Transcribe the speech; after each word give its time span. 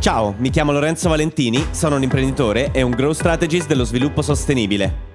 Ciao, 0.00 0.32
mi 0.38 0.50
chiamo 0.50 0.70
Lorenzo 0.70 1.08
Valentini, 1.08 1.74
sono 1.74 1.96
un 1.96 2.04
imprenditore 2.04 2.70
e 2.72 2.82
un 2.82 2.92
growth 2.92 3.16
strategist 3.16 3.66
dello 3.66 3.82
sviluppo 3.82 4.22
sostenibile. 4.22 5.06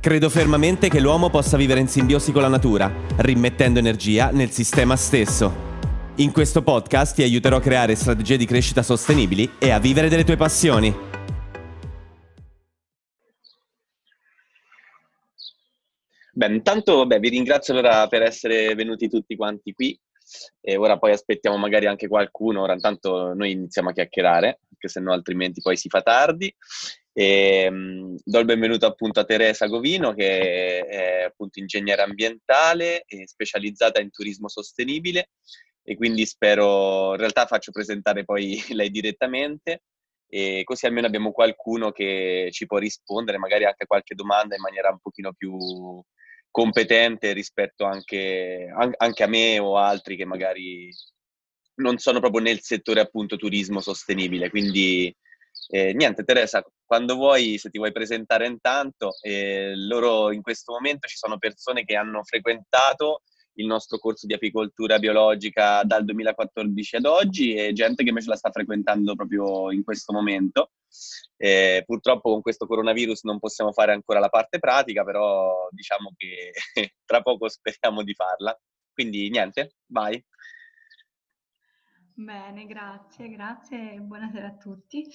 Credo 0.00 0.28
fermamente 0.28 0.88
che 0.88 0.98
l'uomo 0.98 1.30
possa 1.30 1.56
vivere 1.56 1.78
in 1.78 1.86
simbiosi 1.86 2.32
con 2.32 2.42
la 2.42 2.48
natura, 2.48 2.92
rimettendo 3.18 3.78
energia 3.78 4.30
nel 4.32 4.50
sistema 4.50 4.96
stesso. 4.96 5.70
In 6.16 6.32
questo 6.32 6.60
podcast 6.60 7.14
ti 7.14 7.22
aiuterò 7.22 7.58
a 7.58 7.60
creare 7.60 7.94
strategie 7.94 8.36
di 8.36 8.44
crescita 8.44 8.82
sostenibili 8.82 9.48
e 9.60 9.70
a 9.70 9.78
vivere 9.78 10.08
delle 10.08 10.24
tue 10.24 10.36
passioni. 10.36 10.92
Beh, 16.32 16.46
intanto 16.46 17.06
beh, 17.06 17.20
vi 17.20 17.28
ringrazio 17.28 17.74
allora 17.74 18.08
per 18.08 18.22
essere 18.22 18.74
venuti 18.74 19.08
tutti 19.08 19.36
quanti 19.36 19.72
qui 19.72 19.96
e 20.60 20.76
ora 20.76 20.98
poi 20.98 21.12
aspettiamo 21.12 21.56
magari 21.56 21.86
anche 21.86 22.08
qualcuno, 22.08 22.62
ora 22.62 22.74
intanto 22.74 23.34
noi 23.34 23.52
iniziamo 23.52 23.90
a 23.90 23.92
chiacchierare, 23.92 24.60
perché 24.68 24.88
se 24.88 25.00
no 25.00 25.12
altrimenti 25.12 25.60
poi 25.60 25.76
si 25.76 25.88
fa 25.88 26.02
tardi. 26.02 26.54
E, 27.14 27.68
um, 27.68 28.16
do 28.24 28.38
il 28.38 28.46
benvenuto 28.46 28.86
appunto 28.86 29.20
a 29.20 29.24
Teresa 29.24 29.66
Govino 29.66 30.14
che 30.14 30.80
è 30.86 31.22
appunto 31.24 31.60
ingegnere 31.60 32.00
ambientale 32.00 33.04
specializzata 33.26 34.00
in 34.00 34.10
turismo 34.10 34.48
sostenibile 34.48 35.28
e 35.82 35.96
quindi 35.96 36.24
spero, 36.24 37.10
in 37.12 37.18
realtà 37.18 37.46
faccio 37.46 37.72
presentare 37.72 38.24
poi 38.24 38.56
lei 38.72 38.90
direttamente 38.90 39.82
e 40.26 40.62
così 40.64 40.86
almeno 40.86 41.06
abbiamo 41.06 41.32
qualcuno 41.32 41.90
che 41.92 42.48
ci 42.52 42.64
può 42.64 42.78
rispondere 42.78 43.36
magari 43.36 43.66
anche 43.66 43.82
a 43.82 43.86
qualche 43.86 44.14
domanda 44.14 44.54
in 44.54 44.62
maniera 44.62 44.88
un 44.88 44.98
pochino 44.98 45.34
più 45.34 46.02
competente 46.52 47.32
rispetto 47.32 47.84
anche, 47.84 48.72
anche 48.96 49.22
a 49.24 49.26
me 49.26 49.58
o 49.58 49.76
altri 49.76 50.16
che 50.16 50.24
magari 50.24 50.88
non 51.76 51.98
sono 51.98 52.20
proprio 52.20 52.42
nel 52.42 52.60
settore 52.60 53.00
appunto 53.00 53.36
turismo 53.36 53.80
sostenibile. 53.80 54.50
Quindi 54.50 55.12
eh, 55.68 55.92
niente, 55.94 56.22
Teresa, 56.22 56.64
quando 56.84 57.16
vuoi, 57.16 57.58
se 57.58 57.70
ti 57.70 57.78
vuoi 57.78 57.90
presentare 57.90 58.46
intanto, 58.46 59.14
eh, 59.22 59.72
loro 59.74 60.30
in 60.30 60.42
questo 60.42 60.72
momento 60.72 61.08
ci 61.08 61.16
sono 61.16 61.38
persone 61.38 61.84
che 61.84 61.96
hanno 61.96 62.22
frequentato 62.22 63.22
il 63.54 63.66
nostro 63.66 63.98
corso 63.98 64.26
di 64.26 64.34
apicoltura 64.34 64.98
biologica 64.98 65.82
dal 65.84 66.04
2014 66.04 66.96
ad 66.96 67.04
oggi 67.04 67.54
e 67.54 67.72
gente 67.72 68.02
che 68.02 68.08
invece 68.08 68.28
la 68.28 68.36
sta 68.36 68.50
frequentando 68.50 69.14
proprio 69.14 69.70
in 69.70 69.84
questo 69.84 70.12
momento. 70.12 70.72
Eh, 71.36 71.82
purtroppo 71.86 72.30
con 72.30 72.42
questo 72.42 72.66
coronavirus 72.66 73.24
non 73.24 73.38
possiamo 73.38 73.72
fare 73.72 73.92
ancora 73.92 74.20
la 74.20 74.28
parte 74.28 74.58
pratica, 74.58 75.04
però 75.04 75.68
diciamo 75.70 76.12
che 76.16 76.52
tra 77.04 77.20
poco 77.22 77.48
speriamo 77.48 78.02
di 78.02 78.14
farla. 78.14 78.58
Quindi 78.92 79.30
niente, 79.30 79.76
vai. 79.86 80.22
Bene, 82.14 82.66
grazie, 82.66 83.28
grazie 83.30 83.94
e 83.94 83.98
buonasera 83.98 84.46
a 84.48 84.56
tutti. 84.56 85.08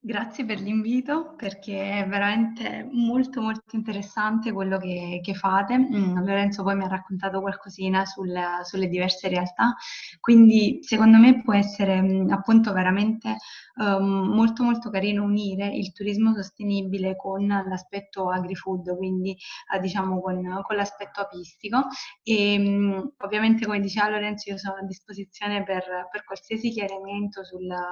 Grazie 0.00 0.44
per 0.44 0.60
l'invito 0.60 1.34
perché 1.36 2.04
è 2.04 2.06
veramente 2.06 2.88
molto 2.92 3.40
molto 3.40 3.74
interessante 3.74 4.52
quello 4.52 4.78
che, 4.78 5.18
che 5.20 5.34
fate. 5.34 5.76
Mm, 5.76 6.18
Lorenzo 6.24 6.62
poi 6.62 6.76
mi 6.76 6.84
ha 6.84 6.88
raccontato 6.88 7.40
qualcosina 7.40 8.04
sul, 8.04 8.32
sulle 8.62 8.86
diverse 8.86 9.26
realtà, 9.28 9.74
quindi 10.20 10.78
secondo 10.82 11.18
me 11.18 11.42
può 11.42 11.52
essere 11.52 12.00
mm, 12.00 12.30
appunto 12.30 12.72
veramente 12.72 13.38
um, 13.74 14.32
molto 14.34 14.62
molto 14.62 14.88
carino 14.88 15.24
unire 15.24 15.66
il 15.66 15.90
turismo 15.90 16.32
sostenibile 16.32 17.16
con 17.16 17.44
l'aspetto 17.48 18.30
agri-food, 18.30 18.96
quindi 18.96 19.36
uh, 19.74 19.80
diciamo 19.80 20.20
con, 20.20 20.60
con, 20.62 20.76
l'aspetto 20.76 21.22
apistico 21.22 21.86
e 22.22 22.56
um, 22.56 23.14
ovviamente 23.18 23.66
come 23.66 23.80
diceva 23.80 24.10
Lorenzo 24.10 24.50
io 24.50 24.58
sono 24.58 24.76
a 24.76 24.84
disposizione 24.84 25.64
per, 25.64 25.82
per 26.08 26.24
qualsiasi 26.24 26.70
chiarimento 26.70 27.42
sulla, 27.42 27.84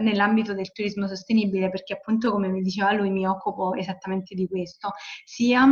nell'ambito 0.00 0.54
del 0.54 0.70
turismo 0.70 1.00
sostenibile 1.00 1.14
perché 1.70 1.94
appunto 1.94 2.30
come 2.30 2.48
mi 2.48 2.62
diceva 2.62 2.92
lui 2.92 3.10
mi 3.10 3.26
occupo 3.26 3.74
esattamente 3.74 4.34
di 4.34 4.46
questo, 4.46 4.92
sia 5.24 5.66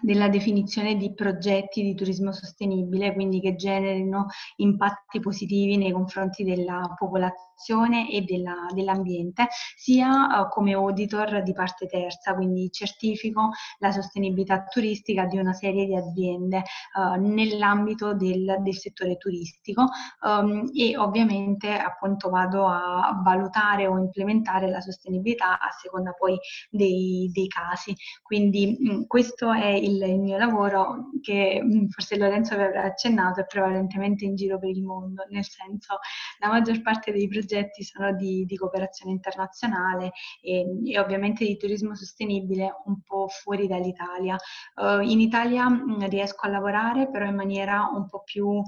della 0.00 0.28
definizione 0.28 0.96
di 0.96 1.12
progetti 1.14 1.82
di 1.82 1.94
turismo 1.94 2.32
sostenibile, 2.32 3.12
quindi 3.12 3.40
che 3.40 3.56
generino 3.56 4.26
impatti 4.56 5.20
positivi 5.20 5.76
nei 5.76 5.92
confronti 5.92 6.44
della 6.44 6.94
popolazione 6.96 7.49
dell'amministrazione 7.60 8.10
e 8.10 8.22
della, 8.22 8.66
dell'ambiente, 8.72 9.48
sia 9.76 10.08
uh, 10.08 10.48
come 10.48 10.72
auditor 10.72 11.42
di 11.42 11.52
parte 11.52 11.86
terza, 11.86 12.34
quindi 12.34 12.70
certifico 12.70 13.50
la 13.78 13.92
sostenibilità 13.92 14.64
turistica 14.64 15.26
di 15.26 15.38
una 15.38 15.52
serie 15.52 15.86
di 15.86 15.96
aziende 15.96 16.62
uh, 16.94 17.20
nell'ambito 17.20 18.14
del, 18.14 18.56
del, 18.60 18.78
settore 18.80 19.16
turistico 19.16 19.86
um, 20.22 20.70
e 20.74 20.96
ovviamente 20.96 21.76
appunto 21.76 22.30
vado 22.30 22.66
a 22.66 23.20
valutare 23.22 23.86
o 23.86 23.98
implementare 23.98 24.70
la 24.70 24.80
sostenibilità 24.80 25.58
a 25.58 25.70
seconda 25.70 26.12
poi 26.12 26.38
dei, 26.70 27.30
dei 27.32 27.46
casi. 27.46 27.94
Quindi 28.22 28.76
mh, 28.78 28.92
mm, 28.92 29.02
questo 29.06 29.52
è 29.52 29.68
il, 29.68 30.00
il, 30.02 30.20
mio 30.20 30.38
lavoro 30.38 31.10
che 31.20 31.60
mh, 31.62 31.76
mm, 31.76 31.86
forse 31.88 32.16
Lorenzo 32.16 32.54
aveva 32.54 32.84
accennato, 32.84 33.40
è 33.40 33.46
prevalentemente 33.46 34.24
in 34.24 34.34
giro 34.34 34.58
per 34.58 34.70
il 34.70 34.82
mondo, 34.82 35.24
nel 35.28 35.44
senso 35.44 35.98
la 36.38 36.48
maggior 36.48 36.80
parte 36.80 37.12
dei 37.12 37.28
progetti 37.28 37.49
progetti 37.50 37.82
sono 37.82 38.14
di, 38.14 38.44
di 38.46 38.56
cooperazione 38.56 39.10
internazionale 39.10 40.12
e, 40.40 40.64
e, 40.84 40.98
ovviamente 41.00 41.44
di 41.44 41.56
turismo 41.56 41.96
sostenibile 41.96 42.82
un 42.84 43.00
po' 43.02 43.26
fuori 43.28 43.66
dall'Italia. 43.66 44.36
Uh, 44.76 45.00
in 45.00 45.20
Italia 45.20 45.66
riesco 46.08 46.46
a 46.46 46.48
lavorare 46.48 47.10
però 47.10 47.26
in 47.26 47.34
maniera 47.34 47.90
un 47.92 48.06
po' 48.06 48.22
più 48.22 48.46
uh, 48.46 48.62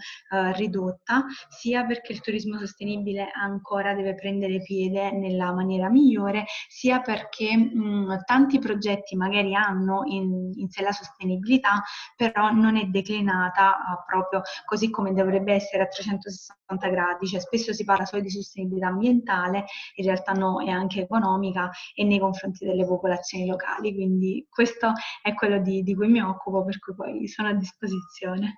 ridotta, 0.54 1.24
sia 1.48 1.84
perché 1.84 2.12
il 2.12 2.20
turismo 2.20 2.58
sostenibile 2.58 3.30
ancora 3.32 3.94
deve 3.94 4.14
prendere 4.14 4.60
piede 4.62 5.12
nella 5.12 5.52
maniera 5.52 5.88
migliore, 5.88 6.44
sia 6.68 7.00
perché 7.00 7.56
mh, 7.56 8.22
tanti 8.24 8.58
progetti 8.58 9.14
magari 9.16 9.54
hanno 9.54 10.02
in, 10.06 10.52
in, 10.56 10.68
sé 10.68 10.82
la 10.82 10.92
sostenibilità, 10.92 11.82
però 12.16 12.50
non 12.50 12.76
è 12.76 12.86
declinata 12.86 13.70
uh, 13.70 14.04
proprio 14.06 14.42
così 14.64 14.90
come 14.90 15.12
dovrebbe 15.12 15.52
essere 15.52 15.84
a 15.84 15.86
360 15.86 16.88
gradi, 16.88 17.26
cioè 17.26 17.40
spesso 17.40 17.72
si 17.72 17.84
parla 17.84 18.04
solo 18.04 18.22
di 18.22 18.30
sostenibilità 18.30 18.71
sostenibilità 18.72 18.86
ambientale, 18.86 19.64
in 19.96 20.04
realtà 20.04 20.32
no, 20.32 20.64
è 20.64 20.70
anche 20.70 21.02
economica 21.02 21.70
e 21.94 22.04
nei 22.04 22.18
confronti 22.18 22.64
delle 22.64 22.86
popolazioni 22.86 23.46
locali. 23.46 23.94
Quindi 23.94 24.46
questo 24.48 24.92
è 25.22 25.34
quello 25.34 25.58
di, 25.58 25.82
di 25.82 25.94
cui 25.94 26.08
mi 26.08 26.20
occupo, 26.20 26.64
per 26.64 26.78
cui 26.78 26.94
poi 26.94 27.28
sono 27.28 27.48
a 27.48 27.54
disposizione. 27.54 28.56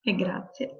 E 0.00 0.14
grazie. 0.14 0.76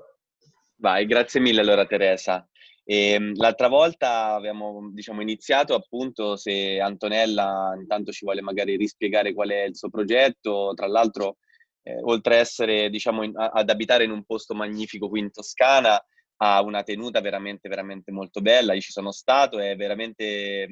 Vai, 0.76 1.06
grazie 1.06 1.40
mille 1.40 1.60
allora 1.60 1.86
Teresa. 1.86 2.46
E, 2.84 3.12
ehm, 3.12 3.34
l'altra 3.36 3.68
volta 3.68 4.34
abbiamo 4.34 4.90
diciamo, 4.92 5.20
iniziato 5.20 5.74
appunto 5.74 6.36
se 6.36 6.78
Antonella 6.78 7.74
intanto 7.76 8.12
ci 8.12 8.24
vuole 8.24 8.42
magari 8.42 8.76
rispiegare 8.76 9.34
qual 9.34 9.48
è 9.48 9.64
il 9.64 9.76
suo 9.76 9.88
progetto, 9.88 10.72
tra 10.74 10.86
l'altro 10.86 11.38
eh, 11.82 11.98
oltre 12.02 12.36
a 12.36 12.38
essere 12.40 12.88
diciamo 12.88 13.24
in, 13.24 13.32
ad 13.34 13.68
abitare 13.68 14.04
in 14.04 14.12
un 14.12 14.24
posto 14.24 14.54
magnifico 14.54 15.08
qui 15.08 15.20
in 15.20 15.32
Toscana, 15.32 16.00
ha 16.38 16.62
una 16.62 16.82
tenuta 16.82 17.20
veramente, 17.20 17.68
veramente 17.68 18.12
molto 18.12 18.40
bella. 18.40 18.74
Io 18.74 18.80
ci 18.80 18.92
sono 18.92 19.12
stato, 19.12 19.58
è 19.58 19.76
veramente, 19.76 20.66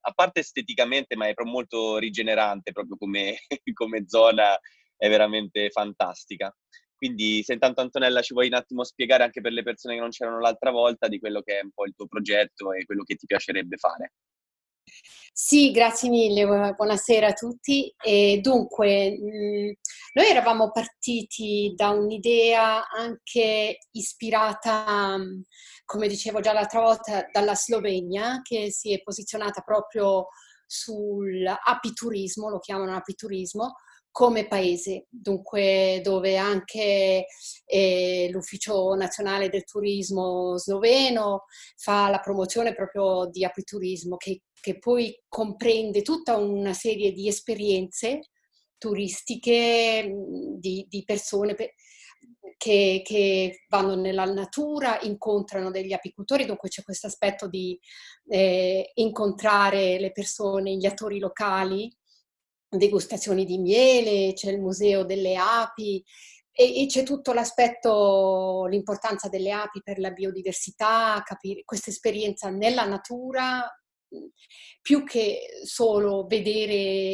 a 0.00 0.12
parte 0.12 0.40
esteticamente, 0.40 1.16
ma 1.16 1.26
è 1.26 1.34
proprio 1.34 1.54
molto 1.54 1.98
rigenerante 1.98 2.72
proprio 2.72 2.96
come, 2.96 3.36
come 3.72 4.04
zona, 4.06 4.58
è 4.96 5.08
veramente 5.08 5.70
fantastica. 5.70 6.54
Quindi 6.94 7.42
se 7.42 7.54
intanto 7.54 7.80
Antonella 7.80 8.22
ci 8.22 8.32
vuoi 8.32 8.46
un 8.46 8.54
attimo 8.54 8.84
spiegare 8.84 9.24
anche 9.24 9.40
per 9.40 9.50
le 9.52 9.64
persone 9.64 9.94
che 9.94 10.00
non 10.00 10.10
c'erano 10.10 10.38
l'altra 10.38 10.70
volta 10.70 11.08
di 11.08 11.18
quello 11.18 11.40
che 11.42 11.58
è 11.58 11.62
un 11.62 11.72
po' 11.72 11.84
il 11.84 11.94
tuo 11.96 12.06
progetto 12.06 12.72
e 12.72 12.84
quello 12.84 13.02
che 13.02 13.16
ti 13.16 13.26
piacerebbe 13.26 13.76
fare. 13.76 14.12
Sì, 15.34 15.70
grazie 15.70 16.10
mille, 16.10 16.44
buonasera 16.76 17.28
a 17.28 17.32
tutti. 17.32 17.92
E 18.04 18.38
dunque, 18.42 19.16
noi 20.12 20.26
eravamo 20.28 20.70
partiti 20.70 21.72
da 21.74 21.88
un'idea 21.88 22.86
anche 22.90 23.78
ispirata, 23.92 25.16
come 25.86 26.06
dicevo 26.08 26.40
già 26.40 26.52
l'altra 26.52 26.80
volta, 26.80 27.26
dalla 27.32 27.54
Slovenia, 27.54 28.40
che 28.42 28.70
si 28.70 28.92
è 28.92 29.02
posizionata 29.02 29.62
proprio 29.62 30.28
sull'apiturismo, 30.66 32.50
lo 32.50 32.58
chiamano 32.58 32.94
apiturismo, 32.94 33.76
come 34.12 34.46
paese, 34.46 35.06
dunque 35.08 36.00
dove 36.04 36.36
anche 36.36 37.26
eh, 37.64 38.28
l'Ufficio 38.30 38.94
Nazionale 38.94 39.48
del 39.48 39.64
Turismo 39.64 40.58
sloveno 40.58 41.46
fa 41.76 42.10
la 42.10 42.20
promozione 42.20 42.74
proprio 42.74 43.26
di 43.30 43.42
apiturismo 43.42 44.18
che, 44.18 44.42
che 44.60 44.78
poi 44.78 45.18
comprende 45.26 46.02
tutta 46.02 46.36
una 46.36 46.74
serie 46.74 47.12
di 47.12 47.26
esperienze 47.26 48.28
turistiche 48.76 50.12
di, 50.58 50.86
di 50.88 51.04
persone 51.04 51.54
che, 52.58 53.00
che, 53.02 53.64
vanno 53.68 53.94
nella 53.94 54.24
natura, 54.24 55.00
incontrano 55.00 55.70
degli 55.70 55.92
apicoltori, 55.92 56.44
dunque 56.44 56.68
c'è 56.68 56.82
questo 56.82 57.06
aspetto 57.06 57.48
di 57.48 57.78
eh, 58.28 58.90
incontrare 58.94 59.98
le 59.98 60.12
persone, 60.12 60.76
gli 60.76 60.86
attori 60.86 61.18
locali 61.18 61.90
degustazioni 62.78 63.44
di 63.44 63.58
miele, 63.58 64.32
c'è 64.32 64.50
il 64.50 64.60
museo 64.60 65.04
delle 65.04 65.36
api, 65.36 66.02
e, 66.54 66.82
e, 66.82 66.86
c'è 66.86 67.02
tutto 67.02 67.32
l'aspetto, 67.32 68.66
l'importanza 68.68 69.28
delle 69.28 69.52
api 69.52 69.80
per 69.82 69.98
la 69.98 70.10
biodiversità, 70.10 71.22
capire 71.24 71.62
questa 71.64 71.90
esperienza 71.90 72.50
nella 72.50 72.84
natura, 72.84 73.66
più 74.82 75.04
che 75.04 75.62
solo 75.64 76.26
vedere 76.26 76.72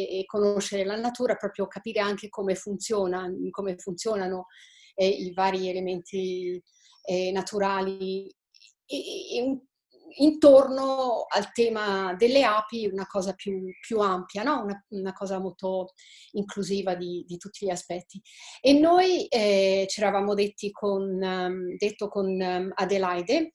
e 0.09 0.23
conoscere 0.25 0.83
la 0.83 0.97
natura, 0.97 1.35
proprio 1.35 1.67
capire 1.67 2.01
anche 2.01 2.27
come, 2.27 2.55
funziona, 2.55 3.31
come 3.51 3.77
funzionano 3.77 4.47
eh, 4.95 5.07
i 5.07 5.31
vari 5.33 5.69
elementi 5.69 6.61
eh, 7.05 7.31
naturali. 7.31 8.27
E, 8.85 9.37
e, 9.37 9.59
intorno 10.17 11.25
al 11.27 11.51
tema 11.51 12.13
delle 12.15 12.43
api 12.43 12.87
una 12.87 13.05
cosa 13.07 13.33
più, 13.33 13.69
più 13.79 13.99
ampia, 13.99 14.43
no? 14.43 14.63
una, 14.63 14.85
una, 14.89 15.13
cosa 15.13 15.39
molto 15.39 15.93
inclusiva 16.31 16.95
di, 16.95 17.23
di, 17.27 17.37
tutti 17.37 17.65
gli 17.65 17.69
aspetti. 17.69 18.21
E 18.61 18.73
noi 18.73 19.27
eh, 19.27 19.85
ci 19.87 19.99
eravamo 19.99 20.33
detti 20.33 20.71
con, 20.71 21.01
um, 21.21 21.75
detto 21.77 22.07
con 22.07 22.25
um, 22.27 22.71
Adelaide 22.73 23.53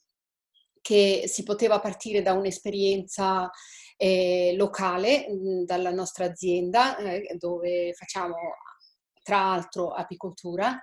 che 0.81 1.25
si 1.27 1.43
poteva 1.45 1.81
partire 1.81 2.21
da 2.23 2.35
un'esperienza 2.35 3.51
eh, 3.97 4.55
locale 4.57 5.27
mh, 5.29 5.65
dalla 5.65 5.91
nostra 5.91 6.27
azienda 6.27 6.97
eh, 6.99 7.37
dove 7.39 7.95
facciamo 7.95 8.37
tra 9.23 9.39
l'altro 9.39 9.93
apicoltura 9.93 10.79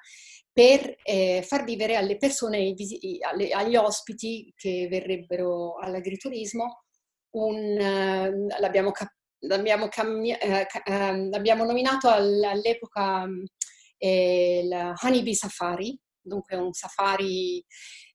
per 0.54 0.96
eh, 1.04 1.44
far 1.48 1.64
vivere 1.64 1.96
alle 1.96 2.18
persone, 2.18 2.74
alle, 3.22 3.50
agli 3.52 3.76
ospiti 3.76 4.54
che 4.56 4.88
verrebbero 4.90 5.78
all'agriturismo, 5.78 6.84
un, 7.32 7.56
uh, 7.56 8.60
l'abbiamo, 8.60 8.92
cap- 8.92 9.16
l'abbiamo, 9.40 9.88
cammi- 9.88 10.32
uh, 10.32 10.92
uh, 10.92 11.30
l'abbiamo, 11.30 11.64
nominato 11.64 12.10
all'epoca 12.10 13.26
eh, 13.98 14.62
il 14.64 14.94
Honeybee 15.02 15.36
Safari, 15.36 15.98
dunque 16.22 16.56
un 16.58 16.74
safari 16.74 17.64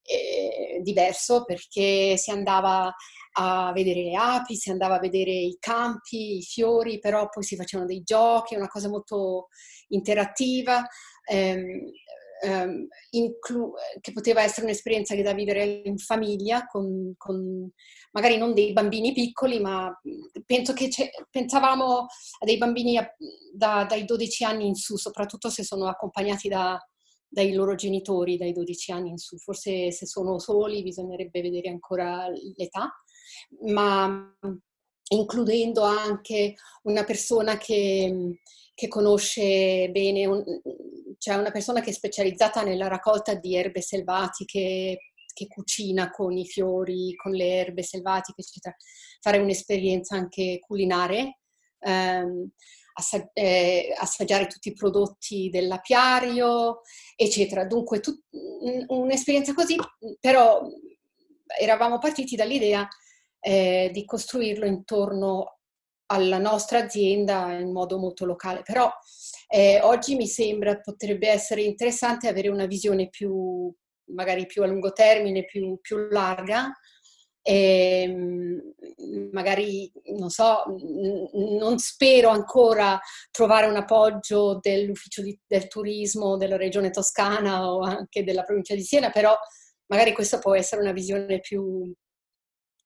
eh, 0.02 0.80
diverso 0.82 1.44
perché 1.44 2.16
si 2.16 2.30
andava 2.30 2.92
a 3.38 3.72
vedere 3.72 4.02
le 4.02 4.14
api, 4.14 4.54
si 4.56 4.70
andava 4.70 4.96
a 4.96 5.00
vedere 5.00 5.30
i 5.30 5.56
campi, 5.58 6.38
i 6.38 6.42
fiori, 6.42 6.98
però 6.98 7.28
poi 7.28 7.42
si 7.42 7.56
facevano 7.56 7.88
dei 7.88 8.02
giochi, 8.02 8.54
una 8.54 8.68
cosa 8.68 8.88
molto 8.88 9.48
interattiva. 9.88 10.86
Ehm, 11.28 11.90
ehm, 12.42 12.86
inclu- 13.10 13.74
che 14.00 14.12
poteva 14.12 14.42
essere 14.42 14.66
un'esperienza 14.66 15.14
che 15.14 15.22
da 15.22 15.32
vivere 15.32 15.82
in 15.84 15.98
famiglia, 15.98 16.66
con, 16.66 17.14
con, 17.16 17.70
magari 18.12 18.36
non 18.36 18.54
dei 18.54 18.72
bambini 18.72 19.12
piccoli, 19.12 19.60
ma 19.60 19.90
penso 20.44 20.72
che 20.72 20.90
pensavamo 21.30 22.00
a 22.00 22.44
dei 22.44 22.58
bambini 22.58 22.98
da, 23.52 23.84
dai 23.88 24.04
12 24.04 24.44
anni 24.44 24.66
in 24.66 24.74
su, 24.74 24.96
soprattutto 24.96 25.50
se 25.50 25.64
sono 25.64 25.86
accompagnati 25.86 26.48
da, 26.48 26.78
dai 27.28 27.52
loro 27.52 27.74
genitori 27.74 28.36
dai 28.36 28.52
12 28.52 28.92
anni 28.92 29.10
in 29.10 29.18
su. 29.18 29.36
Forse 29.38 29.90
se 29.92 30.06
sono 30.06 30.38
soli 30.38 30.82
bisognerebbe 30.82 31.40
vedere 31.42 31.68
ancora 31.68 32.28
l'età, 32.28 32.92
ma 33.72 34.34
includendo 35.08 35.82
anche 35.82 36.54
una 36.84 37.04
persona 37.04 37.56
che, 37.58 38.38
che 38.76 38.88
conosce 38.88 39.88
bene, 39.90 40.26
un, 40.26 40.44
cioè 41.16 41.36
una 41.36 41.50
persona 41.50 41.80
che 41.80 41.90
è 41.90 41.94
specializzata 41.94 42.62
nella 42.62 42.88
raccolta 42.88 43.34
di 43.34 43.56
erbe 43.56 43.80
selvatiche, 43.80 44.98
che 45.32 45.46
cucina 45.48 46.10
con 46.10 46.36
i 46.36 46.46
fiori, 46.46 47.14
con 47.16 47.32
le 47.32 47.48
erbe 47.48 47.82
selvatiche, 47.82 48.42
eccetera, 48.42 48.76
fare 49.20 49.38
un'esperienza 49.38 50.14
anche 50.14 50.58
culinaria. 50.60 51.24
Um, 51.78 52.50
assag- 52.98 53.30
eh, 53.32 53.94
assaggiare 53.96 54.46
tutti 54.46 54.68
i 54.68 54.74
prodotti 54.74 55.48
dell'apiario, 55.50 56.80
eccetera. 57.14 57.64
Dunque, 57.64 58.00
tut- 58.00 58.24
un'esperienza 58.88 59.54
così, 59.54 59.76
però 60.20 60.66
eravamo 61.58 61.98
partiti 61.98 62.36
dall'idea 62.36 62.86
eh, 63.40 63.90
di 63.92 64.04
costruirlo 64.04 64.66
intorno 64.66 65.55
alla 66.06 66.38
nostra 66.38 66.80
azienda 66.80 67.52
in 67.52 67.72
modo 67.72 67.98
molto 67.98 68.24
locale, 68.24 68.62
però 68.62 68.90
eh, 69.48 69.80
oggi 69.82 70.16
mi 70.16 70.26
sembra 70.26 70.78
potrebbe 70.80 71.28
essere 71.28 71.62
interessante 71.62 72.28
avere 72.28 72.48
una 72.48 72.66
visione 72.66 73.08
più, 73.08 73.72
magari 74.12 74.46
più 74.46 74.62
a 74.62 74.66
lungo 74.66 74.92
termine, 74.92 75.44
più, 75.44 75.78
più 75.80 76.08
larga, 76.08 76.72
e 77.48 78.02
ehm, 78.02 78.60
magari, 79.30 79.90
non 80.18 80.30
so, 80.30 80.64
non 81.32 81.78
spero 81.78 82.28
ancora 82.30 82.98
trovare 83.30 83.66
un 83.66 83.76
appoggio 83.76 84.58
dell'ufficio 84.60 85.22
di, 85.22 85.38
del 85.46 85.68
turismo 85.68 86.36
della 86.36 86.56
regione 86.56 86.90
toscana 86.90 87.70
o 87.70 87.82
anche 87.82 88.24
della 88.24 88.42
provincia 88.42 88.74
di 88.74 88.82
Siena, 88.82 89.10
però 89.10 89.36
magari 89.86 90.12
questa 90.12 90.40
può 90.40 90.56
essere 90.56 90.82
una 90.82 90.90
visione 90.90 91.38
più 91.38 91.92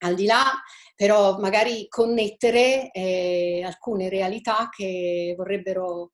al 0.00 0.14
di 0.14 0.26
là, 0.26 0.44
però 0.94 1.38
magari 1.38 1.86
connettere 1.88 2.90
eh, 2.90 3.62
alcune 3.64 4.08
realtà 4.08 4.68
che 4.70 5.34
vorrebbero 5.36 6.10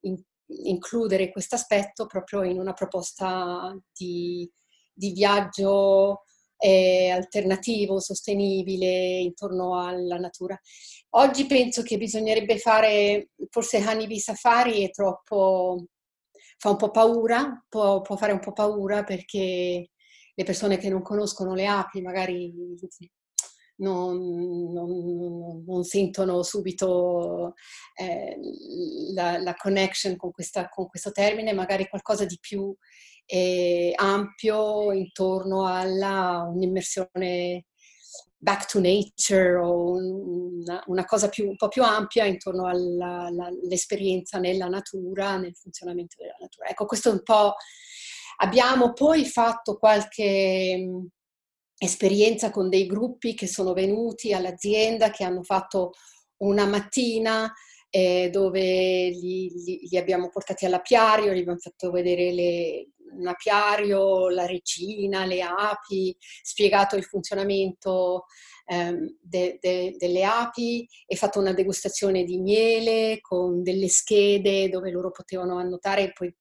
in, 0.00 0.20
includere 0.64 1.30
questo 1.30 1.54
aspetto 1.54 2.06
proprio 2.06 2.42
in 2.42 2.58
una 2.58 2.72
proposta 2.72 3.76
di, 3.92 4.50
di 4.92 5.12
viaggio 5.12 6.22
eh, 6.56 7.10
alternativo, 7.10 8.00
sostenibile 8.00 9.18
intorno 9.18 9.80
alla 9.80 10.18
natura. 10.18 10.58
Oggi 11.10 11.46
penso 11.46 11.82
che 11.82 11.96
bisognerebbe 11.96 12.58
fare, 12.58 13.30
forse 13.48 13.78
Honeybee 13.78 14.18
Safari 14.18 14.84
è 14.84 14.90
troppo, 14.90 15.86
fa 16.58 16.70
un 16.70 16.76
po' 16.76 16.90
paura, 16.90 17.64
può, 17.68 18.00
può 18.02 18.16
fare 18.16 18.32
un 18.32 18.40
po' 18.40 18.52
paura 18.52 19.02
perché 19.04 19.90
le 20.34 20.44
persone 20.44 20.76
che 20.78 20.88
non 20.88 21.02
conoscono 21.02 21.54
le 21.54 21.66
api 21.66 22.00
magari 22.00 22.52
non, 23.80 24.72
non, 24.72 25.64
non, 25.66 25.84
sentono 25.84 26.42
subito 26.42 27.54
eh, 27.94 28.38
la, 29.14 29.38
la, 29.38 29.54
connection 29.54 30.16
con, 30.16 30.30
questa, 30.30 30.68
con, 30.68 30.86
questo 30.86 31.10
termine, 31.10 31.52
magari 31.52 31.88
qualcosa 31.88 32.24
di 32.24 32.38
più 32.40 32.74
eh, 33.26 33.92
ampio 33.94 34.92
intorno 34.92 35.66
alla 35.66 36.48
un'immersione 36.52 37.66
back 38.36 38.70
to 38.70 38.80
nature 38.80 39.54
o 39.56 39.92
una, 39.92 40.82
una 40.86 41.04
cosa 41.04 41.28
più, 41.28 41.48
un 41.48 41.56
po' 41.56 41.68
più 41.68 41.82
ampia 41.82 42.24
intorno 42.24 42.66
all'esperienza 42.66 44.38
nella 44.38 44.66
natura, 44.66 45.36
nel 45.36 45.54
funzionamento 45.54 46.16
della 46.18 46.36
natura. 46.40 46.68
Ecco, 46.68 46.86
questo 46.86 47.10
è 47.10 47.12
un 47.12 47.22
po'... 47.22 47.54
Abbiamo 48.42 48.94
poi 48.94 49.26
fatto 49.26 49.76
qualche 49.76 51.10
esperienza 51.82 52.50
con 52.50 52.68
dei 52.68 52.84
gruppi 52.84 53.32
che 53.34 53.46
sono 53.46 53.72
venuti 53.72 54.34
all'azienda, 54.34 55.10
che 55.10 55.24
hanno 55.24 55.42
fatto 55.42 55.92
una 56.42 56.66
mattina 56.66 57.50
eh, 57.88 58.28
dove 58.30 59.08
li, 59.08 59.50
li, 59.64 59.80
li, 59.90 59.96
abbiamo 59.96 60.28
portati 60.28 60.66
all'apiario, 60.66 61.32
gli 61.32 61.38
abbiamo 61.38 61.58
fatto 61.58 61.90
vedere 61.90 62.32
le, 62.34 62.88
un 63.16 63.26
apiario, 63.26 64.28
la 64.28 64.44
regina, 64.44 65.24
le 65.24 65.40
api, 65.40 66.14
spiegato 66.42 66.96
il 66.96 67.04
funzionamento 67.04 68.26
ehm, 68.66 69.16
de, 69.18 69.56
de, 69.58 69.94
delle 69.96 70.24
api 70.24 70.86
e 71.06 71.16
fatto 71.16 71.40
una 71.40 71.54
degustazione 71.54 72.24
di 72.24 72.38
miele 72.38 73.20
con 73.22 73.62
delle 73.62 73.88
schede 73.88 74.68
dove 74.68 74.90
loro 74.90 75.10
potevano 75.10 75.56
annotare 75.56 76.02
e 76.02 76.12
poi 76.12 76.34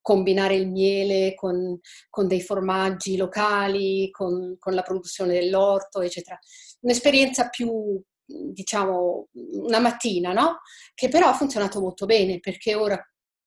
combinare 0.00 0.54
il 0.56 0.68
miele 0.68 1.34
con, 1.34 1.78
con 2.10 2.28
dei 2.28 2.42
formaggi 2.42 3.16
locali, 3.16 4.10
con, 4.10 4.56
con 4.58 4.74
la 4.74 4.82
produzione 4.82 5.32
dell'orto, 5.32 6.00
eccetera. 6.00 6.38
Un'esperienza 6.80 7.48
più 7.48 8.00
diciamo, 8.26 9.28
una 9.32 9.78
mattina, 9.78 10.32
no? 10.32 10.60
Che 10.94 11.08
però 11.08 11.28
ha 11.28 11.34
funzionato 11.34 11.80
molto 11.80 12.06
bene 12.06 12.40
perché 12.40 12.74
ora 12.74 12.98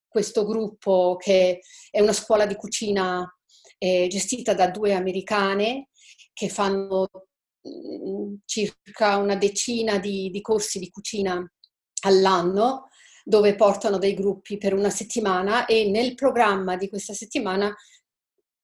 questo 0.07 0.45
gruppo 0.45 1.15
che 1.19 1.61
è 1.91 1.99
una 1.99 2.13
scuola 2.13 2.45
di 2.45 2.55
cucina 2.55 3.23
eh, 3.77 4.07
gestita 4.07 4.53
da 4.53 4.69
due 4.69 4.93
americane 4.93 5.89
che 6.33 6.49
fanno 6.49 7.07
mm, 7.67 8.35
circa 8.45 9.17
una 9.17 9.35
decina 9.35 9.99
di, 9.99 10.29
di 10.29 10.41
corsi 10.41 10.79
di 10.79 10.89
cucina 10.89 11.39
all'anno 12.01 12.87
dove 13.27 13.55
portano 13.55 13.97
dei 13.97 14.13
gruppi 14.13 14.57
per 14.57 14.73
una 14.73 14.89
settimana 14.89 15.65
e 15.65 15.89
nel 15.89 16.15
programma 16.15 16.77
di 16.77 16.87
questa 16.87 17.13
settimana 17.13 17.75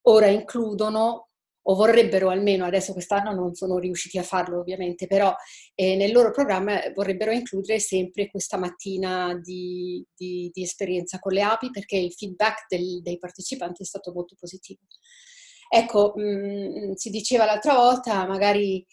ora 0.03 0.27
includono 0.27 1.27
o 1.65 1.75
vorrebbero 1.75 2.29
almeno, 2.29 2.63
adesso 2.63 2.93
quest'anno 2.93 3.33
non 3.33 3.55
sono 3.55 3.77
riusciti 3.77 4.17
a 4.17 4.23
farlo 4.23 4.59
ovviamente, 4.59 5.05
però 5.05 5.33
eh, 5.75 5.97
nel 5.97 6.13
loro 6.13 6.31
programma 6.31 6.79
vorrebbero 6.93 7.31
includere 7.31 7.79
sempre 7.79 8.29
questa 8.29 8.57
mattina 8.57 9.37
di, 9.41 10.05
di, 10.15 10.49
di 10.53 10.61
esperienza 10.61 11.19
con 11.19 11.33
le 11.33 11.41
api 11.41 11.69
perché 11.69 11.97
il 11.97 12.13
feedback 12.13 12.65
del, 12.69 13.01
dei 13.01 13.17
partecipanti 13.17 13.83
è 13.83 13.85
stato 13.85 14.13
molto 14.13 14.35
positivo. 14.39 14.81
Ecco, 15.69 16.13
mh, 16.15 16.21
mm, 16.21 16.91
si 16.93 17.09
diceva 17.09 17.45
l'altra 17.45 17.75
volta, 17.75 18.25
magari 18.27 18.85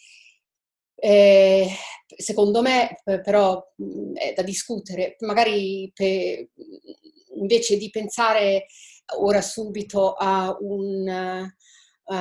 eh, 1.03 1.67
secondo 2.15 2.61
me 2.61 3.01
però 3.23 3.59
mh, 3.75 4.13
è 4.13 4.33
da 4.33 4.43
discutere, 4.43 5.15
magari 5.21 5.91
per, 5.93 6.47
invece 7.35 7.77
di 7.77 7.89
pensare 7.89 8.67
ora 9.17 9.41
subito 9.41 10.13
a 10.13 10.55
un, 10.59 11.07
uh, 12.05 12.13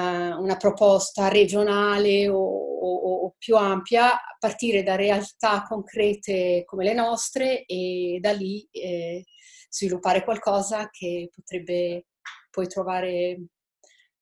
una 0.43 0.57
proposta 0.57 1.29
regionale 1.29 2.29
o, 2.29 2.39
o, 2.39 3.25
o, 3.27 3.35
più 3.39 3.57
ampia, 3.57 4.19
partire 4.39 4.83
da 4.83 4.97
realtà 4.97 5.63
concrete 5.69 6.63
come 6.65 6.85
le 6.85 6.95
nostre 6.95 7.65
e 7.67 8.19
da 8.21 8.33
lì 8.33 8.67
eh, 8.71 9.25
sviluppare 9.69 10.25
qualcosa 10.25 10.89
che 10.91 11.29
potrebbe 11.35 12.07
poi 12.51 12.67
trovare 12.67 13.41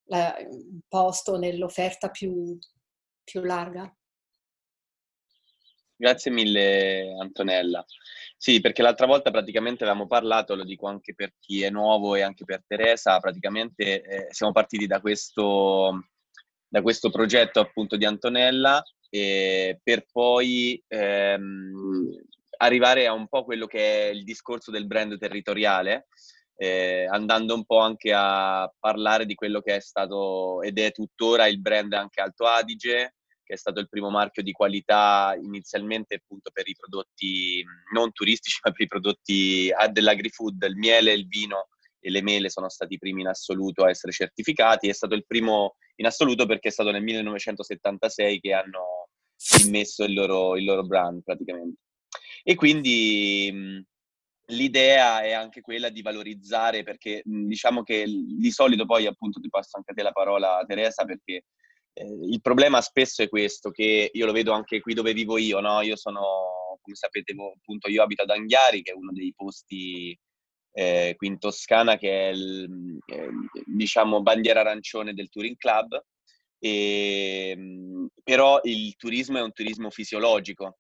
la, 0.09 0.37
posto 0.88 1.38
nell'offerta 1.38 2.11
più, 2.11 2.59
più 3.23 3.43
larga. 3.43 3.91
Grazie 6.00 6.31
mille 6.31 7.17
Antonella. 7.19 7.85
Sì, 8.37 8.61
perché 8.61 8.83
l'altra 8.83 9.07
volta 9.07 9.33
praticamente 9.33 9.83
avevamo 9.83 10.07
parlato, 10.07 10.55
lo 10.55 10.62
dico 10.62 10.87
anche 10.87 11.12
per 11.12 11.33
chi 11.40 11.62
è 11.62 11.71
nuovo 11.71 12.14
e 12.14 12.21
anche 12.23 12.45
per 12.45 12.62
Teresa, 12.64 13.19
praticamente 13.19 14.02
eh, 14.02 14.26
siamo 14.33 14.52
partiti 14.52 14.87
da 14.87 15.00
questo, 15.00 16.07
da 16.69 16.83
questo 16.83 17.11
progetto 17.11 17.59
appunto 17.59 17.97
di 17.97 18.05
Antonella 18.05 18.81
eh, 19.11 19.81
per 19.83 20.07
poi 20.12 20.81
ehm, 20.87 22.12
arrivare 22.59 23.09
a 23.09 23.12
un 23.12 23.26
po' 23.26 23.43
quello 23.43 23.67
che 23.67 24.09
è 24.09 24.12
il 24.12 24.23
discorso 24.23 24.71
del 24.71 24.87
brand 24.87 25.19
territoriale, 25.19 26.07
eh, 26.55 27.09
andando 27.11 27.55
un 27.55 27.64
po' 27.64 27.81
anche 27.81 28.12
a 28.14 28.73
parlare 28.78 29.26
di 29.26 29.35
quello 29.35 29.61
che 29.61 29.75
è 29.75 29.81
stato 29.81 30.62
ed 30.62 30.78
è 30.78 30.93
tuttora 30.93 31.49
il 31.49 31.61
brand 31.61 31.93
anche 31.93 32.21
Alto 32.21 32.45
Adige, 32.45 33.14
che 33.49 33.55
è 33.55 33.57
stato 33.57 33.81
il 33.81 33.88
primo 33.88 34.11
marchio 34.11 34.43
di 34.43 34.52
qualità 34.52 35.35
inizialmente 35.43 36.17
appunto 36.17 36.50
per 36.52 36.69
i 36.69 36.75
prodotti 36.75 37.64
non 37.95 38.12
turistici, 38.12 38.61
ma 38.62 38.71
per 38.73 38.83
i 38.83 38.87
prodotti 38.87 39.73
ah, 39.75 39.88
dell'agri-food, 39.88 40.62
il 40.64 40.76
miele, 40.76 41.14
il 41.14 41.26
vino 41.26 41.69
e 41.99 42.11
le 42.11 42.23
mele 42.23 42.50
sono 42.50 42.69
stati 42.69 42.95
i 42.95 42.99
primi 42.99 43.23
in 43.23 43.28
assoluto 43.28 43.85
a 43.85 43.88
essere 43.88 44.12
certificati. 44.12 44.88
È 44.88 44.93
stato 44.93 45.14
il 45.14 45.25
primo 45.26 45.76
in 45.97 46.05
assoluto 46.05 46.45
perché 46.45 46.69
è 46.69 46.71
stato 46.71 46.90
nel 46.90 47.02
1976 47.02 48.38
che 48.38 48.52
hanno 48.52 49.09
immesso 49.64 50.05
il 50.05 50.12
loro, 50.12 50.55
il 50.59 50.64
loro 50.64 50.85
brand 50.85 51.23
praticamente. 51.23 51.81
E 52.45 52.55
quindi 52.55 53.83
l'idea 54.50 55.23
è 55.23 55.33
anche 55.33 55.62
quella 55.62 55.88
di 55.88 56.02
valorizzare, 56.02 56.83
perché 56.83 57.23
diciamo 57.25 57.83
che 57.83 58.05
di 58.07 58.50
solito 58.50 58.85
poi 58.85 59.07
appunto 59.07 59.40
ti 59.40 59.49
passo 59.49 59.78
anche 59.78 59.93
a 59.93 59.95
te 59.95 60.02
la 60.02 60.12
parola 60.12 60.62
Teresa, 60.67 61.05
perché 61.07 61.45
il 62.05 62.40
problema 62.40 62.81
spesso 62.81 63.23
è 63.23 63.28
questo, 63.28 63.71
che 63.71 64.11
io 64.12 64.26
lo 64.26 64.33
vedo 64.33 64.52
anche 64.52 64.81
qui 64.81 64.95
dove 64.95 65.12
vivo 65.12 65.38
io, 65.38 65.61
no? 65.61 65.81
Io 65.81 65.97
sono, 65.97 66.78
come 66.81 66.97
sapete, 66.97 67.33
appunto, 67.33 67.88
io 67.88 68.02
abito 68.02 68.23
ad 68.23 68.31
Anghiari, 68.31 68.83
che 68.83 68.93
è 68.93 68.95
uno 68.95 69.12
dei 69.12 69.33
posti 69.35 70.19
eh, 70.73 71.14
qui 71.17 71.26
in 71.26 71.38
Toscana, 71.38 71.97
che 71.97 72.28
è 72.28 72.33
il, 72.33 72.99
eh, 73.07 73.31
diciamo, 73.67 74.23
bandiera 74.23 74.61
arancione 74.61 75.14
del 75.14 75.28
Touring 75.28 75.57
Club, 75.57 76.00
e, 76.59 77.50
ehm, 77.50 78.09
però 78.23 78.61
il 78.64 78.95
turismo 78.97 79.38
è 79.38 79.43
un 79.43 79.52
turismo 79.52 79.90
fisiologico 79.90 80.78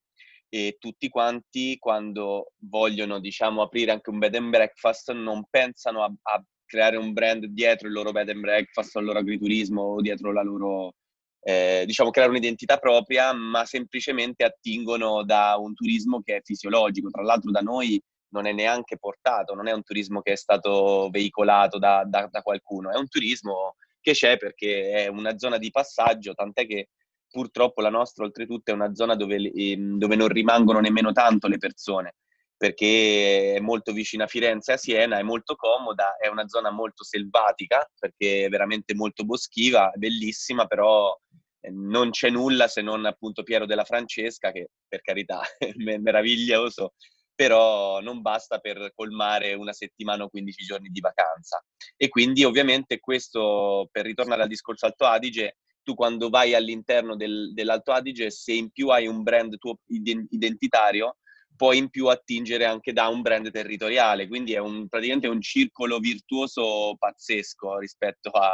e 0.48 0.76
tutti 0.78 1.08
quanti 1.08 1.78
quando 1.78 2.52
vogliono, 2.68 3.20
diciamo, 3.20 3.62
aprire 3.62 3.92
anche 3.92 4.10
un 4.10 4.18
bed 4.18 4.34
and 4.34 4.50
breakfast 4.50 5.12
non 5.12 5.44
pensano 5.50 6.02
a, 6.02 6.12
a 6.22 6.44
creare 6.64 6.96
un 6.96 7.12
brand 7.12 7.44
dietro 7.46 7.88
il 7.88 7.94
loro 7.94 8.12
bed 8.12 8.28
and 8.30 8.40
breakfast 8.40 8.96
o 8.96 9.00
il 9.00 9.06
loro 9.06 9.18
agriturismo 9.18 9.82
o 9.82 10.00
dietro 10.00 10.32
la 10.32 10.42
loro 10.42 10.94
eh, 11.40 11.84
diciamo, 11.86 12.10
creare 12.10 12.30
un'identità 12.30 12.76
propria, 12.78 13.32
ma 13.32 13.64
semplicemente 13.64 14.44
attingono 14.44 15.24
da 15.24 15.56
un 15.58 15.74
turismo 15.74 16.20
che 16.22 16.36
è 16.36 16.40
fisiologico. 16.42 17.10
Tra 17.10 17.22
l'altro 17.22 17.50
da 17.50 17.60
noi 17.60 18.00
non 18.30 18.46
è 18.46 18.52
neanche 18.52 18.98
portato, 18.98 19.54
non 19.54 19.68
è 19.68 19.72
un 19.72 19.82
turismo 19.82 20.20
che 20.20 20.32
è 20.32 20.36
stato 20.36 21.08
veicolato 21.10 21.78
da, 21.78 22.04
da, 22.06 22.28
da 22.30 22.42
qualcuno, 22.42 22.90
è 22.90 22.96
un 22.96 23.08
turismo 23.08 23.76
che 24.00 24.12
c'è 24.12 24.36
perché 24.36 24.90
è 24.90 25.06
una 25.08 25.38
zona 25.38 25.58
di 25.58 25.70
passaggio, 25.70 26.34
tant'è 26.34 26.66
che 26.66 26.88
purtroppo 27.30 27.80
la 27.80 27.90
nostra 27.90 28.24
oltretutto 28.24 28.70
è 28.70 28.74
una 28.74 28.94
zona 28.94 29.14
dove, 29.14 29.36
ehm, 29.36 29.98
dove 29.98 30.16
non 30.16 30.28
rimangono 30.28 30.80
nemmeno 30.80 31.12
tanto 31.12 31.48
le 31.48 31.58
persone 31.58 32.14
perché 32.58 33.54
è 33.54 33.60
molto 33.60 33.92
vicina 33.92 34.24
a 34.24 34.26
Firenze 34.26 34.72
e 34.72 34.74
a 34.74 34.78
Siena, 34.78 35.18
è 35.18 35.22
molto 35.22 35.54
comoda, 35.54 36.16
è 36.16 36.26
una 36.26 36.48
zona 36.48 36.70
molto 36.70 37.04
selvatica 37.04 37.88
perché 37.96 38.46
è 38.46 38.48
veramente 38.48 38.94
molto 38.94 39.24
boschiva, 39.24 39.92
bellissima, 39.94 40.66
però 40.66 41.16
eh, 41.60 41.70
non 41.70 42.10
c'è 42.10 42.30
nulla 42.30 42.66
se 42.66 42.82
non 42.82 43.06
appunto 43.06 43.44
Piero 43.44 43.64
della 43.64 43.84
Francesca, 43.84 44.50
che 44.50 44.70
per 44.88 45.02
carità 45.02 45.40
è 45.56 45.72
meraviglioso, 45.98 46.94
però 47.32 48.00
non 48.00 48.22
basta 48.22 48.58
per 48.58 48.90
colmare 48.92 49.54
una 49.54 49.72
settimana 49.72 50.24
o 50.24 50.28
15 50.28 50.64
giorni 50.64 50.88
di 50.88 50.98
vacanza. 50.98 51.64
E 51.96 52.08
quindi 52.08 52.42
ovviamente 52.42 52.98
questo, 52.98 53.88
per 53.92 54.04
ritornare 54.04 54.42
al 54.42 54.48
discorso 54.48 54.86
Alto 54.86 55.04
Adige, 55.04 55.58
tu 55.84 55.94
quando 55.94 56.28
vai 56.28 56.54
all'interno 56.54 57.14
del, 57.14 57.52
dell'Alto 57.54 57.92
Adige, 57.92 58.30
se 58.30 58.52
in 58.52 58.70
più 58.70 58.88
hai 58.88 59.06
un 59.06 59.22
brand 59.22 59.56
tuo 59.58 59.78
identitario, 59.86 61.18
puoi 61.58 61.78
in 61.78 61.90
più 61.90 62.06
attingere 62.06 62.64
anche 62.64 62.92
da 62.92 63.08
un 63.08 63.20
brand 63.20 63.50
territoriale, 63.50 64.28
quindi 64.28 64.52
è 64.54 64.58
un, 64.58 64.86
praticamente 64.88 65.26
un 65.26 65.40
circolo 65.42 65.98
virtuoso 65.98 66.94
pazzesco 66.96 67.78
rispetto 67.78 68.30
a, 68.30 68.52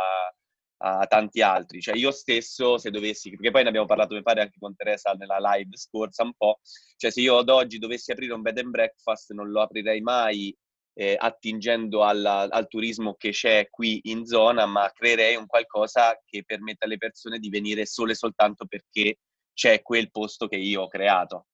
a 0.78 1.06
tanti 1.06 1.42
altri. 1.42 1.82
Cioè 1.82 1.96
io 1.96 2.10
stesso, 2.10 2.78
se 2.78 2.90
dovessi, 2.90 3.28
perché 3.30 3.50
poi 3.50 3.62
ne 3.62 3.68
abbiamo 3.68 3.86
parlato, 3.86 4.14
mi 4.14 4.22
pare, 4.22 4.40
anche 4.40 4.56
con 4.58 4.74
Teresa 4.74 5.12
nella 5.12 5.36
live 5.38 5.76
scorsa 5.76 6.22
un 6.22 6.32
po', 6.34 6.60
cioè 6.96 7.10
se 7.10 7.20
io 7.20 7.36
ad 7.36 7.50
oggi 7.50 7.78
dovessi 7.78 8.10
aprire 8.10 8.32
un 8.32 8.40
bed 8.40 8.58
and 8.58 8.70
breakfast 8.70 9.32
non 9.32 9.50
lo 9.50 9.60
aprirei 9.60 10.00
mai 10.00 10.56
eh, 10.94 11.16
attingendo 11.18 12.04
alla, 12.04 12.48
al 12.48 12.68
turismo 12.68 13.16
che 13.16 13.30
c'è 13.30 13.68
qui 13.68 14.00
in 14.04 14.24
zona, 14.24 14.64
ma 14.64 14.90
creerei 14.94 15.36
un 15.36 15.46
qualcosa 15.46 16.18
che 16.24 16.42
permetta 16.44 16.86
alle 16.86 16.96
persone 16.96 17.38
di 17.38 17.50
venire 17.50 17.84
solo 17.84 18.12
e 18.12 18.14
soltanto 18.14 18.64
perché 18.64 19.18
c'è 19.52 19.82
quel 19.82 20.10
posto 20.10 20.46
che 20.48 20.56
io 20.56 20.82
ho 20.82 20.88
creato. 20.88 21.46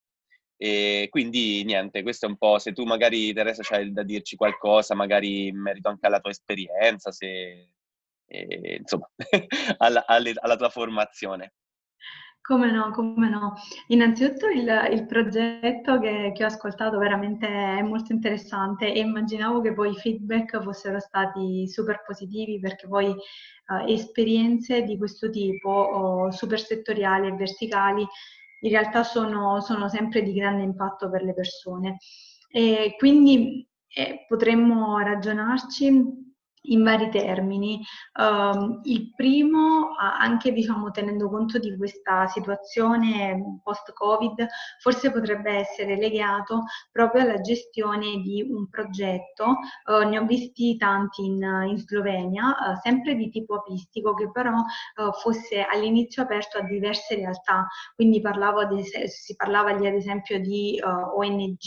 E 0.63 1.07
quindi 1.09 1.65
niente, 1.65 2.03
questo 2.03 2.27
è 2.27 2.29
un 2.29 2.37
po', 2.37 2.59
se 2.59 2.75
tu 2.75 2.85
magari 2.85 3.33
Teresa 3.33 3.63
c'hai 3.63 3.93
da 3.95 4.03
dirci 4.03 4.37
qualcosa, 4.37 4.95
magari 4.95 5.47
in 5.47 5.59
merito 5.59 5.89
anche 5.89 6.07
alla 6.07 6.21
tua 6.21 6.33
esperienza, 6.33 7.11
se, 7.11 7.71
eh, 8.27 8.77
insomma, 8.79 9.09
alla, 9.79 10.05
alle, 10.07 10.35
alla 10.37 10.57
tua 10.57 10.69
formazione. 10.69 11.55
Come 12.43 12.71
no, 12.71 12.91
come 12.91 13.31
no. 13.31 13.55
Innanzitutto 13.87 14.49
il, 14.49 14.69
il 14.93 15.07
progetto 15.07 15.99
che, 15.99 16.33
che, 16.35 16.45
ho 16.45 16.49
ascoltato 16.49 16.99
veramente 16.99 17.47
è 17.47 17.81
molto 17.81 18.13
interessante 18.13 18.93
e 18.93 18.99
immaginavo 18.99 19.63
che 19.63 19.73
poi 19.73 19.93
i 19.93 19.99
feedback 19.99 20.61
fossero 20.63 21.01
stati 21.01 21.67
super 21.69 22.03
positivi 22.05 22.61
perché 22.61 22.87
poi 22.87 23.09
uh, 23.09 23.89
esperienze 23.89 24.83
di 24.83 24.99
questo 24.99 25.31
tipo, 25.31 25.71
oh, 25.71 26.31
super 26.31 26.61
settoriali 26.61 27.29
e 27.29 27.33
verticali, 27.37 28.07
in 28.61 28.71
realtà 28.71 29.03
sono, 29.03 29.61
sono 29.61 29.89
sempre 29.89 30.23
di 30.23 30.33
grande 30.33 30.63
impatto 30.63 31.11
per 31.11 31.23
le 31.23 31.35
persone. 31.35 31.99
E 32.51 32.95
quindi 32.99 33.67
eh, 33.89 34.25
potremmo 34.27 34.99
ragionarci 34.99 36.30
in 36.63 36.83
vari 36.83 37.09
termini. 37.11 37.81
Um, 38.19 38.81
il 38.85 39.15
primo, 39.15 39.95
anche 39.99 40.53
diciamo, 40.53 40.91
tenendo 40.91 41.29
conto 41.29 41.59
di 41.59 41.77
questa 41.77 42.27
situazione 42.27 43.61
post-Covid, 43.63 44.47
forse 44.81 45.11
potrebbe 45.11 45.53
essere 45.53 45.97
legato 45.97 46.65
proprio 46.93 47.23
alla 47.23 47.41
gestione 47.41 48.21
di 48.23 48.47
un 48.51 48.69
progetto. 48.69 49.57
Uh, 49.87 50.09
ne 50.09 50.19
ho 50.19 50.25
visti 50.27 50.77
tanti 50.77 51.25
in, 51.25 51.43
in 51.69 51.79
Slovenia, 51.79 52.49
uh, 52.49 52.79
sempre 52.83 53.15
di 53.15 53.31
tipo 53.31 53.57
apistico, 53.57 54.15
che 54.15 54.31
però 54.31 54.53
uh, 54.55 55.13
fosse 55.21 55.63
all'inizio 55.63 56.23
aperto 56.23 56.59
a 56.59 56.63
diverse 56.63 57.15
realtà. 57.15 57.67
Quindi 57.95 58.21
parlavo 58.21 58.69
es- 58.77 59.05
si 59.05 59.35
parlava 59.37 59.73
lì 59.73 59.87
ad 59.87 59.95
esempio 59.95 60.39
di 60.41 60.79
ONG, 60.83 61.59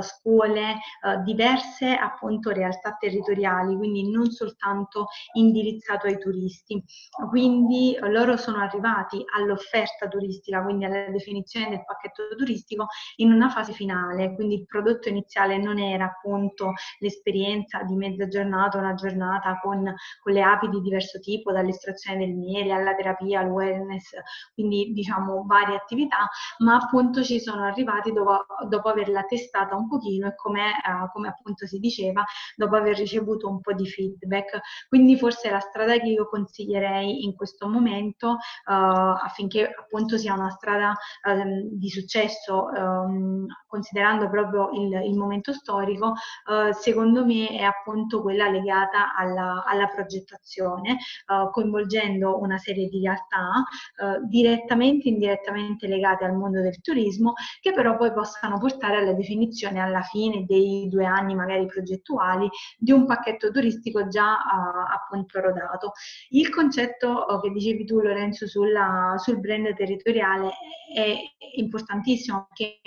scuole, 0.00 0.78
diverse 1.24 1.94
appunto 1.94 2.50
realtà 2.50 2.96
territoriali, 2.98 3.76
quindi 3.76 4.02
non 4.14 4.30
soltanto 4.30 5.08
indirizzato 5.32 6.06
ai 6.06 6.18
turisti. 6.18 6.82
Quindi 7.28 7.94
eh, 7.94 8.08
loro 8.10 8.36
sono 8.36 8.58
arrivati 8.58 9.22
all'offerta 9.34 10.08
turistica, 10.08 10.62
quindi 10.62 10.84
alla 10.84 11.10
definizione 11.10 11.68
del 11.68 11.84
pacchetto 11.84 12.34
turistico 12.36 12.86
in 13.16 13.32
una 13.32 13.48
fase 13.48 13.72
finale, 13.72 14.34
quindi 14.34 14.54
il 14.54 14.64
prodotto 14.66 15.08
iniziale 15.08 15.58
non 15.58 15.78
era 15.78 16.06
appunto 16.06 16.72
l'esperienza 16.98 17.82
di 17.82 17.96
mezza 17.96 18.28
giornata, 18.28 18.78
una 18.78 18.94
giornata 18.94 19.58
con, 19.60 19.82
con 20.22 20.32
le 20.32 20.42
api 20.42 20.68
di 20.68 20.80
diverso 20.80 21.18
tipo, 21.20 21.52
dall'estrazione 21.52 22.18
del 22.18 22.34
miele 22.34 22.72
alla 22.72 22.94
terapia, 22.94 23.40
al 23.40 23.50
wellness, 23.50 24.12
quindi 24.54 24.92
diciamo 24.92 25.44
varie 25.46 25.76
attività, 25.76 26.28
ma 26.58 26.76
appunto 26.76 27.22
ci 27.22 27.40
sono 27.40 27.64
arrivati 27.64 28.12
dopo, 28.12 28.44
dopo 28.68 28.88
averla 28.88 29.24
testata 29.24 29.74
un 29.74 29.88
pochino 29.88 30.28
e 30.28 30.34
come, 30.34 30.70
eh, 30.70 31.10
come 31.12 31.28
appunto 31.28 31.66
si 31.66 31.78
diceva, 31.78 32.24
dopo 32.56 32.76
aver 32.76 32.96
ricevuto 32.96 33.48
un 33.48 33.60
po' 33.60 33.72
di 33.72 33.86
feedback 33.86 34.03
feedback. 34.04 34.60
Quindi 34.88 35.16
forse 35.16 35.50
la 35.50 35.60
strada 35.60 35.98
che 35.98 36.08
io 36.08 36.28
consiglierei 36.28 37.24
in 37.24 37.34
questo 37.34 37.68
momento 37.68 38.30
uh, 38.30 38.36
affinché 38.66 39.72
appunto 39.76 40.16
sia 40.18 40.34
una 40.34 40.50
strada 40.50 40.90
uh, 40.90 41.68
di 41.70 41.88
successo 41.88 42.66
um, 42.66 43.46
considerando 43.66 44.28
proprio 44.28 44.70
il, 44.72 45.10
il 45.10 45.16
momento 45.16 45.52
storico, 45.52 46.08
uh, 46.08 46.72
secondo 46.72 47.24
me 47.24 47.48
è 47.48 47.62
appunto 47.62 48.22
quella 48.22 48.48
legata 48.48 49.14
alla, 49.14 49.64
alla 49.66 49.86
progettazione, 49.88 50.98
coinvolgendo 51.52 52.38
una 52.38 52.58
serie 52.58 52.88
di 52.88 53.00
realtà 53.00 53.64
direttamente 54.24 55.08
e 55.08 55.12
indirettamente 55.12 55.86
legate 55.86 56.24
al 56.24 56.34
mondo 56.34 56.60
del 56.60 56.80
turismo 56.80 57.34
che 57.60 57.72
però 57.72 57.96
poi 57.96 58.12
possano 58.12 58.58
portare 58.58 58.98
alla 58.98 59.12
definizione 59.12 59.80
alla 59.80 60.02
fine 60.02 60.44
dei 60.46 60.88
due 60.88 61.04
anni 61.04 61.34
magari 61.34 61.66
progettuali 61.66 62.48
di 62.78 62.92
un 62.92 63.06
pacchetto 63.06 63.50
turistico 63.50 63.93
già 64.08 64.32
uh, 64.32 64.92
appunto 64.92 65.40
rodato. 65.40 65.92
Il 66.30 66.50
concetto 66.50 67.26
uh, 67.28 67.40
che 67.40 67.50
dicevi 67.50 67.84
tu 67.84 68.00
Lorenzo 68.00 68.46
sulla, 68.46 69.14
sul 69.16 69.40
brand 69.40 69.74
territoriale 69.74 70.50
è 70.94 71.16
importantissimo 71.56 72.46
perché 72.48 72.80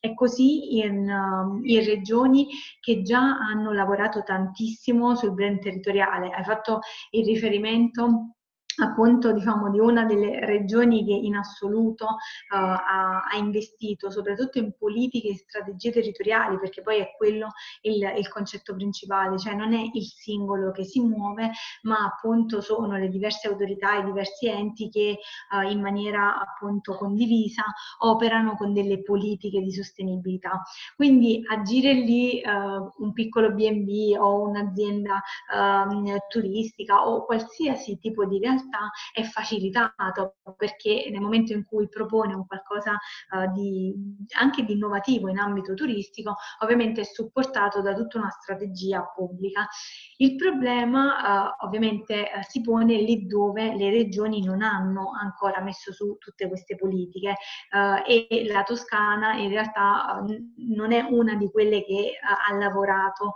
è 0.00 0.14
così 0.14 0.78
in, 0.78 1.08
uh, 1.08 1.60
in, 1.64 1.84
regioni 1.84 2.48
che 2.80 3.02
già 3.02 3.36
hanno 3.38 3.72
lavorato 3.72 4.22
tantissimo 4.22 5.14
sul 5.14 5.34
brand 5.34 5.60
territoriale. 5.60 6.30
Hai 6.30 6.44
fatto 6.44 6.80
il 7.10 7.24
riferimento 7.24 8.37
appunto 8.82 9.32
diciamo 9.32 9.70
di 9.70 9.78
una 9.78 10.04
delle 10.04 10.44
regioni 10.44 11.04
che 11.04 11.12
in 11.12 11.36
assoluto 11.36 12.04
uh, 12.04 12.54
ha, 12.54 13.24
ha, 13.24 13.36
investito 13.36 14.10
soprattutto 14.10 14.58
in 14.58 14.72
politiche 14.76 15.28
e 15.28 15.36
strategie 15.36 15.92
territoriali 15.92 16.58
perché 16.58 16.82
poi 16.82 16.98
è 16.98 17.14
quello 17.16 17.48
il, 17.82 18.02
il, 18.16 18.28
concetto 18.28 18.74
principale 18.74 19.38
cioè 19.38 19.54
non 19.54 19.72
è 19.72 19.90
il 19.92 20.04
singolo 20.04 20.70
che 20.70 20.84
si 20.84 21.00
muove 21.00 21.50
ma 21.82 22.04
appunto 22.04 22.60
sono 22.60 22.96
le 22.96 23.08
diverse 23.08 23.48
autorità 23.48 23.96
i 23.98 24.04
diversi 24.04 24.46
enti 24.48 24.88
che 24.88 25.18
uh, 25.50 25.68
in 25.68 25.80
maniera 25.80 26.38
appunto 26.40 26.96
condivisa 26.96 27.62
operano 27.98 28.54
con 28.56 28.72
delle 28.72 29.02
politiche 29.02 29.60
di 29.60 29.72
sostenibilità. 29.72 30.62
Quindi 30.96 31.42
agire 31.48 31.92
lì 31.92 32.42
uh, 32.44 33.02
un 33.02 33.12
piccolo 33.12 33.52
B&B 33.52 34.16
o 34.18 34.42
un'azienda 34.42 35.22
ehm, 35.52 36.16
turistica 36.28 37.06
o 37.06 37.24
qualsiasi 37.24 37.98
tipo 37.98 38.24
di 38.26 38.38
realtà 38.38 38.67
realtà 38.68 38.90
è 39.12 39.22
facilitato 39.22 40.36
perché 40.56 41.08
nel 41.10 41.20
momento 41.20 41.52
in 41.52 41.64
cui 41.64 41.88
propone 41.88 42.34
un 42.34 42.46
qualcosa 42.46 42.92
uh, 42.92 43.50
di, 43.52 43.94
anche 44.38 44.64
di 44.64 44.74
innovativo 44.74 45.28
in 45.28 45.38
ambito 45.38 45.74
turistico, 45.74 46.36
ovviamente 46.60 47.00
è 47.00 47.04
supportato 47.04 47.80
da 47.80 47.94
tutta 47.94 48.18
una 48.18 48.30
strategia 48.30 49.02
pubblica. 49.14 49.66
Il 50.18 50.36
problema 50.36 51.54
uh, 51.60 51.66
ovviamente 51.66 52.30
uh, 52.34 52.42
si 52.46 52.60
pone 52.60 52.96
lì 52.96 53.26
dove 53.26 53.74
le 53.74 53.90
regioni 53.90 54.44
non 54.44 54.62
hanno 54.62 55.10
ancora 55.18 55.60
messo 55.60 55.92
su 55.92 56.16
tutte 56.18 56.48
queste 56.48 56.76
politiche 56.76 57.36
e 58.06 58.46
la 58.50 58.62
Toscana 58.62 59.34
in 59.34 59.48
realtà 59.48 60.22
non 60.56 60.92
è 60.92 61.00
una 61.02 61.34
di 61.34 61.50
quelle 61.50 61.84
che 61.84 62.12
ha 62.20 62.54
lavorato 62.54 63.32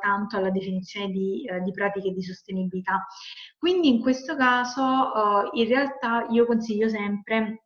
tanto 0.00 0.36
alla 0.36 0.50
definizione 0.50 1.08
di, 1.10 1.48
di 1.62 1.70
pratiche 1.72 2.10
di 2.10 2.22
sostenibilità. 2.22 3.06
Quindi 3.58 3.88
in 3.88 4.00
questo 4.00 4.36
caso 4.36 4.69
uh, 4.78 5.50
in 5.52 5.66
realtà 5.66 6.26
io 6.30 6.46
consiglio 6.46 6.88
sempre 6.88 7.64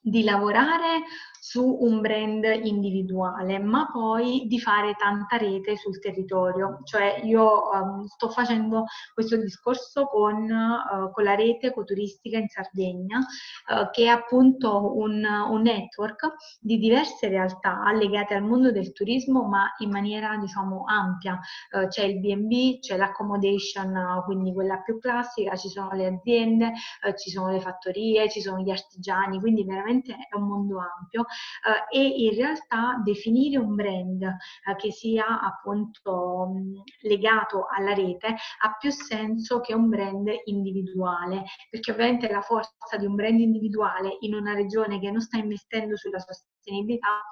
di 0.00 0.22
lavorare 0.24 1.02
su 1.48 1.78
un 1.80 2.02
brand 2.02 2.44
individuale, 2.62 3.58
ma 3.58 3.88
poi 3.90 4.44
di 4.46 4.60
fare 4.60 4.94
tanta 4.98 5.38
rete 5.38 5.76
sul 5.76 5.98
territorio. 5.98 6.80
Cioè 6.84 7.22
io 7.24 7.70
um, 7.70 8.04
sto 8.04 8.28
facendo 8.28 8.84
questo 9.14 9.38
discorso 9.38 10.04
con, 10.08 10.42
uh, 10.42 11.10
con 11.10 11.24
la 11.24 11.34
rete 11.34 11.68
ecoturistica 11.68 12.36
in 12.36 12.48
Sardegna, 12.48 13.20
uh, 13.20 13.88
che 13.90 14.04
è 14.04 14.08
appunto 14.08 14.94
un, 14.98 15.24
un, 15.24 15.62
network 15.62 16.34
di 16.60 16.76
diverse 16.76 17.28
realtà 17.28 17.80
legate 17.92 18.34
al 18.34 18.42
mondo 18.42 18.70
del 18.70 18.92
turismo, 18.92 19.44
ma 19.44 19.72
in 19.78 19.88
maniera 19.88 20.36
diciamo 20.36 20.84
ampia. 20.86 21.40
Uh, 21.72 21.88
c'è 21.88 22.04
il 22.04 22.20
B&B, 22.20 22.80
c'è 22.80 22.98
l'accommodation, 22.98 24.22
quindi 24.26 24.52
quella 24.52 24.82
più 24.82 24.98
classica, 24.98 25.56
ci 25.56 25.70
sono 25.70 25.92
le 25.92 26.08
aziende, 26.08 26.72
ci 27.16 27.30
sono 27.30 27.50
le 27.50 27.60
fattorie, 27.60 28.28
ci 28.28 28.42
sono 28.42 28.60
gli 28.60 28.70
artigiani, 28.70 29.40
quindi 29.40 29.64
veramente 29.64 30.12
è 30.12 30.36
un 30.36 30.46
mondo 30.46 30.78
ampio 30.78 31.24
eh, 31.92 31.98
e 31.98 32.06
in 32.24 32.34
realtà 32.34 33.00
definire 33.04 33.58
un 33.58 33.74
brand 33.74 34.22
eh, 34.22 34.76
che 34.76 34.90
sia 34.90 35.40
appunto 35.40 36.48
mh, 36.52 37.08
legato 37.08 37.66
alla 37.68 37.94
rete 37.94 38.28
ha 38.28 38.76
più 38.78 38.90
senso 38.90 39.60
che 39.60 39.74
un 39.74 39.88
brand 39.88 40.28
individuale, 40.44 41.44
perché 41.70 41.92
ovviamente 41.92 42.30
la 42.30 42.42
forza 42.42 42.96
di 42.96 43.06
un 43.06 43.14
brand 43.14 43.40
individuale 43.40 44.16
in 44.20 44.34
una 44.34 44.54
regione 44.54 44.98
che 45.00 45.10
non 45.10 45.20
sta 45.20 45.38
investendo 45.38 45.96
sulla 45.96 46.18
sostenibilità 46.18 47.22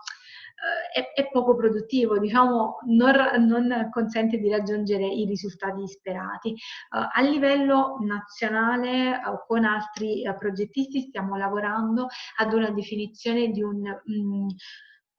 è, 0.93 1.13
è, 1.15 1.29
poco 1.31 1.55
produttivo, 1.55 2.19
diciamo, 2.19 2.79
non, 2.87 3.47
non, 3.47 3.89
consente 3.91 4.39
di 4.39 4.49
raggiungere 4.49 5.07
i 5.07 5.25
risultati 5.27 5.87
sperati. 5.87 6.51
Uh, 6.51 7.07
a 7.13 7.21
livello 7.21 7.99
nazionale, 8.01 9.11
uh, 9.11 9.45
con 9.47 9.65
altri 9.65 10.27
uh, 10.27 10.37
progettisti, 10.37 11.01
stiamo 11.01 11.37
lavorando 11.37 12.07
ad 12.39 12.53
una 12.53 12.71
definizione 12.71 13.51
di 13.51 13.63
un... 13.63 13.83
Mm, 13.83 14.49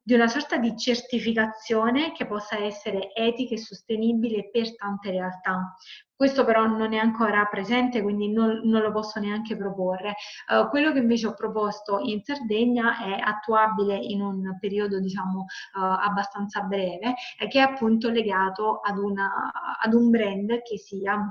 di 0.08 0.14
una 0.14 0.30
sorta 0.30 0.56
di 0.56 0.74
certificazione 0.78 2.14
che 2.14 2.26
possa 2.26 2.58
essere 2.58 3.14
etica 3.14 3.56
e 3.56 3.58
sostenibile 3.58 4.50
per 4.50 4.74
tante 4.78 5.12
realtà. 5.12 5.76
Questo 6.16 6.46
però 6.46 6.66
non 6.66 6.94
è 6.94 6.98
ancora 6.98 7.44
presente, 7.48 8.02
quindi 8.02 8.32
non, 8.32 8.62
non 8.64 8.84
lo 8.84 8.94
posso 8.94 9.20
neanche 9.20 9.58
proporre. 9.58 10.16
Uh, 10.50 10.70
quello 10.70 10.94
che 10.94 11.00
invece 11.00 11.28
ho 11.28 11.34
proposto 11.34 12.00
in 12.00 12.22
Sardegna 12.24 13.04
è 13.04 13.20
attuabile 13.20 13.98
in 13.98 14.22
un 14.22 14.58
periodo, 14.62 15.02
diciamo, 15.02 15.42
uh, 15.42 15.82
abbastanza 15.82 16.62
breve, 16.62 17.16
e 17.38 17.50
che 17.50 17.60
è 17.60 17.64
appunto 17.64 18.10
legato 18.10 18.80
ad, 18.80 19.00
una, 19.00 19.52
ad 19.78 19.94
un 19.94 20.10
brand 20.10 20.62
che 20.62 20.78
sia 20.78 21.30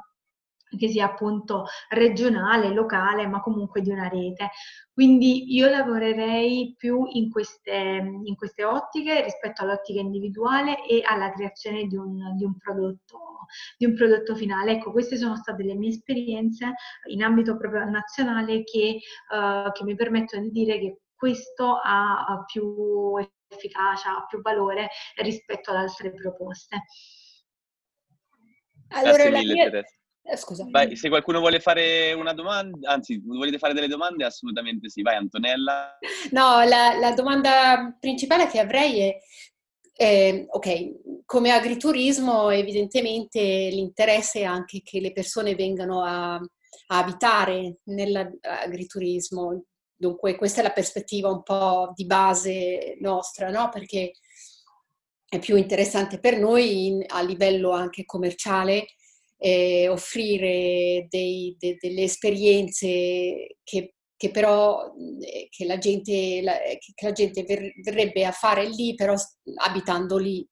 che 0.76 0.88
sia 0.88 1.07
appunto 1.07 1.66
regionale, 1.90 2.72
locale, 2.72 3.26
ma 3.26 3.40
comunque 3.40 3.81
di 3.81 3.90
una 3.90 4.09
rete. 4.09 4.50
Quindi 4.92 5.55
io 5.55 5.68
lavorerei 5.68 6.74
più 6.76 7.07
in 7.12 7.31
queste, 7.31 7.74
in 7.74 8.35
queste 8.35 8.64
ottiche 8.64 9.22
rispetto 9.22 9.62
all'ottica 9.62 10.00
individuale 10.00 10.85
e 10.87 11.02
alla 11.05 11.31
creazione 11.33 11.85
di 11.85 11.96
un, 11.96 12.35
di, 12.37 12.44
un 12.44 12.57
prodotto, 12.57 13.46
di 13.76 13.87
un, 13.87 13.94
prodotto, 13.94 14.35
finale. 14.35 14.72
Ecco, 14.72 14.92
queste 14.92 15.16
sono 15.16 15.37
state 15.37 15.62
le 15.62 15.74
mie 15.74 15.90
esperienze 15.90 16.72
in 17.11 17.22
ambito 17.22 17.57
proprio 17.57 17.85
nazionale 17.85 18.64
che, 18.64 19.00
uh, 19.31 19.70
che 19.72 19.85
mi 19.85 19.94
permettono 19.94 20.42
di 20.42 20.50
dire 20.50 20.79
che 20.79 21.00
questo 21.14 21.79
ha 21.83 22.42
più 22.46 23.16
efficacia, 23.48 24.16
ha 24.16 24.26
più 24.26 24.40
valore 24.40 24.88
rispetto 25.16 25.70
ad 25.70 25.76
altre 25.76 26.12
proposte. 26.12 26.83
Allora, 28.88 29.24
Grazie 29.24 29.31
mille, 29.31 29.52
mia... 29.55 29.64
Teresa. 29.64 29.94
Eh, 30.29 30.37
scusa. 30.37 30.67
Vai, 30.69 30.97
se 30.97 31.09
qualcuno 31.09 31.39
vuole 31.39 31.61
fare 31.61 32.12
una 32.12 32.33
domanda, 32.33 32.91
anzi, 32.91 33.23
volete 33.25 33.59
fare 33.59 33.75
delle 33.75 33.87
domande, 33.87 34.25
assolutamente 34.25 34.89
sì. 34.89 35.03
Vai, 35.03 35.15
Antonella. 35.15 35.99
No, 36.33 36.65
la, 36.65 36.99
la 36.99 37.12
domanda 37.12 37.97
principale 38.01 38.49
che 38.49 38.59
avrei 38.59 39.01
è, 39.01 39.17
eh, 39.99 40.47
ok, 40.49 41.25
come 41.25 41.53
agriturismo 41.53 42.51
evidentemente 42.51 43.41
l'interesse 43.41 44.41
è 44.41 44.45
anche 44.45 44.83
che 44.83 44.99
le 44.99 45.12
persone 45.12 45.55
vengano 45.55 46.03
a, 46.03 46.35
a 46.35 46.99
abitare 46.99 47.79
nell'agriturismo. 47.85 49.65
Dunque 49.95 50.37
questa 50.37 50.61
è 50.61 50.62
la 50.65 50.73
prospettiva 50.73 51.31
un 51.31 51.45
po' 51.45 51.93
di 51.95 52.05
base 52.05 52.97
nostra, 53.01 53.49
no? 53.49 53.69
Perché 53.69 54.11
è 55.29 55.39
più 55.39 55.57
interessante 55.57 56.19
per 56.19 56.39
noi 56.39 56.87
in, 56.87 57.05
a 57.07 57.23
livello 57.23 57.71
anche 57.71 58.05
commerciale 58.05 58.87
eh, 59.38 59.88
offrire 59.88 61.07
dei, 61.09 61.57
de, 61.59 61.77
delle 61.81 62.03
esperienze 62.03 63.57
che, 63.62 63.94
che 64.16 64.31
però 64.31 64.92
eh, 65.20 65.49
che 65.51 65.64
la 65.66 65.79
gente, 65.79 66.40
la, 66.42 66.55
che 66.55 67.07
la 67.07 67.12
gente 67.12 67.42
ver, 67.42 67.72
verrebbe 67.83 68.25
a 68.25 68.33
fare 68.33 68.68
lì, 68.68 68.94
però 68.94 69.14
abitando 69.57 70.16
lì 70.16 70.46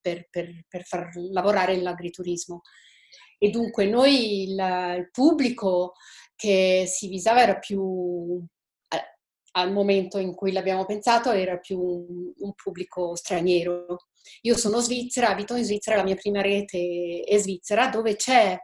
per, 0.00 0.28
per, 0.30 0.64
per 0.68 0.84
far 0.84 1.10
lavorare 1.30 1.80
l'agriturismo. 1.80 2.62
E 3.38 3.50
dunque 3.50 3.86
noi 3.86 4.42
il, 4.42 4.96
il 4.98 5.08
pubblico 5.12 5.92
che 6.34 6.84
si 6.86 7.08
visava 7.08 7.42
era 7.42 7.58
più 7.58 8.44
al 9.52 9.72
momento 9.72 10.18
in 10.18 10.34
cui 10.34 10.52
l'abbiamo 10.52 10.84
pensato 10.84 11.30
era 11.30 11.56
più 11.58 11.80
un, 11.80 12.32
un, 12.36 12.52
pubblico 12.54 13.14
straniero. 13.16 14.07
Io 14.42 14.56
sono 14.56 14.80
svizzera, 14.80 15.30
abito 15.30 15.54
in 15.54 15.64
Svizzera, 15.64 15.96
la 15.96 16.04
mia 16.04 16.14
prima 16.14 16.40
rete 16.40 17.22
è 17.26 17.38
svizzera, 17.38 17.88
dove 17.88 18.16
c'è 18.16 18.58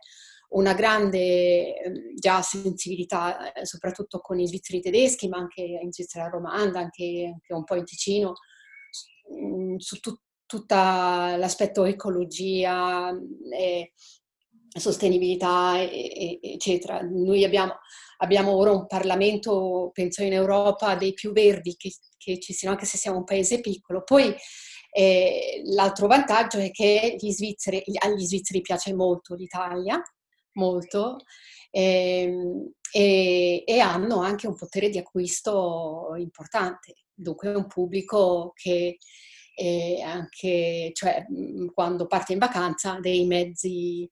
una 0.55 0.75
grande 0.75 1.77
ehm, 1.77 2.15
già 2.15 2.43
sensibilità, 2.43 3.53
eh, 3.53 3.67
soprattutto 3.67 4.21
con 4.21 4.39
i 4.39 4.47
svizzeri 4.47 4.81
tedeschi, 4.81 5.29
ma 5.29 5.39
anche 5.39 5.63
in 5.63 5.93
Svizzera 5.93 6.29
romanda, 6.29 6.79
anche, 6.79 7.31
anche 7.33 7.55
un 7.55 7.65
po' 7.65 7.75
in 7.75 7.85
Ticino, 7.85 8.35
mm, 9.33 9.77
su 9.77 9.99
tu, 10.01 10.17
tutto 10.47 10.75
l'aspetto 10.75 11.85
ecologia, 11.85 13.11
e, 13.53 13.93
sostenibilità, 14.77 15.81
eccetera. 15.81 17.01
Noi 17.01 17.45
abbiamo, 17.45 17.75
abbiamo, 18.19 18.57
ora 18.57 18.73
un 18.73 18.87
Parlamento, 18.87 19.91
penso 19.93 20.23
in 20.23 20.33
Europa, 20.33 20.97
dei 20.97 21.13
più 21.15 21.33
verdi 21.33 21.77
che, 21.77 21.93
che 22.17 22.41
ci 22.41 22.53
siano, 22.53 22.75
anche 22.75 22.87
se 22.87 22.97
siamo 22.99 23.19
un 23.19 23.25
paese 23.25 23.61
piccolo. 23.61 24.03
Poi 24.03 24.35
eh, 24.97 25.63
l'altro 25.65 26.07
vantaggio 26.07 26.59
è 26.59 26.71
che 26.71 27.17
gli 27.19 27.33
svizzeri, 27.33 27.83
agli 27.99 28.25
svizzeri 28.25 28.61
piace 28.61 28.95
molto 28.95 29.35
l'Italia, 29.35 30.01
molto, 30.53 31.17
eh, 31.73 32.33
e, 32.93 33.65
e 33.67 33.81
hanno 33.81 34.21
anche 34.21 34.47
un 34.47 34.55
potere 34.55 34.91
di 34.91 34.99
acquisto 34.99 36.15
importante. 36.17 36.95
Dunque 37.13 37.53
è 37.53 37.57
un 37.57 37.67
pubblico 37.67 38.53
che 38.55 38.99
e 39.57 40.03
anche 40.03 40.91
cioè, 40.93 41.27
quando 41.73 42.07
parte 42.07 42.33
in 42.33 42.41
vacanza 42.41 42.99
dei 43.01 43.25
mezzi 43.25 44.09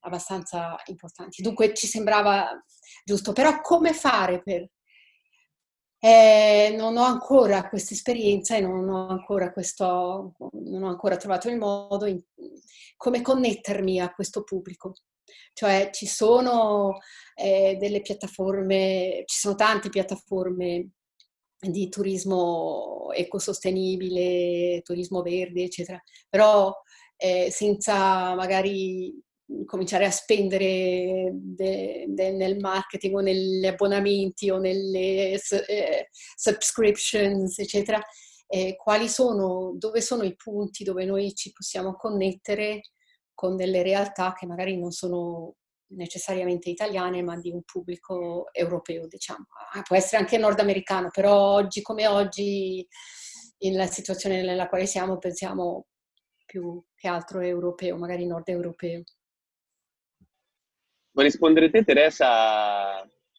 abbastanza 0.00 0.76
importanti. 0.86 1.42
Dunque 1.42 1.74
ci 1.74 1.86
sembrava 1.86 2.50
giusto, 3.04 3.32
però 3.32 3.60
come 3.60 3.92
fare 3.92 4.42
per... 4.42 4.68
Eh, 6.04 6.74
non 6.76 6.96
ho 6.96 7.04
ancora 7.04 7.68
questa 7.68 7.94
esperienza 7.94 8.56
e 8.56 8.60
non 8.60 8.88
ho 8.88 9.06
ancora, 9.06 9.52
questo, 9.52 10.34
non 10.50 10.82
ho 10.82 10.88
ancora 10.88 11.16
trovato 11.16 11.48
il 11.48 11.58
modo 11.58 12.06
in 12.06 12.20
come 12.96 13.22
connettermi 13.22 14.00
a 14.00 14.12
questo 14.12 14.42
pubblico. 14.42 14.94
Cioè 15.52 15.90
ci 15.92 16.06
sono 16.06 16.98
eh, 17.36 17.76
delle 17.78 18.00
piattaforme, 18.00 19.22
ci 19.26 19.38
sono 19.38 19.54
tante 19.54 19.90
piattaforme 19.90 20.90
di 21.60 21.88
turismo 21.88 23.12
ecosostenibile, 23.12 24.82
turismo 24.82 25.22
verde, 25.22 25.62
eccetera, 25.62 26.02
però 26.28 26.74
eh, 27.16 27.48
senza 27.52 28.34
magari 28.34 29.14
cominciare 29.66 30.04
a 30.04 30.10
spendere 30.10 31.30
de, 31.34 32.06
de, 32.08 32.32
nel 32.32 32.58
marketing 32.58 33.16
o 33.16 33.20
negli 33.20 33.66
abbonamenti 33.66 34.50
o 34.50 34.58
nelle 34.58 35.32
eh, 35.32 36.08
subscriptions, 36.34 37.58
eccetera, 37.58 38.00
eh, 38.46 38.76
quali 38.76 39.08
sono, 39.08 39.74
dove 39.76 40.00
sono 40.00 40.24
i 40.24 40.36
punti 40.36 40.84
dove 40.84 41.04
noi 41.04 41.34
ci 41.34 41.52
possiamo 41.52 41.94
connettere 41.94 42.80
con 43.34 43.56
delle 43.56 43.82
realtà 43.82 44.34
che 44.34 44.46
magari 44.46 44.78
non 44.78 44.90
sono 44.90 45.54
necessariamente 45.94 46.70
italiane, 46.70 47.22
ma 47.22 47.38
di 47.38 47.50
un 47.50 47.62
pubblico 47.62 48.48
europeo, 48.52 49.06
diciamo. 49.06 49.46
Ah, 49.72 49.82
può 49.82 49.96
essere 49.96 50.18
anche 50.18 50.38
nordamericano, 50.38 51.08
però 51.10 51.54
oggi 51.54 51.82
come 51.82 52.06
oggi, 52.06 52.86
nella 53.58 53.86
situazione 53.86 54.42
nella 54.42 54.68
quale 54.68 54.86
siamo, 54.86 55.18
pensiamo 55.18 55.86
più 56.44 56.82
che 56.94 57.08
altro 57.08 57.40
europeo, 57.40 57.96
magari 57.96 58.26
nord 58.26 58.48
europeo. 58.48 59.02
Vuoi 61.12 61.26
rispondere 61.26 61.70
te, 61.70 61.84
Teresa, 61.84 62.28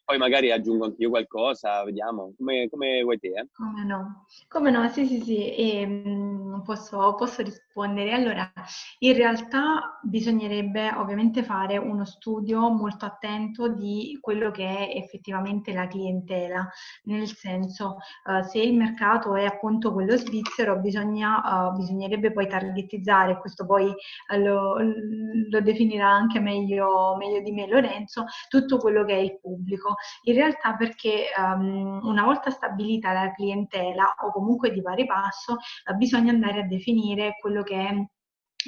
poi 0.04 0.18
magari 0.18 0.52
aggiungo 0.52 0.84
anche 0.84 1.02
io 1.02 1.08
qualcosa, 1.08 1.82
vediamo, 1.82 2.34
come, 2.36 2.68
come 2.68 3.02
vuoi 3.02 3.18
te. 3.18 3.28
Eh? 3.28 3.48
Come 3.54 3.84
no, 3.84 4.26
come 4.48 4.70
no, 4.70 4.86
sì 4.88 5.06
sì 5.06 5.20
sì, 5.20 5.54
e, 5.54 5.80
ehm, 5.80 6.62
posso, 6.64 7.14
posso, 7.14 7.42
rispondere. 7.42 8.12
Allora, 8.12 8.52
in 8.98 9.14
realtà 9.14 9.98
bisognerebbe 10.02 10.90
ovviamente 10.90 11.42
fare 11.42 11.78
uno 11.78 12.04
studio 12.04 12.68
molto 12.70 13.06
attento 13.06 13.68
di 13.68 14.18
quello 14.20 14.50
che 14.50 14.64
è 14.64 14.96
effettivamente 14.96 15.72
la 15.72 15.86
clientela, 15.86 16.68
nel 17.04 17.26
senso 17.26 17.96
uh, 18.26 18.42
se 18.42 18.60
il 18.60 18.76
mercato 18.76 19.34
è 19.34 19.44
appunto 19.44 19.92
quello 19.92 20.16
svizzero, 20.16 20.78
bisogna, 20.78 21.70
uh, 21.70 21.76
bisognerebbe 21.76 22.30
poi 22.30 22.46
targetizzare, 22.46 23.38
questo 23.40 23.64
poi 23.66 23.86
uh, 23.86 24.36
lo, 24.36 24.76
lo, 24.78 25.60
definirà 25.60 26.08
anche 26.10 26.40
meglio, 26.40 27.16
meglio 27.16 27.40
di 27.40 27.52
me 27.52 27.66
Lorenzo, 27.66 28.26
tutto 28.48 28.76
quello 28.78 29.04
che 29.04 29.14
è 29.14 29.18
il 29.18 29.40
pubblico 29.40 29.93
in 30.22 30.34
realtà 30.34 30.74
perché 30.74 31.26
um, 31.36 32.00
una 32.02 32.24
volta 32.24 32.50
stabilita 32.50 33.12
la 33.12 33.32
clientela 33.32 34.14
o 34.24 34.30
comunque 34.32 34.70
di 34.70 34.82
pari 34.82 35.06
passo, 35.06 35.54
uh, 35.54 35.94
bisogna 35.96 36.32
andare 36.32 36.60
a 36.60 36.66
definire 36.66 37.36
quello 37.40 37.62
che 37.62 37.76
è 37.76 38.04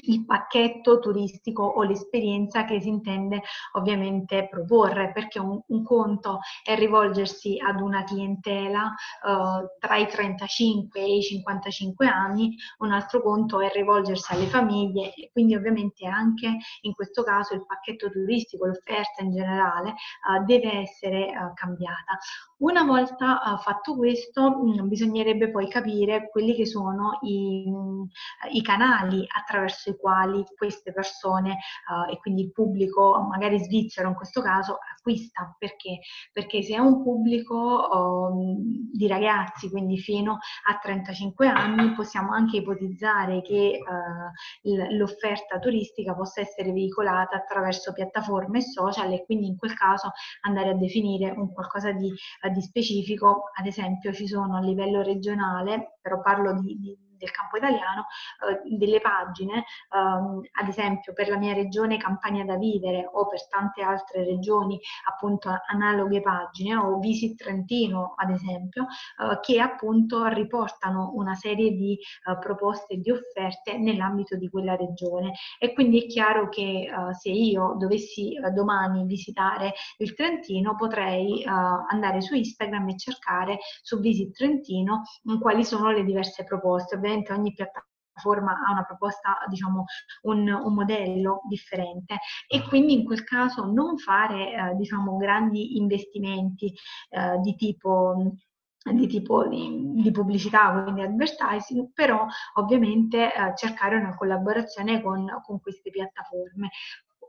il 0.02 0.24
pacchetto 0.24 0.98
turistico 0.98 1.62
o 1.62 1.82
l'esperienza 1.82 2.64
che 2.64 2.80
si 2.80 2.88
intende 2.88 3.42
ovviamente 3.72 4.48
proporre, 4.48 5.12
perché 5.12 5.38
un, 5.38 5.60
un 5.66 5.82
conto 5.82 6.40
è 6.62 6.76
rivolgersi 6.76 7.58
ad 7.58 7.80
una 7.80 8.04
clientela 8.04 8.92
eh, 8.92 9.78
tra 9.78 9.96
i 9.96 10.06
35 10.06 11.00
e 11.00 11.16
i 11.16 11.22
55 11.22 12.06
anni, 12.06 12.54
un 12.78 12.92
altro 12.92 13.22
conto 13.22 13.60
è 13.60 13.70
rivolgersi 13.72 14.32
alle 14.32 14.46
famiglie 14.46 15.14
e 15.14 15.30
quindi 15.32 15.54
ovviamente 15.54 16.06
anche 16.06 16.56
in 16.82 16.92
questo 16.92 17.22
caso 17.22 17.54
il 17.54 17.64
pacchetto 17.66 18.10
turistico, 18.10 18.66
l'offerta 18.66 19.22
in 19.22 19.32
generale 19.32 19.90
eh, 19.90 20.44
deve 20.44 20.80
essere 20.80 21.28
eh, 21.28 21.52
cambiata. 21.54 22.18
Una 22.58 22.84
volta 22.84 23.40
uh, 23.44 23.58
fatto 23.58 23.96
questo, 23.96 24.50
mh, 24.50 24.82
mm, 24.82 24.88
bisognerebbe 24.88 25.50
poi 25.50 25.68
capire 25.68 26.30
quelli 26.30 26.54
che 26.54 26.64
sono 26.64 27.18
i, 27.22 27.70
mh, 27.70 28.08
i 28.52 28.62
canali 28.62 29.26
attraverso 29.28 29.85
i 29.90 29.96
quali 29.96 30.44
queste 30.56 30.92
persone 30.92 31.52
uh, 31.52 32.10
e 32.10 32.18
quindi 32.18 32.42
il 32.42 32.52
pubblico, 32.52 33.26
magari 33.28 33.58
svizzero 33.58 34.08
in 34.08 34.14
questo 34.14 34.40
caso, 34.42 34.78
acquista. 34.96 35.54
Perché? 35.58 36.00
Perché 36.32 36.62
se 36.62 36.74
è 36.74 36.78
un 36.78 37.02
pubblico 37.02 37.88
um, 37.90 38.56
di 38.92 39.06
ragazzi, 39.06 39.70
quindi 39.70 39.98
fino 39.98 40.38
a 40.68 40.78
35 40.80 41.48
anni, 41.48 41.92
possiamo 41.94 42.32
anche 42.32 42.58
ipotizzare 42.58 43.42
che 43.42 43.78
uh, 43.80 44.96
l'offerta 44.96 45.58
turistica 45.58 46.14
possa 46.14 46.40
essere 46.40 46.72
veicolata 46.72 47.36
attraverso 47.36 47.92
piattaforme 47.92 48.60
social 48.60 49.12
e 49.12 49.24
quindi 49.24 49.46
in 49.46 49.56
quel 49.56 49.74
caso 49.74 50.10
andare 50.42 50.70
a 50.70 50.74
definire 50.74 51.30
un 51.30 51.52
qualcosa 51.52 51.92
di 51.92 52.12
di 52.50 52.60
specifico, 52.60 53.50
ad 53.54 53.66
esempio 53.66 54.12
ci 54.12 54.26
sono 54.26 54.56
a 54.56 54.60
livello 54.60 55.02
regionale, 55.02 55.98
però 56.00 56.20
parlo 56.20 56.54
di, 56.60 56.76
di 56.78 56.96
del 57.16 57.30
campo 57.30 57.56
italiano, 57.56 58.06
eh, 58.48 58.76
delle 58.76 59.00
pagine, 59.00 59.64
ehm, 59.94 60.40
ad 60.52 60.68
esempio 60.68 61.12
per 61.12 61.28
la 61.28 61.36
mia 61.36 61.52
regione 61.54 61.96
Campania 61.96 62.44
da 62.44 62.56
Vivere 62.56 63.08
o 63.10 63.26
per 63.26 63.46
tante 63.48 63.82
altre 63.82 64.24
regioni 64.24 64.78
appunto 65.08 65.50
analoghe 65.66 66.20
pagine 66.20 66.76
o 66.76 66.98
Visit 66.98 67.36
Trentino 67.36 68.14
ad 68.16 68.30
esempio, 68.30 68.84
eh, 68.84 69.38
che 69.40 69.60
appunto 69.60 70.26
riportano 70.26 71.12
una 71.14 71.34
serie 71.34 71.72
di 71.72 71.94
eh, 71.94 72.38
proposte 72.38 72.94
e 72.94 72.98
di 72.98 73.10
offerte 73.10 73.78
nell'ambito 73.78 74.36
di 74.36 74.48
quella 74.48 74.76
regione. 74.76 75.32
E 75.58 75.72
quindi 75.72 76.04
è 76.04 76.06
chiaro 76.06 76.48
che 76.48 76.88
se 77.12 77.30
io 77.30 77.74
dovessi 77.78 78.36
domani 78.52 79.04
visitare 79.04 79.74
il 79.98 80.14
Trentino 80.14 80.74
potrei 80.74 81.44
andare 81.44 82.20
su 82.20 82.34
Instagram 82.34 82.88
e 82.88 82.96
cercare 82.96 83.58
su 83.82 84.00
Visit 84.00 84.34
Trentino 84.34 85.02
quali 85.40 85.64
sono 85.64 85.90
le 85.90 86.04
diverse 86.04 86.44
proposte 86.44 86.96
ovviamente 87.06 87.32
ogni 87.32 87.52
piattaforma 87.52 88.52
ha 88.66 88.72
una 88.72 88.84
proposta, 88.84 89.38
diciamo, 89.48 89.84
un, 90.22 90.48
un, 90.48 90.74
modello 90.74 91.42
differente. 91.48 92.18
E 92.48 92.62
quindi 92.66 92.94
in 92.94 93.04
quel 93.04 93.24
caso 93.24 93.64
non 93.70 93.98
fare, 93.98 94.52
eh, 94.52 94.74
diciamo, 94.76 95.16
grandi 95.16 95.76
investimenti 95.76 96.72
eh, 97.10 97.38
di 97.40 97.54
tipo 97.54 98.34
di 98.86 99.08
tipo 99.08 99.48
di, 99.48 99.94
di, 99.94 100.12
pubblicità, 100.12 100.82
quindi 100.84 101.02
advertising, 101.02 101.90
però 101.92 102.24
ovviamente 102.54 103.34
eh, 103.34 103.52
cercare 103.56 103.96
una 103.96 104.14
collaborazione 104.14 105.02
con, 105.02 105.26
con 105.44 105.60
queste 105.60 105.90
piattaforme 105.90 106.68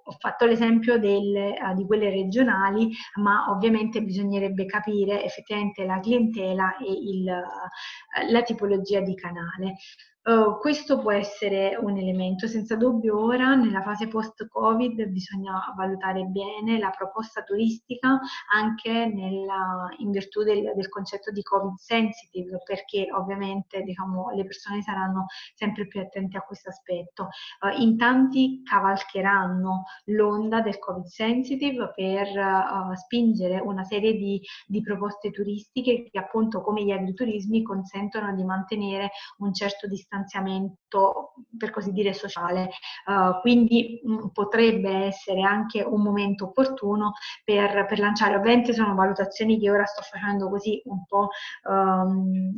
ho 0.07 0.15
fatto 0.19 0.45
l'esempio 0.45 0.97
del, 0.97 1.53
uh, 1.59 1.75
di 1.75 1.85
quelle 1.85 2.09
regionali, 2.09 2.89
ma 3.15 3.49
ovviamente 3.49 4.01
bisognerebbe 4.01 4.65
capire 4.65 5.23
effettivamente 5.23 5.85
la 5.85 5.99
clientela 5.99 6.77
e 6.77 6.91
il, 6.91 7.25
uh, 7.25 8.31
la 8.31 8.41
tipologia 8.41 9.01
di 9.01 9.15
canale. 9.15 9.75
Uh, 10.27 10.57
questo 10.59 10.99
può 10.99 11.13
essere 11.13 11.77
un 11.79 11.97
elemento, 11.97 12.47
senza 12.47 12.75
dubbio 12.75 13.17
ora 13.17 13.55
nella 13.55 13.81
fase 13.81 14.09
post-Covid 14.09 15.05
bisogna 15.05 15.73
valutare 15.73 16.25
bene 16.25 16.77
la 16.79 16.89
proposta 16.89 17.43
turistica 17.43 18.19
anche 18.51 19.05
nella, 19.05 19.87
in 19.99 20.11
virtù 20.11 20.43
del, 20.43 20.73
del, 20.75 20.89
concetto 20.89 21.31
di 21.31 21.41
Covid 21.41 21.77
sensitive 21.77 22.57
perché 22.65 23.07
ovviamente 23.09 23.83
diciamo, 23.83 24.31
le 24.31 24.43
persone 24.43 24.81
saranno 24.81 25.27
sempre 25.53 25.87
più 25.87 26.01
attente 26.01 26.35
a 26.35 26.41
questo 26.41 26.71
aspetto. 26.71 27.29
Uh, 27.61 27.81
in 27.81 27.95
tanti 27.95 28.63
cavalcheranno 28.65 29.85
l'onda 30.07 30.59
del 30.59 30.77
Covid 30.77 31.05
sensitive 31.05 31.93
per 31.95 32.27
uh, 32.27 32.93
spingere 32.95 33.61
una 33.61 33.85
serie 33.85 34.11
di, 34.11 34.41
di 34.65 34.81
proposte 34.81 35.31
turistiche 35.31 36.09
che 36.11 36.19
appunto 36.19 36.59
come 36.59 36.83
gli 36.83 36.91
agriturismi 36.91 37.63
consentono 37.63 38.35
di 38.35 38.43
mantenere 38.43 39.11
un 39.37 39.53
certo 39.53 39.87
distanziamento 39.87 40.15
distanziamento, 40.17 41.33
per 41.57 41.69
così 41.69 41.91
dire, 41.91 42.13
sociale. 42.13 42.69
Uh, 43.05 43.39
quindi 43.41 43.99
mh, 44.03 44.11
mm, 44.11 44.27
potrebbe 44.33 45.05
essere 45.05 45.41
anche 45.41 45.81
un 45.81 46.01
momento 46.01 46.45
opportuno 46.45 47.13
per, 47.43 47.85
per, 47.85 47.99
lanciare. 47.99 48.35
Ovviamente 48.35 48.73
sono 48.73 48.95
valutazioni 48.95 49.59
che 49.59 49.69
ora 49.69 49.85
sto 49.85 50.01
facendo 50.01 50.49
così 50.49 50.81
un 50.85 51.05
po' 51.05 51.29
um, 51.69 52.51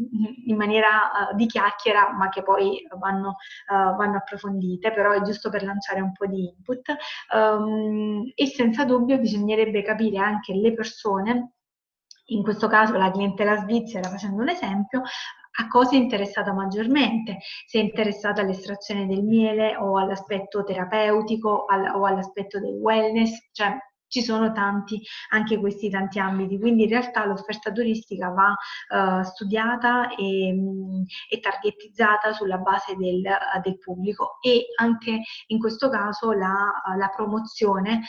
in 0.45 0.55
maniera 0.55 1.29
uh, 1.31 1.35
di 1.35 1.45
chiacchiera, 1.45 2.13
ma 2.13 2.29
che 2.29 2.43
poi 2.43 2.85
vanno, 2.97 3.35
uh, 3.67 3.95
vanno, 3.95 4.17
approfondite, 4.17 4.91
però 4.91 5.11
è 5.11 5.21
giusto 5.21 5.49
per 5.49 5.63
lanciare 5.63 6.01
un 6.01 6.13
po' 6.13 6.25
di 6.25 6.47
input. 6.47 6.95
Um, 7.33 8.31
e 8.35 8.47
senza 8.47 8.85
dubbio 8.85 9.17
bisognerebbe 9.17 9.81
capire 9.83 10.17
anche 10.17 10.53
le 10.53 10.73
persone 10.73 11.53
in 12.31 12.43
questo 12.43 12.67
caso 12.67 12.97
la 12.97 13.11
clientela 13.11 13.57
svizzera, 13.57 14.07
facendo 14.07 14.41
un 14.41 14.49
esempio, 14.49 15.01
a 15.59 15.67
cosa 15.67 15.91
è 15.91 15.99
interessata 15.99 16.53
maggiormente, 16.53 17.39
se 17.65 17.79
è 17.79 17.83
interessata 17.83 18.41
all'estrazione 18.41 19.05
del 19.05 19.23
miele 19.23 19.75
o 19.75 19.97
all'aspetto 19.97 20.63
terapeutico 20.63 21.65
al, 21.65 21.95
o 21.95 22.05
all'aspetto 22.05 22.59
del 22.59 22.75
wellness, 22.75 23.49
cioè 23.51 23.77
ci 24.09 24.21
sono 24.21 24.51
tanti, 24.51 25.01
anche 25.29 25.57
questi 25.59 25.89
tanti 25.89 26.19
ambiti, 26.19 26.59
quindi 26.59 26.83
in 26.83 26.89
realtà 26.89 27.25
l'offerta 27.25 27.71
turistica 27.71 28.29
va 28.29 28.55
uh, 28.89 29.23
studiata 29.23 30.09
e, 30.15 30.51
mm, 30.51 31.03
e, 31.29 31.39
targetizzata 31.39 32.33
sulla 32.33 32.57
base 32.57 32.95
del, 32.95 33.21
uh, 33.23 33.61
del, 33.61 33.77
pubblico 33.77 34.39
e 34.41 34.65
anche 34.77 35.21
in 35.47 35.59
questo 35.59 35.89
caso 35.89 36.31
la, 36.31 36.71
uh, 36.85 36.97
la 36.97 37.09
promozione 37.15 38.01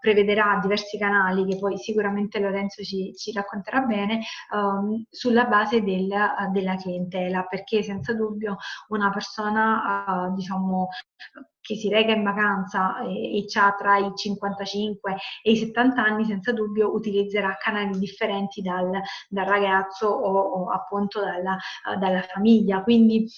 prevederà 0.00 0.58
diversi 0.62 0.96
canali 0.96 1.44
che 1.44 1.58
poi 1.58 1.76
sicuramente 1.76 2.38
Lorenzo 2.38 2.82
ci, 2.82 3.12
ci 3.16 3.32
racconterà 3.32 3.80
bene 3.80 4.20
um, 4.52 5.04
sulla 5.10 5.44
base 5.46 5.82
del, 5.82 6.08
della 6.52 6.76
clientela 6.76 7.44
perché 7.44 7.82
senza 7.82 8.14
dubbio 8.14 8.56
una 8.88 9.10
persona 9.10 10.32
diciamo 10.34 10.88
che 11.68 11.76
si 11.76 11.90
rega 11.90 12.14
in 12.14 12.22
vacanza 12.22 13.02
e, 13.02 13.36
e 13.36 13.46
ha 13.60 13.74
tra 13.78 13.98
i 13.98 14.10
55 14.14 15.16
e 15.42 15.50
i 15.50 15.56
70 15.56 16.02
anni, 16.02 16.24
senza 16.24 16.50
dubbio 16.50 16.94
utilizzerà 16.94 17.58
canali 17.60 17.98
differenti 17.98 18.62
dal, 18.62 18.90
dal 19.28 19.44
ragazzo 19.44 20.06
o, 20.08 20.38
o 20.38 20.70
appunto 20.70 21.20
dalla, 21.20 21.58
dalla 21.98 22.22
famiglia. 22.22 22.82
Quindi 22.82 23.28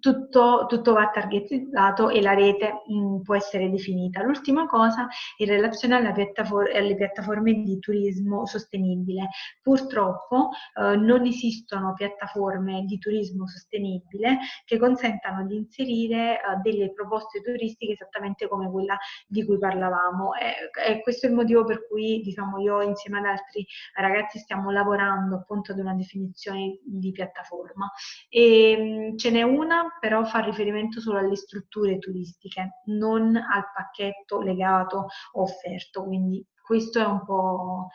tutto, 0.00 0.66
tutto, 0.68 0.92
va 0.92 1.08
targetizzato 1.08 2.08
e 2.08 2.20
la 2.20 2.34
rete 2.34 2.82
mh, 2.86 2.94
mm, 2.94 3.20
può 3.22 3.34
essere 3.34 3.70
definita. 3.70 4.22
L'ultima 4.22 4.66
cosa 4.66 5.08
in 5.38 5.46
relazione 5.46 5.96
alle 5.96 6.94
piattaforme 6.94 7.52
di 7.62 7.78
turismo 7.78 8.46
sostenibile. 8.46 9.28
Purtroppo 9.62 10.50
eh, 10.74 10.96
non 10.96 11.26
esistono 11.26 11.94
piattaforme 11.94 12.84
di 12.84 12.98
turismo 12.98 13.46
sostenibile 13.46 14.38
che 14.64 14.78
consentano 14.78 15.46
di 15.46 15.56
inserire 15.56 16.34
eh, 16.34 16.40
delle 16.62 16.92
proposte 16.92 17.40
turistiche 17.40 17.92
esattamente 17.92 18.48
come 18.48 18.70
quella 18.70 18.96
di 19.26 19.44
cui 19.44 19.58
parlavamo. 19.58 20.34
E, 20.34 20.70
e 20.90 21.02
questo 21.02 21.26
è 21.26 21.30
il 21.30 21.34
motivo 21.34 21.64
per 21.64 21.86
cui 21.88 22.20
diciamo, 22.20 22.58
io 22.58 22.82
insieme 22.82 23.18
ad 23.18 23.26
altri 23.26 23.66
ragazzi 23.94 24.38
stiamo 24.38 24.70
lavorando 24.70 25.36
appunto 25.36 25.72
ad 25.72 25.78
una 25.78 25.94
definizione 25.94 26.78
di 26.84 27.10
piattaforma. 27.10 27.90
E, 28.28 29.12
mh, 29.12 29.16
ce 29.16 29.30
n'è 29.30 29.42
una 29.42 29.77
però 30.00 30.24
fa 30.24 30.40
riferimento 30.40 31.00
solo 31.00 31.18
alle 31.18 31.36
strutture 31.36 31.98
turistiche, 31.98 32.80
non 32.86 33.36
al 33.36 33.64
pacchetto 33.74 34.40
legato 34.40 35.06
o 35.32 35.42
offerto, 35.42 36.04
quindi 36.04 36.44
questo 36.60 37.00
è 37.00 37.04
un 37.06 37.24
po', 37.24 37.88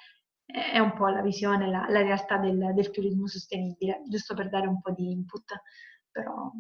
è 0.46 0.80
un 0.80 0.94
po 0.94 1.08
la 1.08 1.22
visione, 1.22 1.70
la, 1.70 1.86
la 1.88 2.02
realtà 2.02 2.38
del, 2.38 2.74
del, 2.74 2.92
turismo 2.92 3.28
sostenibile, 3.28 4.02
giusto 4.10 4.34
per 4.34 4.50
dare 4.50 4.68
un 4.68 4.82
po' 4.82 4.92
di 4.92 5.12
input. 5.12 5.44
Però 6.12 6.52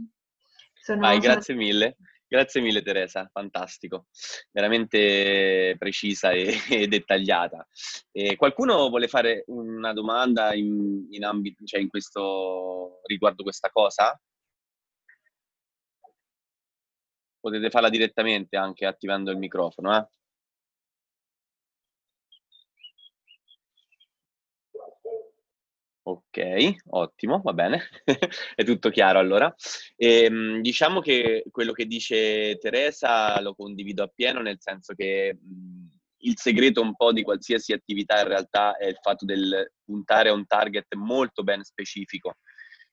sono, 0.79 0.99
Vai, 0.99 1.21
sono... 1.21 1.33
grazie 1.33 1.55
mille. 1.55 1.97
Grazie 2.33 2.61
mille 2.61 2.81
Teresa, 2.81 3.29
fantastico, 3.31 4.07
veramente 4.51 5.75
precisa 5.77 6.31
e, 6.31 6.51
e 6.67 6.87
dettagliata. 6.87 7.67
E 8.11 8.35
qualcuno 8.37 8.89
vuole 8.89 9.07
fare 9.07 9.43
una 9.47 9.93
domanda 9.93 10.55
in, 10.55 11.05
in, 11.11 11.25
ambito, 11.25 11.63
cioè 11.63 11.79
in 11.79 11.89
questo, 11.89 13.01
riguardo 13.05 13.43
questa 13.43 13.69
cosa? 13.69 14.19
Potete 17.43 17.69
farla 17.69 17.89
direttamente 17.89 18.55
anche 18.55 18.85
attivando 18.85 19.29
il 19.29 19.37
microfono. 19.37 19.97
Eh? 19.97 20.07
Ok, 26.05 26.75
ottimo, 26.91 27.41
va 27.43 27.53
bene, 27.53 27.81
è 28.55 28.63
tutto 28.63 28.89
chiaro 28.89 29.19
allora. 29.19 29.53
E, 29.95 30.23
ehm, 30.23 30.61
diciamo 30.61 31.01
che 31.01 31.43
quello 31.51 31.73
che 31.73 31.85
dice 31.85 32.57
Teresa 32.57 33.39
lo 33.41 33.53
condivido 33.55 34.03
appieno, 34.03 34.41
nel 34.41 34.57
senso 34.59 34.93
che 34.93 35.37
mh, 35.37 35.87
il 36.25 36.37
segreto 36.37 36.81
un 36.81 36.95
po' 36.95 37.11
di 37.11 37.23
qualsiasi 37.23 37.73
attività 37.73 38.21
in 38.21 38.27
realtà 38.27 38.77
è 38.77 38.87
il 38.87 38.97
fatto 39.01 39.25
del 39.25 39.73
puntare 39.83 40.29
a 40.29 40.33
un 40.33 40.45
target 40.45 40.93
molto 40.95 41.43
ben 41.43 41.63
specifico 41.63 42.37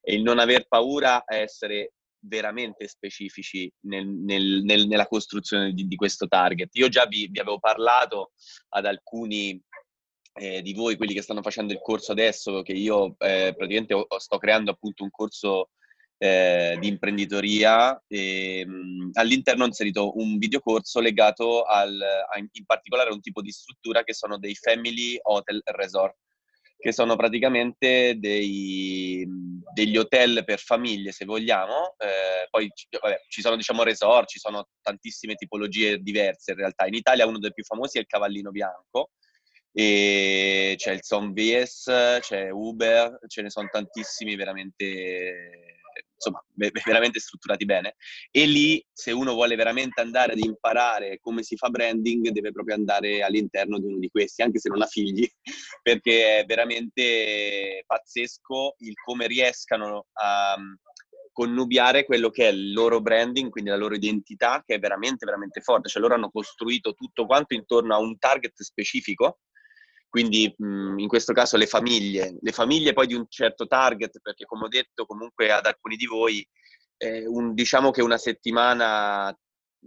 e 0.00 0.14
il 0.14 0.22
non 0.22 0.38
aver 0.38 0.66
paura 0.66 1.24
a 1.24 1.36
essere 1.36 1.92
veramente 2.20 2.86
specifici 2.88 3.70
nel, 3.86 4.06
nel, 4.06 4.62
nel, 4.62 4.86
nella 4.86 5.06
costruzione 5.06 5.72
di, 5.72 5.86
di, 5.86 5.96
questo 5.96 6.26
target. 6.28 6.74
Io 6.76 6.88
già 6.88 7.06
vi, 7.06 7.28
vi 7.28 7.40
avevo 7.40 7.58
parlato 7.58 8.32
ad 8.70 8.86
alcuni 8.86 9.60
eh, 10.34 10.62
di 10.62 10.72
voi, 10.74 10.96
quelli 10.96 11.14
che 11.14 11.22
stanno 11.22 11.42
facendo 11.42 11.72
il 11.72 11.80
corso 11.80 12.12
adesso, 12.12 12.62
che 12.62 12.72
io 12.72 13.16
eh, 13.18 13.54
praticamente 13.56 13.94
ho, 13.94 14.06
sto 14.18 14.38
creando 14.38 14.70
appunto 14.70 15.02
un 15.02 15.10
corso 15.10 15.70
eh, 16.18 16.76
di 16.78 16.88
imprenditoria 16.88 18.00
e 18.06 18.64
mh, 18.66 18.72
mm, 18.72 19.10
all'interno 19.14 19.64
ho 19.64 19.66
inserito 19.66 20.18
un 20.18 20.36
videocorso 20.36 21.00
legato 21.00 21.62
al, 21.62 21.98
a, 22.00 22.38
in 22.38 22.64
particolare 22.66 23.10
a 23.10 23.14
un 23.14 23.20
tipo 23.20 23.40
di 23.40 23.50
struttura 23.50 24.04
che 24.04 24.12
sono 24.12 24.38
dei 24.38 24.54
family 24.54 25.18
hotel 25.22 25.62
resort 25.64 26.16
che 26.80 26.92
sono 26.92 27.14
praticamente 27.14 28.16
dei, 28.18 29.24
degli 29.72 29.96
hotel 29.96 30.42
per 30.44 30.58
famiglie, 30.58 31.12
se 31.12 31.26
vogliamo. 31.26 31.94
Eh, 31.98 32.48
poi 32.48 32.70
vabbè, 33.00 33.20
ci 33.28 33.42
sono, 33.42 33.56
diciamo, 33.56 33.82
resort, 33.82 34.28
ci 34.28 34.38
sono 34.38 34.66
tantissime 34.80 35.34
tipologie 35.34 35.98
diverse 35.98 36.52
in 36.52 36.56
realtà. 36.56 36.86
In 36.86 36.94
Italia 36.94 37.26
uno 37.26 37.38
dei 37.38 37.52
più 37.52 37.64
famosi 37.64 37.98
è 37.98 38.00
il 38.00 38.06
Cavallino 38.06 38.50
Bianco, 38.50 39.10
e 39.72 40.74
c'è 40.76 40.92
il 40.92 41.02
Sonvies, 41.02 41.84
c'è 42.20 42.50
Uber, 42.50 43.18
ce 43.28 43.42
ne 43.42 43.50
sono 43.50 43.68
tantissimi 43.70 44.34
veramente 44.34 45.79
insomma, 46.14 46.44
veramente 46.84 47.18
strutturati 47.18 47.64
bene. 47.64 47.96
E 48.30 48.46
lì, 48.46 48.84
se 48.92 49.12
uno 49.12 49.32
vuole 49.32 49.56
veramente 49.56 50.00
andare 50.00 50.32
ad 50.32 50.38
imparare 50.38 51.18
come 51.20 51.42
si 51.42 51.56
fa 51.56 51.68
branding, 51.68 52.28
deve 52.30 52.52
proprio 52.52 52.74
andare 52.74 53.22
all'interno 53.22 53.78
di 53.78 53.86
uno 53.86 53.98
di 53.98 54.08
questi, 54.08 54.42
anche 54.42 54.58
se 54.58 54.68
non 54.68 54.82
ha 54.82 54.86
figli, 54.86 55.28
perché 55.82 56.40
è 56.40 56.44
veramente 56.44 57.84
pazzesco 57.86 58.76
il 58.78 58.94
come 58.94 59.26
riescano 59.26 60.06
a 60.12 60.56
mm, 60.58 60.72
connubiare 61.32 62.04
quello 62.04 62.30
che 62.30 62.48
è 62.48 62.52
il 62.52 62.72
loro 62.72 63.00
branding, 63.00 63.50
quindi 63.50 63.70
la 63.70 63.76
loro 63.76 63.94
identità, 63.94 64.62
che 64.66 64.74
è 64.74 64.78
veramente, 64.78 65.24
veramente 65.24 65.60
forte. 65.60 65.88
Cioè 65.88 66.02
loro 66.02 66.14
hanno 66.14 66.30
costruito 66.30 66.92
tutto 66.92 67.26
quanto 67.26 67.54
intorno 67.54 67.94
a 67.94 67.98
un 67.98 68.18
target 68.18 68.60
specifico 68.60 69.38
quindi 70.10 70.52
mh, 70.54 70.98
in 70.98 71.06
questo 71.06 71.32
caso 71.32 71.56
le 71.56 71.66
famiglie, 71.66 72.36
le 72.40 72.52
famiglie 72.52 72.92
poi 72.92 73.06
di 73.06 73.14
un 73.14 73.26
certo 73.28 73.66
target, 73.66 74.18
perché 74.20 74.44
come 74.44 74.64
ho 74.64 74.68
detto 74.68 75.06
comunque 75.06 75.52
ad 75.52 75.64
alcuni 75.66 75.94
di 75.94 76.06
voi, 76.06 76.46
eh, 76.96 77.26
un, 77.26 77.54
diciamo 77.54 77.92
che 77.92 78.02
una 78.02 78.18
settimana 78.18 79.34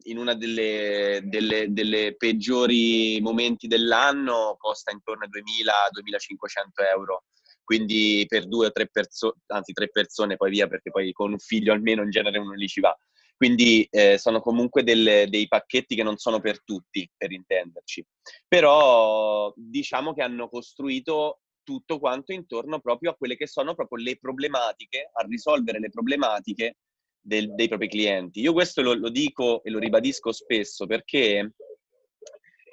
in 0.05 0.33
delle, 0.37 1.21
delle, 1.67 2.15
peggiori 2.15 3.19
momenti 3.21 3.67
dell'anno 3.67 4.55
costa 4.57 4.91
intorno 4.91 5.25
ai 5.25 5.29
2.000-2.500 5.29 6.89
euro. 6.95 7.25
Quindi 7.63 8.25
per 8.27 8.47
due 8.47 8.67
o 8.67 8.71
tre 8.71 8.87
persone, 8.89 9.33
anzi 9.47 9.73
tre 9.73 9.89
persone 9.89 10.37
poi 10.37 10.51
via, 10.51 10.67
perché 10.67 10.89
poi 10.89 11.11
con 11.11 11.31
un 11.31 11.39
figlio 11.39 11.73
almeno 11.73 12.01
in 12.01 12.09
genere 12.09 12.39
uno 12.39 12.53
lì 12.53 12.67
ci 12.67 12.79
va. 12.79 12.97
Quindi 13.43 13.85
eh, 13.91 14.17
sono 14.17 14.39
comunque 14.39 14.83
delle, 14.83 15.27
dei 15.27 15.49
pacchetti 15.49 15.95
che 15.95 16.03
non 16.03 16.15
sono 16.15 16.39
per 16.39 16.63
tutti, 16.63 17.11
per 17.13 17.33
intenderci. 17.33 18.01
Però 18.47 19.51
diciamo 19.53 20.13
che 20.13 20.21
hanno 20.21 20.47
costruito 20.47 21.41
tutto 21.61 21.99
quanto 21.99 22.31
intorno 22.31 22.79
proprio 22.79 23.11
a 23.11 23.15
quelle 23.15 23.35
che 23.35 23.45
sono 23.45 23.75
proprio 23.75 24.01
le 24.01 24.17
problematiche, 24.17 25.09
a 25.11 25.25
risolvere 25.27 25.81
le 25.81 25.89
problematiche 25.89 26.77
del, 27.19 27.53
dei 27.53 27.67
propri 27.67 27.89
clienti. 27.89 28.39
Io 28.39 28.53
questo 28.53 28.81
lo, 28.81 28.93
lo 28.93 29.09
dico 29.09 29.61
e 29.61 29.71
lo 29.71 29.79
ribadisco 29.79 30.31
spesso 30.31 30.85
perché 30.85 31.51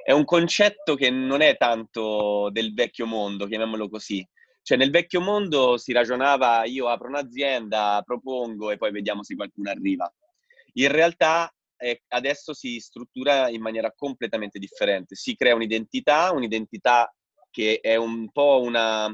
è 0.04 0.12
un 0.12 0.24
concetto 0.24 0.94
che 0.94 1.10
non 1.10 1.40
è 1.40 1.56
tanto 1.56 2.48
del 2.52 2.74
vecchio 2.74 3.06
mondo, 3.06 3.48
chiamiamolo 3.48 3.88
così. 3.88 4.24
Cioè 4.62 4.78
nel 4.78 4.90
vecchio 4.90 5.20
mondo 5.20 5.78
si 5.78 5.90
ragionava 5.90 6.64
io 6.64 6.86
apro 6.86 7.08
un'azienda, 7.08 8.00
propongo 8.06 8.70
e 8.70 8.76
poi 8.76 8.92
vediamo 8.92 9.24
se 9.24 9.34
qualcuno 9.34 9.68
arriva. 9.68 10.08
In 10.74 10.88
realtà 10.88 11.52
eh, 11.76 12.02
adesso 12.08 12.52
si 12.52 12.78
struttura 12.78 13.48
in 13.48 13.62
maniera 13.62 13.92
completamente 13.92 14.58
differente, 14.58 15.14
si 15.14 15.34
crea 15.34 15.54
un'identità, 15.54 16.30
un'identità 16.32 17.12
che 17.50 17.80
è 17.80 17.96
un 17.96 18.30
po' 18.30 18.60
una, 18.60 19.12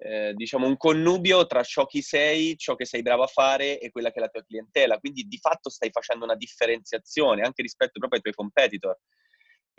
eh, 0.00 0.32
diciamo, 0.34 0.66
un 0.66 0.76
connubio 0.76 1.46
tra 1.46 1.62
ciò 1.62 1.86
chi 1.86 2.02
sei, 2.02 2.56
ciò 2.56 2.74
che 2.74 2.84
sei 2.84 3.02
bravo 3.02 3.22
a 3.22 3.28
fare 3.28 3.78
e 3.80 3.90
quella 3.90 4.10
che 4.10 4.18
è 4.18 4.20
la 4.20 4.28
tua 4.28 4.44
clientela. 4.44 4.98
Quindi 4.98 5.22
di 5.22 5.38
fatto 5.38 5.70
stai 5.70 5.90
facendo 5.90 6.24
una 6.24 6.36
differenziazione 6.36 7.42
anche 7.42 7.62
rispetto 7.62 7.98
proprio 7.98 8.20
ai 8.20 8.22
tuoi 8.22 8.34
competitor. 8.34 8.98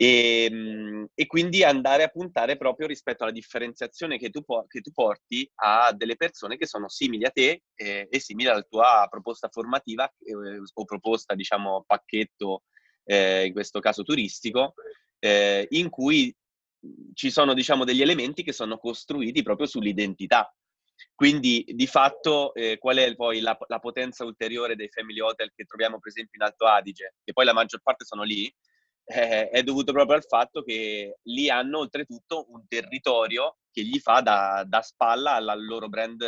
E, 0.02 0.48
ehm, 0.50 1.08
e, 1.14 1.26
quindi 1.26 1.62
andare 1.62 2.04
a 2.04 2.08
puntare 2.08 2.56
proprio 2.56 2.86
rispetto 2.86 3.22
alla 3.22 3.32
differenziazione 3.32 4.16
che 4.16 4.30
tu, 4.30 4.42
che 4.66 4.80
tu 4.80 4.92
porti 4.92 5.50
a 5.56 5.92
delle 5.92 6.16
persone 6.16 6.56
che 6.56 6.66
sono 6.66 6.88
simili 6.88 7.26
a 7.26 7.30
te 7.30 7.64
eh, 7.74 8.08
e 8.08 8.18
simili 8.18 8.48
alla 8.48 8.62
tua 8.62 9.06
proposta 9.10 9.48
formativa 9.50 10.10
eh, 10.24 10.62
o 10.72 10.84
proposta, 10.86 11.34
diciamo, 11.34 11.84
pacchetto, 11.86 12.62
eh, 13.04 13.44
in 13.44 13.52
questo 13.52 13.80
caso 13.80 14.02
turistico, 14.02 14.72
eh, 15.18 15.66
in 15.70 15.90
cui 15.90 16.34
ci 17.12 17.30
sono, 17.30 17.52
diciamo, 17.52 17.84
degli 17.84 18.00
elementi 18.00 18.42
che 18.42 18.52
sono 18.52 18.78
costruiti 18.78 19.42
proprio 19.42 19.66
sull'identità. 19.66 20.50
Quindi, 21.14 21.62
di 21.74 21.86
fatto, 21.86 22.54
eh, 22.54 22.78
qual 22.78 22.96
è 22.96 23.14
poi 23.14 23.40
la, 23.40 23.54
la 23.66 23.78
potenza 23.78 24.24
ulteriore 24.24 24.76
dei 24.76 24.88
family 24.88 25.20
hotel 25.20 25.52
che 25.54 25.64
troviamo, 25.64 25.98
per 25.98 26.08
esempio, 26.08 26.38
in 26.40 26.46
Alto 26.46 26.64
Adige, 26.64 27.16
che 27.22 27.34
poi 27.34 27.44
la 27.44 27.52
maggior 27.52 27.82
parte 27.82 28.06
sono 28.06 28.22
lì, 28.22 28.50
eh, 29.10 29.48
è 29.48 29.62
dovuto 29.62 29.92
proprio 29.92 30.16
al 30.16 30.24
fatto 30.24 30.62
che 30.62 31.18
lì 31.22 31.50
hanno 31.50 31.78
oltretutto 31.78 32.46
un 32.50 32.66
territorio 32.68 33.58
che 33.72 33.82
gli 33.82 33.98
fa 33.98 34.20
da, 34.20 34.64
da 34.66 34.82
spalla 34.82 35.34
al 35.34 35.64
loro 35.64 35.88
brand 35.88 36.22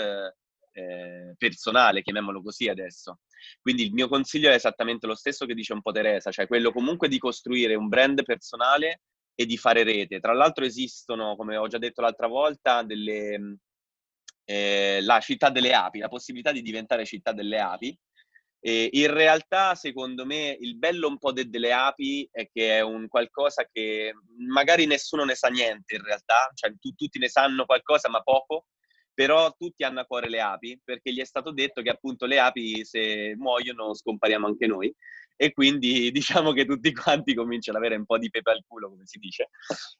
eh, 0.73 1.35
personale, 1.37 2.03
chiamiamolo 2.03 2.42
così 2.42 2.68
adesso. 2.68 3.21
Quindi 3.61 3.85
il 3.85 3.92
mio 3.92 4.09
consiglio 4.09 4.51
è 4.51 4.55
esattamente 4.55 5.07
lo 5.07 5.14
stesso 5.14 5.47
che 5.47 5.55
dice 5.55 5.73
un 5.73 5.83
po' 5.83 5.92
Teresa, 5.92 6.31
cioè 6.31 6.47
quello 6.47 6.73
comunque 6.73 7.09
di 7.09 7.18
costruire 7.18 7.75
un 7.75 7.88
brand 7.88 8.23
personale 8.25 9.03
e 9.35 9.47
di 9.47 9.57
fare 9.57 9.83
rete. 9.83 10.21
Tra 10.21 10.33
l'altro 10.33 10.64
esistono, 10.64 11.37
come 11.37 11.57
ho 11.57 11.66
già 11.66 11.79
detto 11.79 12.01
l'altra 12.01 12.27
volta, 12.27 12.83
delle, 12.83 13.59
eh, 14.45 15.01
la 15.03 15.21
città 15.21 15.51
delle 15.51 15.73
api, 15.73 15.99
la 15.99 16.09
possibilità 16.09 16.53
di 16.53 16.62
diventare 16.62 17.05
città 17.05 17.33
delle 17.33 17.59
api, 17.59 17.97
e 18.64 18.90
in 18.92 19.12
realtà, 19.12 19.75
secondo 19.75 20.25
me, 20.25 20.57
il 20.61 20.79
bello 20.79 21.09
un 21.09 21.18
po' 21.18 21.33
de- 21.33 21.48
delle 21.48 21.72
api 21.72 22.29
è 22.31 22.48
che 22.48 22.79
è 22.79 22.81
un 22.81 23.09
qualcosa 23.09 23.66
che 23.70 24.14
magari 24.38 24.87
nessuno 24.87 25.25
ne 25.25 25.35
sa 25.35 25.48
niente 25.48 25.96
in 25.96 26.05
realtà, 26.05 26.48
cioè 26.55 26.72
tu, 26.79 26.92
tutti 26.92 27.18
ne 27.18 27.29
sanno 27.29 27.64
qualcosa 27.64 28.09
ma 28.09 28.20
poco, 28.20 28.66
però 29.12 29.53
tutti 29.59 29.83
hanno 29.83 29.98
a 29.98 30.05
cuore 30.05 30.29
le 30.29 30.40
api 30.40 30.81
perché 30.83 31.12
gli 31.12 31.20
è 31.20 31.25
stato 31.25 31.51
detto 31.51 31.83
che 31.83 31.90
appunto 31.90 32.25
le 32.25 32.38
api 32.38 32.85
se 32.85 33.35
muoiono 33.37 33.94
scompariamo 33.94 34.46
anche 34.46 34.68
noi 34.68 34.94
e 35.37 35.53
quindi 35.53 36.11
diciamo 36.12 36.53
che 36.53 36.64
tutti 36.64 36.92
quanti 36.92 37.35
cominciano 37.35 37.79
ad 37.79 37.85
avere 37.85 37.98
un 37.98 38.07
po' 38.07 38.16
di 38.16 38.31
pepe 38.31 38.53
al 38.53 38.64
culo 38.64 38.90
come 38.90 39.07
si 39.07 39.18
dice. 39.18 39.48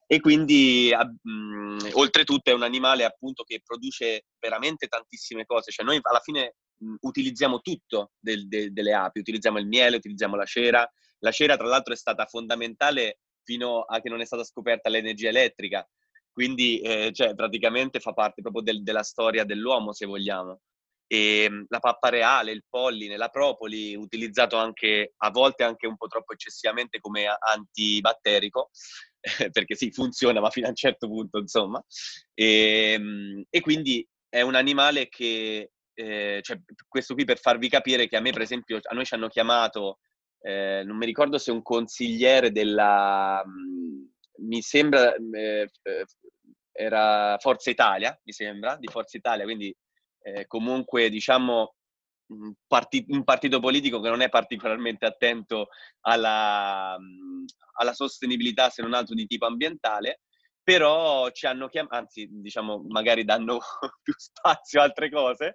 E 0.07 0.21
quindi 0.21 0.93
mh, 0.95 1.89
oltretutto 1.95 2.49
è 2.51 2.55
un 2.55 2.63
animale 2.63 3.03
appunto 3.03 3.43
che 3.43 3.61
produce 3.65 4.27
veramente 4.39 4.87
tantissime 4.87 5.45
cose 5.47 5.73
cioè 5.73 5.85
noi 5.85 5.99
alla 6.01 6.21
fine 6.21 6.55
utilizziamo 7.01 7.61
tutto 7.61 8.13
del, 8.19 8.49
de, 8.49 8.73
delle 8.73 8.95
api 8.95 9.21
utilizziamo 9.21 9.59
il 9.59 9.67
miele, 9.67 9.97
utilizziamo 9.97 10.37
la 10.37 10.45
cera 10.45 10.91
la 11.19 11.31
cera 11.31 11.57
tra 11.57 11.67
l'altro 11.67 11.93
è 11.93 11.97
stata 11.97 12.27
fondamentale 12.27 13.21
fino 13.45 13.81
a 13.83 14.01
che 14.01 14.09
non 14.09 14.21
è 14.21 14.25
stata 14.25 14.45
scoperta 14.45 14.89
l'energia 14.89 15.29
elettrica 15.29 15.87
quindi 16.33 16.81
eh, 16.81 17.11
cioè, 17.13 17.35
praticamente 17.35 18.01
fa 18.01 18.13
parte 18.13 18.41
proprio 18.41 18.63
del, 18.63 18.83
della 18.83 19.03
storia 19.03 19.45
dell'uomo, 19.45 19.93
se 19.93 20.07
vogliamo. 20.07 20.61
E 21.07 21.43
ehm, 21.45 21.67
la 21.69 21.79
pappa 21.79 22.09
reale, 22.09 22.53
il 22.53 22.65
polline, 22.69 23.19
la 23.19 23.29
propoli, 23.29 23.95
utilizzato 23.95 24.57
anche 24.57 25.13
a 25.19 25.31
volte 25.31 25.63
anche 25.63 25.87
un 25.87 25.97
po' 25.97 26.07
troppo 26.07 26.33
eccessivamente 26.33 27.01
come 27.01 27.27
antibatterico, 27.27 28.71
perché 29.53 29.75
sì, 29.77 29.93
funziona, 29.93 30.41
ma 30.41 30.49
fino 30.49 30.67
a 30.67 30.71
un 30.71 30.75
certo 30.75 31.07
punto, 31.07 31.39
insomma. 31.39 31.85
E, 32.33 32.93
ehm, 32.95 33.45
e 33.51 33.61
quindi 33.61 34.07
è 34.31 34.41
un 34.41 34.55
animale 34.55 35.09
che, 35.09 35.73
eh, 35.95 36.41
cioè, 36.43 36.61
questo 36.89 37.15
qui 37.15 37.25
per 37.25 37.39
farvi 37.39 37.69
capire 37.69 38.09
che 38.09 38.17
a 38.17 38.21
me, 38.21 38.31
per 38.31 38.43
esempio, 38.43 38.79
a 38.83 38.95
noi 38.95 39.05
ci 39.05 39.15
hanno 39.15 39.29
chiamato, 39.29 39.99
eh, 40.41 40.83
non 40.85 40.97
mi 40.97 41.07
ricordo 41.07 41.39
se 41.39 41.51
un 41.51 41.63
consigliere 41.63 42.51
della 42.51 43.43
mi 44.43 44.63
sembra, 44.63 45.15
eh, 45.15 45.69
era 46.73 47.37
Forza 47.39 47.71
Italia, 47.71 48.19
mi 48.25 48.33
sembra, 48.33 48.77
di 48.77 48.89
Forza 48.89 49.17
Italia, 49.17 49.45
quindi 49.45 49.75
eh, 50.23 50.47
comunque 50.47 51.11
diciamo 51.11 51.75
un, 52.29 52.55
parti- 52.67 53.05
un, 53.09 53.25
partito 53.25 53.61
politico 53.61 54.01
che 54.01 54.09
non 54.09 54.23
è 54.23 54.29
particolarmente 54.29 55.05
attento 55.05 55.69
alla, 56.01 56.97
alla, 57.75 57.93
sostenibilità 57.93 58.71
se 58.71 58.83
non 58.83 58.95
altro 58.95 59.15
di 59.15 59.27
tipo 59.27 59.47
ambientale, 59.47 60.21
però 60.63 61.31
ci 61.31 61.47
hanno 61.47 61.69
chiamato, 61.69 61.97
anzi 61.97 62.29
diciamo 62.31 62.85
magari 62.89 63.25
danno 63.25 63.59
più 64.03 64.15
spazio 64.17 64.81
a 64.81 64.85
altre 64.85 65.11
cose, 65.11 65.55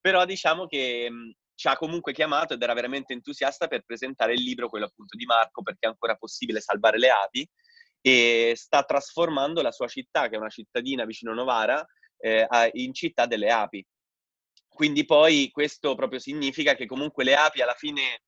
però 0.00 0.24
diciamo 0.24 0.66
che 0.66 1.10
ci 1.54 1.68
ha 1.68 1.76
comunque 1.76 2.12
chiamato 2.12 2.54
ed 2.54 2.62
era 2.62 2.74
veramente 2.74 3.12
entusiasta 3.12 3.68
per 3.68 3.84
presentare 3.84 4.34
il 4.34 4.42
libro, 4.42 4.68
quello 4.68 4.86
appunto 4.86 5.16
di 5.16 5.24
Marco, 5.24 5.62
perché 5.62 5.86
è 5.86 5.90
ancora 5.90 6.16
possibile 6.16 6.60
salvare 6.60 6.98
le 6.98 7.10
api, 7.10 7.48
e 8.00 8.52
sta 8.56 8.82
trasformando 8.82 9.62
la 9.62 9.72
sua 9.72 9.88
città, 9.88 10.28
che 10.28 10.34
è 10.34 10.38
una 10.38 10.50
cittadina 10.50 11.04
vicino 11.04 11.32
Novara, 11.32 11.84
eh, 12.18 12.46
in 12.74 12.92
città 12.92 13.26
delle 13.26 13.50
api. 13.50 13.84
Quindi 14.68 15.04
poi 15.04 15.50
questo 15.50 15.94
proprio 15.94 16.18
significa 16.18 16.74
che 16.74 16.86
comunque 16.86 17.22
le 17.22 17.36
api 17.36 17.62
alla 17.62 17.74
fine 17.74 18.22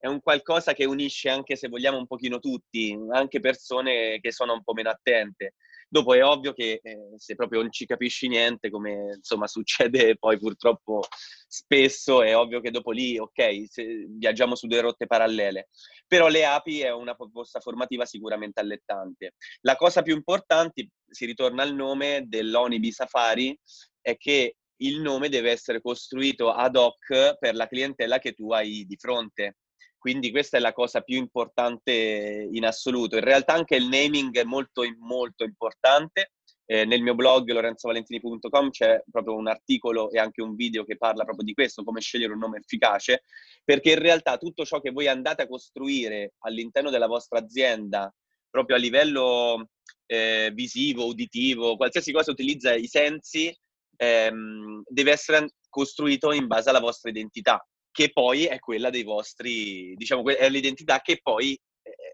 è 0.00 0.06
un 0.06 0.20
qualcosa 0.22 0.72
che 0.72 0.86
unisce 0.86 1.28
anche 1.28 1.56
se 1.56 1.68
vogliamo 1.68 1.98
un 1.98 2.06
pochino 2.06 2.38
tutti, 2.38 2.98
anche 3.10 3.38
persone 3.38 4.18
che 4.20 4.32
sono 4.32 4.54
un 4.54 4.62
po' 4.62 4.72
meno 4.72 4.88
attente. 4.88 5.54
Dopo 5.86 6.14
è 6.14 6.24
ovvio 6.24 6.54
che 6.54 6.80
eh, 6.82 6.98
se 7.16 7.34
proprio 7.34 7.60
non 7.60 7.70
ci 7.70 7.84
capisci 7.84 8.26
niente, 8.26 8.70
come 8.70 9.16
insomma 9.16 9.46
succede 9.48 10.16
poi 10.16 10.38
purtroppo 10.38 11.02
spesso, 11.46 12.22
è 12.22 12.34
ovvio 12.34 12.60
che 12.60 12.70
dopo 12.70 12.92
lì, 12.92 13.18
ok, 13.18 14.08
viaggiamo 14.16 14.54
su 14.54 14.66
due 14.66 14.80
rotte 14.80 15.06
parallele. 15.06 15.68
Però 16.06 16.28
le 16.28 16.46
api 16.46 16.80
è 16.80 16.90
una 16.92 17.14
proposta 17.14 17.60
formativa 17.60 18.06
sicuramente 18.06 18.60
allettante. 18.60 19.34
La 19.60 19.76
cosa 19.76 20.00
più 20.00 20.14
importante, 20.14 20.88
si 21.10 21.26
ritorna 21.26 21.62
al 21.62 21.74
nome 21.74 22.24
dell'Onibi 22.26 22.90
Safari, 22.90 23.58
è 24.00 24.16
che 24.16 24.54
il 24.82 25.00
nome 25.00 25.28
deve 25.28 25.50
essere 25.50 25.82
costruito 25.82 26.52
ad 26.52 26.76
hoc 26.76 27.36
per 27.38 27.54
la 27.54 27.66
clientela 27.66 28.18
che 28.18 28.32
tu 28.32 28.50
hai 28.52 28.86
di 28.86 28.96
fronte. 28.96 29.56
Quindi 30.00 30.30
questa 30.30 30.56
è 30.56 30.60
la 30.60 30.72
cosa 30.72 31.02
più 31.02 31.18
importante 31.18 32.48
in 32.50 32.64
assoluto. 32.64 33.16
In 33.16 33.22
realtà 33.22 33.52
anche 33.52 33.76
il 33.76 33.86
naming 33.86 34.34
è 34.34 34.44
molto, 34.44 34.82
molto 34.98 35.44
importante. 35.44 36.32
Eh, 36.64 36.86
nel 36.86 37.02
mio 37.02 37.14
blog 37.14 37.50
lorenzovalentini.com 37.50 38.70
c'è 38.70 39.02
proprio 39.10 39.34
un 39.34 39.46
articolo 39.46 40.10
e 40.10 40.18
anche 40.18 40.40
un 40.40 40.54
video 40.54 40.84
che 40.84 40.96
parla 40.96 41.24
proprio 41.24 41.44
di 41.44 41.52
questo, 41.52 41.84
come 41.84 42.00
scegliere 42.00 42.32
un 42.32 42.38
nome 42.38 42.60
efficace, 42.60 43.24
perché 43.62 43.90
in 43.90 43.98
realtà 43.98 44.38
tutto 44.38 44.64
ciò 44.64 44.80
che 44.80 44.90
voi 44.90 45.06
andate 45.06 45.42
a 45.42 45.46
costruire 45.46 46.32
all'interno 46.38 46.88
della 46.88 47.06
vostra 47.06 47.38
azienda, 47.38 48.10
proprio 48.48 48.76
a 48.76 48.78
livello 48.78 49.68
eh, 50.06 50.50
visivo, 50.54 51.04
uditivo, 51.04 51.76
qualsiasi 51.76 52.10
cosa 52.10 52.30
utilizza 52.30 52.72
i 52.72 52.86
sensi, 52.86 53.54
ehm, 53.96 54.82
deve 54.86 55.10
essere 55.10 55.46
costruito 55.68 56.32
in 56.32 56.46
base 56.46 56.70
alla 56.70 56.80
vostra 56.80 57.10
identità 57.10 57.62
che 57.90 58.12
poi 58.12 58.44
è 58.44 58.58
quella 58.58 58.90
dei 58.90 59.02
vostri, 59.02 59.94
diciamo, 59.96 60.28
è 60.28 60.48
l'identità 60.48 61.00
che 61.00 61.20
poi 61.22 61.58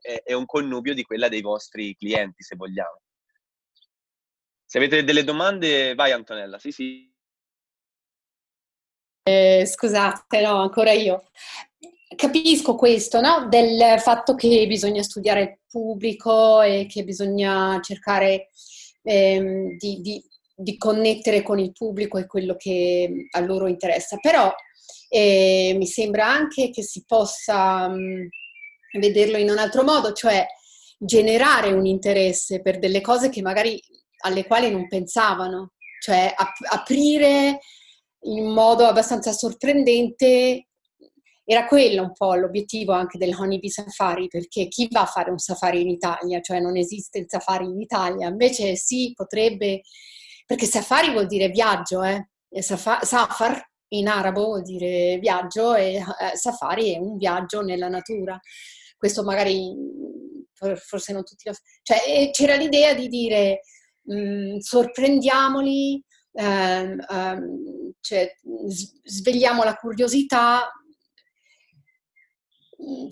è, 0.00 0.22
è 0.24 0.32
un 0.32 0.46
connubio 0.46 0.94
di 0.94 1.02
quella 1.02 1.28
dei 1.28 1.42
vostri 1.42 1.94
clienti, 1.96 2.42
se 2.42 2.56
vogliamo. 2.56 3.00
Se 4.64 4.78
avete 4.78 5.04
delle 5.04 5.24
domande, 5.24 5.94
vai 5.94 6.12
Antonella, 6.12 6.58
sì 6.58 6.72
sì. 6.72 7.14
Eh, 9.22 9.64
scusate, 9.66 10.40
no, 10.40 10.56
ancora 10.60 10.92
io. 10.92 11.24
Capisco 12.14 12.76
questo, 12.76 13.20
no? 13.20 13.48
Del 13.48 13.98
fatto 14.00 14.34
che 14.34 14.66
bisogna 14.66 15.02
studiare 15.02 15.40
il 15.42 15.58
pubblico 15.68 16.62
e 16.62 16.86
che 16.88 17.04
bisogna 17.04 17.80
cercare 17.82 18.50
ehm, 19.02 19.76
di, 19.76 20.00
di, 20.00 20.24
di, 20.54 20.76
connettere 20.76 21.42
con 21.42 21.58
il 21.58 21.72
pubblico 21.72 22.18
e 22.18 22.26
quello 22.26 22.56
che 22.56 23.28
a 23.30 23.40
loro 23.40 23.66
interessa. 23.66 24.16
Però 24.18 24.52
e 25.08 25.74
mi 25.76 25.86
sembra 25.86 26.26
anche 26.26 26.70
che 26.70 26.82
si 26.82 27.04
possa 27.06 27.90
vederlo 28.98 29.36
in 29.36 29.50
un 29.50 29.58
altro 29.58 29.82
modo, 29.82 30.12
cioè 30.12 30.46
generare 30.98 31.72
un 31.72 31.86
interesse 31.86 32.62
per 32.62 32.78
delle 32.78 33.00
cose 33.00 33.28
che 33.28 33.42
magari 33.42 33.80
alle 34.24 34.46
quali 34.46 34.70
non 34.70 34.88
pensavano, 34.88 35.72
cioè 36.00 36.32
ap- 36.34 36.72
aprire 36.72 37.60
in 38.22 38.52
modo 38.52 38.86
abbastanza 38.86 39.32
sorprendente 39.32 40.68
era 41.48 41.66
quello 41.66 42.02
un 42.02 42.12
po' 42.12 42.34
l'obiettivo 42.34 42.92
anche 42.92 43.18
del 43.18 43.34
Honeybee 43.38 43.70
Safari, 43.70 44.26
perché 44.26 44.66
chi 44.66 44.88
va 44.90 45.02
a 45.02 45.06
fare 45.06 45.30
un 45.30 45.38
safari 45.38 45.80
in 45.80 45.88
Italia? 45.88 46.40
Cioè 46.40 46.58
non 46.58 46.76
esiste 46.76 47.18
il 47.18 47.26
safari 47.28 47.66
in 47.66 47.80
Italia, 47.80 48.26
invece 48.26 48.74
sì, 48.74 49.12
potrebbe, 49.14 49.82
perché 50.44 50.66
safari 50.66 51.12
vuol 51.12 51.26
dire 51.26 51.48
viaggio, 51.48 52.02
eh? 52.02 52.28
Safar, 52.58 53.04
safar 53.06 53.64
in 53.88 54.08
arabo 54.08 54.44
vuol 54.44 54.62
dire 54.62 55.18
viaggio 55.18 55.74
e 55.74 55.94
eh, 55.96 56.36
safari 56.36 56.94
è 56.94 56.98
un 56.98 57.16
viaggio 57.16 57.62
nella 57.62 57.88
natura. 57.88 58.38
Questo 58.96 59.22
magari 59.22 59.74
forse 60.76 61.12
non 61.12 61.24
tutti 61.24 61.48
lo... 61.48 61.54
Cioè 61.82 62.30
c'era 62.32 62.56
l'idea 62.56 62.94
di 62.94 63.08
dire 63.08 63.60
mh, 64.02 64.58
sorprendiamoli, 64.58 66.02
ehm, 66.32 67.04
ehm, 67.08 67.92
cioè, 68.00 68.34
svegliamo 69.04 69.64
la 69.64 69.74
curiosità, 69.74 70.62
mm, 70.62 70.85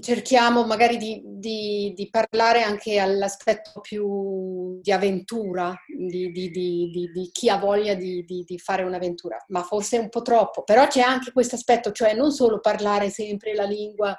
cerchiamo 0.00 0.66
magari 0.66 0.98
di, 0.98 1.22
di, 1.24 1.92
di, 1.96 2.08
parlare 2.10 2.62
anche 2.62 2.98
all'aspetto 2.98 3.80
più 3.80 4.80
di 4.80 4.92
avventura, 4.92 5.74
di, 5.86 6.30
di 6.30 7.30
chi 7.32 7.48
ha 7.48 7.56
voglia 7.56 7.94
di, 7.94 8.44
fare 8.62 8.82
un'avventura, 8.82 9.42
ma 9.48 9.62
forse 9.62 9.98
un 9.98 10.10
po' 10.10 10.22
troppo. 10.22 10.62
Però 10.64 10.86
c'è 10.86 11.00
anche 11.00 11.32
questo 11.32 11.54
aspetto, 11.54 11.92
cioè 11.92 12.14
non 12.14 12.30
solo 12.30 12.60
parlare 12.60 13.08
sempre 13.10 13.54
la 13.54 13.64
lingua 13.64 14.16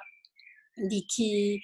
di 0.74 1.04
chi 1.06 1.60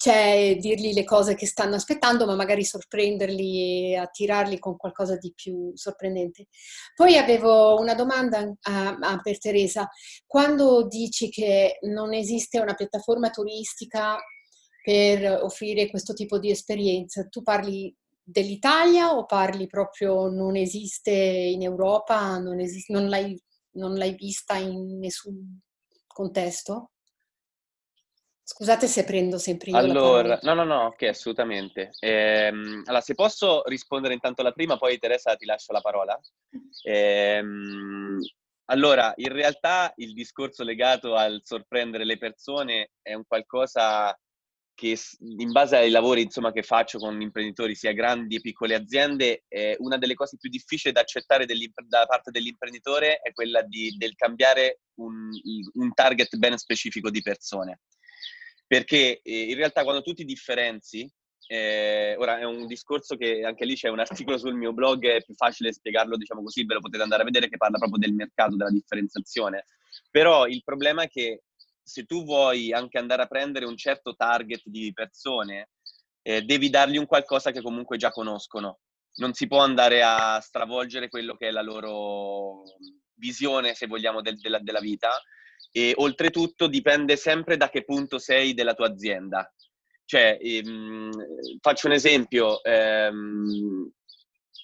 c'è 0.00 0.56
dirgli 0.58 0.94
le 0.94 1.04
cose 1.04 1.34
che 1.34 1.44
stanno 1.44 1.74
aspettando, 1.74 2.24
ma 2.24 2.34
magari 2.34 2.64
sorprenderli 2.64 3.90
e 3.90 3.96
attirarli 3.96 4.58
con 4.58 4.78
qualcosa 4.78 5.18
di 5.18 5.30
più 5.34 5.72
sorprendente. 5.74 6.46
Poi 6.94 7.18
avevo 7.18 7.78
una 7.78 7.92
domanda 7.92 8.50
a, 8.62 8.96
a, 8.98 9.20
per 9.20 9.38
Teresa. 9.38 9.90
Quando 10.26 10.86
dici 10.86 11.28
che 11.28 11.76
non 11.82 12.14
esiste 12.14 12.58
una 12.60 12.72
piattaforma 12.72 13.28
turistica 13.28 14.16
per 14.82 15.42
offrire 15.42 15.90
questo 15.90 16.14
tipo 16.14 16.38
di 16.38 16.50
esperienza, 16.50 17.28
tu 17.28 17.42
parli 17.42 17.94
dell'Italia 18.22 19.14
o 19.14 19.26
parli 19.26 19.66
proprio 19.66 20.30
non 20.30 20.56
esiste 20.56 21.12
in 21.12 21.60
Europa, 21.60 22.38
non, 22.38 22.58
esiste, 22.58 22.90
non, 22.90 23.06
l'hai, 23.06 23.38
non 23.72 23.96
l'hai 23.96 24.14
vista 24.14 24.56
in 24.56 24.98
nessun 24.98 25.60
contesto? 26.06 26.92
Scusate 28.52 28.88
se 28.88 29.04
prendo 29.04 29.38
sempre 29.38 29.70
io 29.70 29.76
allora, 29.76 30.36
no, 30.42 30.54
no, 30.54 30.64
no, 30.64 30.86
ok, 30.86 31.02
assolutamente. 31.02 31.92
Ehm, 32.00 32.82
allora, 32.86 33.00
se 33.00 33.14
posso 33.14 33.62
rispondere 33.66 34.12
intanto 34.12 34.40
alla 34.40 34.50
prima, 34.50 34.76
poi 34.76 34.98
Teresa 34.98 35.36
ti 35.36 35.46
lascio 35.46 35.72
la 35.72 35.80
parola. 35.80 36.18
Ehm, 36.82 38.18
allora, 38.64 39.12
in 39.16 39.32
realtà 39.32 39.92
il 39.96 40.14
discorso 40.14 40.64
legato 40.64 41.14
al 41.14 41.42
sorprendere 41.44 42.04
le 42.04 42.18
persone 42.18 42.90
è 43.00 43.14
un 43.14 43.22
qualcosa 43.24 44.18
che 44.74 44.98
in 45.20 45.52
base 45.52 45.76
ai 45.76 45.90
lavori 45.90 46.22
insomma, 46.22 46.50
che 46.50 46.64
faccio 46.64 46.98
con 46.98 47.20
imprenditori, 47.20 47.76
sia 47.76 47.92
grandi 47.92 48.36
che 48.36 48.40
piccole 48.40 48.74
aziende, 48.74 49.44
eh, 49.46 49.76
una 49.78 49.96
delle 49.96 50.14
cose 50.14 50.36
più 50.36 50.50
difficili 50.50 50.92
da 50.92 51.02
accettare 51.02 51.46
da 51.46 52.06
parte 52.06 52.32
dell'imprenditore 52.32 53.20
è 53.20 53.32
quella 53.32 53.62
di, 53.62 53.94
del 53.96 54.16
cambiare 54.16 54.80
un, 54.94 55.28
un 55.74 55.94
target 55.94 56.34
ben 56.36 56.56
specifico 56.58 57.10
di 57.10 57.22
persone 57.22 57.78
perché 58.70 59.20
eh, 59.24 59.50
in 59.50 59.56
realtà 59.56 59.82
quando 59.82 60.00
tu 60.00 60.12
ti 60.12 60.24
differenzi, 60.24 61.12
eh, 61.48 62.14
ora 62.16 62.38
è 62.38 62.44
un 62.44 62.68
discorso 62.68 63.16
che 63.16 63.42
anche 63.42 63.64
lì 63.64 63.74
c'è 63.74 63.88
un 63.88 63.98
articolo 63.98 64.38
sul 64.38 64.54
mio 64.54 64.72
blog, 64.72 65.04
è 65.08 65.24
più 65.24 65.34
facile 65.34 65.72
spiegarlo, 65.72 66.16
diciamo 66.16 66.40
così, 66.40 66.64
ve 66.64 66.74
lo 66.74 66.80
potete 66.80 67.02
andare 67.02 67.22
a 67.22 67.24
vedere, 67.24 67.48
che 67.48 67.56
parla 67.56 67.78
proprio 67.78 67.98
del 67.98 68.12
mercato, 68.12 68.54
della 68.54 68.70
differenziazione. 68.70 69.64
Però 70.08 70.46
il 70.46 70.62
problema 70.62 71.02
è 71.02 71.08
che 71.08 71.42
se 71.82 72.04
tu 72.04 72.22
vuoi 72.22 72.72
anche 72.72 72.96
andare 72.96 73.22
a 73.22 73.26
prendere 73.26 73.64
un 73.64 73.76
certo 73.76 74.14
target 74.14 74.62
di 74.66 74.92
persone, 74.92 75.70
eh, 76.22 76.42
devi 76.42 76.70
dargli 76.70 76.96
un 76.96 77.06
qualcosa 77.06 77.50
che 77.50 77.62
comunque 77.62 77.96
già 77.96 78.12
conoscono. 78.12 78.78
Non 79.16 79.32
si 79.32 79.48
può 79.48 79.58
andare 79.58 80.00
a 80.04 80.38
stravolgere 80.38 81.08
quello 81.08 81.34
che 81.34 81.48
è 81.48 81.50
la 81.50 81.62
loro 81.62 82.62
visione, 83.14 83.74
se 83.74 83.88
vogliamo, 83.88 84.22
del, 84.22 84.38
della, 84.38 84.60
della 84.60 84.78
vita 84.78 85.10
e 85.72 85.92
oltretutto 85.96 86.66
dipende 86.66 87.16
sempre 87.16 87.56
da 87.56 87.68
che 87.68 87.84
punto 87.84 88.18
sei 88.18 88.54
della 88.54 88.74
tua 88.74 88.88
azienda. 88.88 89.52
Cioè, 90.04 90.38
ehm, 90.40 91.10
faccio 91.60 91.86
un 91.86 91.92
esempio, 91.92 92.62
ehm, 92.64 93.90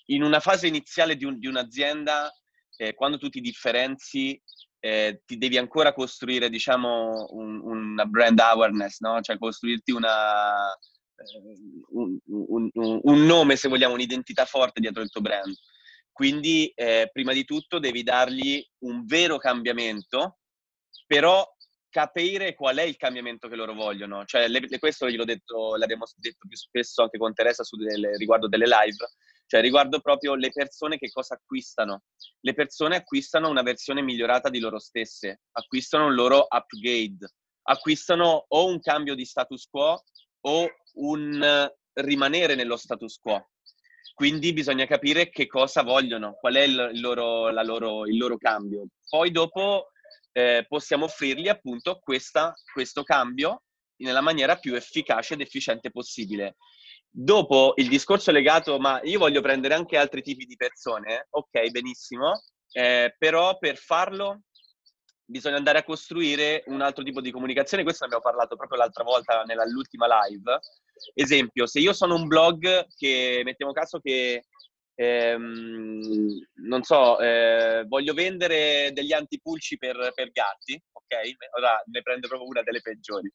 in 0.07 0.23
una 0.23 0.41
fase 0.41 0.67
iniziale 0.67 1.17
di, 1.17 1.25
un, 1.25 1.39
di 1.39 1.47
un'azienda, 1.47 2.33
eh, 2.77 2.95
quando 2.95 3.19
tu 3.19 3.29
ti 3.29 3.41
differenzi, 3.41 4.41
eh, 4.81 5.23
ti 5.25 5.39
devi 5.39 5.57
ancora 5.57 5.93
costruire, 5.93 6.51
diciamo, 6.51 7.29
un, 7.31 7.61
una 7.61 8.05
brand 8.05 8.39
awareness, 8.39 8.99
no? 9.01 9.21
Cioè 9.21 9.39
costruirti 9.39 9.93
una, 9.93 10.73
eh, 10.73 11.59
un, 11.91 12.19
un, 12.25 12.71
un, 12.75 13.25
nome, 13.25 13.57
se 13.57 13.69
vogliamo, 13.69 13.95
un'identità 13.95 14.45
forte 14.45 14.81
dietro 14.81 15.03
il 15.03 15.11
tuo 15.11 15.21
brand. 15.21 15.55
Quindi, 16.11 16.73
eh, 16.75 17.09
prima 17.13 17.33
di 17.33 17.45
tutto, 17.45 17.79
devi 17.79 18.03
dargli 18.03 18.65
un 18.81 19.05
vero 19.07 19.39
cambiamento 19.39 20.39
però 21.07 21.47
capire 21.89 22.55
qual 22.55 22.77
è 22.77 22.83
il 22.83 22.97
cambiamento 22.97 23.49
che 23.49 23.57
loro 23.57 23.73
vogliono. 23.73 24.25
Cioè, 24.25 24.49
le, 24.49 24.61
questo 24.79 25.09
gliel'ho 25.09 25.25
detto, 25.25 25.77
l'abbiamo 25.77 26.05
detto 26.17 26.47
più 26.47 26.57
spesso 26.57 27.03
anche 27.03 27.17
con 27.17 27.33
Teresa 27.33 27.63
delle, 27.71 28.17
riguardo 28.19 28.49
delle 28.49 28.67
live, 28.67 29.09
cioè 29.47 29.63
riguardo 29.63 30.01
proprio 30.01 30.35
le 30.35 30.51
persone 30.53 30.99
che 30.99 31.11
cosa 31.11 31.35
acquistano. 31.35 32.03
Le 32.41 32.53
persone 32.53 32.97
acquistano 32.97 33.49
una 33.49 33.63
versione 33.63 34.03
migliorata 34.03 34.51
di 34.51 34.59
loro 34.59 34.79
stesse, 34.79 35.41
acquistano 35.53 36.07
un 36.07 36.15
loro 36.15 36.47
upgrade, 36.49 37.27
acquistano 37.63 38.45
o 38.47 38.67
un 38.67 38.81
cambio 38.81 39.15
di 39.15 39.25
status 39.25 39.67
quo 39.67 40.03
o 40.41 40.69
un 40.95 41.71
rimanere 41.95 42.55
nello 42.57 42.77
status 42.77 43.19
quo. 43.19 43.53
Quindi 44.13 44.53
bisogna 44.53 44.87
capire 44.87 45.29
che 45.29 45.47
cosa 45.47 45.83
vogliono, 45.83 46.35
qual 46.41 46.55
è 46.55 46.63
il 46.63 47.01
loro, 47.01 47.51
loro, 47.63 48.07
il 48.07 48.17
loro 48.17 48.37
cambio. 48.37 48.87
Poi 49.09 49.31
dopo 49.31 49.93
eh, 50.37 50.67
possiamo 50.69 51.07
offrirgli 51.07 51.49
appunto 51.49 51.99
questa, 51.99 52.55
questo 52.71 53.03
cambio 53.03 53.63
nella 54.03 54.21
maniera 54.21 54.57
più 54.57 54.75
efficace 54.75 55.33
ed 55.33 55.41
efficiente 55.41 55.91
possibile. 55.91 56.57
Dopo 57.09 57.73
il 57.77 57.89
discorso 57.89 58.31
legato, 58.33 58.79
ma 58.79 59.01
io 59.03 59.19
voglio 59.19 59.41
prendere 59.41 59.73
anche 59.73 59.97
altri 59.97 60.21
tipi 60.21 60.45
di 60.45 60.55
persone, 60.55 61.29
ok, 61.31 61.71
benissimo, 61.71 62.43
eh, 62.73 63.15
però 63.17 63.57
per 63.57 63.79
farlo 63.79 64.43
bisogna 65.25 65.57
andare 65.57 65.79
a 65.79 65.85
costruire 65.85 66.63
un 66.67 66.83
altro 66.83 67.03
tipo 67.03 67.23
di 67.23 67.31
comunicazione, 67.31 67.83
questo 67.83 68.05
ne 68.05 68.15
abbiamo 68.15 68.31
parlato 68.31 68.57
proprio 68.57 68.79
l'altra 68.79 69.05
volta 69.05 69.43
nell'ultima 69.45 70.07
live. 70.07 70.59
Esempio, 71.15 71.67
se 71.67 71.81
io 71.81 71.95
sono 71.95 72.15
un 72.15 72.27
blog 72.27 72.87
che, 72.95 73.41
mettiamo 73.43 73.73
caso 73.73 74.01
che 74.01 74.45
ehm, 74.97 76.01
non 76.67 76.83
so, 76.83 77.21
eh, 77.21 77.85
voglio 77.87 78.15
vendere 78.15 78.91
degli 78.93 79.13
antipulci 79.13 79.77
per, 79.77 80.13
per, 80.15 80.31
gatti, 80.33 80.81
ok? 80.91 81.15
Ora 81.59 81.81
ne 81.87 82.03
prendo 82.03 82.27
proprio 82.27 82.49
una 82.49 82.63
delle 82.63 82.81
peggiori. 82.81 83.31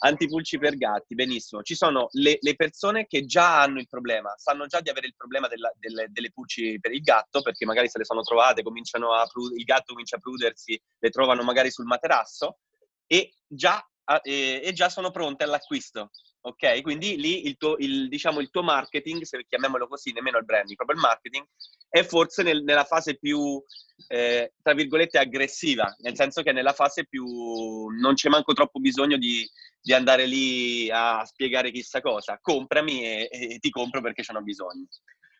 Antipulci 0.00 0.58
per 0.58 0.76
gatti, 0.76 1.14
benissimo. 1.14 1.62
Ci 1.62 1.74
sono 1.74 2.08
le, 2.12 2.36
le 2.40 2.54
persone 2.54 3.06
che 3.06 3.24
già 3.24 3.62
hanno 3.62 3.80
il 3.80 3.88
problema, 3.88 4.32
sanno 4.36 4.66
già 4.66 4.80
di 4.80 4.90
avere 4.90 5.06
il 5.06 5.16
problema 5.16 5.48
della, 5.48 5.72
delle, 5.78 6.06
delle, 6.10 6.30
pulci 6.30 6.78
per 6.78 6.92
il 6.92 7.00
gatto, 7.00 7.40
perché 7.40 7.64
magari 7.64 7.88
se 7.88 7.98
le 7.98 8.04
sono 8.04 8.22
trovate, 8.22 8.60
a 8.60 8.64
il 8.66 9.64
gatto 9.64 9.92
comincia 9.92 10.16
a 10.16 10.20
prudersi, 10.20 10.80
le 10.98 11.10
trovano 11.10 11.42
magari 11.42 11.70
sul 11.70 11.86
materasso 11.86 12.58
e 13.06 13.32
già, 13.46 13.82
e, 14.22 14.60
e 14.62 14.72
già 14.72 14.88
sono 14.90 15.10
pronte 15.10 15.44
all'acquisto 15.44 16.10
ok? 16.46 16.82
Quindi 16.82 17.16
lì 17.16 17.46
il 17.46 17.56
tuo, 17.56 17.76
il, 17.78 18.08
diciamo, 18.08 18.40
il 18.40 18.50
tuo 18.50 18.62
marketing, 18.62 19.22
se 19.22 19.44
chiamiamolo 19.48 19.88
così, 19.88 20.12
nemmeno 20.12 20.38
il 20.38 20.44
branding, 20.44 20.76
proprio 20.76 20.96
il 20.96 21.02
marketing, 21.02 21.44
è 21.88 22.04
forse 22.04 22.42
nel, 22.44 22.62
nella 22.62 22.84
fase 22.84 23.18
più, 23.18 23.60
eh, 24.08 24.52
tra 24.62 24.72
virgolette, 24.72 25.18
aggressiva, 25.18 25.92
nel 25.98 26.14
senso 26.14 26.42
che 26.42 26.52
nella 26.52 26.72
fase 26.72 27.06
più... 27.06 27.88
non 27.88 28.14
c'è 28.14 28.28
manco 28.28 28.52
troppo 28.52 28.78
bisogno 28.78 29.16
di, 29.16 29.48
di 29.80 29.92
andare 29.92 30.26
lì 30.26 30.88
a 30.90 31.24
spiegare 31.24 31.72
chissà 31.72 32.00
cosa, 32.00 32.38
comprami 32.40 33.04
e, 33.04 33.28
e 33.30 33.58
ti 33.58 33.70
compro 33.70 34.00
perché 34.00 34.22
ce 34.22 34.32
n'ho 34.32 34.42
bisogno. 34.42 34.86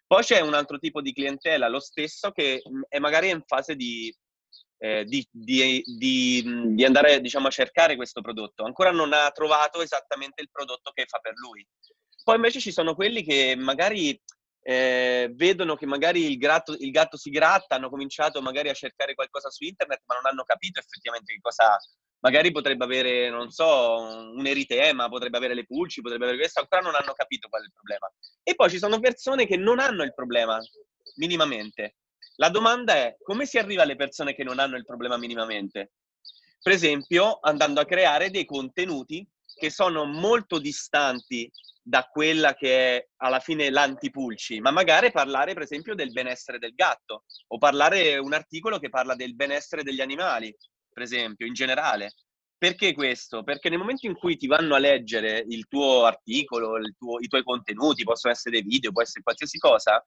Poi 0.09 0.23
c'è 0.23 0.41
un 0.41 0.55
altro 0.55 0.79
tipo 0.79 1.01
di 1.01 1.13
clientela, 1.13 1.69
lo 1.69 1.81
stesso, 1.81 2.31
che 2.31 2.63
è 2.89 2.99
magari 2.99 3.31
in 3.31 3.43
fase 3.47 3.77
di, 3.77 4.13
eh, 4.79 5.05
di, 5.05 5.27
di, 5.31 5.83
di, 5.85 6.75
di, 6.75 6.85
andare 6.85 7.21
diciamo, 7.21 7.47
a 7.47 7.51
cercare 7.51 7.97
questo 7.97 8.21
prodotto. 8.21 8.65
Ancora 8.65 8.91
non 8.91 9.13
ha 9.13 9.31
trovato 9.31 9.81
esattamente 9.81 10.43
il 10.43 10.51
prodotto 10.51 10.91
che 10.93 11.07
fa 11.07 11.19
per 11.19 11.33
lui. 11.37 11.67
Poi 12.23 12.37
invece 12.37 12.61
ci 12.61 12.73
sono 12.73 12.95
quelli 12.95 13.23
che 13.23 13.55
magari 13.57 14.21
eh, 14.63 15.31
vedono 15.33 15.77
che 15.77 15.87
magari 15.87 16.29
il, 16.29 16.39
gratto, 16.39 16.75
il, 16.77 16.91
gatto 16.91 17.17
si 17.17 17.31
gratta, 17.31 17.77
hanno 17.77 17.89
cominciato 17.89 18.43
magari 18.43 18.69
a 18.69 18.75
cercare 18.75 19.15
qualcosa 19.15 19.49
su 19.49 19.65
internet, 19.65 20.03
ma 20.07 20.17
non 20.17 20.27
hanno 20.27 20.43
capito 20.43 20.81
effettivamente 20.81 21.33
che 21.33 21.41
cosa. 21.41 21.77
Magari 22.21 22.51
potrebbe 22.51 22.83
avere, 22.83 23.31
non 23.31 23.51
so, 23.51 24.33
un 24.35 24.45
eritema, 24.47 25.09
potrebbe 25.09 25.37
avere 25.37 25.55
le 25.55 25.67
pulci, 25.67 26.01
potrebbe 26.01 26.25
avere 26.25 26.39
questo, 26.39 26.61
ancora 26.61 26.81
non 26.83 26.95
hanno 26.97 27.13
capito 27.13 27.49
qual 27.49 27.63
è 27.63 27.67
il 27.67 27.73
problema. 27.73 28.11
E 28.43 28.55
poi 28.57 28.71
ci 28.71 28.79
sono 28.79 28.99
persone 28.99 29.47
che 29.47 29.57
non 29.57 29.79
hanno 29.79 30.03
il 30.03 30.13
problema 30.13 30.59
minimamente, 31.17 31.97
la 32.37 32.49
domanda 32.49 32.95
è 32.95 33.17
come 33.23 33.47
si 33.47 33.59
arriva 33.59 33.83
alle 33.83 33.97
persone 33.97 34.35
che 34.35 34.45
non 34.45 34.59
hanno 34.59 34.77
il 34.77 34.85
problema 34.85 35.17
minimamente? 35.17 35.93
Per 36.63 36.73
esempio, 36.73 37.39
andando 37.41 37.81
a 37.81 37.85
creare 37.85 38.31
dei 38.31 38.45
contenuti 38.45 39.27
che 39.55 39.71
sono 39.71 40.05
molto 40.05 40.59
distanti 40.59 41.51
da 41.83 42.03
quella 42.03 42.55
che 42.55 42.97
è 42.97 43.09
alla 43.19 43.39
fine 43.39 43.71
l'antipulci, 43.71 44.61
ma 44.61 44.73
magari 44.73 45.13
parlare 45.13 45.55
per 45.55 45.63
esempio 45.63 45.95
del 45.95 46.11
benessere 46.11 46.59
del 46.59 46.75
gatto 46.75 47.25
o 47.49 47.59
parlare 47.59 48.19
un 48.19 48.33
articolo 48.33 48.79
che 48.79 48.89
parla 48.89 49.15
del 49.15 49.37
benessere 49.37 49.85
degli 49.85 50.01
animali, 50.01 50.55
per 50.93 51.05
esempio, 51.05 51.47
in 51.47 51.53
generale. 51.53 52.15
Perché 52.59 52.95
questo? 52.95 53.45
Perché 53.45 53.69
nel 53.69 53.79
momento 53.79 54.07
in 54.07 54.15
cui 54.15 54.37
ti 54.37 54.47
vanno 54.47 54.75
a 54.75 54.79
leggere 54.79 55.45
il 55.47 55.67
tuo 55.69 56.05
articolo, 56.05 56.77
il 56.79 56.95
tuo, 56.99 57.21
i 57.21 57.29
tuoi 57.29 57.45
contenuti, 57.45 58.03
possono 58.03 58.33
essere 58.33 58.63
video, 58.63 58.93
può 58.93 59.03
essere 59.03 59.23
qualsiasi 59.23 59.59
cosa, 59.59 60.05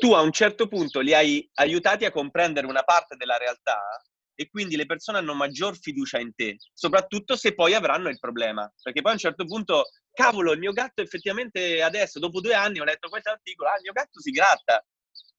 tu 0.00 0.12
a 0.12 0.20
un 0.20 0.32
certo 0.32 0.66
punto 0.66 1.00
li 1.00 1.14
hai 1.14 1.48
aiutati 1.54 2.04
a 2.04 2.10
comprendere 2.10 2.66
una 2.66 2.82
parte 2.82 3.16
della 3.16 3.36
realtà 3.36 3.80
e 4.34 4.48
quindi 4.48 4.76
le 4.76 4.86
persone 4.86 5.18
hanno 5.18 5.34
maggior 5.34 5.78
fiducia 5.78 6.18
in 6.18 6.34
te, 6.34 6.56
soprattutto 6.72 7.36
se 7.36 7.54
poi 7.54 7.74
avranno 7.74 8.08
il 8.08 8.18
problema. 8.18 8.70
Perché 8.82 9.00
poi 9.00 9.12
a 9.12 9.14
un 9.14 9.20
certo 9.20 9.44
punto, 9.44 9.84
cavolo, 10.12 10.52
il 10.52 10.58
mio 10.58 10.72
gatto 10.72 11.02
effettivamente 11.02 11.82
adesso, 11.82 12.18
dopo 12.18 12.40
due 12.40 12.54
anni, 12.54 12.80
ho 12.80 12.84
letto 12.84 13.08
questo 13.08 13.30
articolo, 13.30 13.68
ah, 13.68 13.76
il 13.76 13.82
mio 13.82 13.92
gatto 13.92 14.20
si 14.20 14.30
gratta. 14.30 14.84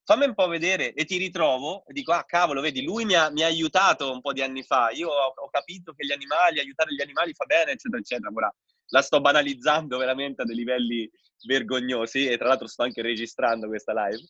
Fammi 0.05 0.25
un 0.25 0.35
po' 0.35 0.47
vedere 0.47 0.93
e 0.93 1.03
ti 1.03 1.17
ritrovo 1.17 1.83
e 1.87 1.91
dico, 1.91 2.13
ah 2.13 2.23
cavolo, 2.23 2.61
vedi, 2.61 2.83
lui 2.83 3.05
mi 3.05 3.15
ha, 3.15 3.31
mi 3.31 3.41
ha 3.41 3.47
aiutato 3.47 4.11
un 4.11 4.21
po' 4.21 4.33
di 4.33 4.43
anni 4.43 4.63
fa, 4.63 4.91
io 4.91 5.09
ho, 5.09 5.33
ho, 5.35 5.49
capito 5.49 5.93
che 5.93 6.05
gli 6.05 6.11
animali, 6.11 6.59
aiutare 6.59 6.93
gli 6.93 7.01
animali 7.01 7.33
fa 7.33 7.45
bene, 7.45 7.71
eccetera, 7.71 7.99
eccetera. 7.99 8.29
Ora 8.31 8.55
la 8.87 9.01
sto 9.01 9.21
banalizzando 9.21 9.97
veramente 9.97 10.41
a 10.41 10.45
dei 10.45 10.55
livelli 10.55 11.09
vergognosi 11.45 12.27
e 12.27 12.37
tra 12.37 12.47
l'altro 12.47 12.67
sto 12.67 12.83
anche 12.83 13.01
registrando 13.01 13.67
questa 13.67 13.93
live. 13.93 14.23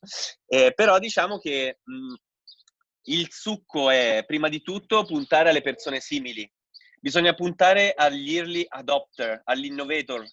Eh, 0.48 0.74
però 0.74 1.00
diciamo 1.00 1.38
che 1.38 1.80
mh, 1.84 2.14
il 3.08 3.28
succo 3.30 3.90
è 3.90 4.24
prima 4.26 4.50
di 4.50 4.62
tutto 4.62 5.06
puntare 5.06 5.50
alle 5.50 5.62
persone 5.62 6.00
simili. 6.00 6.50
Bisogna 7.00 7.34
puntare 7.34 7.94
agli 7.94 8.36
early 8.36 8.66
adopter, 8.68 9.42
all'innovator, 9.44 10.26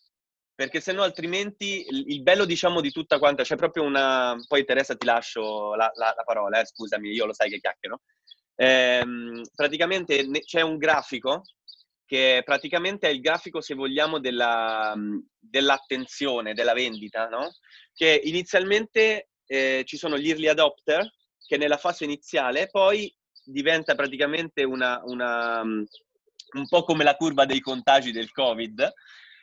perché 0.55 0.81
se 0.81 0.93
no 0.93 1.03
altrimenti 1.03 1.87
il 1.89 2.23
bello 2.23 2.45
diciamo 2.45 2.81
di 2.81 2.91
tutta 2.91 3.19
quanta, 3.19 3.43
c'è 3.43 3.57
proprio 3.57 3.83
una... 3.83 4.35
Poi 4.47 4.65
Teresa 4.65 4.97
ti 4.97 5.05
lascio 5.05 5.75
la, 5.75 5.91
la, 5.95 6.15
la 6.17 6.23
parola, 6.25 6.61
eh, 6.61 6.67
scusami, 6.67 7.11
io 7.11 7.27
lo 7.27 7.35
sai 7.35 7.51
che 7.51 7.61
chiacchiero. 7.61 8.01
Ehm, 8.55 9.43
praticamente 9.55 10.29
c'è 10.45 10.61
un 10.61 10.77
grafico 10.77 11.43
che 12.13 12.43
praticamente 12.45 13.09
è 13.09 13.11
il 13.11 13.23
grafico, 13.23 13.63
se 13.63 13.73
vogliamo, 13.73 14.21
della, 14.21 14.95
dell'attenzione, 15.39 16.53
della 16.53 16.75
vendita, 16.75 17.27
no? 17.29 17.55
Che 17.95 18.21
inizialmente 18.25 19.31
eh, 19.47 19.83
ci 19.87 19.97
sono 19.97 20.19
gli 20.19 20.29
early 20.29 20.49
adopter, 20.49 21.11
che 21.39 21.57
nella 21.57 21.79
fase 21.79 22.05
iniziale 22.05 22.69
poi 22.69 23.11
diventa 23.43 23.95
praticamente 23.95 24.63
una, 24.63 25.01
una, 25.07 25.63
un 25.63 26.69
po' 26.69 26.85
come 26.85 27.03
la 27.03 27.17
curva 27.17 27.47
dei 27.47 27.61
contagi 27.61 28.13
del 28.13 28.31
Covid, 28.31 28.93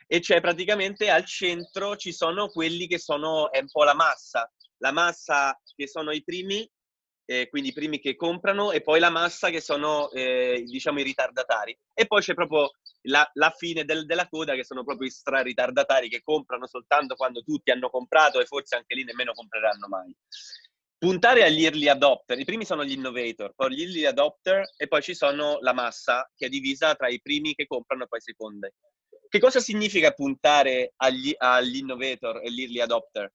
e 0.06 0.20
cioè 0.20 0.40
praticamente 0.40 1.10
al 1.10 1.24
centro 1.24 1.96
ci 1.96 2.12
sono 2.12 2.50
quelli 2.50 2.86
che 2.86 3.00
sono, 3.00 3.50
è 3.50 3.58
un 3.58 3.68
po' 3.68 3.82
la 3.82 3.96
massa, 3.96 4.48
la 4.76 4.92
massa 4.92 5.60
che 5.74 5.88
sono 5.88 6.12
i 6.12 6.22
primi, 6.22 6.70
eh, 7.30 7.48
quindi 7.48 7.68
i 7.68 7.72
primi 7.72 8.00
che 8.00 8.16
comprano, 8.16 8.72
e 8.72 8.80
poi 8.80 8.98
la 8.98 9.08
massa 9.08 9.50
che 9.50 9.60
sono, 9.60 10.10
eh, 10.10 10.64
diciamo, 10.66 10.98
i 10.98 11.04
ritardatari. 11.04 11.78
E 11.94 12.06
poi 12.08 12.22
c'è 12.22 12.34
proprio 12.34 12.72
la, 13.02 13.28
la 13.34 13.54
fine 13.56 13.84
del, 13.84 14.04
della 14.04 14.26
coda 14.28 14.54
che 14.54 14.64
sono 14.64 14.82
proprio 14.82 15.06
i 15.06 15.12
stra 15.12 15.40
ritardatari 15.40 16.08
che 16.08 16.22
comprano 16.22 16.66
soltanto 16.66 17.14
quando 17.14 17.42
tutti 17.42 17.70
hanno 17.70 17.88
comprato 17.88 18.40
e 18.40 18.46
forse 18.46 18.74
anche 18.74 18.96
lì 18.96 19.04
nemmeno 19.04 19.32
compreranno 19.32 19.86
mai 19.86 20.12
puntare 20.98 21.44
agli 21.44 21.64
early 21.64 21.88
adopter. 21.88 22.38
I 22.38 22.44
primi 22.44 22.66
sono 22.66 22.84
gli 22.84 22.92
innovator, 22.92 23.52
poi 23.54 23.74
gli 23.74 23.82
early 23.82 24.04
adopter 24.04 24.68
e 24.76 24.86
poi 24.86 25.00
ci 25.00 25.14
sono 25.14 25.56
la 25.60 25.72
massa 25.72 26.30
che 26.36 26.46
è 26.46 26.48
divisa 26.50 26.94
tra 26.94 27.08
i 27.08 27.20
primi 27.22 27.54
che 27.54 27.66
comprano 27.66 28.04
e 28.04 28.06
poi 28.06 28.18
i 28.18 28.22
secondi. 28.22 28.68
Che 29.28 29.38
cosa 29.38 29.60
significa 29.60 30.10
puntare 30.10 30.92
agli, 30.96 31.32
agli 31.38 31.76
innovator 31.76 32.40
e 32.42 32.52
gli 32.52 32.62
early 32.62 32.80
adopter? 32.80 33.32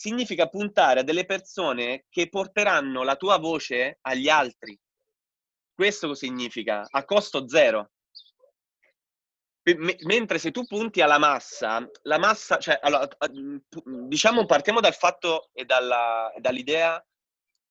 Significa 0.00 0.48
puntare 0.48 1.00
a 1.00 1.02
delle 1.02 1.26
persone 1.26 2.06
che 2.08 2.30
porteranno 2.30 3.02
la 3.02 3.16
tua 3.16 3.36
voce 3.36 3.98
agli 4.00 4.30
altri. 4.30 4.74
Questo 5.74 6.14
significa 6.14 6.86
a 6.88 7.04
costo 7.04 7.46
zero 7.46 7.90
mentre 10.06 10.38
se 10.38 10.52
tu 10.52 10.64
punti 10.64 11.02
alla 11.02 11.18
massa, 11.18 11.86
la 12.04 12.16
massa, 12.16 12.56
cioè, 12.56 12.78
allora, 12.80 13.06
diciamo, 14.08 14.46
partiamo 14.46 14.80
dal 14.80 14.94
fatto 14.94 15.50
e 15.52 15.66
dalla, 15.66 16.32
dall'idea 16.38 17.06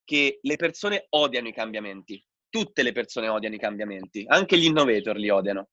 che 0.04 0.38
le 0.40 0.56
persone 0.56 1.08
odiano 1.10 1.48
i 1.48 1.54
cambiamenti. 1.54 2.24
Tutte 2.48 2.84
le 2.84 2.92
persone 2.92 3.28
odiano 3.28 3.56
i 3.56 3.60
cambiamenti, 3.60 4.24
anche 4.28 4.56
gli 4.56 4.66
innovator 4.66 5.16
li 5.16 5.30
odiano. 5.30 5.70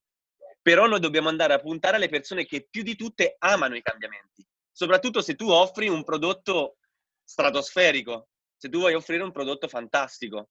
Però 0.62 0.86
noi 0.86 1.00
dobbiamo 1.00 1.28
andare 1.28 1.52
a 1.52 1.59
puntare 1.59 1.96
alle 1.96 2.09
persone 2.09 2.46
che 2.46 2.66
più 2.70 2.82
di 2.82 2.96
tutte 2.96 3.36
amano 3.40 3.76
i 3.76 3.82
cambiamenti, 3.82 4.42
soprattutto 4.76 5.22
se 5.22 5.36
tu 5.36 5.48
offri 5.48 5.88
un 5.88 6.04
prodotto 6.04 6.76
stratosferico, 7.24 8.28
se 8.58 8.68
tu 8.68 8.80
vuoi 8.80 8.92
offrire 8.92 9.22
un 9.22 9.32
prodotto 9.32 9.68
fantastico. 9.68 10.50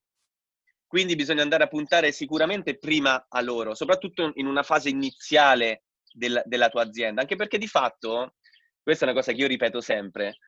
Quindi 0.88 1.13
bisogna 1.13 1.43
andare 1.43 1.65
a 1.65 1.67
puntare 1.67 2.11
sicuramente 2.11 2.80
prima 2.80 3.28
a 3.30 3.41
loro, 3.41 3.76
soprattutto 3.76 4.32
in 4.36 4.47
una 4.47 4.63
fase 4.63 4.89
iniziale 4.89 5.84
del, 6.11 6.41
della 6.45 6.69
tua 6.69 6.82
azienda, 6.82 7.21
anche 7.21 7.36
perché 7.36 7.59
di 7.59 7.67
fatto, 7.67 8.34
questa 8.82 9.05
è 9.05 9.09
una 9.09 9.17
cosa 9.17 9.32
che 9.32 9.41
io 9.41 9.47
ripeto 9.47 9.80
sempre, 9.80 10.39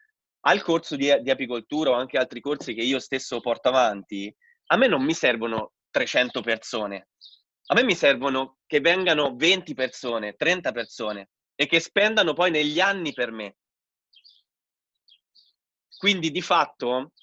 al 0.47 0.63
corso 0.63 0.95
di, 0.95 1.15
di 1.21 1.30
apicoltura 1.30 1.91
o 1.91 1.93
anche 1.93 2.17
altri 2.17 2.39
corsi 2.41 2.73
che 2.73 2.82
io 2.82 2.97
stesso 2.97 3.39
porto 3.41 3.69
avanti, 3.69 4.36
a 4.67 4.78
me 4.78 4.88
non 4.88 5.03
mi 5.03 5.13
servono 5.13 5.73
300 5.91 6.41
persone, 6.41 7.09
a 7.67 7.75
me 7.75 7.84
mi 7.84 7.95
servono 7.95 8.57
che 8.65 8.80
vengano 8.80 9.36
20 9.36 9.75
persone, 9.75 10.34
30 10.34 10.71
persone 10.71 11.30
e 11.53 11.67
che 11.67 11.80
spendano 11.80 12.34
poi 12.34 12.49
negli 12.49 12.80
anni 12.80 13.13
per 13.13 13.32
me. 13.32 13.55
Quindi 15.98 16.32
di 16.32 16.41
fatto 16.41 17.14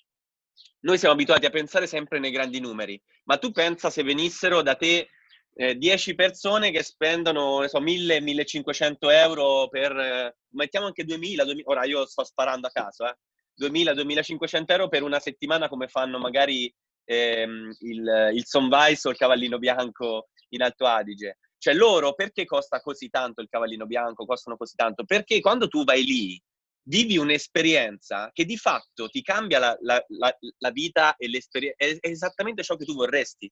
noi 0.81 0.99
siamo 0.99 1.15
abituati 1.15 1.47
a 1.47 1.51
pensare 1.51 1.87
sempre 1.87 2.19
nei 2.19 2.31
grandi 2.31 2.61
numeri, 2.61 3.01
ma 3.25 3.39
tu 3.39 3.51
pensa 3.53 3.89
se 3.89 4.03
venissero 4.03 4.63
da 4.63 4.75
te 4.75 5.09
eh, 5.55 5.77
10 5.77 6.15
persone 6.15 6.71
che 6.71 6.83
spendono, 6.83 7.67
so, 7.69 7.81
1000-1500 7.81 8.97
euro 9.11 9.69
per, 9.69 9.97
eh, 9.97 10.37
mettiamo 10.51 10.87
anche 10.87 11.05
2000, 11.05 11.45
2000, 11.45 11.71
ora 11.71 11.85
io 11.85 12.05
sto 12.07 12.25
sparando 12.25 12.67
a 12.67 12.71
caso, 12.71 13.07
eh, 13.07 13.17
2000-2500 13.55 14.65
euro 14.67 14.89
per 14.89 15.03
una 15.03 15.21
settimana 15.21 15.69
come 15.69 15.87
fanno 15.87 16.19
magari 16.19 16.73
ehm, 17.05 17.71
il, 17.81 18.31
il 18.35 18.45
Sonvais 18.45 19.05
o 19.05 19.11
il 19.11 19.17
Cavallino 19.17 19.59
Bianco 19.59 20.29
in 20.51 20.63
Alto 20.63 20.87
Adige. 20.87 21.39
Cioè 21.57 21.73
loro 21.73 22.15
perché 22.15 22.45
costa 22.45 22.81
così 22.81 23.09
tanto 23.09 23.41
il 23.41 23.49
Cavallino 23.49 23.87
Bianco, 23.87 24.27
costano 24.27 24.57
così 24.57 24.75
tanto? 24.75 25.05
Perché 25.05 25.41
quando 25.41 25.69
tu 25.69 25.85
vai 25.85 26.05
lì 26.05 26.43
vivi 26.85 27.17
un'esperienza 27.17 28.31
che 28.33 28.45
di 28.45 28.57
fatto 28.57 29.09
ti 29.09 29.23
cambia 29.23 29.59
la, 29.59 29.77
la, 29.81 30.05
la, 30.09 30.37
la 30.59 30.71
vita 30.71 31.17
e 31.17 31.29
l'esperienza, 31.29 31.77
è 31.79 31.99
esattamente 32.01 32.63
ciò 32.63 32.77
che 32.77 32.85
tu 32.85 32.95
vorresti. 32.95 33.51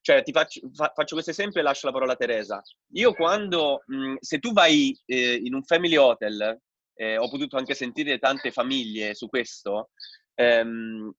Cioè, 0.00 0.22
ti 0.22 0.32
faccio, 0.32 0.60
fa, 0.72 0.92
faccio 0.94 1.14
questo 1.14 1.30
esempio 1.30 1.60
e 1.60 1.62
lascio 1.62 1.86
la 1.86 1.92
parola 1.92 2.12
a 2.12 2.16
Teresa. 2.16 2.62
Io 2.92 3.14
quando, 3.14 3.82
mh, 3.86 4.16
se 4.20 4.38
tu 4.38 4.52
vai 4.52 4.96
eh, 5.06 5.34
in 5.34 5.54
un 5.54 5.62
family 5.62 5.96
hotel, 5.96 6.60
eh, 6.94 7.16
ho 7.16 7.28
potuto 7.30 7.56
anche 7.56 7.74
sentire 7.74 8.18
tante 8.18 8.50
famiglie 8.50 9.14
su 9.14 9.28
questo, 9.28 9.90
ehm, 10.34 11.12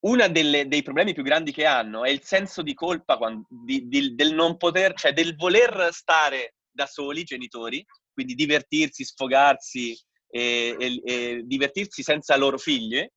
uno 0.00 0.28
dei 0.28 0.82
problemi 0.82 1.12
più 1.12 1.24
grandi 1.24 1.50
che 1.50 1.64
hanno 1.64 2.04
è 2.04 2.10
il 2.10 2.22
senso 2.22 2.62
di 2.62 2.72
colpa 2.72 3.16
quando, 3.16 3.46
di, 3.48 3.88
di, 3.88 4.14
del 4.14 4.32
non 4.32 4.56
poter, 4.56 4.94
cioè 4.94 5.12
del 5.12 5.34
voler 5.34 5.88
stare 5.90 6.54
da 6.70 6.86
soli, 6.86 7.24
genitori, 7.24 7.84
quindi 8.12 8.34
divertirsi, 8.34 9.04
sfogarsi, 9.04 9.98
e, 10.30 10.76
e, 10.78 11.02
e 11.04 11.42
divertirsi 11.44 12.02
senza 12.02 12.36
loro 12.36 12.58
figlie 12.58 13.12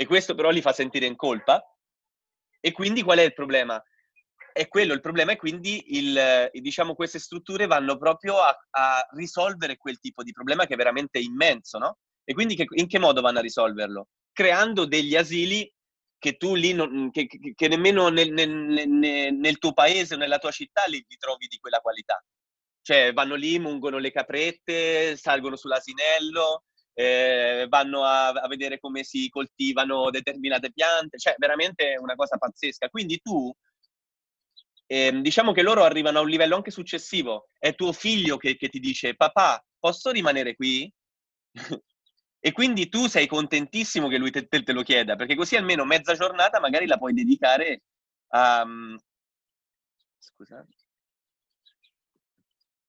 e 0.00 0.06
questo 0.06 0.36
però 0.36 0.50
li 0.50 0.60
fa 0.60 0.72
sentire 0.72 1.06
in 1.06 1.16
colpa. 1.16 1.60
E 2.60 2.70
quindi 2.70 3.02
qual 3.02 3.18
è 3.18 3.22
il 3.22 3.34
problema? 3.34 3.82
È 4.52 4.68
quello, 4.68 4.92
il 4.92 5.00
problema 5.00 5.32
è 5.32 5.36
quindi 5.36 5.96
il, 5.96 6.50
diciamo, 6.52 6.94
queste 6.94 7.18
strutture 7.18 7.66
vanno 7.66 7.98
proprio 7.98 8.38
a, 8.38 8.56
a, 8.70 9.06
risolvere 9.16 9.76
quel 9.76 9.98
tipo 9.98 10.22
di 10.22 10.30
problema 10.30 10.66
che 10.66 10.74
è 10.74 10.76
veramente 10.76 11.18
immenso, 11.18 11.78
no? 11.78 11.98
E 12.24 12.32
quindi 12.32 12.54
che, 12.54 12.66
in 12.70 12.86
che 12.86 12.98
modo 13.00 13.20
vanno 13.20 13.38
a 13.38 13.42
risolverlo? 13.42 14.08
Creando 14.32 14.84
degli 14.84 15.16
asili 15.16 15.68
che 16.16 16.36
tu 16.36 16.54
lì, 16.54 16.72
non, 16.72 17.10
che, 17.10 17.26
che, 17.26 17.68
nemmeno 17.68 18.08
nel, 18.08 18.32
nel, 18.32 18.50
nel, 18.50 19.34
nel, 19.34 19.58
tuo 19.58 19.72
paese 19.72 20.14
o 20.14 20.16
nella 20.16 20.38
tua 20.38 20.50
città 20.52 20.82
li, 20.86 21.04
li 21.06 21.16
trovi 21.16 21.46
di 21.46 21.58
quella 21.58 21.80
qualità. 21.80 22.22
Cioè 22.88 23.12
vanno 23.12 23.34
lì, 23.34 23.58
mungono 23.58 23.98
le 23.98 24.10
caprette, 24.10 25.14
salgono 25.14 25.56
sull'asinello, 25.56 26.64
eh, 26.94 27.66
vanno 27.68 28.04
a, 28.04 28.28
a, 28.28 28.48
vedere 28.48 28.80
come 28.80 29.04
si 29.04 29.28
coltivano 29.28 30.08
determinate 30.08 30.72
piante, 30.72 31.18
cioè 31.18 31.34
veramente 31.36 31.98
una 32.00 32.14
cosa 32.14 32.38
pazzesca. 32.38 32.88
Quindi 32.88 33.20
tu, 33.20 33.54
eh, 34.86 35.20
diciamo 35.20 35.52
che 35.52 35.60
loro 35.60 35.84
arrivano 35.84 36.16
a 36.16 36.22
un 36.22 36.30
livello 36.30 36.56
anche 36.56 36.70
successivo, 36.70 37.50
è 37.58 37.74
tuo 37.74 37.92
figlio 37.92 38.38
che, 38.38 38.56
che 38.56 38.70
ti 38.70 38.80
dice 38.80 39.14
papà, 39.14 39.62
posso 39.78 40.10
rimanere 40.10 40.54
qui? 40.54 40.90
e 42.40 42.52
quindi 42.52 42.88
tu 42.88 43.06
sei 43.06 43.26
contentissimo 43.26 44.08
che 44.08 44.16
lui 44.16 44.30
te, 44.30 44.46
te, 44.46 44.62
te, 44.62 44.72
lo 44.72 44.82
chieda, 44.82 45.14
perché 45.14 45.34
così 45.36 45.56
almeno 45.56 45.84
mezza 45.84 46.14
giornata 46.14 46.58
magari 46.58 46.86
la 46.86 46.96
puoi 46.96 47.12
dedicare 47.12 47.82
a... 48.28 48.64
Scusate. 50.20 50.77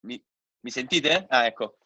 Mi, 0.02 0.22
mi 0.62 0.72
sentite? 0.72 1.26
Ah, 1.30 1.46
ecco. 1.46 1.78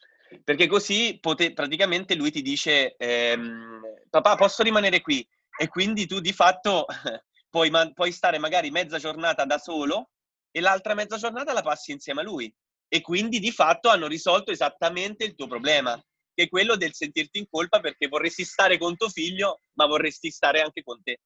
Perché 0.44 0.68
così 0.68 1.18
pote, 1.22 1.54
praticamente 1.54 2.16
lui 2.16 2.32
ti 2.32 2.42
dice, 2.42 2.96
ehm, 2.98 3.82
papà, 4.10 4.36
posso 4.36 4.64
rimanere 4.64 5.02
qui? 5.02 5.28
E 5.58 5.68
quindi 5.68 6.08
tu 6.08 6.20
di 6.20 6.34
fatto 6.34 6.86
puoi, 7.50 7.70
man- 7.70 7.94
puoi 7.94 8.12
stare 8.12 8.40
magari 8.40 8.72
mezza 8.72 8.98
giornata 8.98 9.46
da 9.46 9.58
solo 9.60 10.10
e 10.52 10.60
l'altra 10.60 10.94
mezza 10.96 11.18
giornata 11.18 11.54
la 11.54 11.62
passi 11.62 11.92
insieme 11.92 12.22
a 12.22 12.24
lui. 12.24 12.54
E 12.88 13.02
quindi 13.02 13.40
di 13.40 13.52
fatto 13.52 13.90
hanno 13.90 14.08
risolto 14.08 14.52
esattamente 14.52 15.24
il 15.24 15.36
tuo 15.36 15.48
problema. 15.48 16.00
che 16.36 16.50
quello 16.50 16.76
del 16.76 16.94
sentirti 16.96 17.38
in 17.40 17.46
colpa 17.48 17.80
perché 17.80 18.08
vorresti 18.08 18.44
stare 18.44 18.78
con 18.80 18.96
tuo 18.98 19.08
figlio, 19.10 19.62
ma 19.74 19.86
vorresti 19.86 20.32
stare 20.32 20.62
anche 20.62 20.82
con 20.84 21.02
te. 21.04 21.20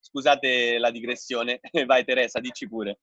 Scusate 0.00 0.78
la 0.78 0.90
digressione, 0.90 1.60
vai 1.86 2.04
Teresa, 2.04 2.40
dici 2.40 2.68
pure. 2.68 2.98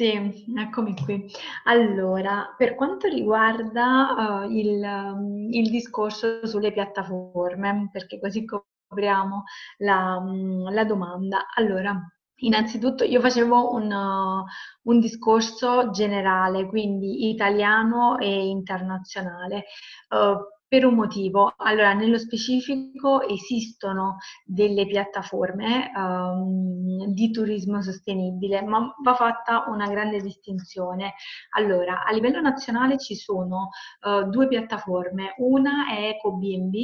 Sì, 0.00 0.46
eccomi 0.56 0.94
qui. 0.96 1.30
Allora, 1.64 2.54
per 2.56 2.74
quanto 2.74 3.06
riguarda 3.06 4.44
uh, 4.46 4.50
il, 4.50 4.80
um, 4.82 5.48
il, 5.50 5.68
discorso 5.68 6.46
sulle 6.46 6.72
piattaforme, 6.72 7.90
perché 7.92 8.18
così 8.18 8.46
copriamo 8.46 9.44
la, 9.80 10.16
um, 10.16 10.72
la 10.72 10.84
domanda. 10.84 11.48
Allora, 11.54 12.00
innanzitutto 12.36 13.04
io 13.04 13.20
facevo 13.20 13.74
un, 13.74 13.92
uh, 13.92 14.44
un, 14.84 15.00
discorso 15.00 15.90
generale, 15.90 16.66
quindi 16.66 17.28
italiano 17.28 18.16
e 18.16 18.48
internazionale. 18.48 19.64
Uh, 20.08 20.59
per 20.70 20.84
un 20.86 20.94
motivo. 20.94 21.52
Allora, 21.56 21.94
nello 21.94 22.16
specifico 22.16 23.26
esistono 23.26 24.18
delle 24.44 24.86
piattaforme 24.86 25.90
um, 25.96 27.06
di 27.12 27.32
turismo 27.32 27.82
sostenibile, 27.82 28.62
ma 28.62 28.94
va 29.02 29.14
fatta 29.14 29.64
una 29.66 29.88
grande 29.88 30.20
distinzione. 30.20 31.14
Allora, 31.56 32.04
a 32.04 32.12
livello 32.12 32.40
nazionale 32.40 32.98
ci 32.98 33.16
sono 33.16 33.70
uh, 34.02 34.28
due 34.28 34.46
piattaforme, 34.46 35.34
una 35.38 35.88
è 35.88 36.10
EcoBnB 36.10 36.74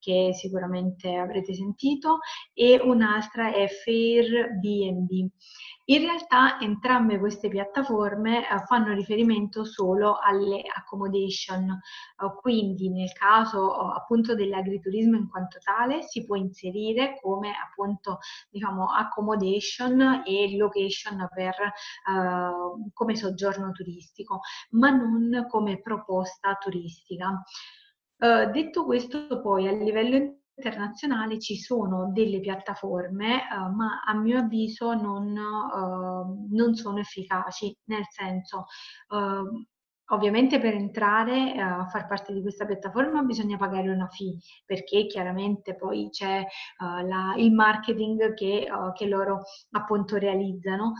che 0.00 0.30
sicuramente 0.32 1.14
avrete 1.14 1.54
sentito, 1.54 2.18
e 2.52 2.80
un'altra 2.82 3.52
è 3.52 3.68
Fairbnb. 3.68 5.28
In 5.90 6.02
realtà 6.02 6.60
entrambe 6.60 7.18
queste 7.18 7.48
piattaforme 7.48 8.48
eh, 8.48 8.58
fanno 8.66 8.94
riferimento 8.94 9.64
solo 9.64 10.18
alle 10.22 10.62
accommodation, 10.72 11.68
eh, 11.68 12.34
quindi 12.40 12.90
nel 12.90 13.12
caso 13.12 13.74
eh, 13.74 13.96
appunto 13.96 14.36
dell'agriturismo 14.36 15.16
in 15.16 15.28
quanto 15.28 15.58
tale 15.58 16.02
si 16.02 16.24
può 16.24 16.36
inserire 16.36 17.18
come 17.20 17.50
appunto 17.60 18.18
diciamo 18.50 18.92
accommodation 18.92 20.22
e 20.24 20.56
location 20.56 21.28
per, 21.34 21.54
eh, 21.60 22.90
come 22.92 23.16
soggiorno 23.16 23.72
turistico, 23.72 24.42
ma 24.70 24.90
non 24.90 25.46
come 25.48 25.80
proposta 25.80 26.54
turistica. 26.54 27.42
Uh, 28.22 28.50
detto 28.52 28.84
questo, 28.84 29.40
poi 29.40 29.66
a 29.66 29.72
livello 29.72 30.39
internazionale 30.60 31.38
ci 31.38 31.56
sono 31.56 32.10
delle 32.12 32.40
piattaforme, 32.40 33.40
uh, 33.50 33.74
ma 33.74 34.02
a 34.04 34.14
mio 34.14 34.38
avviso 34.38 34.92
non, 34.92 35.34
uh, 35.36 36.54
non 36.54 36.74
sono 36.74 36.98
efficaci, 36.98 37.74
nel 37.84 38.04
senso, 38.08 38.66
ovviamente 40.12 40.58
per 40.58 40.74
entrare 40.74 41.52
a 41.60 41.86
far 41.86 42.06
parte 42.06 42.32
di 42.32 42.42
questa 42.42 42.66
piattaforma 42.66 43.22
bisogna 43.22 43.56
pagare 43.56 43.88
una 43.90 44.08
fee, 44.08 44.36
perché 44.66 45.06
chiaramente 45.06 45.76
poi 45.76 46.08
c'è 46.10 46.44
la, 46.78 47.34
il 47.36 47.52
marketing 47.52 48.34
che, 48.34 48.68
che, 48.94 49.06
loro 49.06 49.42
appunto 49.70 50.16
realizzano, 50.16 50.94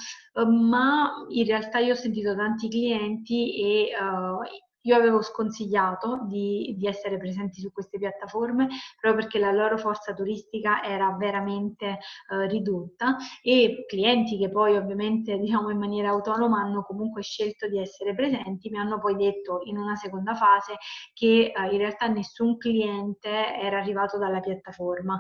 ma 0.49 1.11
in 1.29 1.45
realtà 1.45 1.79
io 1.79 1.93
ho 1.93 1.97
sentito 1.97 2.37
tanti 2.37 2.69
clienti 2.69 3.61
e 3.61 3.91
io 4.83 4.97
avevo 4.97 5.23
sconsigliato 5.23 6.21
di, 6.27 6.75
di, 6.79 6.87
essere 6.87 7.19
presenti 7.19 7.61
su 7.61 7.73
queste 7.73 7.99
piattaforme 7.99 8.69
proprio 9.01 9.23
perché 9.23 9.39
la 9.39 9.53
loro 9.53 9.77
forza 9.77 10.15
turistica 10.15 10.83
era 10.83 11.15
veramente 11.19 11.99
eh, 12.31 12.47
ridotta 12.47 13.17
e 13.43 13.85
clienti 13.87 14.39
che 14.39 14.51
poi 14.51 14.77
ovviamente 14.77 15.37
diciamo 15.39 15.71
in 15.71 15.79
maniera 15.79 16.11
autonoma 16.11 16.61
hanno 16.61 16.83
comunque 16.83 17.23
scelto 17.23 17.69
di 17.69 17.79
essere 17.79 18.15
presenti 18.15 18.71
mi 18.71 18.79
hanno 18.79 18.99
poi 18.99 19.17
detto 19.17 19.61
in 19.65 19.77
una 19.77 19.97
seconda 19.97 20.35
fase 20.35 20.77
che 21.13 21.53
eh, 21.55 21.73
in 21.73 21.79
realtà 21.79 22.07
nessun 22.07 22.57
cliente 22.57 23.57
era 23.57 23.79
arrivato 23.79 24.19
dalla 24.19 24.41
piattaforma 24.41 25.19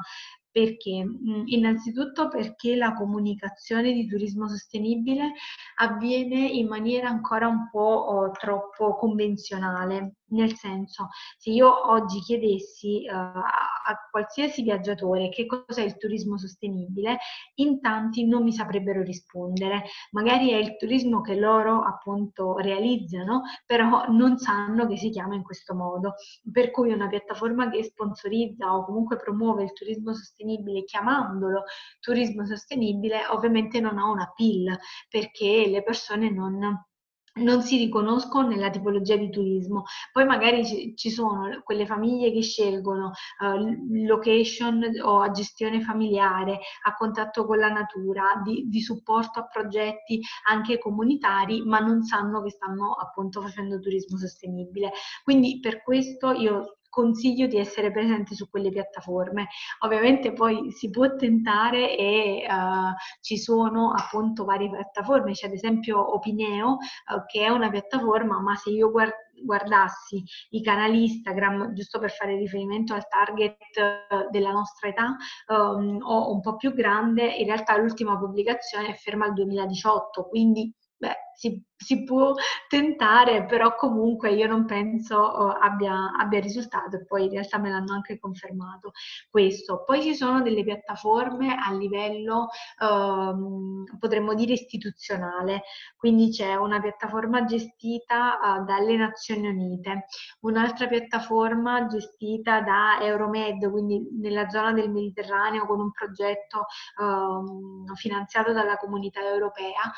perché? 0.50 1.04
Mm, 1.04 1.42
innanzitutto 1.46 2.28
perché 2.28 2.76
la 2.76 2.94
comunicazione 2.94 3.92
di 3.92 4.06
turismo 4.06 4.48
sostenibile 4.48 5.32
avviene 5.76 6.46
in 6.46 6.66
maniera 6.66 7.08
ancora 7.08 7.46
un 7.46 7.68
po' 7.70 7.78
oh, 7.78 8.30
troppo 8.32 8.96
convenzionale, 8.96 10.14
nel 10.30 10.54
senso, 10.54 11.08
se 11.38 11.50
io 11.50 11.90
oggi 11.90 12.20
chiedessi 12.20 13.04
uh, 13.08 13.14
a 13.14 14.08
qualsiasi 14.10 14.62
viaggiatore 14.62 15.28
che 15.28 15.46
cos'è 15.46 15.82
il 15.82 15.96
turismo 15.96 16.38
sostenibile, 16.38 17.18
in 17.56 17.80
tanti 17.80 18.26
non 18.26 18.42
mi 18.42 18.52
saprebbero 18.52 19.02
rispondere. 19.02 19.84
Magari 20.12 20.50
è 20.50 20.56
il 20.56 20.76
turismo 20.76 21.20
che 21.20 21.34
loro 21.34 21.82
appunto 21.82 22.56
realizzano, 22.58 23.42
però 23.66 24.06
non 24.08 24.38
sanno 24.38 24.86
che 24.86 24.96
si 24.96 25.10
chiama 25.10 25.34
in 25.34 25.42
questo 25.42 25.74
modo. 25.74 26.14
Per 26.50 26.70
cui 26.70 26.92
una 26.92 27.08
piattaforma 27.08 27.68
che 27.70 27.82
sponsorizza 27.84 28.74
o 28.74 28.84
comunque 28.84 29.16
promuove 29.16 29.64
il 29.64 29.72
turismo 29.72 30.12
sostenibile 30.40 30.84
chiamandolo 30.84 31.64
turismo 32.00 32.46
sostenibile, 32.46 33.26
ovviamente 33.28 33.80
non 33.80 33.98
ha 33.98 34.08
una 34.08 34.32
PIL 34.34 34.76
perché 35.08 35.66
le 35.68 35.82
persone 35.82 36.30
non 36.30 36.84
non 37.32 37.62
si 37.62 37.76
riconoscono 37.78 38.48
nella 38.48 38.70
tipologia 38.70 39.14
di 39.14 39.30
turismo. 39.30 39.84
Poi 40.10 40.24
magari 40.24 40.96
ci, 40.96 41.10
sono 41.10 41.60
quelle 41.62 41.86
famiglie 41.86 42.32
che 42.32 42.42
scelgono 42.42 43.12
uh, 43.38 44.04
location 44.04 44.82
o 45.00 45.20
a 45.20 45.30
gestione 45.30 45.80
familiare, 45.80 46.58
a 46.82 46.94
contatto 46.96 47.46
con 47.46 47.58
la 47.58 47.70
natura, 47.70 48.42
di, 48.44 48.68
di, 48.68 48.80
supporto 48.82 49.38
a 49.38 49.46
progetti 49.46 50.20
anche 50.48 50.78
comunitari, 50.78 51.62
ma 51.62 51.78
non 51.78 52.02
sanno 52.02 52.42
che 52.42 52.50
stanno 52.50 52.94
appunto 52.94 53.40
facendo 53.40 53.78
turismo 53.78 54.18
sostenibile. 54.18 54.90
Quindi 55.22 55.60
per 55.60 55.84
questo 55.84 56.32
io 56.32 56.79
consiglio 56.90 57.46
di 57.46 57.56
essere 57.56 57.90
presenti 57.90 58.34
su 58.34 58.50
quelle 58.50 58.70
piattaforme. 58.70 59.48
Ovviamente 59.84 60.32
poi 60.32 60.70
si 60.72 60.90
può 60.90 61.14
tentare 61.16 61.96
e 61.96 62.46
uh, 62.46 62.94
ci 63.20 63.38
sono 63.38 63.92
appunto 63.92 64.44
varie 64.44 64.68
piattaforme, 64.68 65.32
c'è 65.32 65.46
ad 65.46 65.54
esempio 65.54 66.14
Opineo 66.14 66.72
uh, 66.72 67.24
che 67.26 67.44
è 67.44 67.48
una 67.48 67.70
piattaforma, 67.70 68.40
ma 68.40 68.54
se 68.56 68.70
io 68.70 68.90
guardo 68.90 69.14
guardassi 69.42 70.22
i 70.50 70.62
canali 70.62 71.04
Instagram, 71.04 71.72
giusto 71.72 71.98
per 71.98 72.10
fare 72.10 72.36
riferimento 72.36 72.94
al 72.94 73.08
target 73.08 73.56
uh, 73.76 74.30
della 74.30 74.50
nostra 74.50 74.88
età 74.88 75.16
um, 75.48 75.98
o 76.02 76.32
un 76.32 76.40
po' 76.40 76.56
più 76.56 76.72
grande, 76.72 77.26
in 77.26 77.46
realtà 77.46 77.76
l'ultima 77.76 78.18
pubblicazione 78.18 78.88
è 78.88 78.94
ferma 78.94 79.26
al 79.26 79.32
2018, 79.32 80.28
quindi 80.28 80.72
beh, 81.00 81.16
si, 81.34 81.62
si, 81.74 82.04
può 82.04 82.34
tentare, 82.68 83.46
però 83.46 83.74
comunque 83.74 84.32
io 84.32 84.46
non 84.46 84.66
penso 84.66 85.16
oh, 85.16 85.48
abbia, 85.48 86.12
abbia, 86.14 86.38
risultato 86.38 86.96
e 86.96 87.06
poi 87.06 87.24
in 87.24 87.30
realtà 87.30 87.56
me 87.58 87.70
l'hanno 87.70 87.94
anche 87.94 88.18
confermato 88.18 88.92
questo. 89.30 89.82
Poi 89.86 90.02
ci 90.02 90.14
sono 90.14 90.42
delle 90.42 90.62
piattaforme 90.62 91.56
a 91.56 91.72
livello, 91.72 92.48
ehm, 92.82 93.84
potremmo 93.98 94.34
dire, 94.34 94.52
istituzionale, 94.52 95.62
quindi 95.96 96.28
c'è 96.30 96.56
una 96.56 96.78
piattaforma 96.78 97.44
gestita 97.44 98.38
uh, 98.60 98.64
dalle 98.64 98.96
Nazioni 98.96 99.48
Unite, 99.48 100.04
un'altra 100.40 100.86
piattaforma 100.88 101.86
gestita 101.86 102.60
da 102.60 102.98
Euromed, 103.00 103.70
quindi 103.70 104.06
nella 104.20 104.50
zona 104.50 104.74
del 104.74 104.90
Mediterraneo 104.90 105.64
con 105.64 105.80
un 105.80 105.90
progetto 105.90 106.66
ehm, 107.00 107.94
finanziato 107.94 108.52
dalla 108.52 108.76
comunità 108.76 109.20
europea 109.22 109.90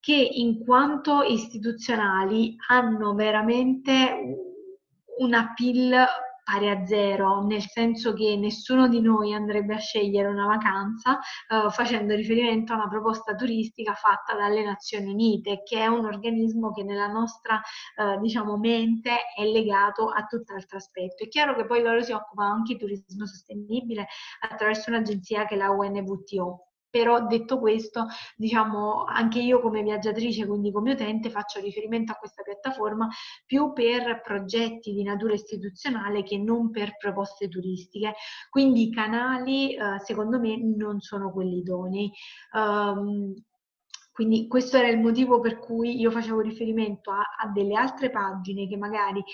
che 0.00 0.14
in 0.14 0.64
quanto 0.64 1.22
istituzionali 1.22 2.56
hanno 2.68 3.14
veramente 3.14 4.48
una 5.18 5.52
PIL 5.54 6.06
pari 6.50 6.68
a 6.68 6.84
zero, 6.84 7.44
nel 7.44 7.62
senso 7.62 8.12
che 8.12 8.36
nessuno 8.36 8.88
di 8.88 9.00
noi 9.00 9.32
andrebbe 9.32 9.74
a 9.74 9.78
scegliere 9.78 10.26
una 10.26 10.46
vacanza 10.46 11.18
eh, 11.18 11.70
facendo 11.70 12.14
riferimento 12.14 12.72
a 12.72 12.76
una 12.76 12.88
proposta 12.88 13.34
turistica 13.36 13.94
fatta 13.94 14.34
dalle 14.34 14.64
Nazioni 14.64 15.12
Unite, 15.12 15.62
che 15.62 15.78
è 15.78 15.86
un 15.86 16.06
organismo 16.06 16.72
che 16.72 16.82
nella 16.82 17.06
nostra 17.06 17.60
eh, 17.96 18.18
diciamo, 18.18 18.56
mente 18.56 19.12
è 19.36 19.44
legato 19.44 20.08
a 20.08 20.24
tutt'altro 20.24 20.78
aspetto. 20.78 21.22
È 21.22 21.28
chiaro 21.28 21.54
che 21.54 21.66
poi 21.66 21.82
loro 21.82 22.02
si 22.02 22.12
occupano 22.12 22.54
anche 22.54 22.72
di 22.72 22.80
turismo 22.80 23.26
sostenibile 23.26 24.08
attraverso 24.40 24.90
un'agenzia 24.90 25.44
che 25.44 25.54
è 25.54 25.58
la 25.58 25.70
UNVTO 25.70 26.69
però 26.90 27.26
detto 27.26 27.58
questo, 27.58 28.06
diciamo, 28.36 29.04
anche 29.04 29.40
io 29.40 29.60
come 29.60 29.82
viaggiatrice, 29.82 30.46
quindi 30.46 30.72
come 30.72 30.92
utente, 30.92 31.30
faccio 31.30 31.60
riferimento 31.60 32.12
a 32.12 32.16
questa 32.16 32.42
piattaforma 32.42 33.08
più 33.46 33.72
per 33.72 34.20
progetti 34.22 34.92
di 34.92 35.02
natura 35.02 35.34
istituzionale 35.34 36.22
che 36.22 36.36
non 36.38 36.70
per 36.70 36.96
proposte 36.96 37.48
turistiche. 37.48 38.14
Quindi 38.50 38.88
i 38.88 38.90
canali, 38.90 39.74
eh, 39.74 39.98
secondo 40.00 40.38
me, 40.38 40.56
non 40.56 41.00
sono 41.00 41.30
quelli 41.32 41.58
idonei. 41.58 42.10
Um, 42.52 43.34
quindi 44.12 44.48
questo 44.48 44.76
era 44.76 44.88
il 44.88 44.98
motivo 44.98 45.40
per 45.40 45.58
cui 45.58 45.98
io 45.98 46.10
facevo 46.10 46.40
riferimento 46.40 47.10
a, 47.10 47.22
a, 47.38 47.48
delle 47.48 47.74
altre 47.74 48.10
pagine 48.10 48.68
che 48.68 48.76
magari 48.76 49.24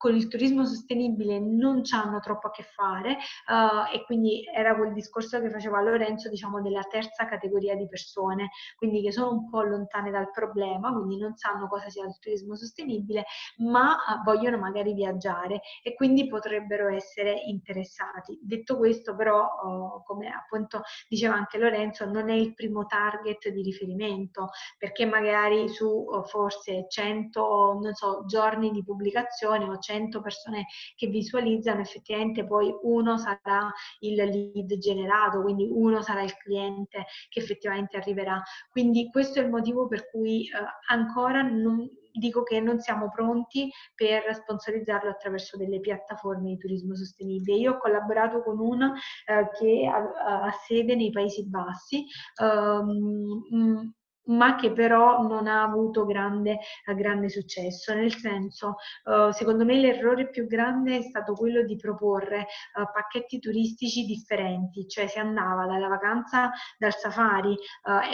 con 0.00 0.16
il 0.16 0.28
turismo 0.28 0.64
sostenibile 0.64 1.38
non 1.38 1.82
hanno 1.92 2.20
troppo 2.20 2.46
a 2.46 2.50
che 2.50 2.62
fare 2.62 3.18
uh, 3.48 3.94
e 3.94 4.02
quindi 4.06 4.42
era 4.50 4.74
quel 4.74 4.94
discorso 4.94 5.38
che 5.42 5.50
faceva 5.50 5.82
Lorenzo, 5.82 6.30
diciamo, 6.30 6.62
della 6.62 6.80
terza 6.84 7.26
categoria 7.26 7.76
di 7.76 7.86
persone, 7.86 8.48
quindi 8.78 9.02
che 9.02 9.12
sono 9.12 9.30
un 9.30 9.50
po' 9.50 9.60
lontane 9.60 10.10
dal 10.10 10.30
problema, 10.30 10.90
quindi 10.90 11.18
non 11.18 11.36
sanno 11.36 11.68
cosa 11.68 11.90
sia 11.90 12.06
il 12.06 12.16
turismo 12.18 12.56
sostenibile, 12.56 13.26
ma 13.58 13.90
uh, 13.92 14.22
vogliono 14.24 14.56
magari 14.56 14.94
viaggiare 14.94 15.60
e 15.82 15.94
quindi 15.94 16.28
potrebbero 16.28 16.88
essere 16.88 17.34
interessati. 17.44 18.38
Detto 18.40 18.78
questo, 18.78 19.14
però, 19.14 19.42
uh, 19.42 20.02
come 20.02 20.28
appunto 20.28 20.80
diceva 21.10 21.34
anche 21.34 21.58
Lorenzo, 21.58 22.06
non 22.06 22.30
è 22.30 22.34
il 22.34 22.54
primo 22.54 22.86
target 22.86 23.50
di 23.50 23.60
riferimento, 23.60 24.48
perché 24.78 25.04
magari 25.04 25.68
su 25.68 26.06
forse 26.24 26.86
100, 26.88 27.78
non 27.82 27.92
so, 27.92 28.24
giorni 28.24 28.70
di 28.70 28.82
pubblicazione 28.82 29.66
o 29.66 29.76
100 29.76 29.88
persone 30.22 30.66
che 30.96 31.06
visualizzano, 31.08 31.80
effettivamente 31.80 32.46
poi 32.46 32.72
uno 32.82 33.16
sarà 33.18 33.72
il 34.00 34.14
lead 34.14 34.78
generato, 34.78 35.42
quindi 35.42 35.68
uno 35.70 36.02
sarà 36.02 36.22
il 36.22 36.36
cliente 36.36 37.06
che 37.28 37.40
effettivamente 37.40 37.96
arriverà. 37.96 38.42
Quindi 38.70 39.08
questo 39.10 39.40
è 39.40 39.42
il 39.42 39.50
motivo 39.50 39.86
per 39.86 40.10
cui 40.10 40.44
eh, 40.44 40.50
ancora 40.88 41.42
non, 41.42 41.88
dico 42.12 42.42
che 42.42 42.60
non 42.60 42.78
siamo 42.80 43.08
pronti 43.10 43.70
per 43.94 44.34
sponsorizzarlo 44.34 45.10
attraverso 45.10 45.56
delle 45.56 45.80
piattaforme 45.80 46.50
di 46.50 46.56
turismo 46.58 46.94
sostenibile. 46.94 47.58
Io 47.58 47.72
ho 47.72 47.78
collaborato 47.78 48.42
con 48.42 48.58
una 48.58 48.92
eh, 49.26 49.48
che 49.58 49.86
ha, 49.86 50.44
ha, 50.44 50.50
sede 50.66 50.94
nei 50.94 51.10
Paesi 51.10 51.48
Bassi. 51.48 52.04
Um, 52.42 53.92
ma 54.24 54.56
che 54.56 54.72
però 54.72 55.22
non 55.22 55.46
ha 55.46 55.62
avuto 55.62 56.04
grande, 56.04 56.58
eh, 56.86 56.94
grande 56.94 57.28
successo, 57.28 57.94
nel 57.94 58.14
senso, 58.14 58.76
uh, 59.04 59.30
secondo 59.30 59.64
me 59.64 59.76
l'errore 59.76 60.28
più 60.28 60.46
grande 60.46 60.98
è 60.98 61.02
stato 61.02 61.32
quello 61.34 61.62
di 61.62 61.76
proporre 61.76 62.46
uh, 62.76 62.84
pacchetti 62.92 63.38
turistici 63.38 64.04
differenti, 64.04 64.86
cioè 64.86 65.06
si 65.06 65.18
andava 65.18 65.66
dalla 65.66 65.88
vacanza 65.88 66.50
dal 66.78 66.94
safari 66.94 67.56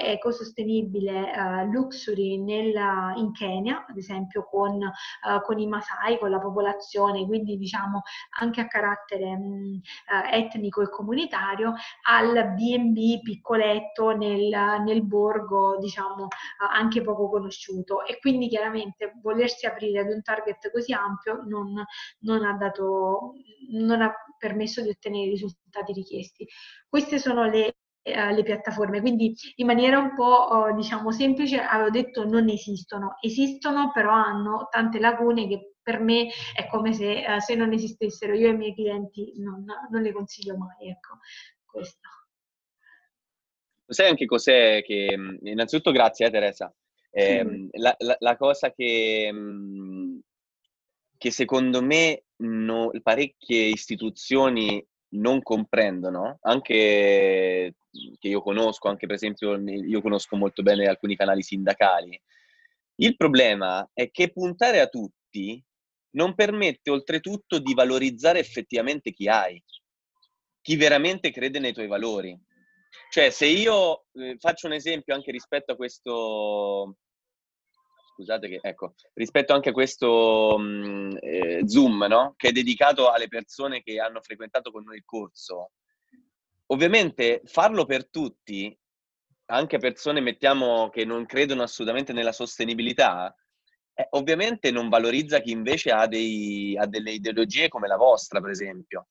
ecosostenibile 0.05 1.65
luxury 1.71 2.35
in 2.35 3.33
Kenya, 3.33 3.85
ad 3.89 3.97
esempio 3.97 4.45
con, 4.45 4.79
con, 5.45 5.59
i 5.59 5.67
Masai, 5.67 6.19
con 6.19 6.31
la 6.31 6.39
popolazione, 6.39 7.27
quindi 7.27 7.57
diciamo 7.57 8.03
anche 8.39 8.61
a 8.61 8.67
carattere 8.67 9.37
mh, 9.37 9.81
etnico 10.31 10.83
e 10.83 10.91
comunitario, 10.91 11.75
al 12.09 12.55
B&B 12.55 13.21
piccoletto 13.23 14.17
nel, 14.17 14.83
nel 14.85 15.03
borgo, 15.05 15.77
diciamo, 15.79 15.96
diciamo 15.97 16.29
anche 16.71 17.03
poco 17.03 17.29
conosciuto 17.29 18.05
e 18.05 18.19
quindi 18.19 18.49
chiaramente 18.49 19.15
volersi 19.23 19.67
aprire 19.67 20.01
ad 20.01 20.11
un 20.11 20.23
target 20.23 20.71
così 20.71 20.93
ampio 20.93 21.43
non, 21.47 21.83
non 22.21 22.45
ha 22.45 22.53
dato, 22.53 23.33
non 23.71 24.03
ha 24.03 24.13
permesso 24.39 24.83
di 24.83 24.91
ottenere 24.91 25.27
i 25.27 25.31
risultati 25.31 25.93
richiesti. 25.93 26.47
Queste 26.89 27.19
sono 27.19 27.45
le 27.49 27.77
eh, 28.03 28.33
le 28.33 28.45
piattaforme. 28.45 29.01
Quindi 29.01 29.35
in 29.57 29.67
maniera 29.67 29.99
un 29.99 30.15
po' 30.15 30.73
diciamo 30.77 31.11
semplice 31.11 31.59
avevo 31.61 31.91
detto 31.91 32.25
non 32.25 32.49
esistono, 32.49 33.17
esistono 33.21 33.91
però 33.93 34.13
hanno 34.13 34.69
tante 34.71 35.01
lacune 35.01 35.49
che 35.49 35.73
per 35.83 35.99
me 35.99 36.29
è 36.55 36.69
come 36.69 36.93
se, 36.93 37.25
eh, 37.25 37.41
se 37.41 37.57
non 37.57 37.73
esistessero 37.73 38.33
io 38.35 38.49
e 38.49 38.53
i 38.53 38.57
miei 38.57 38.75
clienti 38.75 39.33
non, 39.39 39.65
non 39.91 40.03
le 40.03 40.13
consiglio 40.13 40.57
mai. 40.57 40.91
Ecco, 40.91 41.19
questo. 41.65 42.26
Sai 43.87 44.09
anche 44.09 44.27
cos'è 44.27 44.83
che... 44.85 45.17
Mm, 45.17 45.37
innanzitutto 45.43 45.93
grazie 45.93 46.27
eh, 46.27 46.31
Teresa. 46.31 46.75
Eh, 47.11 47.45
mm. 47.45 47.69
la, 47.73 47.95
la, 47.99 48.17
la, 48.19 48.37
cosa 48.37 48.73
che, 48.73 49.31
mm, 49.33 50.19
che 51.17 51.31
secondo 51.31 51.83
me 51.83 52.25
no, 52.39 52.91
parecchie 53.03 53.69
istituzioni 53.69 54.85
non 55.11 55.43
comprendono, 55.43 56.39
anche 56.43 57.75
che 58.19 58.29
io 58.29 58.43
conosco, 58.43 58.89
anche 58.89 59.07
per 59.07 59.15
esempio 59.15 59.59
io 59.59 60.03
conosco 60.03 60.37
molto 60.37 60.63
bene 60.63 60.87
alcuni 60.87 61.17
canali 61.17 61.43
sindacali, 61.43 62.21
il 62.97 63.17
problema 63.17 63.89
è 63.93 64.11
che 64.11 64.33
puntare 64.33 64.81
a 64.81 64.89
tutti 64.89 65.63
non 66.11 66.35
permette 66.35 66.91
oltretutto 66.91 67.59
di 67.59 67.75
valorizzare 67.75 68.39
effettivamente 68.39 69.13
chi 69.13 69.29
hai, 69.29 69.63
chi 70.63 70.77
veramente 70.77 71.31
crede 71.31 71.59
nei 71.59 71.73
tuoi 71.73 71.87
valori. 71.87 72.39
Cioè, 73.11 73.31
se 73.31 73.47
io 73.47 74.07
eh, 74.13 74.37
faccio 74.39 74.67
un 74.67 74.73
esempio 74.73 75.15
anche 75.15 75.31
rispetto 75.31 75.73
a 75.73 75.77
questo, 75.77 76.97
scusate 78.15 78.49
che, 78.49 78.59
ecco, 78.63 78.95
rispetto 79.15 79.53
anche 79.53 79.71
a 79.71 79.73
questo 79.73 80.57
mh, 80.59 80.65
mm, 80.65 81.11
eh, 81.21 81.63
Zoom, 81.67 82.05
no? 82.09 82.35
Che 82.37 82.49
è 82.49 82.53
dedicato 82.53 83.11
alle 83.11 83.29
persone 83.29 83.83
che 83.83 84.01
hanno 84.01 84.21
frequentato 84.21 84.71
con 84.71 84.85
noi 84.85 84.97
il 84.97 85.05
corso. 85.05 85.73
Ovviamente 86.67 87.43
farlo 87.45 87.85
per 87.85 88.09
tutti, 88.09 88.77
anche 89.47 89.79
persone, 89.79 90.21
mettiamo, 90.21 90.89
che 90.91 91.05
non 91.05 91.27
credono 91.27 91.63
assolutamente 91.63 92.13
nella 92.13 92.33
sostenibilità, 92.33 93.35
eh, 93.95 94.09
ovviamente 94.11 94.71
non 94.71 94.89
valorizza 94.89 95.41
chi 95.41 95.53
invece 95.53 95.91
ha, 95.91 96.07
dei, 96.07 96.77
ha 96.77 96.87
delle 96.87 97.13
ideologie 97.13 97.69
come 97.69 97.87
la 97.89 97.97
vostra, 97.97 98.41
per 98.41 98.51
esempio. 98.51 99.07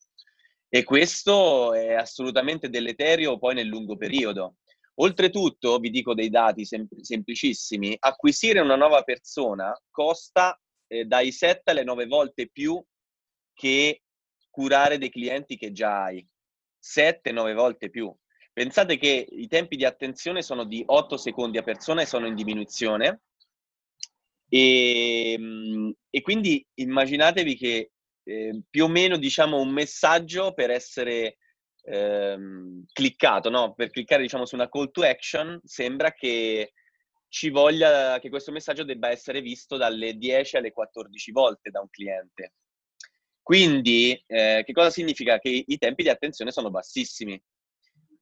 E 0.69 0.83
questo 0.83 1.73
è 1.73 1.93
assolutamente 1.93 2.69
deleterio 2.69 3.37
poi 3.37 3.55
nel 3.55 3.67
lungo 3.67 3.95
periodo. 3.97 4.55
Oltretutto, 4.95 5.77
vi 5.79 5.89
dico 5.89 6.13
dei 6.13 6.29
dati 6.29 6.65
sem- 6.65 6.87
semplicissimi, 7.01 7.95
acquisire 7.99 8.59
una 8.59 8.75
nuova 8.75 9.01
persona 9.03 9.73
costa 9.89 10.59
eh, 10.87 11.05
dai 11.05 11.31
7 11.31 11.71
alle 11.71 11.83
9 11.83 12.05
volte 12.05 12.49
più 12.49 12.81
che 13.53 14.01
curare 14.49 14.97
dei 14.97 15.09
clienti 15.09 15.57
che 15.57 15.71
già 15.71 16.03
hai. 16.03 16.25
7-9 16.81 17.53
volte 17.53 17.89
più. 17.89 18.13
Pensate 18.53 18.97
che 18.97 19.27
i 19.29 19.47
tempi 19.47 19.75
di 19.75 19.83
attenzione 19.83 20.41
sono 20.41 20.63
di 20.63 20.81
8 20.85 21.17
secondi 21.17 21.57
a 21.57 21.63
persona 21.63 22.01
e 22.01 22.05
sono 22.05 22.27
in 22.27 22.35
diminuzione. 22.35 23.23
E, 24.47 25.33
ehm, 25.33 25.93
e 26.09 26.21
quindi 26.21 26.65
immaginatevi 26.75 27.55
che 27.57 27.91
eh, 28.25 28.61
più 28.69 28.85
o 28.85 28.87
meno 28.87 29.17
diciamo 29.17 29.59
un 29.59 29.69
messaggio 29.69 30.53
per 30.53 30.69
essere 30.71 31.37
ehm, 31.83 32.85
cliccato, 32.91 33.49
no? 33.49 33.73
per 33.73 33.89
cliccare 33.89 34.21
diciamo 34.21 34.45
su 34.45 34.55
una 34.55 34.69
call 34.69 34.91
to 34.91 35.03
action 35.03 35.59
sembra 35.63 36.11
che 36.11 36.73
ci 37.27 37.49
voglia 37.49 38.17
che 38.19 38.29
questo 38.29 38.51
messaggio 38.51 38.83
debba 38.83 39.09
essere 39.09 39.41
visto 39.41 39.77
dalle 39.77 40.13
10 40.15 40.57
alle 40.57 40.71
14 40.71 41.31
volte 41.31 41.69
da 41.69 41.81
un 41.81 41.89
cliente. 41.89 42.53
Quindi, 43.41 44.23
eh, 44.25 44.63
che 44.65 44.73
cosa 44.73 44.89
significa? 44.89 45.37
Che 45.37 45.63
i 45.67 45.77
tempi 45.77 46.03
di 46.03 46.09
attenzione 46.09 46.51
sono 46.51 46.71
bassissimi. 46.71 47.39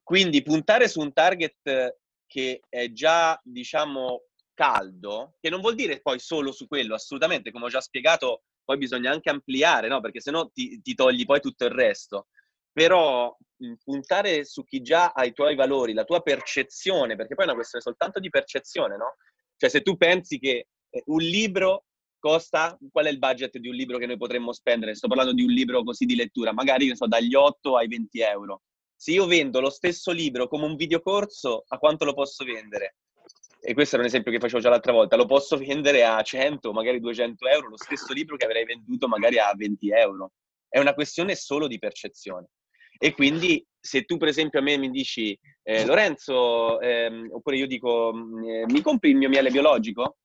Quindi 0.01 0.41
puntare 0.41 0.89
su 0.89 0.99
un 0.99 1.13
target 1.13 1.97
che 2.25 2.61
è 2.67 2.91
già, 2.91 3.39
diciamo, 3.43 4.23
caldo, 4.53 5.35
che 5.39 5.49
non 5.49 5.61
vuol 5.61 5.75
dire 5.75 6.01
poi 6.01 6.19
solo 6.19 6.51
su 6.51 6.67
quello, 6.67 6.95
assolutamente, 6.95 7.51
come 7.51 7.65
ho 7.65 7.69
già 7.69 7.79
spiegato, 7.79 8.43
poi 8.63 8.77
bisogna 8.77 9.11
anche 9.11 9.29
ampliare, 9.29 9.87
no? 9.87 10.01
Perché 10.01 10.19
sennò 10.21 10.49
ti, 10.49 10.81
ti 10.81 10.93
togli 10.93 11.25
poi 11.25 11.39
tutto 11.39 11.65
il 11.65 11.71
resto. 11.71 12.27
Però 12.71 13.35
puntare 13.83 14.45
su 14.45 14.63
chi 14.63 14.81
già 14.81 15.11
ha 15.11 15.25
i 15.25 15.33
tuoi 15.33 15.55
valori, 15.55 15.93
la 15.93 16.03
tua 16.03 16.21
percezione, 16.21 17.15
perché 17.15 17.35
poi 17.35 17.45
è 17.45 17.47
una 17.47 17.57
questione 17.57 17.83
soltanto 17.83 18.19
di 18.19 18.29
percezione, 18.29 18.97
no? 18.97 19.15
Cioè 19.55 19.69
se 19.69 19.81
tu 19.81 19.95
pensi 19.95 20.39
che 20.39 20.67
eh, 20.89 21.03
un 21.05 21.21
libro 21.21 21.85
costa, 22.19 22.77
qual 22.91 23.05
è 23.05 23.09
il 23.09 23.19
budget 23.19 23.57
di 23.57 23.67
un 23.67 23.75
libro 23.75 23.97
che 23.97 24.05
noi 24.05 24.17
potremmo 24.17 24.53
spendere? 24.53 24.95
Sto 24.95 25.07
parlando 25.07 25.33
di 25.33 25.43
un 25.43 25.51
libro 25.51 25.83
così 25.83 26.05
di 26.05 26.15
lettura, 26.15 26.53
magari 26.53 26.95
so, 26.95 27.07
dagli 27.07 27.35
8 27.35 27.77
ai 27.77 27.87
20 27.87 28.19
euro. 28.21 28.61
Se 28.95 29.11
io 29.11 29.25
vendo 29.25 29.59
lo 29.59 29.69
stesso 29.69 30.11
libro 30.11 30.47
come 30.47 30.65
un 30.65 30.75
videocorso, 30.75 31.65
a 31.67 31.77
quanto 31.77 32.05
lo 32.05 32.13
posso 32.13 32.45
vendere? 32.45 32.95
E 33.65 33.73
questo 33.73 33.95
era 33.95 34.03
un 34.03 34.09
esempio 34.09 34.29
che 34.29 34.39
facevo 34.39 34.59
già 34.59 34.69
l'altra 34.69 34.91
volta, 34.91 35.15
lo 35.15 35.25
posso 35.25 35.57
vendere 35.57 36.03
a 36.03 36.21
100, 36.21 36.73
magari 36.73 36.99
200 36.99 37.47
euro, 37.47 37.69
lo 37.69 37.77
stesso 37.77 38.11
libro 38.11 38.35
che 38.35 38.45
avrei 38.45 38.65
venduto 38.65 39.07
magari 39.07 39.39
a 39.39 39.53
20 39.55 39.89
euro. 39.89 40.33
È 40.67 40.79
una 40.79 40.93
questione 40.93 41.33
solo 41.35 41.67
di 41.67 41.79
percezione. 41.79 42.47
E 42.97 43.13
quindi 43.13 43.65
se 43.79 44.03
tu 44.03 44.17
per 44.17 44.27
esempio 44.27 44.59
a 44.59 44.61
me 44.61 44.77
mi 44.77 44.89
dici 44.89 45.37
eh, 45.63 45.85
Lorenzo, 45.85 46.81
ehm, 46.81 47.29
oppure 47.31 47.55
io 47.55 47.67
dico 47.67 48.11
mm, 48.13 48.43
eh, 48.43 48.65
mi 48.65 48.81
compri 48.81 49.11
il 49.11 49.15
mio 49.15 49.29
miele 49.29 49.49
biologico? 49.49 50.17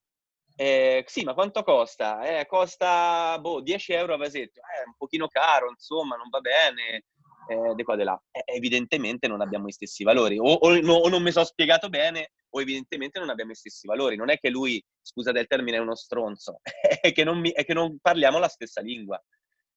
Eh, 0.57 1.05
sì, 1.07 1.23
ma 1.23 1.35
quanto 1.35 1.63
costa? 1.63 2.41
Eh, 2.41 2.47
costa 2.47 3.39
boh, 3.41 3.61
10 3.61 3.93
euro 3.93 4.15
a 4.15 4.17
vasetto, 4.17 4.61
è 4.61 4.85
un 4.85 4.95
pochino 4.97 5.29
caro, 5.29 5.71
insomma, 5.71 6.17
non 6.17 6.29
va 6.29 6.41
bene, 6.41 7.05
eh, 7.49 7.75
de 7.75 7.83
qua 7.83 7.97
de 7.97 8.05
là. 8.05 8.23
Eh, 8.31 8.43
evidentemente 8.57 9.27
non 9.27 9.41
abbiamo 9.41 9.67
gli 9.67 9.73
stessi 9.73 10.05
valori, 10.05 10.39
o, 10.39 10.45
o, 10.45 10.77
o 10.77 11.09
non 11.09 11.23
mi 11.23 11.33
sono 11.33 11.45
spiegato 11.45 11.89
bene, 11.89 12.33
o 12.51 12.61
evidentemente 12.61 13.19
non 13.19 13.31
abbiamo 13.31 13.53
gli 13.53 13.57
stessi 13.57 13.87
valori. 13.87 14.17
Non 14.17 14.31
è 14.31 14.39
che 14.39 14.51
lui, 14.51 14.83
scusate 15.01 15.41
il 15.41 15.47
termine, 15.47 15.79
è 15.79 15.81
uno 15.81 15.95
stronzo, 15.95 16.61
è 17.01 17.13
che 17.13 17.25
non, 17.25 17.39
mi, 17.39 17.51
è 17.51 17.65
che 17.65 17.75
non 17.75 17.99
parliamo 18.01 18.39
la 18.39 18.49
stessa 18.49 18.81
lingua. 18.81 19.23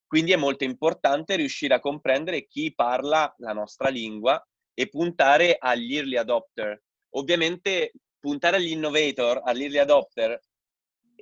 Quindi 0.06 0.34
è 0.34 0.38
molto 0.38 0.66
importante 0.66 1.38
riuscire 1.38 1.74
a 1.74 1.80
comprendere 1.80 2.46
chi 2.46 2.74
parla 2.76 3.34
la 3.38 3.54
nostra 3.54 3.88
lingua 3.88 4.46
e 4.74 4.90
puntare 4.90 5.56
agli 5.58 5.96
early 5.96 6.18
adopter. 6.18 6.82
Ovviamente 7.12 7.94
puntare 8.20 8.58
agli 8.58 8.72
innovator, 8.72 9.42
agli 9.44 9.64
early 9.64 9.78
adopter, 9.78 10.40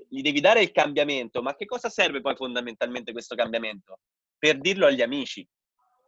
gli 0.09 0.21
devi 0.21 0.39
dare 0.39 0.61
il 0.61 0.71
cambiamento, 0.71 1.41
ma 1.41 1.55
che 1.55 1.65
cosa 1.65 1.89
serve 1.89 2.21
poi 2.21 2.35
fondamentalmente 2.35 3.11
questo 3.11 3.35
cambiamento? 3.35 3.99
Per 4.37 4.59
dirlo 4.59 4.87
agli 4.87 5.01
amici, 5.01 5.47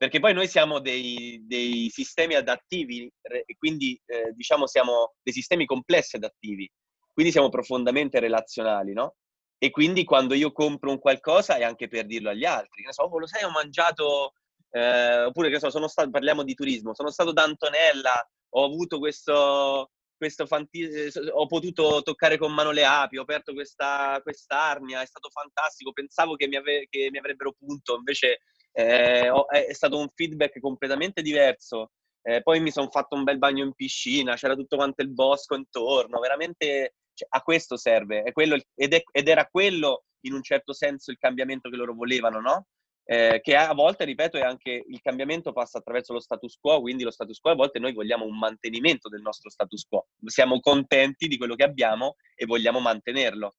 perché 0.01 0.19
poi 0.19 0.33
noi 0.33 0.47
siamo 0.47 0.79
dei, 0.79 1.43
dei 1.45 1.87
sistemi 1.91 2.33
adattivi 2.33 3.07
quindi 3.55 4.01
eh, 4.07 4.31
diciamo 4.33 4.65
siamo 4.65 5.13
dei 5.21 5.31
sistemi 5.31 5.67
complessi 5.67 6.15
adattivi, 6.15 6.67
quindi 7.13 7.31
siamo 7.31 7.49
profondamente 7.49 8.19
relazionali, 8.19 8.93
no? 8.93 9.17
E 9.59 9.69
quindi 9.69 10.03
quando 10.03 10.33
io 10.33 10.51
compro 10.53 10.89
un 10.89 10.97
qualcosa 10.97 11.57
è 11.57 11.63
anche 11.63 11.87
per 11.87 12.07
dirlo 12.07 12.31
agli 12.31 12.45
altri. 12.45 12.81
Che 12.81 12.93
so, 12.93 13.03
oh, 13.03 13.19
lo 13.19 13.27
sai, 13.27 13.43
ho 13.43 13.51
mangiato, 13.51 14.33
eh, 14.71 15.25
oppure 15.25 15.51
che 15.51 15.59
so, 15.59 15.69
sono 15.69 15.87
stato, 15.87 16.09
parliamo 16.09 16.41
di 16.41 16.55
turismo, 16.55 16.95
sono 16.95 17.11
stato 17.11 17.31
da 17.31 17.43
Antonella, 17.43 18.27
ho 18.53 18.65
avuto 18.65 18.97
questo, 18.97 19.91
questo 20.17 20.47
fanti- 20.47 21.11
ho 21.31 21.45
potuto 21.45 22.01
toccare 22.01 22.39
con 22.39 22.51
mano 22.51 22.71
le 22.71 22.85
api, 22.85 23.19
ho 23.19 23.21
aperto 23.21 23.53
questa 23.53 24.19
quest'arnia, 24.23 24.99
è 25.03 25.05
stato 25.05 25.29
fantastico, 25.29 25.91
pensavo 25.91 26.33
che 26.35 26.47
mi, 26.47 26.55
ave- 26.55 26.87
che 26.89 27.09
mi 27.11 27.19
avrebbero 27.19 27.53
punto, 27.53 27.97
invece 27.97 28.39
eh, 28.73 29.29
ho, 29.29 29.47
è 29.47 29.73
stato 29.73 29.97
un 29.97 30.09
feedback 30.13 30.59
completamente 30.59 31.21
diverso. 31.21 31.91
Eh, 32.23 32.41
poi 32.43 32.59
mi 32.59 32.71
sono 32.71 32.89
fatto 32.89 33.15
un 33.15 33.23
bel 33.23 33.39
bagno 33.39 33.63
in 33.63 33.73
piscina, 33.73 34.35
c'era 34.35 34.55
tutto 34.55 34.75
quanto 34.75 35.01
il 35.01 35.09
bosco 35.09 35.55
intorno, 35.55 36.19
veramente 36.19 36.95
cioè, 37.13 37.27
a 37.31 37.41
questo 37.41 37.77
serve, 37.77 38.21
è 38.23 38.31
quello, 38.31 38.57
ed, 38.75 38.93
è, 38.93 39.01
ed, 39.11 39.27
era 39.27 39.45
quello 39.45 40.03
in 40.21 40.33
un 40.33 40.43
certo 40.43 40.71
senso 40.73 41.09
il 41.09 41.17
cambiamento 41.17 41.69
che 41.69 41.75
loro 41.75 41.93
volevano, 41.95 42.39
no? 42.39 42.67
Eh, 43.03 43.39
che 43.41 43.55
a 43.55 43.73
volte, 43.73 44.05
ripeto, 44.05 44.37
è 44.37 44.41
anche 44.41 44.83
il 44.87 45.01
cambiamento 45.01 45.51
passa 45.51 45.79
attraverso 45.79 46.13
lo 46.13 46.19
status 46.19 46.57
quo, 46.59 46.79
quindi 46.79 47.03
lo 47.03 47.11
status 47.11 47.39
quo 47.39 47.51
a 47.51 47.55
volte 47.55 47.79
noi 47.79 47.93
vogliamo 47.93 48.25
un 48.25 48.37
mantenimento 48.37 49.09
del 49.09 49.21
nostro 49.21 49.49
status 49.49 49.85
quo, 49.85 50.07
siamo 50.25 50.59
contenti 50.59 51.27
di 51.27 51.37
quello 51.37 51.55
che 51.55 51.63
abbiamo 51.63 52.15
e 52.35 52.45
vogliamo 52.45 52.79
mantenerlo. 52.79 53.55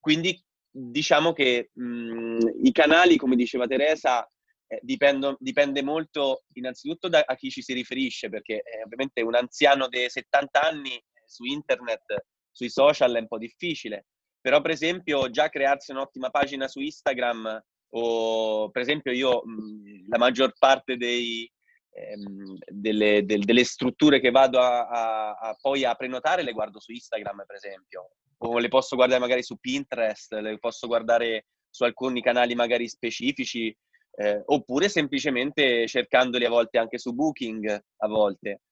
Quindi 0.00 0.42
diciamo 0.70 1.32
che 1.32 1.70
mh, 1.74 2.38
i 2.62 2.72
canali, 2.72 3.16
come 3.16 3.36
diceva 3.36 3.66
Teresa, 3.66 4.28
eh, 4.68 4.80
dipendo, 4.82 5.36
dipende 5.40 5.82
molto 5.82 6.44
innanzitutto 6.52 7.08
da 7.08 7.24
chi 7.36 7.50
ci 7.50 7.62
si 7.62 7.72
riferisce, 7.72 8.28
perché 8.28 8.62
eh, 8.62 8.82
ovviamente 8.84 9.22
un 9.22 9.34
anziano 9.34 9.88
dei 9.88 10.08
70 10.08 10.60
anni 10.62 10.94
eh, 10.94 11.02
su 11.24 11.44
internet, 11.44 12.26
sui 12.50 12.68
social 12.68 13.14
è 13.14 13.20
un 13.20 13.26
po' 13.26 13.38
difficile, 13.38 14.06
però 14.40 14.60
per 14.60 14.72
esempio 14.72 15.30
già 15.30 15.48
crearsi 15.48 15.90
un'ottima 15.90 16.30
pagina 16.30 16.68
su 16.68 16.80
Instagram 16.80 17.60
o 17.90 18.70
per 18.70 18.82
esempio 18.82 19.12
io 19.12 19.42
mh, 19.44 20.08
la 20.08 20.18
maggior 20.18 20.52
parte 20.58 20.96
dei, 20.96 21.50
ehm, 21.90 22.58
delle, 22.66 23.24
del, 23.24 23.44
delle, 23.44 23.64
strutture 23.64 24.20
che 24.20 24.30
vado 24.30 24.60
a, 24.60 24.86
a, 24.86 25.30
a, 25.30 25.56
poi 25.58 25.84
a 25.84 25.94
prenotare 25.94 26.42
le 26.42 26.52
guardo 26.52 26.80
su 26.80 26.92
Instagram 26.92 27.44
per 27.46 27.56
esempio. 27.56 28.10
O 28.40 28.58
le 28.58 28.68
posso 28.68 28.96
guardare 28.96 29.20
magari 29.20 29.42
su 29.42 29.56
Pinterest, 29.56 30.32
le 30.34 30.58
posso 30.58 30.86
guardare 30.86 31.46
su 31.70 31.84
alcuni 31.84 32.22
canali 32.22 32.54
magari 32.54 32.88
specifici 32.88 33.74
eh, 34.20 34.42
oppure 34.46 34.88
semplicemente 34.88 35.86
cercandoli 35.86 36.44
a 36.44 36.48
volte 36.48 36.78
anche 36.78 36.98
su 36.98 37.14
Booking, 37.14 37.68
a 37.68 38.08
volte. 38.08 38.62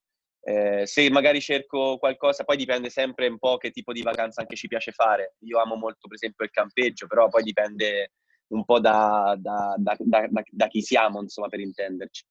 Eh, 0.41 0.87
se 0.87 1.09
magari 1.11 1.41
cerco 1.41 1.99
qualcosa, 1.99 2.43
poi 2.43 2.57
dipende 2.57 2.91
sempre 2.91 3.29
un 3.29 3.39
po' 3.39 3.57
che 3.57 3.71
tipo 3.71 3.93
di 3.93 4.03
vacanza 4.03 4.41
anche 4.41 4.57
ci 4.57 4.67
piace 4.67 4.91
fare. 4.91 5.37
Io 5.41 5.61
amo 5.61 5.77
molto, 5.77 6.09
per 6.09 6.17
esempio, 6.17 6.45
il 6.45 6.51
campeggio, 6.51 7.07
però 7.07 7.29
poi 7.29 7.45
dipende 7.45 8.13
un 8.49 8.65
po' 8.65 8.81
da, 8.81 9.37
da, 9.39 9.75
da, 9.77 10.27
da 10.29 10.67
chi 10.67 10.83
siamo, 10.83 11.21
insomma, 11.21 11.49
per 11.49 11.61
intenderci. 11.61 12.25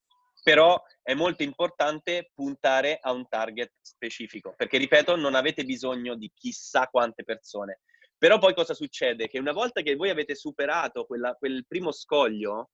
Però 0.44 0.82
è 1.02 1.14
molto 1.14 1.44
importante 1.44 2.32
puntare 2.34 3.00
a 3.02 3.12
un 3.12 3.28
target 3.30 3.72
specifico, 3.82 4.54
perché, 4.58 4.78
ripeto, 4.78 5.16
non 5.16 5.36
avete 5.36 5.64
bisogno 5.64 6.16
di 6.16 6.30
chissà 6.34 6.88
quante 6.88 7.24
persone. 7.24 7.80
Però 8.18 8.40
poi 8.40 8.54
cosa 8.54 8.74
succede? 8.74 9.28
Che 9.28 9.40
una 9.40 9.52
volta 9.54 9.82
che 9.82 9.96
voi 9.96 10.10
avete 10.10 10.36
superato 10.36 11.06
quella, 11.06 11.34
quel 11.36 11.66
primo 11.68 11.92
scoglio, 11.92 12.72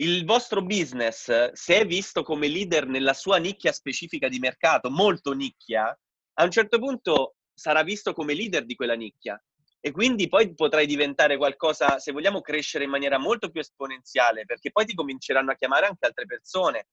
il 0.00 0.24
vostro 0.24 0.62
business, 0.62 1.52
se 1.52 1.80
è 1.80 1.86
visto 1.86 2.22
come 2.22 2.48
leader 2.48 2.86
nella 2.86 3.12
sua 3.12 3.36
nicchia 3.36 3.72
specifica 3.72 4.28
di 4.28 4.38
mercato, 4.38 4.90
molto 4.90 5.32
nicchia, 5.32 5.96
a 6.34 6.44
un 6.44 6.50
certo 6.50 6.78
punto 6.78 7.36
sarà 7.52 7.82
visto 7.82 8.14
come 8.14 8.34
leader 8.34 8.64
di 8.64 8.74
quella 8.74 8.94
nicchia. 8.94 9.42
E 9.78 9.90
quindi 9.92 10.28
poi 10.28 10.54
potrai 10.54 10.86
diventare 10.86 11.36
qualcosa, 11.36 11.98
se 11.98 12.12
vogliamo, 12.12 12.40
crescere 12.40 12.84
in 12.84 12.90
maniera 12.90 13.18
molto 13.18 13.50
più 13.50 13.60
esponenziale, 13.60 14.44
perché 14.44 14.70
poi 14.70 14.86
ti 14.86 14.94
cominceranno 14.94 15.52
a 15.52 15.54
chiamare 15.54 15.86
anche 15.86 16.06
altre 16.06 16.26
persone. 16.26 16.86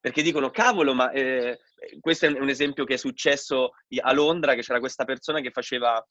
Perché 0.00 0.22
dicono, 0.22 0.50
cavolo, 0.50 0.94
ma 0.94 1.10
eh, 1.10 1.58
questo 2.00 2.26
è 2.26 2.28
un 2.30 2.48
esempio 2.48 2.84
che 2.84 2.94
è 2.94 2.96
successo 2.96 3.72
a 4.00 4.12
Londra, 4.12 4.54
che 4.54 4.62
c'era 4.62 4.78
questa 4.78 5.04
persona 5.04 5.40
che 5.40 5.50
faceva 5.50 6.04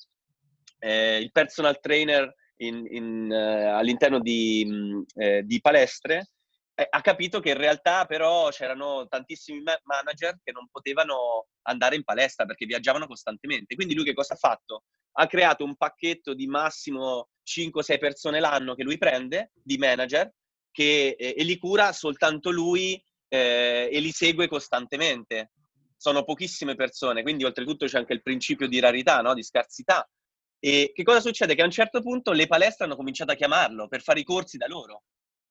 eh, 0.79 1.17
il 1.17 1.31
personal 1.31 1.79
trainer 1.79 2.33
in, 2.57 2.85
in, 2.89 3.29
uh, 3.29 3.77
all'interno 3.77 4.19
di, 4.19 5.03
eh, 5.15 5.43
di 5.43 5.61
palestre, 5.61 6.31
eh, 6.79 6.87
ha 6.87 7.01
capito 7.01 7.39
che 7.39 7.49
in 7.49 7.57
realtà 7.57 8.05
però 8.05 8.49
c'erano 8.49 9.07
tantissimi 9.07 9.61
ma- 9.61 9.79
manager 9.83 10.37
che 10.43 10.51
non 10.51 10.67
potevano 10.71 11.47
andare 11.63 11.95
in 11.95 12.03
palestra 12.03 12.45
perché 12.45 12.67
viaggiavano 12.67 13.07
costantemente. 13.07 13.73
Quindi 13.73 13.95
lui 13.95 14.03
che 14.03 14.13
cosa 14.13 14.35
ha 14.35 14.37
fatto? 14.37 14.83
Ha 15.13 15.25
creato 15.25 15.63
un 15.63 15.75
pacchetto 15.75 16.35
di 16.35 16.45
massimo 16.45 17.29
5-6 17.43 17.97
persone 17.97 18.39
l'anno 18.39 18.75
che 18.75 18.83
lui 18.83 18.99
prende, 18.99 19.51
di 19.53 19.79
manager, 19.79 20.31
che, 20.71 21.15
eh, 21.17 21.33
e 21.35 21.43
li 21.43 21.57
cura 21.57 21.91
soltanto 21.93 22.51
lui 22.51 23.03
eh, 23.27 23.89
e 23.91 23.99
li 23.99 24.11
segue 24.11 24.47
costantemente. 24.47 25.53
Sono 25.97 26.23
pochissime 26.23 26.75
persone, 26.75 27.23
quindi 27.23 27.43
oltretutto 27.43 27.87
c'è 27.87 27.97
anche 27.97 28.13
il 28.13 28.21
principio 28.21 28.67
di 28.67 28.79
rarità, 28.79 29.21
no? 29.21 29.33
di 29.33 29.41
scarsità. 29.41 30.07
E 30.59 30.91
che 30.93 31.03
cosa 31.03 31.19
succede? 31.19 31.55
Che 31.55 31.61
a 31.61 31.65
un 31.65 31.71
certo 31.71 32.01
punto 32.01 32.31
le 32.31 32.47
palestre 32.47 32.85
hanno 32.85 32.95
cominciato 32.95 33.31
a 33.31 33.35
chiamarlo 33.35 33.87
per 33.87 34.01
fare 34.01 34.19
i 34.19 34.23
corsi 34.23 34.57
da 34.57 34.67
loro. 34.67 35.03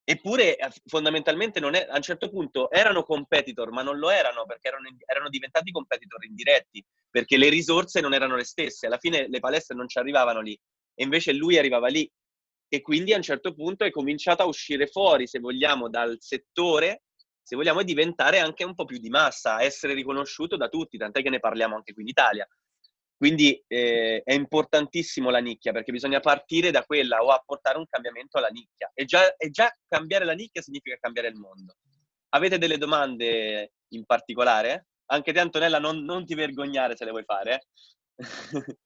Eppure 0.09 0.55
eh, 0.55 0.69
fondamentalmente 0.85 1.59
è, 1.59 1.87
a 1.89 1.95
un 1.95 2.01
certo 2.01 2.29
punto 2.29 2.71
erano 2.71 3.03
competitor, 3.03 3.71
ma 3.71 3.81
non 3.81 3.97
lo 3.97 4.09
erano 4.09 4.45
perché 4.45 4.69
erano, 4.69 4.87
erano, 5.05 5.29
diventati 5.29 5.71
competitor 5.71 6.23
indiretti, 6.23 6.81
perché 7.09 7.37
le 7.37 7.49
risorse 7.49 7.99
non 7.99 8.13
erano 8.13 8.37
le 8.37 8.45
stesse. 8.45 8.87
Alla 8.87 8.99
fine 8.99 9.27
le 9.27 9.39
palestre 9.39 9.75
non 9.75 9.87
ci 9.89 9.99
arrivavano 9.99 10.39
lì 10.39 10.57
e 10.93 11.03
invece 11.03 11.33
lui 11.33 11.57
arrivava 11.57 11.87
lì. 11.87 12.09
E 12.69 12.81
quindi 12.81 13.13
a 13.13 13.17
un 13.17 13.21
certo 13.21 13.53
punto 13.53 13.83
è 13.83 13.91
cominciato 13.91 14.43
a 14.43 14.45
uscire 14.45 14.87
fuori, 14.87 15.27
se 15.27 15.39
vogliamo, 15.39 15.89
dal 15.89 16.17
settore, 16.19 17.03
se 17.41 17.55
vogliamo, 17.55 17.83
diventare 17.83 18.39
anche 18.39 18.63
un 18.63 18.75
po' 18.75 18.85
più 18.85 18.99
di 18.99 19.09
massa, 19.09 19.61
essere 19.61 19.93
riconosciuto 19.93 20.57
da 20.57 20.69
tutti, 20.69 20.97
tant'è 20.97 21.21
che 21.21 21.29
ne 21.29 21.39
parliamo 21.39 21.75
anche 21.75 21.93
qui 21.93 22.03
in 22.03 22.09
Italia. 22.09 22.47
Quindi 23.17 23.59
eh, 23.65 24.21
è 24.23 24.33
importantissimo 24.33 25.31
la 25.31 25.39
nicchia 25.39 25.71
perché 25.71 25.91
bisogna 25.91 26.19
partire 26.19 26.69
da 26.69 26.83
quella 26.83 27.23
o 27.23 27.29
apportare 27.29 27.79
un 27.79 27.85
cambiamento 27.89 28.37
alla 28.37 28.49
nicchia. 28.49 28.91
E 28.93 29.05
già, 29.05 29.35
e 29.35 29.49
già 29.49 29.75
cambiare 29.87 30.23
la 30.23 30.33
nicchia 30.33 30.61
significa 30.61 30.97
cambiare 30.99 31.29
il 31.29 31.35
mondo. 31.35 31.75
Avete 32.29 32.59
delle 32.59 32.77
domande 32.77 33.71
in 33.89 34.05
particolare? 34.05 34.87
Anche 35.07 35.33
te 35.33 35.39
Antonella, 35.39 35.79
non, 35.79 36.03
non 36.03 36.25
ti 36.25 36.35
vergognare 36.35 36.95
se 36.95 37.05
le 37.05 37.11
vuoi 37.11 37.23
fare. 37.23 37.67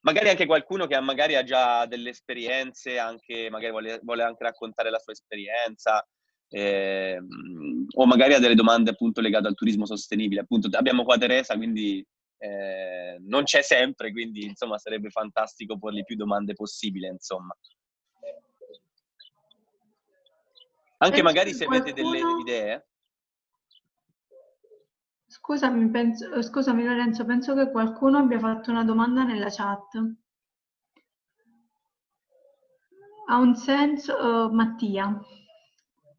magari 0.00 0.30
anche 0.30 0.46
qualcuno 0.46 0.86
che 0.86 0.98
magari 1.00 1.34
ha 1.34 1.42
già 1.42 1.84
delle 1.84 2.10
esperienze, 2.10 2.98
anche, 2.98 3.50
magari 3.50 3.72
vuole, 3.72 4.00
vuole 4.02 4.22
anche 4.22 4.44
raccontare 4.44 4.88
la 4.88 4.98
sua 4.98 5.12
esperienza. 5.12 6.06
Eh, 6.50 7.18
o 7.94 8.06
magari 8.06 8.32
ha 8.32 8.38
delle 8.38 8.54
domande 8.54 8.88
appunto 8.88 9.20
legate 9.20 9.48
al 9.48 9.54
turismo 9.54 9.84
sostenibile. 9.84 10.40
Appunto, 10.40 10.70
abbiamo 10.72 11.04
qua 11.04 11.18
Teresa, 11.18 11.54
quindi 11.56 12.02
eh, 12.38 13.16
non 13.20 13.44
c'è 13.44 13.62
sempre, 13.62 14.12
quindi 14.12 14.44
insomma 14.44 14.78
sarebbe 14.78 15.10
fantastico 15.10 15.78
porgli 15.78 16.04
più 16.04 16.16
domande 16.16 16.54
possibile, 16.54 17.08
insomma. 17.08 17.54
Anche 21.00 21.22
magari 21.22 21.52
se 21.52 21.64
avete 21.64 21.92
delle 21.92 22.20
idee. 22.40 22.86
Scusami, 25.26 25.90
penso, 25.90 26.42
scusami 26.42 26.84
Lorenzo, 26.84 27.24
penso 27.24 27.54
che 27.54 27.70
qualcuno 27.70 28.18
abbia 28.18 28.38
fatto 28.38 28.70
una 28.70 28.84
domanda 28.84 29.22
nella 29.22 29.50
chat. 29.50 29.94
Ha 33.28 33.36
un 33.36 33.54
senso, 33.54 34.14
uh, 34.16 34.52
Mattia 34.52 35.20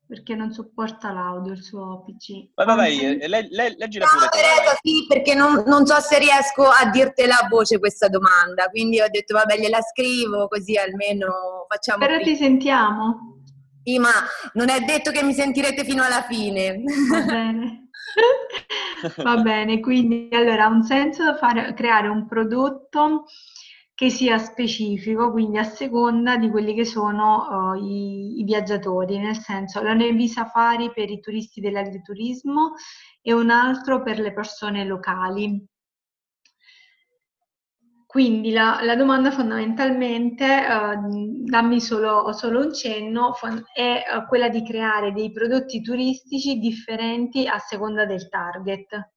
perché 0.09 0.33
non 0.33 0.51
sopporta 0.51 1.11
l'audio 1.11 1.53
il 1.53 1.61
suo 1.61 2.03
PC. 2.03 2.49
Vai, 2.55 2.65
vai, 2.65 2.75
vai, 2.75 3.27
lei, 3.27 3.47
lei, 3.51 3.75
leggila 3.77 4.07
pure. 4.07 4.23
No, 4.23 4.29
Teresa, 4.31 4.79
sì, 4.81 5.05
perché 5.07 5.35
non, 5.35 5.63
non, 5.67 5.85
so 5.85 5.99
se 5.99 6.17
riesco 6.17 6.63
a 6.63 6.89
dirtela 6.89 7.35
a 7.35 7.47
voce 7.47 7.77
questa 7.77 8.07
domanda, 8.07 8.69
quindi 8.71 8.99
ho 8.99 9.07
detto 9.07 9.35
vabbè 9.35 9.59
gliela 9.59 9.79
scrivo 9.81 10.47
così 10.47 10.75
almeno 10.77 11.67
facciamo... 11.67 12.03
Però 12.03 12.19
ti 12.23 12.35
sentiamo. 12.35 13.43
Sì, 13.83 13.99
ma 13.99 14.09
non 14.53 14.69
è 14.69 14.79
detto 14.79 15.11
che 15.11 15.21
mi 15.21 15.33
sentirete 15.33 15.83
fino 15.83 16.01
alla 16.01 16.23
fine. 16.23 16.81
Va 17.11 17.21
bene. 17.21 17.89
Va 19.23 19.37
bene, 19.37 19.79
quindi 19.79 20.27
allora 20.31 20.65
ha 20.65 20.69
un 20.69 20.81
senso 20.81 21.35
fare, 21.35 21.75
creare 21.75 22.07
un 22.07 22.27
prodotto 22.27 23.25
che 23.99 24.09
sia 24.09 24.37
specifico, 24.37 25.29
quindi 25.29 25.57
a 25.57 25.65
seconda 25.65 26.37
di 26.37 26.49
quelli 26.49 26.73
che 26.73 26.85
sono 26.85 27.73
uh, 27.73 27.83
i, 27.83 28.39
i, 28.39 28.43
viaggiatori, 28.45 29.17
nel 29.17 29.35
senso 29.35 29.81
la 29.81 29.93
Nevi 29.93 30.29
Safari 30.29 30.89
per 30.93 31.09
i 31.09 31.19
turisti 31.19 31.59
dell'agriturismo 31.59 32.75
e 33.21 33.33
un 33.33 33.49
altro 33.49 34.01
per 34.01 34.19
le 34.19 34.31
persone 34.31 34.85
locali. 34.85 35.67
quindi 38.05 38.51
la, 38.51 38.79
la, 38.83 38.95
domanda 38.95 39.31
fondamentalmente, 39.31 40.45
uh, 40.45 41.43
dammi 41.43 41.81
solo, 41.81 42.31
solo, 42.31 42.61
un 42.61 42.73
cenno, 42.73 43.33
è 43.73 44.03
uh, 44.15 44.25
quella 44.29 44.47
di 44.47 44.63
creare 44.63 45.11
dei 45.11 45.29
prodotti 45.33 45.81
turistici 45.81 46.57
differenti 46.57 47.47
a 47.49 47.57
seconda 47.57 48.05
del 48.05 48.29
target, 48.29 49.09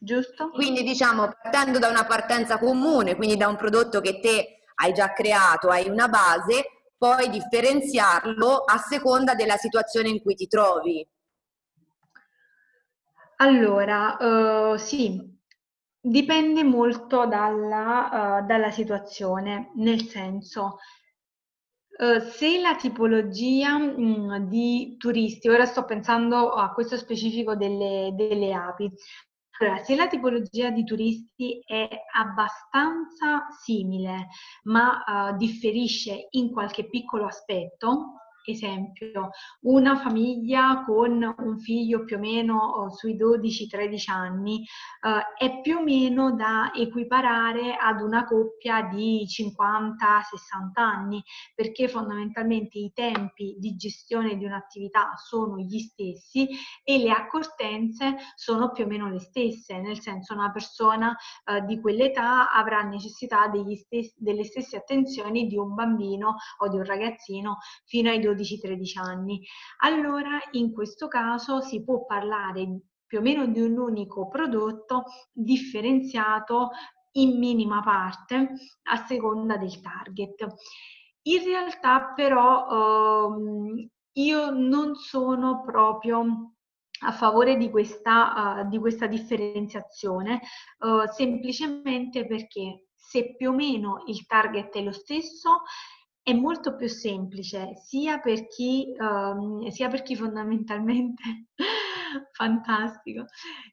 giusto? 0.00 0.50
Quindi 0.50 0.82
diciamo 0.82 1.32
partendo 1.42 1.78
da 1.78 1.88
una 1.88 2.04
partenza 2.04 2.58
comune, 2.58 3.16
quindi 3.16 3.36
da 3.36 3.48
un 3.48 3.56
prodotto 3.56 4.00
che 4.00 4.20
te 4.20 4.62
hai 4.76 4.92
già 4.92 5.12
creato, 5.12 5.68
hai 5.68 5.88
una 5.88 6.08
base, 6.08 6.64
poi 6.96 7.28
differenziarlo 7.28 8.64
a 8.64 8.78
seconda 8.78 9.34
della 9.34 9.56
situazione 9.56 10.08
in 10.08 10.20
cui 10.22 10.34
ti 10.34 10.46
trovi. 10.46 11.06
Allora, 13.36 14.16
uh, 14.18 14.76
sì, 14.76 15.38
Dipende 16.02 16.64
molto 16.64 17.26
dalla, 17.26 18.38
uh, 18.40 18.46
dalla 18.46 18.70
situazione, 18.70 19.70
nel 19.74 20.00
senso, 20.04 20.78
uh, 21.98 22.20
se 22.20 22.58
la 22.58 22.74
tipologia 22.76 23.76
mh, 23.76 24.00
mm, 24.00 24.34
di 24.48 24.96
turisti, 24.96 25.50
ora 25.50 25.66
sto 25.66 25.84
pensando 25.84 26.52
a 26.52 26.72
questo 26.72 26.96
specifico 26.96 27.54
delle, 27.54 28.14
delle 28.14 28.54
api, 28.54 28.90
allora, 29.60 29.82
se 29.82 29.94
la 29.94 30.08
tipologia 30.08 30.70
di 30.70 30.84
turisti 30.84 31.62
è 31.64 31.88
abbastanza 32.14 33.46
simile, 33.62 34.28
ma 34.64 35.04
uh, 35.32 35.36
differisce 35.36 36.28
in 36.30 36.50
qualche 36.50 36.88
piccolo 36.88 37.26
aspetto, 37.26 38.14
esempio, 38.44 39.30
una 39.62 39.96
famiglia 39.96 40.82
con 40.84 41.34
un 41.38 41.58
figlio 41.58 42.04
più 42.04 42.16
o 42.16 42.20
meno 42.20 42.58
oh, 42.58 42.90
sui 42.90 43.16
12-13 43.16 44.10
anni 44.10 44.64
eh, 45.02 45.46
è 45.46 45.60
più 45.60 45.78
o 45.78 45.82
meno 45.82 46.34
da 46.34 46.72
equiparare 46.74 47.76
ad 47.76 48.00
una 48.00 48.24
coppia 48.24 48.82
di 48.82 49.26
50-60 49.26 50.70
anni, 50.74 51.22
perché 51.54 51.88
fondamentalmente 51.88 52.78
i 52.78 52.92
tempi 52.94 53.56
di 53.58 53.76
gestione 53.76 54.36
di 54.36 54.44
un'attività 54.44 55.12
sono 55.16 55.58
gli 55.58 55.78
stessi 55.78 56.48
e 56.82 56.98
le 56.98 57.10
accortenze 57.10 58.16
sono 58.34 58.70
più 58.72 58.84
o 58.84 58.86
meno 58.86 59.08
le 59.08 59.20
stesse, 59.20 59.80
nel 59.80 60.00
senso 60.00 60.34
una 60.34 60.50
persona 60.50 61.16
eh, 61.44 61.62
di 61.64 61.80
quell'età 61.80 62.50
avrà 62.50 62.82
necessità 62.82 63.50
stessi, 63.76 64.14
delle 64.16 64.44
stesse 64.44 64.76
attenzioni 64.76 65.46
di 65.46 65.56
un 65.56 65.74
bambino 65.74 66.36
o 66.58 66.68
di 66.68 66.76
un 66.76 66.84
ragazzino 66.84 67.58
fino 67.84 68.10
ai 68.10 68.20
12 68.20 68.29
12-13 68.32 68.98
anni. 68.98 69.40
Allora 69.78 70.38
in 70.52 70.72
questo 70.72 71.08
caso 71.08 71.60
si 71.60 71.82
può 71.82 72.04
parlare 72.04 72.80
più 73.06 73.18
o 73.18 73.22
meno 73.22 73.46
di 73.46 73.60
un 73.60 73.76
unico 73.76 74.28
prodotto 74.28 75.04
differenziato 75.32 76.70
in 77.12 77.38
minima 77.38 77.82
parte 77.82 78.52
a 78.84 79.04
seconda 79.06 79.56
del 79.56 79.80
target. 79.80 80.46
In 81.22 81.44
realtà 81.44 82.12
però 82.14 83.26
ehm, 83.26 83.88
io 84.12 84.50
non 84.50 84.94
sono 84.94 85.62
proprio 85.62 86.54
a 87.02 87.12
favore 87.12 87.56
di 87.56 87.70
questa, 87.70 88.62
uh, 88.62 88.68
di 88.68 88.78
questa 88.78 89.06
differenziazione, 89.06 90.40
uh, 90.80 91.10
semplicemente 91.10 92.26
perché 92.26 92.86
se 92.94 93.34
più 93.36 93.50
o 93.50 93.54
meno 93.54 94.02
il 94.06 94.26
target 94.26 94.74
è 94.74 94.82
lo 94.82 94.92
stesso, 94.92 95.62
è 96.22 96.32
molto 96.32 96.76
più 96.76 96.88
semplice 96.88 97.74
sia 97.76 98.18
per 98.18 98.46
chi, 98.46 98.94
um, 98.98 99.66
sia 99.68 99.88
per 99.88 100.02
chi 100.02 100.16
fondamentalmente 100.16 101.22
fantastico, 102.32 103.24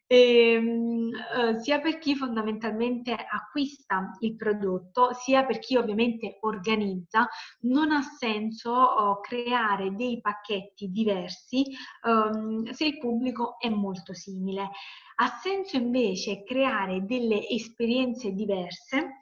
e, 0.05 0.57
um, 0.57 1.09
uh, 1.09 1.59
sia 1.59 1.79
per 1.79 1.97
chi 1.99 2.15
fondamentalmente 2.15 3.11
acquista 3.13 4.11
il 4.19 4.35
prodotto, 4.35 5.13
sia 5.13 5.45
per 5.45 5.59
chi 5.59 5.75
ovviamente 5.75 6.37
organizza, 6.41 7.27
non 7.61 7.91
ha 7.91 8.01
senso 8.01 8.71
uh, 8.71 9.19
creare 9.19 9.93
dei 9.95 10.21
pacchetti 10.21 10.89
diversi 10.89 11.63
um, 12.03 12.69
se 12.71 12.85
il 12.85 12.97
pubblico 12.97 13.59
è 13.59 13.69
molto 13.69 14.13
simile. 14.13 14.69
Ha 15.19 15.27
senso 15.41 15.77
invece 15.77 16.43
creare 16.43 17.03
delle 17.03 17.47
esperienze 17.47 18.31
diverse 18.31 19.17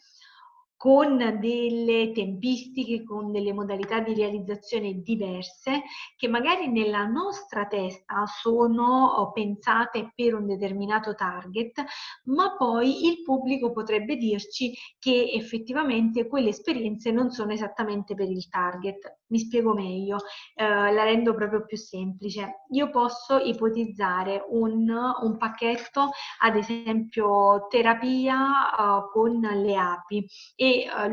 con 0.85 1.17
delle 1.39 2.11
tempistiche, 2.11 3.03
con 3.03 3.31
delle 3.31 3.53
modalità 3.53 4.01
di 4.01 4.13
realizzazione 4.13 5.01
diverse 5.01 5.81
che 6.15 6.27
magari 6.27 6.67
nella 6.67 7.07
nostra 7.07 7.65
testa 7.65 8.23
sono 8.27 9.31
pensate 9.33 10.11
per 10.13 10.35
un 10.35 10.45
determinato 10.45 11.15
target, 11.15 11.83
ma 12.25 12.55
poi 12.55 13.07
il 13.07 13.23
pubblico 13.23 13.71
potrebbe 13.71 14.15
dirci 14.15 14.75
che 14.99 15.31
effettivamente 15.33 16.27
quelle 16.27 16.49
esperienze 16.49 17.09
non 17.09 17.31
sono 17.31 17.51
esattamente 17.51 18.13
per 18.13 18.29
il 18.29 18.47
target. 18.47 19.21
Mi 19.29 19.39
spiego 19.39 19.73
meglio, 19.73 20.17
eh, 20.53 20.63
la 20.63 21.03
rendo 21.03 21.33
proprio 21.33 21.65
più 21.65 21.77
semplice. 21.77 22.65
Io 22.73 22.91
posso 22.91 23.39
ipotizzare 23.39 24.45
un, 24.49 24.87
un 24.87 25.37
pacchetto, 25.37 26.11
ad 26.41 26.55
esempio 26.55 27.65
terapia 27.69 28.35
uh, 28.77 29.09
con 29.11 29.39
le 29.39 29.75
api 29.75 30.23
e 30.55 30.74
uh, 30.83 31.09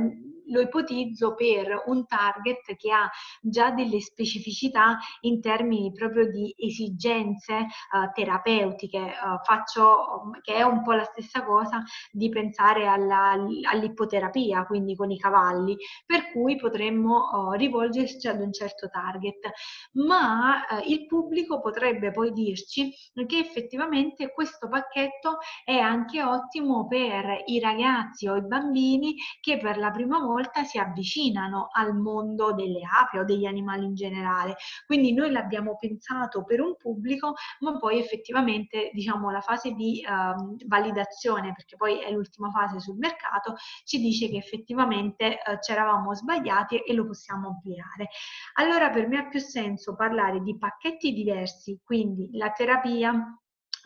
lo 0.52 0.60
ipotizzo 0.60 1.34
per 1.34 1.82
un 1.86 2.06
target 2.06 2.76
che 2.76 2.92
ha 2.92 3.10
già 3.40 3.70
delle 3.70 4.00
specificità 4.00 4.98
in 5.22 5.40
termini 5.40 5.92
proprio 5.92 6.30
di 6.30 6.54
esigenze 6.56 7.54
uh, 7.54 8.12
terapeutiche. 8.12 8.98
Uh, 8.98 9.42
faccio 9.42 10.30
che 10.42 10.54
è 10.54 10.62
un 10.62 10.82
po' 10.82 10.92
la 10.92 11.04
stessa 11.04 11.44
cosa 11.44 11.82
di 12.10 12.28
pensare 12.28 12.86
alla, 12.86 13.36
all'ippoterapia, 13.70 14.64
quindi 14.66 14.94
con 14.94 15.10
i 15.10 15.18
cavalli, 15.18 15.76
per 16.06 16.30
cui 16.30 16.56
potremmo 16.56 17.30
uh, 17.30 17.52
rivolgerci 17.52 18.28
ad 18.28 18.40
un 18.40 18.52
certo 18.52 18.88
target. 18.88 19.50
Ma 19.92 20.80
il 20.84 21.06
pubblico 21.06 21.60
potrebbe 21.60 22.10
poi 22.10 22.32
dirci 22.32 22.92
che 23.26 23.38
effettivamente 23.38 24.32
questo 24.32 24.68
pacchetto 24.68 25.38
è 25.64 25.76
anche 25.76 26.22
ottimo 26.22 26.86
per 26.86 27.42
i 27.46 27.58
ragazzi 27.58 28.26
o 28.28 28.36
i 28.36 28.42
bambini 28.42 29.14
che 29.40 29.58
per 29.58 29.78
la 29.78 29.90
prima 29.90 30.18
volta 30.18 30.41
volta 30.42 30.64
si 30.64 30.78
avvicinano 30.78 31.68
al 31.70 31.96
mondo 31.96 32.52
delle 32.52 32.80
api 32.82 33.18
o 33.18 33.24
degli 33.24 33.46
animali 33.46 33.84
in 33.84 33.94
generale. 33.94 34.56
Quindi 34.84 35.12
noi 35.12 35.30
l'abbiamo 35.30 35.76
pensato 35.78 36.44
per 36.44 36.60
un 36.60 36.76
pubblico, 36.76 37.34
ma 37.60 37.78
poi 37.78 37.98
effettivamente 37.98 38.90
diciamo 38.92 39.30
la 39.30 39.40
fase 39.40 39.72
di 39.72 40.04
uh, 40.04 40.56
validazione, 40.66 41.52
perché 41.52 41.76
poi 41.76 42.00
è 42.00 42.10
l'ultima 42.10 42.50
fase 42.50 42.80
sul 42.80 42.96
mercato, 42.96 43.54
ci 43.84 44.00
dice 44.00 44.28
che 44.28 44.36
effettivamente 44.36 45.38
uh, 45.46 45.58
ci 45.60 45.72
sbagliati 46.14 46.78
e 46.78 46.92
lo 46.92 47.06
possiamo 47.06 47.48
ampliare. 47.48 48.08
Allora 48.54 48.90
per 48.90 49.06
me 49.06 49.18
ha 49.18 49.28
più 49.28 49.38
senso 49.38 49.94
parlare 49.94 50.40
di 50.40 50.58
pacchetti 50.58 51.12
diversi, 51.12 51.80
quindi 51.82 52.30
la 52.32 52.50
terapia 52.50 53.36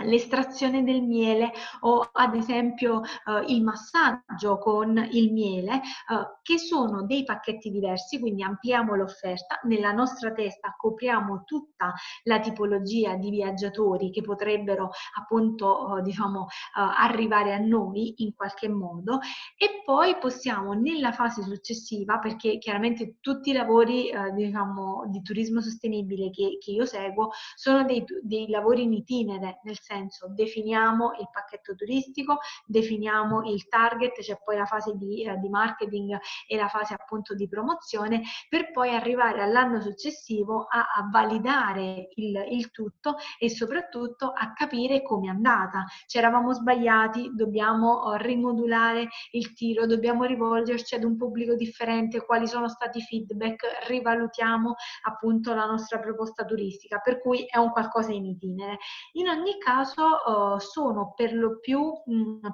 l'estrazione 0.04 0.82
del 0.82 1.02
miele 1.02 1.52
o 1.80 2.08
ad 2.12 2.34
esempio 2.34 3.02
eh, 3.02 3.44
il 3.46 3.62
massaggio 3.62 4.58
con 4.58 4.96
il 5.12 5.32
miele, 5.32 5.74
eh, 5.74 6.38
che 6.42 6.58
sono 6.58 7.04
dei 7.04 7.24
pacchetti 7.24 7.70
diversi, 7.70 8.18
quindi 8.20 8.42
ampliamo 8.42 8.94
l'offerta, 8.94 9.58
nella 9.64 9.92
nostra 9.92 10.32
testa 10.32 10.74
copriamo 10.76 11.44
tutta 11.44 11.94
la 12.24 12.40
tipologia 12.40 13.14
di 13.14 13.30
viaggiatori 13.30 14.10
che 14.10 14.22
potrebbero 14.22 14.90
appunto 15.18 15.98
eh, 15.98 16.02
diciamo 16.02 16.46
arrivare 16.74 17.54
a 17.54 17.58
noi 17.58 18.14
in 18.18 18.34
qualche 18.34 18.68
modo. 18.68 19.18
E 19.56 19.82
poi 19.84 20.16
possiamo 20.18 20.72
nella 20.72 21.12
fase 21.12 21.42
successiva, 21.42 22.18
perché 22.18 22.58
chiaramente 22.58 23.16
tutti 23.20 23.50
i 23.50 23.52
lavori 23.52 24.10
diciamo 24.34 25.04
di 25.08 25.22
turismo 25.22 25.60
sostenibile 25.60 26.30
che, 26.30 26.58
che 26.60 26.70
io 26.70 26.84
seguo 26.84 27.30
sono 27.54 27.84
dei, 27.84 28.04
dei 28.22 28.48
lavori 28.48 28.82
in 28.82 28.92
itinere, 28.92 29.60
nel 29.64 29.78
senso 29.86 30.28
definiamo 30.28 31.12
il 31.20 31.28
pacchetto 31.30 31.74
turistico, 31.74 32.38
definiamo 32.66 33.48
il 33.48 33.68
target, 33.68 34.14
c'è 34.14 34.22
cioè 34.22 34.40
poi 34.44 34.56
la 34.56 34.64
fase 34.64 34.94
di, 34.96 35.24
eh, 35.24 35.36
di, 35.38 35.48
marketing 35.48 36.18
e 36.48 36.56
la 36.56 36.68
fase 36.68 36.94
appunto 36.94 37.34
di 37.34 37.46
promozione, 37.48 38.22
per 38.48 38.72
poi 38.72 38.94
arrivare 38.94 39.42
all'anno 39.42 39.80
successivo 39.80 40.66
a, 40.68 40.80
a 40.80 41.08
validare 41.10 42.08
il, 42.16 42.46
il, 42.50 42.70
tutto 42.70 43.16
e 43.38 43.48
soprattutto 43.48 44.32
a 44.34 44.52
capire 44.52 45.02
come 45.02 45.28
è 45.28 45.30
andata. 45.30 45.84
Ci 46.06 46.18
eravamo 46.18 46.52
sbagliati, 46.52 47.30
dobbiamo 47.32 47.92
oh, 47.92 48.16
rimodulare 48.16 49.08
il 49.30 49.52
tiro, 49.54 49.86
dobbiamo 49.86 50.24
rivolgerci 50.24 50.96
ad 50.96 51.04
un 51.04 51.16
pubblico 51.16 51.54
differente, 51.54 52.24
quali 52.24 52.48
sono 52.48 52.68
stati 52.68 52.98
i 52.98 53.02
feedback, 53.02 53.86
rivalutiamo 53.86 54.74
appunto 55.02 55.54
la 55.54 55.66
nostra 55.66 56.00
proposta 56.00 56.44
turistica, 56.44 56.98
per 56.98 57.20
cui 57.20 57.44
è 57.46 57.58
un 57.58 57.70
qualcosa 57.70 58.12
in 58.12 58.24
itinere. 58.24 58.78
In 59.12 59.28
ogni 59.28 59.58
caso 59.58 59.75
caso 59.76 60.02
uh, 60.04 60.58
sono 60.58 61.12
per 61.14 61.34
lo 61.34 61.58
più 61.58 61.92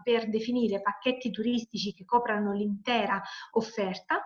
per 0.03 0.29
definire 0.29 0.81
pacchetti 0.81 1.31
turistici 1.31 1.95
che 1.95 2.05
coprano 2.05 2.53
l'intera 2.53 3.21
offerta 3.53 4.23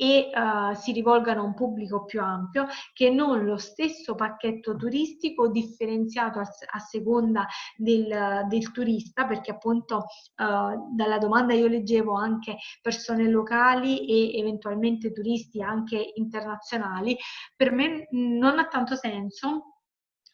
e 0.00 0.30
uh, 0.32 0.74
si 0.76 0.92
rivolgano 0.92 1.40
a 1.40 1.44
un 1.44 1.54
pubblico 1.54 2.04
più 2.04 2.20
ampio 2.22 2.66
che 2.92 3.10
non 3.10 3.44
lo 3.44 3.56
stesso 3.56 4.14
pacchetto 4.14 4.76
turistico 4.76 5.48
differenziato 5.48 6.38
a, 6.38 6.46
a 6.70 6.78
seconda 6.78 7.48
del, 7.76 8.46
del, 8.48 8.70
turista, 8.70 9.26
perché 9.26 9.50
appunto 9.50 9.96
uh, 9.96 10.94
dalla 10.94 11.18
domanda 11.18 11.52
io 11.52 11.66
leggevo 11.66 12.14
anche 12.14 12.58
persone 12.80 13.28
locali 13.28 14.06
e 14.06 14.38
eventualmente 14.38 15.10
turisti 15.10 15.60
anche 15.62 16.12
internazionali, 16.14 17.16
per 17.56 17.72
me 17.72 18.06
non 18.10 18.60
ha 18.60 18.68
tanto 18.68 18.94
senso 18.94 19.80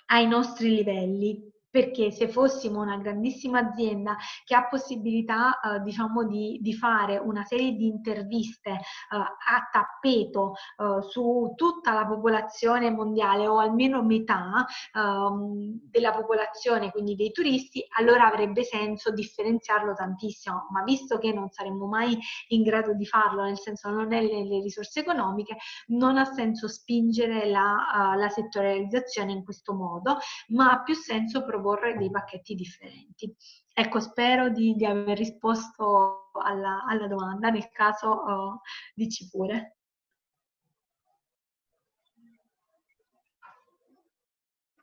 ai 0.08 0.26
nostri 0.26 0.68
livelli 0.68 1.53
perché 1.74 2.12
se 2.12 2.28
fossimo 2.28 2.80
una 2.80 2.98
grandissima 2.98 3.58
azienda 3.58 4.16
che 4.44 4.54
ha 4.54 4.68
possibilità 4.68 5.58
eh, 5.58 5.80
diciamo 5.80 6.22
di, 6.22 6.60
di, 6.62 6.72
fare 6.72 7.18
una 7.18 7.42
serie 7.42 7.72
di 7.72 7.88
interviste 7.88 8.70
eh, 8.70 8.78
a 9.16 9.68
tappeto 9.72 10.52
eh, 10.52 11.02
su 11.02 11.52
tutta 11.56 11.92
la 11.92 12.06
popolazione 12.06 12.92
mondiale 12.92 13.48
o 13.48 13.58
almeno 13.58 14.04
metà 14.04 14.64
ehm, 14.94 15.80
della 15.90 16.12
popolazione, 16.12 16.92
quindi 16.92 17.16
dei 17.16 17.32
turisti, 17.32 17.84
allora 17.98 18.28
avrebbe 18.28 18.62
senso 18.62 19.10
differenziarlo 19.10 19.94
tantissimo, 19.94 20.68
ma 20.70 20.84
visto 20.84 21.18
che 21.18 21.32
non 21.32 21.50
saremmo 21.50 21.88
mai 21.88 22.16
in 22.50 22.62
grado 22.62 22.94
di 22.94 23.04
farlo, 23.04 23.42
nel 23.42 23.58
senso 23.58 23.90
non 23.90 24.12
è 24.12 24.22
le, 24.22 24.44
le 24.44 24.60
risorse 24.60 25.00
economiche, 25.00 25.56
non 25.88 26.18
ha 26.18 26.24
senso 26.24 26.68
spingere 26.68 27.46
la, 27.46 28.12
uh, 28.14 28.16
la 28.16 28.28
settorializzazione 28.28 29.32
in 29.32 29.42
questo 29.42 29.74
modo, 29.74 30.18
ma 30.50 30.70
ha 30.70 30.82
più 30.84 30.94
senso 30.94 31.40
proporre 31.40 31.62
proporre 31.64 31.96
dei 31.96 32.10
pacchetti 32.10 32.54
differenti. 32.54 33.34
Ecco, 33.72 33.98
spero 34.00 34.50
di, 34.50 34.74
di 34.74 34.84
aver 34.84 35.16
risposto 35.16 36.30
alla, 36.34 36.84
alla, 36.86 37.06
domanda, 37.06 37.48
nel 37.48 37.70
caso 37.70 38.10
uh, 38.10 38.60
dici 38.94 39.28
pure. 39.30 39.76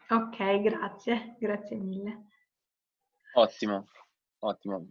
Ok, 0.09 0.61
grazie, 0.61 1.35
grazie 1.39 1.77
mille. 1.77 2.25
Ottimo, 3.35 3.87
ottimo. 4.39 4.87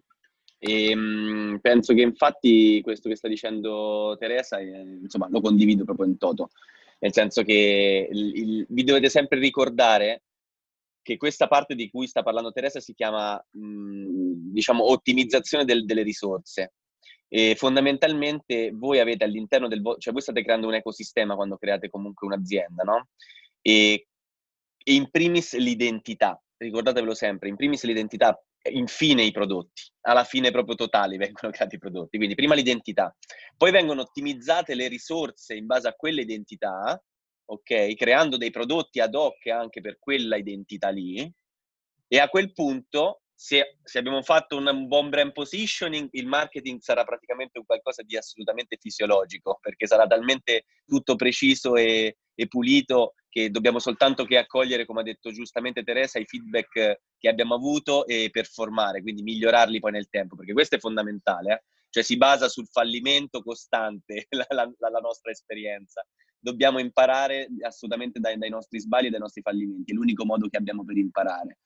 E, 0.59 0.95
mh, 0.95 1.59
penso 1.61 1.93
che 1.93 2.03
infatti 2.03 2.81
questo 2.83 3.09
che 3.09 3.17
sta 3.17 3.29
dicendo 3.29 4.17
Teresa, 4.19 4.59
eh, 4.59 4.99
insomma, 5.03 5.29
lo 5.29 5.41
condivido 5.41 5.85
proprio 5.85 6.07
in 6.07 6.17
toto, 6.17 6.51
nel 7.01 7.13
senso 7.13 7.43
che 7.43 8.09
il, 8.11 8.37
il, 8.37 8.67
vi 8.69 8.85
dovete 8.85 9.11
sempre 9.11 9.39
ricordare 9.39 10.23
che 11.03 11.17
questa 11.17 11.49
parte 11.49 11.75
di 11.75 11.89
cui 11.91 12.07
sta 12.07 12.23
parlando 12.23 12.53
Teresa 12.53 12.81
si 12.81 12.95
chiama, 12.95 13.35
mh, 13.35 14.53
diciamo, 14.53 14.91
ottimizzazione 14.91 15.65
del, 15.65 15.85
delle 15.85 16.03
risorse. 16.03 16.75
E 17.29 17.55
fondamentalmente 17.57 18.73
voi 18.73 18.99
avete 18.99 19.25
all'interno 19.25 19.69
del 19.69 19.81
vostro, 19.81 20.01
cioè 20.01 20.13
voi 20.13 20.23
state 20.23 20.43
creando 20.43 20.67
un 20.67 20.75
ecosistema 20.75 21.37
quando 21.37 21.57
create 21.57 21.89
comunque 21.89 22.27
un'azienda, 22.27 22.83
no? 22.83 23.09
E, 23.63 24.07
e 24.83 24.95
in 24.95 25.11
primis 25.11 25.57
l'identità, 25.57 26.41
ricordatevelo 26.57 27.15
sempre, 27.15 27.49
in 27.49 27.57
primis 27.57 27.85
l'identità, 27.85 28.37
infine 28.73 29.23
i 29.23 29.31
prodotti, 29.31 29.83
alla 30.03 30.25
fine 30.25 30.51
proprio 30.51 30.75
totali 30.75 31.17
vengono 31.17 31.51
creati 31.53 31.77
i 31.77 31.79
prodotti, 31.79 32.17
quindi 32.17 32.35
prima 32.35 32.55
l'identità, 32.55 33.15
poi 33.57 33.71
vengono 33.71 34.03
ottimizzate 34.03 34.75
le 34.75 34.89
risorse 34.89 35.55
in 35.55 35.67
base 35.67 35.89
a 35.89 35.95
quell'identità 35.95 37.01
ok? 37.51 37.95
Creando 37.95 38.37
dei 38.37 38.51
prodotti 38.51 39.01
ad 39.01 39.15
hoc 39.15 39.47
anche 39.49 39.81
per 39.81 39.99
quella 39.99 40.37
identità 40.37 40.89
lì. 40.89 41.31
E 42.13 42.19
a 42.19 42.29
quel 42.29 42.53
punto, 42.53 43.23
se, 43.35 43.79
se 43.83 43.99
abbiamo 43.99 44.23
fatto 44.23 44.57
un, 44.57 44.87
buon 44.87 45.11
brand 45.11 45.33
positioning, 45.33 46.09
il 46.13 46.27
marketing 46.27 46.81
sarà 46.81 47.05
praticamente 47.05 47.59
un 47.59 47.65
qualcosa 47.65 48.03
di 48.03 48.17
assolutamente 48.17 48.77
fisiologico, 48.81 49.59
perché 49.61 49.87
sarà 49.87 50.07
talmente 50.07 50.65
tutto 50.87 51.17
preciso 51.17 51.77
e, 51.77 52.17
e 52.35 52.49
pulito 52.49 53.15
che 53.29 53.51
dobbiamo 53.51 53.79
soltanto 53.79 54.25
che 54.25 54.39
accogliere, 54.39 54.85
come 54.85 55.01
ha 55.01 55.05
detto 55.05 55.31
giustamente 55.31 55.85
Teresa, 55.85 56.19
i 56.19 56.27
feedback 56.27 57.01
che 57.17 57.29
abbiamo 57.29 57.55
avuto 57.55 58.07
e 58.07 58.29
performare, 58.31 59.03
quindi 59.03 59.23
migliorarli 59.23 59.79
poi 59.79 59.93
nel 59.93 60.09
tempo, 60.09 60.35
perché 60.37 60.53
questo 60.53 60.77
è 60.77 60.81
fondamentale. 60.81 61.53
Eh? 61.53 61.63
Cioè 61.91 62.03
si 62.03 62.17
basa 62.17 62.49
sul 62.49 62.69
fallimento 62.69 63.43
costante 63.43 64.27
la, 64.31 64.47
la, 64.51 64.73
la 64.79 64.99
nostra 65.01 65.31
esperienza 65.31 66.05
dobbiamo 66.41 66.79
imparare 66.79 67.49
assolutamente 67.63 68.19
dai, 68.19 68.39
dai, 68.39 68.49
nostri 68.49 68.81
sbagli 68.81 69.07
e 69.07 69.11
dai 69.11 69.21
nostri 69.21 69.43
fallimenti, 69.43 69.93
è 69.93 69.95
l'unico 69.95 70.25
modo 70.25 70.49
che 70.49 70.57
abbiamo 70.57 70.85
per 70.85 70.97
imparare. 70.97 71.59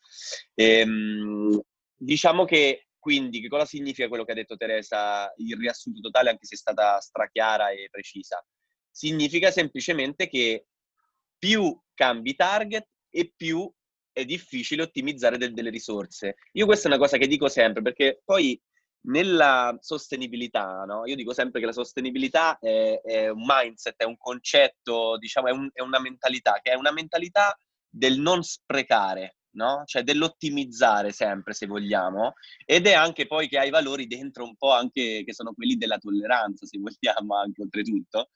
Ehm, 0.54 1.60
diciamo 1.96 2.44
che 2.44 2.88
quindi 2.98 3.40
che 3.40 3.48
cosa 3.48 3.66
significa 3.66 4.08
quello 4.08 4.24
che 4.24 4.32
ha 4.32 4.34
detto 4.34 4.56
Teresa, 4.56 5.30
il 5.36 5.56
riassunto 5.56 6.00
totale, 6.00 6.30
anche 6.30 6.46
se 6.46 6.54
è 6.54 6.58
stata 6.58 6.98
strachiara 7.00 7.68
e 7.70 7.88
precisa? 7.90 8.42
Significa 8.90 9.50
semplicemente 9.50 10.26
che 10.26 10.66
più 11.36 11.78
cambi 11.92 12.34
target 12.34 12.88
e 13.10 13.32
più 13.36 13.70
è 14.10 14.24
difficile 14.24 14.82
ottimizzare 14.82 15.36
del, 15.36 15.52
delle 15.52 15.68
risorse. 15.68 16.36
Io 16.52 16.64
questa 16.64 16.88
è 16.88 16.92
una 16.92 17.00
cosa 17.00 17.18
che 17.18 17.26
dico 17.26 17.48
sempre 17.48 17.82
perché 17.82 18.22
poi 18.24 18.58
nella 19.06 19.76
sostenibilità, 19.80 20.84
no? 20.86 21.06
io 21.06 21.14
dico 21.16 21.32
sempre 21.32 21.60
che 21.60 21.66
la 21.66 21.72
sostenibilità 21.72 22.58
è, 22.58 23.00
è, 23.02 23.28
un 23.28 23.42
mindset, 23.44 23.96
è 23.96 24.04
un 24.04 24.16
concetto, 24.16 25.18
diciamo, 25.18 25.48
è, 25.48 25.50
un, 25.50 25.68
è, 25.72 25.82
una 25.82 26.00
mentalità, 26.00 26.60
che 26.62 26.72
è 26.72 26.74
una 26.74 26.92
mentalità 26.92 27.56
del 27.88 28.18
non 28.18 28.42
sprecare, 28.42 29.36
no? 29.56 29.82
cioè 29.84 30.02
dell'ottimizzare 30.02 31.12
sempre, 31.12 31.52
se 31.52 31.66
vogliamo, 31.66 32.32
ed 32.64 32.86
è 32.86 32.94
anche 32.94 33.26
poi 33.26 33.48
che 33.48 33.58
ha 33.58 33.64
i 33.64 33.70
valori 33.70 34.06
dentro 34.06 34.44
un 34.44 34.56
po' 34.56 34.72
anche, 34.72 35.22
che 35.24 35.34
sono 35.34 35.52
quelli 35.52 35.76
della 35.76 35.98
tolleranza, 35.98 36.66
se 36.66 36.78
vogliamo, 36.80 37.36
anche 37.36 37.62
oltretutto. 37.62 38.30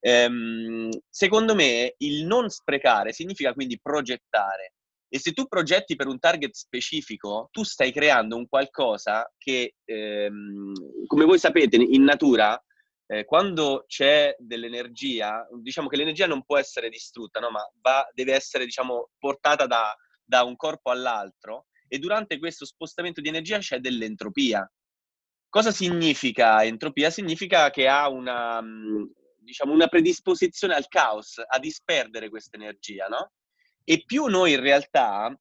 Ehm, 0.00 0.90
secondo 1.08 1.54
me 1.54 1.94
il 1.98 2.26
non 2.26 2.48
sprecare 2.50 3.12
significa 3.12 3.52
quindi 3.54 3.78
progettare, 3.80 4.74
e 5.14 5.18
se 5.18 5.32
tu 5.32 5.46
progetti 5.46 5.94
per 5.94 6.06
un 6.06 6.18
target 6.18 6.54
specifico, 6.54 7.50
tu 7.52 7.64
stai 7.64 7.92
creando 7.92 8.34
un 8.34 8.48
qualcosa 8.48 9.30
che, 9.36 9.74
ehm, 9.84 10.72
come 11.06 11.26
voi 11.26 11.38
sapete, 11.38 11.76
in 11.76 12.02
natura, 12.02 12.58
eh, 13.08 13.26
quando 13.26 13.84
c'è 13.86 14.34
dell'energia, 14.38 15.46
diciamo 15.60 15.88
che 15.88 15.98
l'energia 15.98 16.26
non 16.26 16.42
può 16.44 16.56
essere 16.56 16.88
distrutta, 16.88 17.40
no? 17.40 17.50
ma 17.50 17.60
va, 17.82 18.08
deve 18.14 18.32
essere 18.32 18.64
diciamo, 18.64 19.10
portata 19.18 19.66
da, 19.66 19.94
da 20.24 20.44
un 20.44 20.56
corpo 20.56 20.90
all'altro 20.90 21.66
e 21.88 21.98
durante 21.98 22.38
questo 22.38 22.64
spostamento 22.64 23.20
di 23.20 23.28
energia 23.28 23.58
c'è 23.58 23.80
dell'entropia. 23.80 24.66
Cosa 25.46 25.72
significa 25.72 26.64
entropia? 26.64 27.10
Significa 27.10 27.68
che 27.68 27.86
ha 27.86 28.08
una, 28.08 28.62
diciamo, 29.36 29.74
una 29.74 29.88
predisposizione 29.88 30.72
al 30.72 30.88
caos, 30.88 31.38
a 31.46 31.58
disperdere 31.58 32.30
questa 32.30 32.56
energia, 32.56 33.08
no? 33.08 33.32
E 33.84 34.04
più 34.04 34.26
noi 34.26 34.52
in 34.52 34.60
realtà 34.60 35.36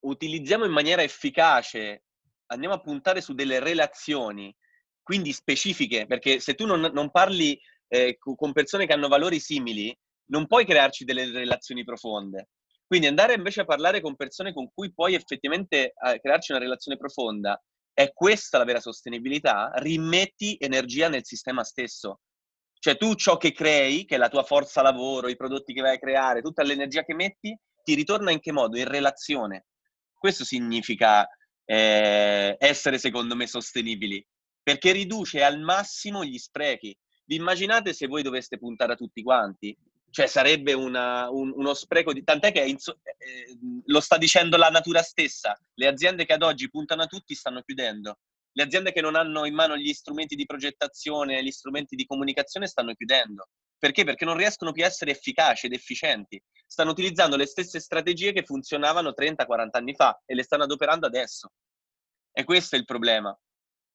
utilizziamo 0.00 0.64
in 0.64 0.72
maniera 0.72 1.02
efficace, 1.02 2.04
andiamo 2.46 2.74
a 2.74 2.80
puntare 2.80 3.20
su 3.20 3.34
delle 3.34 3.58
relazioni, 3.60 4.54
quindi 5.02 5.32
specifiche, 5.32 6.06
perché 6.06 6.40
se 6.40 6.54
tu 6.54 6.66
non, 6.66 6.80
non 6.92 7.10
parli 7.10 7.58
eh, 7.88 8.18
con 8.18 8.52
persone 8.52 8.86
che 8.86 8.92
hanno 8.92 9.08
valori 9.08 9.40
simili, 9.40 9.96
non 10.26 10.46
puoi 10.46 10.64
crearci 10.64 11.04
delle 11.04 11.30
relazioni 11.30 11.84
profonde. 11.84 12.48
Quindi 12.86 13.06
andare 13.06 13.34
invece 13.34 13.62
a 13.62 13.64
parlare 13.64 14.00
con 14.00 14.16
persone 14.16 14.52
con 14.52 14.70
cui 14.72 14.92
puoi 14.92 15.14
effettivamente 15.14 15.92
eh, 15.92 16.20
crearci 16.20 16.52
una 16.52 16.60
relazione 16.60 16.96
profonda, 16.96 17.60
è 17.92 18.12
questa 18.12 18.58
la 18.58 18.64
vera 18.64 18.80
sostenibilità, 18.80 19.72
rimetti 19.76 20.56
energia 20.60 21.08
nel 21.08 21.24
sistema 21.24 21.64
stesso. 21.64 22.20
Cioè 22.86 22.96
tu 22.96 23.16
ciò 23.16 23.36
che 23.36 23.50
crei, 23.50 24.04
che 24.04 24.14
è 24.14 24.18
la 24.18 24.28
tua 24.28 24.44
forza 24.44 24.80
lavoro, 24.80 25.26
i 25.26 25.34
prodotti 25.34 25.72
che 25.72 25.80
vai 25.80 25.96
a 25.96 25.98
creare, 25.98 26.40
tutta 26.40 26.62
l'energia 26.62 27.02
che 27.02 27.14
metti, 27.14 27.58
ti 27.82 27.94
ritorna 27.94 28.30
in 28.30 28.38
che 28.38 28.52
modo? 28.52 28.78
In 28.78 28.86
relazione. 28.86 29.66
Questo 30.16 30.44
significa 30.44 31.28
eh, 31.64 32.54
essere, 32.60 32.98
secondo 32.98 33.34
me, 33.34 33.48
sostenibili, 33.48 34.24
perché 34.62 34.92
riduce 34.92 35.42
al 35.42 35.58
massimo 35.58 36.24
gli 36.24 36.38
sprechi. 36.38 36.96
Vi 37.24 37.34
immaginate 37.34 37.92
se 37.92 38.06
voi 38.06 38.22
doveste 38.22 38.56
puntare 38.56 38.92
a 38.92 38.96
tutti 38.96 39.20
quanti? 39.20 39.76
Cioè 40.08 40.28
sarebbe 40.28 40.72
una, 40.72 41.28
un, 41.28 41.52
uno 41.56 41.74
spreco 41.74 42.12
di... 42.12 42.22
Tant'è 42.22 42.52
che 42.52 42.60
inso... 42.60 43.00
eh, 43.02 43.58
lo 43.86 43.98
sta 43.98 44.16
dicendo 44.16 44.56
la 44.56 44.68
natura 44.68 45.02
stessa. 45.02 45.58
Le 45.74 45.88
aziende 45.88 46.24
che 46.24 46.34
ad 46.34 46.42
oggi 46.44 46.70
puntano 46.70 47.02
a 47.02 47.06
tutti 47.06 47.34
stanno 47.34 47.62
chiudendo 47.62 48.18
le 48.56 48.62
aziende 48.62 48.90
che 48.90 49.02
non 49.02 49.16
hanno 49.16 49.44
in 49.44 49.54
mano 49.54 49.76
gli 49.76 49.92
strumenti 49.92 50.34
di 50.34 50.46
progettazione, 50.46 51.42
gli 51.44 51.50
strumenti 51.50 51.94
di 51.94 52.06
comunicazione 52.06 52.66
stanno 52.66 52.94
chiudendo. 52.94 53.48
Perché? 53.78 54.04
Perché 54.04 54.24
non 54.24 54.38
riescono 54.38 54.72
più 54.72 54.82
a 54.82 54.86
essere 54.86 55.10
efficaci 55.10 55.66
ed 55.66 55.74
efficienti. 55.74 56.42
Stanno 56.66 56.92
utilizzando 56.92 57.36
le 57.36 57.44
stesse 57.44 57.80
strategie 57.80 58.32
che 58.32 58.44
funzionavano 58.44 59.12
30-40 59.14 59.68
anni 59.72 59.94
fa 59.94 60.22
e 60.24 60.34
le 60.34 60.42
stanno 60.42 60.62
adoperando 60.62 61.06
adesso. 61.06 61.50
E 62.32 62.44
questo 62.44 62.76
è 62.76 62.78
il 62.78 62.86
problema. 62.86 63.38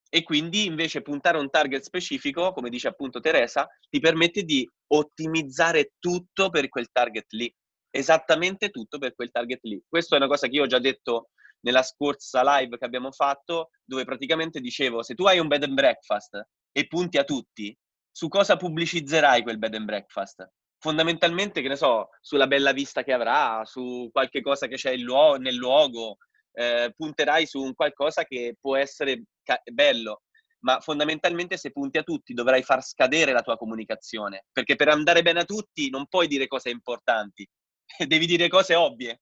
E 0.07 0.21
quindi 0.21 0.65
invece 0.65 1.01
puntare 1.01 1.39
a 1.39 1.41
un 1.41 1.49
target 1.49 1.81
specifico, 1.81 2.53
come 2.53 2.69
dice 2.69 2.87
appunto 2.87 3.19
Teresa, 3.19 3.67
ti 3.89 3.99
permette 3.99 4.43
di 4.43 4.69
ottimizzare 4.89 5.93
tutto 5.97 6.51
per 6.51 6.69
quel 6.69 6.91
target 6.91 7.25
lì. 7.31 7.51
Esattamente 7.89 8.69
tutto 8.69 8.99
per 8.99 9.15
quel 9.15 9.31
target 9.31 9.63
lì. 9.63 9.81
Questa 9.87 10.13
è 10.13 10.19
una 10.19 10.27
cosa 10.27 10.47
che 10.47 10.55
io 10.55 10.63
ho 10.63 10.67
già 10.67 10.79
detto 10.79 11.29
nella 11.61 11.83
scorsa 11.83 12.41
live 12.57 12.77
che 12.77 12.85
abbiamo 12.85 13.11
fatto, 13.11 13.69
dove 13.83 14.05
praticamente 14.05 14.59
dicevo, 14.59 15.03
se 15.03 15.15
tu 15.15 15.25
hai 15.25 15.39
un 15.39 15.47
bed 15.47 15.63
and 15.63 15.73
breakfast 15.73 16.41
e 16.71 16.87
punti 16.87 17.17
a 17.17 17.23
tutti, 17.23 17.75
su 18.11 18.27
cosa 18.27 18.57
pubblicizzerai 18.57 19.43
quel 19.43 19.57
bed 19.57 19.75
and 19.75 19.85
breakfast? 19.85 20.47
Fondamentalmente, 20.79 21.61
che 21.61 21.67
ne 21.67 21.75
so, 21.75 22.09
sulla 22.19 22.47
bella 22.47 22.71
vista 22.71 23.03
che 23.03 23.13
avrà, 23.13 23.61
su 23.65 24.09
qualche 24.11 24.41
cosa 24.41 24.67
che 24.67 24.75
c'è 24.75 24.95
luo- 24.97 25.35
nel 25.35 25.55
luogo, 25.55 26.17
eh, 26.53 26.93
punterai 26.95 27.45
su 27.45 27.61
un 27.61 27.73
qualcosa 27.75 28.23
che 28.23 28.55
può 28.59 28.75
essere 28.75 29.23
ca- 29.43 29.61
bello, 29.71 30.23
ma 30.61 30.79
fondamentalmente 30.79 31.57
se 31.57 31.71
punti 31.71 31.97
a 31.97 32.03
tutti 32.03 32.33
dovrai 32.33 32.63
far 32.63 32.83
scadere 32.83 33.31
la 33.31 33.41
tua 33.41 33.57
comunicazione, 33.57 34.45
perché 34.51 34.75
per 34.75 34.89
andare 34.89 35.21
bene 35.21 35.41
a 35.41 35.45
tutti 35.45 35.89
non 35.89 36.07
puoi 36.07 36.27
dire 36.27 36.47
cose 36.47 36.69
importanti, 36.69 37.47
devi 38.07 38.25
dire 38.25 38.47
cose 38.47 38.75
ovvie. 38.75 39.21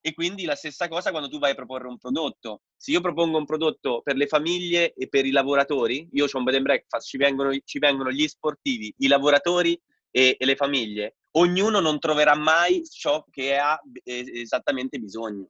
E 0.00 0.14
quindi 0.14 0.44
la 0.44 0.54
stessa 0.54 0.88
cosa 0.88 1.10
quando 1.10 1.28
tu 1.28 1.38
vai 1.38 1.52
a 1.52 1.54
proporre 1.54 1.88
un 1.88 1.98
prodotto. 1.98 2.62
Se 2.76 2.90
io 2.90 3.00
propongo 3.00 3.38
un 3.38 3.44
prodotto 3.44 4.00
per 4.02 4.16
le 4.16 4.26
famiglie 4.26 4.92
e 4.94 5.08
per 5.08 5.26
i 5.26 5.30
lavoratori, 5.30 6.08
io 6.12 6.26
ho 6.26 6.38
un 6.38 6.44
bed 6.44 6.54
and 6.54 6.64
breakfast, 6.64 7.08
ci 7.08 7.16
vengono, 7.16 7.52
ci 7.64 7.78
vengono 7.78 8.10
gli 8.10 8.26
sportivi, 8.26 8.94
i 8.98 9.08
lavoratori 9.08 9.78
e, 10.10 10.36
e, 10.38 10.44
le 10.44 10.56
famiglie, 10.56 11.16
ognuno 11.32 11.80
non 11.80 11.98
troverà 11.98 12.34
mai 12.36 12.86
ciò 12.86 13.24
che 13.30 13.56
ha 13.56 13.78
esattamente 14.04 14.98
bisogno. 14.98 15.48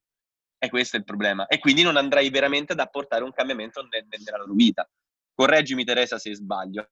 E 0.58 0.68
questo 0.70 0.96
è 0.96 0.98
il 0.98 1.04
problema. 1.04 1.46
E 1.46 1.58
quindi 1.58 1.82
non 1.82 1.96
andrai 1.96 2.30
veramente 2.30 2.72
ad 2.72 2.80
apportare 2.80 3.22
un 3.22 3.32
cambiamento 3.32 3.80
nella 3.82 4.38
loro 4.38 4.54
vita. 4.54 4.88
Correggimi 5.34 5.84
Teresa 5.84 6.18
se 6.18 6.34
sbaglio. 6.34 6.88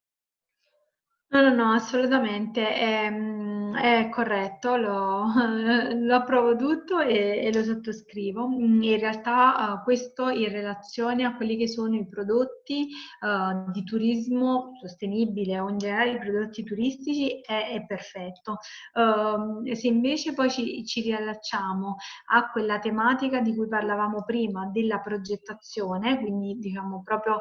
No, 1.28 1.40
no, 1.40 1.52
no, 1.52 1.72
assolutamente, 1.72 3.10
mm, 3.10 3.55
è 3.76 4.08
corretto, 4.08 4.76
lo 4.76 6.14
approvo 6.14 6.56
tutto 6.56 6.98
e, 7.00 7.44
e 7.44 7.52
lo 7.52 7.62
sottoscrivo. 7.62 8.48
Mm, 8.48 8.82
in 8.82 8.98
realtà 8.98 9.74
uh, 9.80 9.84
questo 9.84 10.28
in 10.28 10.50
relazione 10.50 11.24
a 11.24 11.36
quelli 11.36 11.56
che 11.56 11.68
sono 11.68 11.94
i 11.94 12.06
prodotti 12.08 12.88
uh, 13.20 13.70
di 13.70 13.84
turismo 13.84 14.72
sostenibile 14.80 15.60
o 15.60 15.68
in 15.68 15.78
generale 15.78 16.12
i 16.12 16.18
prodotti 16.18 16.64
turistici 16.64 17.40
è, 17.40 17.70
è 17.72 17.84
perfetto. 17.86 18.58
Uh, 18.94 19.72
se 19.74 19.86
invece 19.86 20.32
poi 20.32 20.50
ci, 20.50 20.84
ci 20.84 21.02
riallacciamo 21.02 21.96
a 22.32 22.50
quella 22.50 22.78
tematica 22.78 23.40
di 23.40 23.54
cui 23.54 23.68
parlavamo 23.68 24.24
prima, 24.24 24.66
della 24.72 25.00
progettazione, 25.00 26.18
quindi 26.18 26.58
diciamo 26.58 27.02
proprio 27.02 27.40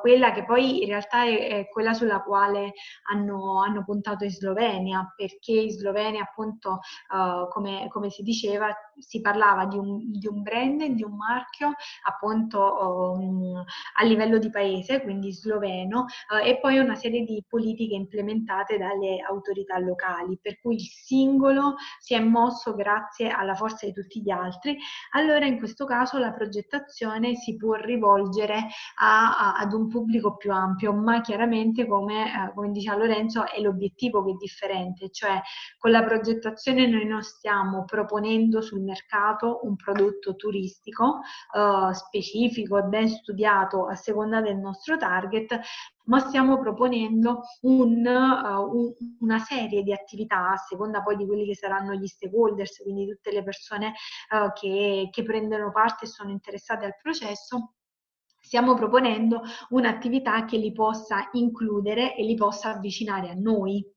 quella 0.00 0.32
che 0.32 0.44
poi 0.44 0.82
in 0.82 0.88
realtà 0.88 1.24
è, 1.24 1.48
è 1.48 1.68
quella 1.68 1.92
sulla 1.92 2.22
quale 2.22 2.72
hanno, 3.10 3.60
hanno 3.60 3.84
puntato 3.84 4.24
in 4.24 4.30
Slovenia, 4.30 5.12
perché 5.16 5.52
in 5.52 5.71
Slovenia 5.72 6.22
appunto, 6.22 6.80
uh, 7.10 7.48
come, 7.48 7.88
come, 7.88 8.10
si 8.10 8.22
diceva, 8.22 8.68
si 8.98 9.20
parlava 9.20 9.66
di 9.66 9.78
un, 9.78 10.10
di 10.10 10.26
un 10.26 10.42
brand, 10.42 10.82
di 10.84 11.02
un 11.02 11.16
marchio 11.16 11.72
appunto 12.04 13.14
um, 13.18 13.64
a 13.98 14.04
livello 14.04 14.38
di 14.38 14.50
paese, 14.50 15.02
quindi 15.02 15.32
sloveno, 15.32 16.06
uh, 16.30 16.46
e 16.46 16.58
poi 16.60 16.78
una 16.78 16.94
serie 16.94 17.24
di 17.24 17.44
politiche 17.48 17.94
implementate 17.94 18.78
dalle 18.78 19.20
autorità 19.26 19.78
locali, 19.78 20.38
per 20.40 20.60
cui 20.60 20.74
il 20.74 20.82
singolo 20.82 21.74
si 21.98 22.14
è 22.14 22.20
mosso 22.20 22.74
grazie 22.74 23.30
alla 23.30 23.54
forza 23.54 23.86
di 23.86 23.92
tutti 23.92 24.20
gli 24.22 24.30
altri. 24.30 24.76
Allora 25.12 25.46
in 25.46 25.58
questo 25.58 25.84
caso 25.84 26.18
la 26.18 26.32
progettazione 26.32 27.34
si 27.34 27.56
può 27.56 27.74
rivolgere 27.74 28.68
a, 29.00 29.36
a, 29.36 29.54
ad 29.54 29.72
un 29.72 29.88
pubblico 29.88 30.36
più 30.36 30.52
ampio, 30.52 30.92
ma 30.92 31.20
chiaramente 31.20 31.86
come, 31.86 32.24
uh, 32.24 32.54
come 32.54 32.70
diceva 32.70 32.96
Lorenzo 32.96 33.46
è 33.46 33.60
l'obiettivo 33.60 34.24
che 34.24 34.32
è 34.32 34.34
differente, 34.34 35.10
cioè 35.10 35.40
con 35.78 35.90
la 35.90 36.02
progettazione 36.02 36.86
noi 36.86 37.06
non 37.06 37.22
stiamo 37.22 37.84
proponendo 37.84 38.60
sul 38.60 38.80
mercato 38.80 39.60
un 39.62 39.76
prodotto 39.76 40.36
turistico 40.36 41.20
uh, 41.54 41.92
specifico 41.92 42.78
e 42.78 42.82
ben 42.82 43.08
studiato 43.08 43.86
a 43.86 43.94
seconda 43.94 44.40
del 44.40 44.56
nostro 44.56 44.96
target, 44.96 45.60
ma 46.04 46.18
stiamo 46.18 46.58
proponendo 46.58 47.42
un, 47.62 48.04
uh, 48.04 48.76
un, 48.76 48.92
una 49.20 49.38
serie 49.38 49.82
di 49.82 49.92
attività 49.92 50.50
a 50.50 50.56
seconda 50.56 51.02
poi 51.02 51.16
di 51.16 51.26
quelli 51.26 51.46
che 51.46 51.54
saranno 51.54 51.94
gli 51.94 52.06
stakeholders, 52.06 52.82
quindi 52.82 53.06
tutte 53.06 53.32
le 53.32 53.42
persone 53.42 53.92
uh, 54.30 54.52
che, 54.52 55.08
che 55.10 55.22
prendono 55.22 55.70
parte 55.70 56.04
e 56.04 56.08
sono 56.08 56.30
interessate 56.30 56.84
al 56.84 56.96
processo. 57.00 57.74
Stiamo 58.44 58.74
proponendo 58.74 59.40
un'attività 59.70 60.44
che 60.44 60.56
li 60.56 60.72
possa 60.72 61.28
includere 61.32 62.16
e 62.16 62.24
li 62.24 62.34
possa 62.34 62.74
avvicinare 62.74 63.30
a 63.30 63.34
noi 63.34 63.88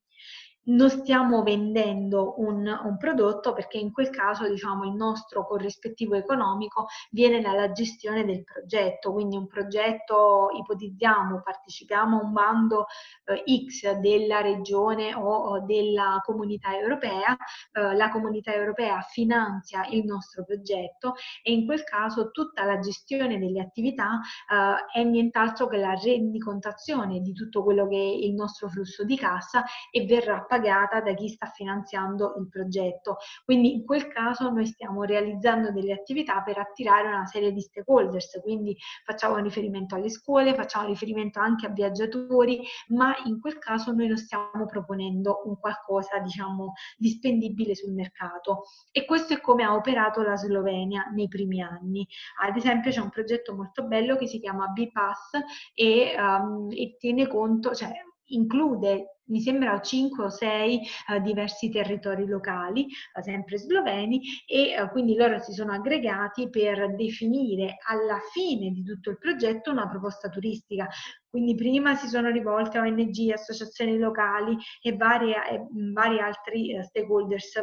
non 0.65 0.89
stiamo 0.89 1.43
vendendo 1.43 2.35
un, 2.37 2.65
un, 2.65 2.97
prodotto 2.97 3.53
perché 3.53 3.77
in 3.77 3.91
quel 3.91 4.09
caso 4.09 4.47
diciamo, 4.47 4.85
il 4.85 4.93
nostro 4.93 5.45
corrispettivo 5.45 6.15
economico 6.15 6.87
viene 7.11 7.41
dalla 7.41 7.71
gestione 7.71 8.25
del 8.25 8.43
progetto, 8.43 9.11
quindi 9.11 9.35
un 9.35 9.47
progetto 9.47 10.49
ipotizziamo, 10.57 11.41
partecipiamo 11.41 12.19
a 12.19 12.23
un 12.23 12.31
bando 12.31 12.85
eh, 13.25 13.43
X 13.67 13.91
della 13.99 14.41
regione 14.41 15.13
o, 15.13 15.27
o 15.27 15.65
della 15.65 16.21
comunità 16.23 16.75
europea, 16.77 17.35
eh, 17.71 17.95
la 17.95 18.09
comunità 18.09 18.53
europea 18.53 19.01
finanzia 19.01 19.85
il 19.89 20.03
nostro 20.05 20.43
progetto 20.45 21.13
e 21.43 21.51
in 21.51 21.65
quel 21.65 21.83
caso 21.83 22.31
tutta 22.31 22.63
la 22.63 22.79
gestione 22.79 23.37
delle 23.37 23.61
attività 23.61 24.19
eh, 24.49 24.99
è 24.99 25.03
nient'altro 25.03 25.67
che 25.67 25.77
la 25.77 25.93
rendicontazione 25.93 27.19
di 27.19 27.33
tutto 27.33 27.63
quello 27.63 27.87
che 27.87 27.97
è 27.97 28.25
il 28.25 28.33
nostro 28.33 28.67
flusso 28.69 29.03
di 29.03 29.17
cassa 29.17 29.63
e 29.91 30.05
verrà 30.05 30.43
pagata 30.55 31.01
da 31.01 31.13
chi 31.13 31.27
sta 31.27 31.47
finanziando 31.47 32.35
il 32.39 32.47
progetto. 32.47 33.17
Quindi 33.43 33.73
in 33.73 33.85
quel 33.85 34.07
caso 34.07 34.49
noi 34.49 34.65
stiamo 34.65 35.03
realizzando 35.03 35.71
delle 35.71 35.93
attività 35.93 36.41
per 36.41 36.57
attirare 36.57 37.07
una 37.07 37.25
serie 37.25 37.51
di 37.51 37.61
stakeholders, 37.61 38.39
quindi 38.41 38.75
facciamo 39.03 39.37
riferimento 39.37 39.95
alle 39.95 40.09
scuole, 40.09 40.55
facciamo 40.55 40.87
riferimento 40.87 41.39
anche 41.39 41.65
a 41.65 41.69
viaggiatori, 41.69 42.61
ma 42.89 43.13
in 43.25 43.39
quel 43.41 43.57
caso 43.57 43.91
noi 43.91 44.07
non 44.07 44.17
stiamo 44.17 44.65
proponendo 44.65 45.41
un 45.45 45.59
qualcosa, 45.59 46.19
diciamo, 46.19 46.73
di 46.97 47.09
spendibile 47.09 47.75
sul 47.75 47.93
mercato. 47.93 48.63
E 48.91 49.05
questo 49.05 49.33
è 49.33 49.41
come 49.41 49.63
ha 49.63 49.73
operato 49.73 50.21
la 50.21 50.37
Slovenia 50.37 51.05
nei 51.13 51.27
primi 51.27 51.61
anni. 51.61 52.07
Ad 52.41 52.55
esempio 52.55 52.91
c'è 52.91 53.01
un 53.01 53.09
progetto 53.09 53.53
molto 53.53 53.83
bello 53.83 54.15
che 54.15 54.27
si 54.27 54.39
chiama 54.39 54.67
B-Pass 54.67 55.31
e, 55.73 56.15
um, 56.17 56.67
e 56.71 56.95
tiene 56.97 57.27
conto, 57.27 57.73
cioè 57.73 57.91
include, 58.27 59.14
mi 59.27 59.41
sembra, 59.41 59.79
5 59.79 60.23
o 60.23 60.29
6 60.29 60.81
uh, 61.07 61.21
diversi 61.21 61.69
territori 61.69 62.27
locali, 62.27 62.85
uh, 62.85 63.21
sempre 63.21 63.57
sloveni, 63.57 64.21
e 64.45 64.79
uh, 64.79 64.89
quindi 64.89 65.15
loro 65.15 65.39
si 65.39 65.53
sono 65.53 65.73
aggregati 65.73 66.49
per 66.49 66.95
definire 66.95 67.77
alla 67.87 68.19
fine 68.31 68.71
di 68.71 68.83
tutto 68.83 69.09
il 69.09 69.17
progetto 69.17 69.71
una 69.71 69.87
proposta 69.87 70.29
turistica. 70.29 70.87
Quindi 71.29 71.55
prima 71.55 71.95
si 71.95 72.07
sono 72.07 72.29
rivolte 72.29 72.77
a 72.77 72.81
ONG, 72.81 73.31
associazioni 73.33 73.97
locali 73.97 74.57
e 74.81 74.95
vari 74.95 76.19
altri 76.19 76.81
stakeholders 76.81 77.59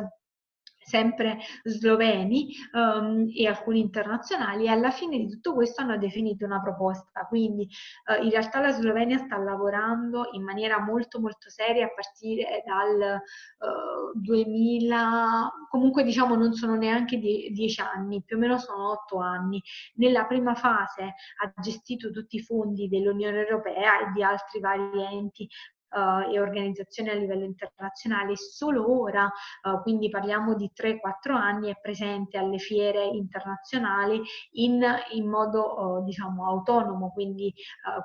sempre 0.92 1.38
sloveni 1.62 2.48
um, 2.74 3.26
e 3.34 3.46
alcuni 3.46 3.80
internazionali 3.80 4.66
e 4.66 4.68
alla 4.68 4.90
fine 4.90 5.16
di 5.16 5.26
tutto 5.26 5.54
questo 5.54 5.80
hanno 5.80 5.96
definito 5.96 6.44
una 6.44 6.60
proposta. 6.60 7.26
Quindi 7.26 7.66
uh, 8.06 8.22
in 8.22 8.28
realtà 8.28 8.60
la 8.60 8.72
Slovenia 8.72 9.16
sta 9.16 9.38
lavorando 9.38 10.28
in 10.32 10.42
maniera 10.42 10.78
molto 10.80 11.18
molto 11.18 11.48
seria 11.48 11.86
a 11.86 11.94
partire 11.94 12.62
dal 12.66 13.20
uh, 13.20 14.18
2000, 14.18 15.50
comunque 15.70 16.02
diciamo 16.02 16.34
non 16.34 16.52
sono 16.52 16.76
neanche 16.76 17.16
die- 17.18 17.50
dieci 17.52 17.80
anni, 17.80 18.22
più 18.22 18.36
o 18.36 18.38
meno 18.38 18.58
sono 18.58 18.90
otto 18.90 19.18
anni. 19.18 19.62
Nella 19.94 20.26
prima 20.26 20.54
fase 20.54 21.02
ha 21.02 21.52
gestito 21.62 22.10
tutti 22.10 22.36
i 22.36 22.42
fondi 22.42 22.88
dell'Unione 22.88 23.46
Europea 23.46 24.00
e 24.00 24.12
di 24.12 24.22
altri 24.22 24.60
vari 24.60 25.02
enti 25.04 25.48
e 25.92 26.40
organizzazioni 26.40 27.10
a 27.10 27.14
livello 27.14 27.44
internazionale, 27.44 28.36
solo 28.36 29.00
ora, 29.00 29.24
uh, 29.24 29.80
quindi 29.82 30.08
parliamo 30.08 30.54
di 30.54 30.70
3-4 30.74 31.32
anni, 31.32 31.70
è 31.70 31.78
presente 31.80 32.38
alle 32.38 32.58
fiere 32.58 33.04
internazionali 33.04 34.22
in, 34.52 34.82
in 35.12 35.28
modo 35.28 35.98
uh, 35.98 36.04
diciamo 36.04 36.46
autonomo, 36.46 37.10
quindi, 37.12 37.52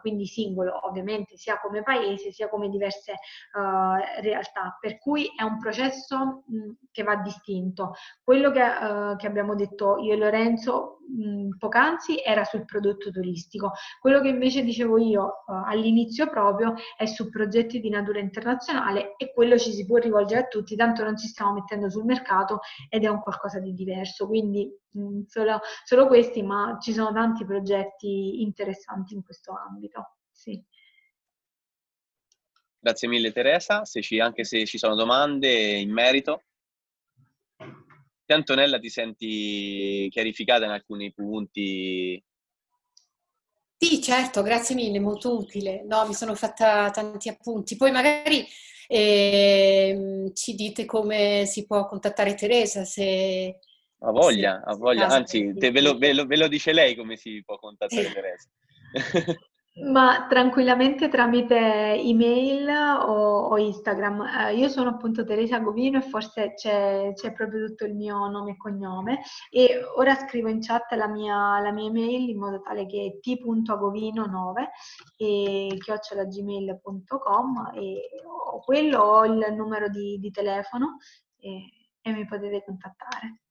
quindi, 0.02 0.26
singolo, 0.26 0.86
ovviamente 0.88 1.38
sia 1.38 1.60
come 1.60 1.84
paese 1.84 2.32
sia 2.32 2.50
come 2.50 2.70
diverse 2.70 3.16
realtà, 4.22 4.78
per 4.80 4.98
cui 4.98 5.32
è 5.36 5.44
un 5.44 5.60
processo 5.60 6.44
mh, 6.46 6.72
che 6.92 7.04
va 7.04 7.16
distinto. 7.18 7.94
Quello 8.24 8.52
che, 8.52 8.62
che 9.18 9.28
abbiamo 9.28 9.56
detto 9.56 9.98
io 9.98 10.14
e 10.14 10.18
Lorenzo 10.18 11.00
mh, 11.08 11.58
poc'anzi 11.58 12.22
era 12.24 12.44
sul 12.44 12.66
prodotto 12.66 13.10
turistico, 13.12 13.72
quello 14.00 14.20
che 14.22 14.30
invece 14.30 14.64
dicevo 14.64 14.98
io 14.98 15.44
all'inizio 15.66 16.30
proprio 16.30 16.74
è 16.98 17.06
su 17.06 17.30
progetti 17.30 17.77
prodotti 17.78 17.80
di 17.80 17.90
natura 17.90 18.20
internazionale 18.20 19.16
e 19.18 19.32
quello 19.32 19.58
ci 19.58 19.72
si 19.72 19.86
può 19.86 19.98
rivolgere 19.98 20.41
a 20.41 20.48
tutti, 20.48 20.76
tanto 20.76 21.04
non 21.04 21.18
ci 21.18 21.28
stiamo 21.28 21.54
mettendo 21.54 21.90
sul 21.90 22.06
mercato 22.06 22.60
ed 22.90 23.04
è 23.04 23.08
un 23.08 23.22
qualcosa 23.22 23.60
di 23.60 23.74
diverso. 23.74 24.28
Quindi 24.28 24.70
mh, 24.91 25.22
solo, 25.28 25.60
solo, 25.84 26.08
questi, 26.08 26.44
ma 26.44 26.78
ci 26.82 26.94
sono 26.94 27.14
tanti 27.14 27.45
progetti 27.45 28.41
interessanti 28.41 29.14
in 29.14 29.24
questo 29.24 29.54
ambito. 29.54 30.18
Sì. 30.32 30.62
Grazie 32.80 33.08
mille 33.08 33.32
Teresa, 33.32 33.86
se 33.86 34.02
ci, 34.02 34.20
anche 34.20 34.44
se 34.44 34.66
ci 34.66 34.78
sono 34.78 34.95
domande 34.95 35.78
in 35.78 35.91
merito. 35.91 36.44
Antonella 38.30 38.78
ti 38.78 38.90
senti 38.90 40.10
chiarificata 40.12 40.66
in 40.66 40.72
alcuni 40.72 41.14
punti 41.14 42.22
Sì, 43.80 44.02
certo, 44.02 44.41
grazie 44.41 44.74
mille, 44.74 44.99
molto 44.99 45.38
utile. 45.38 45.84
No, 45.86 46.08
mi 46.08 46.14
sono 46.14 46.34
fatta 46.34 46.90
tanti 46.90 47.30
appunti. 47.30 47.76
Poi 47.76 47.91
magari 47.91 48.45
eh, 48.88 50.32
ci 50.34 50.56
dite 50.56 50.86
come 50.86 51.45
si 51.45 51.66
può 51.66 51.86
contattare 51.86 52.34
Teresa 52.34 52.86
se... 52.86 53.60
Ha 53.99 54.12
voglia, 54.12 54.64
ha 54.64 54.76
voglia. 54.76 55.08
Anzi, 55.08 55.54
te, 55.58 55.72
ve, 55.72 55.82
lo, 55.82 55.98
ve, 55.98 56.14
lo, 56.14 56.26
ve, 56.26 56.38
lo, 56.38 56.48
dice 56.48 56.72
lei 56.72 56.95
come 56.95 57.18
si 57.18 57.44
può 57.45 57.58
contattare 57.58 58.12
Teresa. 58.12 58.49
Ma 59.80 60.26
tranquillamente 60.28 61.08
tramite 61.08 61.56
email 61.56 62.68
o, 62.68 63.48
o 63.49 63.58
Instagram. 63.58 64.22
Eh, 64.26 64.56
io 64.56 64.70
sono 64.70 64.90
appunto 64.90 65.24
Teresa 65.24 65.60
Govino 65.60 65.99
e 65.99 66.02
forse 66.02 66.56
c'è, 66.56 67.12
c'è, 67.14 67.32
proprio 67.34 67.68
tutto 67.68 67.86
il 67.86 67.94
mio 67.94 68.28
nome 68.28 68.52
e 68.52 68.58
cognome. 68.58 69.22
E 69.52 69.84
ora 69.95 70.16
scrivo 70.16 70.49
in 70.49 70.62
chat 70.62 70.91
la 70.94 71.08
mia, 71.08 71.60
la 71.60 71.72
mia 71.72 71.90
email 71.90 72.28
in 72.28 72.40
modo 72.40 72.60
tale 72.62 72.88
che 72.88 73.06
è 73.06 73.20
t.agovino9 73.20 74.66
e 75.16 75.78
chiocciolagmail.com 75.78 77.72
e 77.76 78.10
o 78.26 78.60
quello 78.62 78.99
o 78.99 79.26
il 79.26 79.54
numero 79.56 79.90
di, 79.90 80.18
di 80.20 80.32
telefono 80.32 80.98
e, 81.38 81.90
e 82.02 82.12
mi 82.12 82.26
potete 82.26 82.64
contattare. 82.66 83.41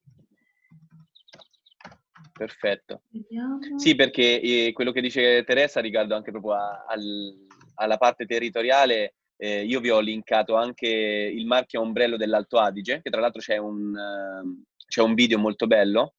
Perfetto. 2.36 3.02
Vediamo. 3.10 3.58
Sì, 3.76 3.94
perché 3.94 4.40
eh, 4.40 4.72
quello 4.72 4.92
che 4.92 5.00
dice 5.00 5.42
Teresa 5.44 5.80
riguardo 5.80 6.14
anche 6.14 6.30
proprio 6.30 6.52
a, 6.52 6.84
al, 6.86 7.46
alla 7.76 7.96
parte 7.96 8.26
territoriale, 8.26 9.14
eh, 9.36 9.64
io 9.64 9.80
vi 9.80 9.90
ho 9.90 10.00
linkato 10.00 10.54
anche 10.54 10.86
il 10.88 11.46
marchio 11.46 11.80
ombrello 11.80 12.16
dell'Alto 12.16 12.58
Adige, 12.58 13.00
che 13.02 13.10
tra 13.10 13.20
l'altro 13.20 13.40
c'è 13.40 13.56
un, 13.56 13.90
uh, 13.94 14.62
c'è 14.86 15.00
un 15.00 15.14
video 15.14 15.38
molto 15.38 15.66
bello 15.66 16.14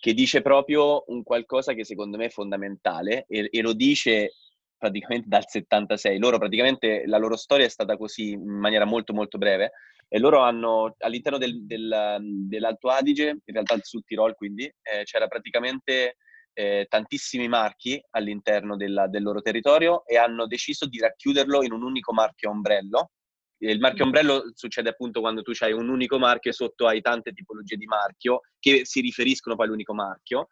che 0.00 0.14
dice 0.14 0.40
proprio 0.40 1.04
un 1.08 1.22
qualcosa 1.22 1.74
che 1.74 1.84
secondo 1.84 2.16
me 2.16 2.26
è 2.26 2.30
fondamentale 2.30 3.26
e, 3.28 3.48
e 3.50 3.60
lo 3.60 3.74
dice 3.74 4.32
praticamente 4.80 5.28
dal 5.28 5.46
76. 5.46 6.18
Loro 6.18 6.38
praticamente 6.38 7.04
la 7.06 7.18
loro 7.18 7.36
storia 7.36 7.66
è 7.66 7.68
stata 7.68 7.96
così 7.96 8.30
in 8.30 8.58
maniera 8.58 8.86
molto 8.86 9.12
molto 9.12 9.36
breve 9.38 9.72
e 10.08 10.18
loro 10.18 10.40
hanno 10.40 10.96
all'interno 10.98 11.38
del, 11.38 11.64
del, 11.64 12.18
dell'Alto 12.48 12.88
Adige, 12.88 13.28
in 13.28 13.54
realtà 13.54 13.78
sul 13.82 14.02
Tirol 14.04 14.34
quindi, 14.34 14.64
eh, 14.64 15.04
c'era 15.04 15.28
praticamente 15.28 16.16
eh, 16.52 16.86
tantissimi 16.88 17.46
marchi 17.46 18.02
all'interno 18.10 18.76
della, 18.76 19.06
del 19.06 19.22
loro 19.22 19.40
territorio 19.40 20.04
e 20.06 20.16
hanno 20.16 20.46
deciso 20.46 20.86
di 20.86 20.98
racchiuderlo 20.98 21.62
in 21.62 21.72
un 21.72 21.84
unico 21.84 22.12
marchio 22.12 22.50
ombrello. 22.50 23.10
Il 23.58 23.78
marchio 23.78 24.04
mm. 24.04 24.06
ombrello 24.06 24.50
succede 24.54 24.88
appunto 24.88 25.20
quando 25.20 25.42
tu 25.42 25.52
hai 25.60 25.72
un 25.72 25.88
unico 25.88 26.18
marchio 26.18 26.50
e 26.50 26.54
sotto 26.54 26.86
hai 26.86 27.02
tante 27.02 27.32
tipologie 27.32 27.76
di 27.76 27.86
marchio 27.86 28.40
che 28.58 28.84
si 28.84 29.00
riferiscono 29.00 29.54
poi 29.54 29.66
all'unico 29.66 29.94
marchio. 29.94 30.48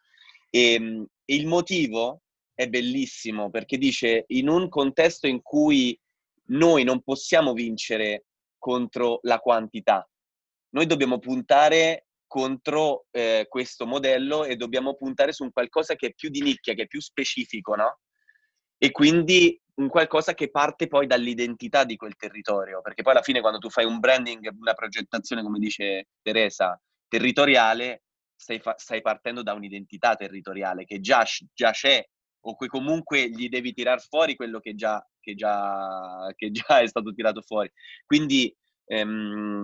E, 0.51 0.75
ehm, 0.75 1.07
e 1.25 1.35
il 1.35 1.47
motivo 1.47 2.21
è 2.59 2.69
bellissimo 2.69 3.51
perché 3.51 3.79
dice 3.79 4.25
in 4.29 4.49
un 4.49 4.69
contesto 4.69 5.29
in 5.29 5.43
cui 5.43 5.97
noi 6.47 6.83
non 6.83 7.03
possiamo 7.03 7.53
vincere 7.53 8.25
contro 8.59 9.21
la 9.23 9.39
quantità. 9.39 10.05
Noi 10.71 10.87
dobbiamo 10.87 11.21
puntare 11.21 12.09
contro 12.27 13.07
eh, 13.13 13.47
questo 13.49 13.87
modello 13.87 14.45
e 14.45 14.57
dobbiamo 14.57 14.97
puntare 14.97 15.33
su 15.33 15.45
un 15.45 15.53
qualcosa 15.53 15.95
che 15.95 16.09
è 16.09 16.15
più 16.15 16.31
di 16.31 16.43
nicchia, 16.43 16.75
che 16.75 16.83
è 16.83 16.87
più 16.89 17.01
specifico, 17.01 17.77
no? 17.77 18.01
E 18.77 18.91
quindi 18.91 19.57
un 19.77 19.89
qualcosa 19.89 20.35
che 20.35 20.51
parte 20.51 20.89
poi 20.89 21.07
dall'identità 21.07 21.85
di 21.85 21.95
quel 21.95 22.17
territorio, 22.17 22.81
perché 22.81 23.03
poi 23.03 23.13
alla 23.13 23.23
fine 23.23 23.41
quando 23.41 23.61
tu 23.61 23.71
fai 23.71 23.85
un 23.85 24.01
branding, 24.01 24.53
una 24.59 24.75
progettazione, 24.75 25.45
come 25.45 25.61
dice 25.61 26.09
Teresa, 26.23 26.77
territoriale, 27.07 28.03
stai, 28.35 28.59
fa- 28.59 28.75
stai 28.77 29.01
partendo 29.01 29.45
da 29.45 29.53
un'identità 29.53 30.17
territoriale 30.17 30.85
che 30.85 30.99
già, 30.99 31.25
già 31.55 31.71
c'è 31.71 32.05
o 32.41 32.57
che 32.57 32.67
comunque 32.69 33.29
gli 33.31 33.49
devi 33.49 33.73
tirar 33.73 34.01
fuori 34.01 34.37
quello 34.37 34.61
che 34.61 34.75
già, 34.75 35.05
che 35.21 35.35
già, 35.35 36.33
che 36.37 36.51
già 36.51 36.81
è 36.81 36.87
stato 36.87 37.13
tirato 37.13 37.43
fuori. 37.43 37.71
Quindi 38.07 38.55
ehm, 38.87 39.63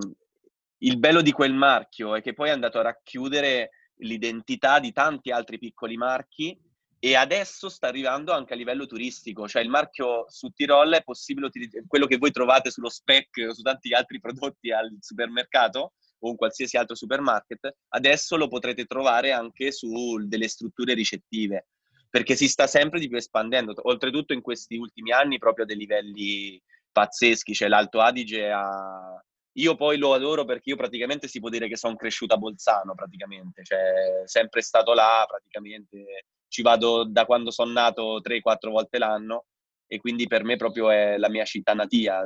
il 0.78 0.98
bello 0.98 1.22
di 1.22 1.32
quel 1.32 1.54
marchio 1.54 2.14
è 2.14 2.22
che 2.22 2.34
poi 2.34 2.48
è 2.48 2.52
andato 2.52 2.78
a 2.78 2.82
racchiudere 2.82 3.70
l'identità 3.98 4.80
di 4.80 4.92
tanti 4.92 5.30
altri 5.30 5.58
piccoli 5.58 5.96
marchi 5.96 6.58
e 6.98 7.14
adesso 7.16 7.68
sta 7.68 7.86
arrivando 7.86 8.32
anche 8.32 8.54
a 8.54 8.56
livello 8.56 8.86
turistico, 8.86 9.46
cioè 9.46 9.62
il 9.62 9.68
marchio 9.68 10.24
su 10.28 10.48
Tirol 10.48 10.94
è 10.94 11.02
possibile 11.02 11.46
utilizzare 11.46 11.84
quello 11.86 12.06
che 12.06 12.16
voi 12.16 12.30
trovate 12.30 12.70
sullo 12.70 12.88
spec 12.88 13.52
su 13.52 13.60
tanti 13.60 13.92
altri 13.92 14.20
prodotti 14.20 14.72
al 14.72 14.96
supermercato 15.00 15.92
o 16.20 16.30
in 16.30 16.36
qualsiasi 16.36 16.78
altro 16.78 16.94
supermarket, 16.94 17.76
adesso 17.88 18.36
lo 18.36 18.48
potrete 18.48 18.86
trovare 18.86 19.32
anche 19.32 19.70
su 19.70 20.16
delle 20.26 20.48
strutture 20.48 20.94
ricettive 20.94 21.66
perché 22.14 22.36
si 22.36 22.46
sta 22.46 22.68
sempre 22.68 23.00
di 23.00 23.08
più 23.08 23.16
espandendo, 23.16 23.74
oltretutto 23.76 24.34
in 24.34 24.40
questi 24.40 24.76
ultimi 24.76 25.10
anni 25.10 25.38
proprio 25.38 25.64
a 25.64 25.66
dei 25.66 25.76
livelli 25.76 26.62
pazzeschi, 26.92 27.52
cioè 27.52 27.66
l'Alto 27.66 28.00
Adige 28.00 28.52
ha... 28.52 29.20
Io 29.54 29.74
poi 29.74 29.98
lo 29.98 30.14
adoro 30.14 30.44
perché 30.44 30.70
io 30.70 30.76
praticamente 30.76 31.26
si 31.26 31.40
può 31.40 31.48
dire 31.48 31.66
che 31.66 31.76
sono 31.76 31.96
cresciuto 31.96 32.34
a 32.34 32.36
Bolzano, 32.36 32.94
praticamente, 32.94 33.64
cioè 33.64 34.22
sempre 34.26 34.62
stato 34.62 34.94
là, 34.94 35.24
praticamente 35.26 36.26
ci 36.46 36.62
vado 36.62 37.04
da 37.04 37.24
quando 37.24 37.50
sono 37.50 37.72
nato 37.72 38.20
3-4 38.20 38.70
volte 38.70 38.98
l'anno 38.98 39.46
e 39.88 39.98
quindi 39.98 40.28
per 40.28 40.44
me 40.44 40.54
proprio 40.54 40.90
è 40.90 41.18
la 41.18 41.28
mia 41.28 41.44
città 41.44 41.74
natia, 41.74 42.24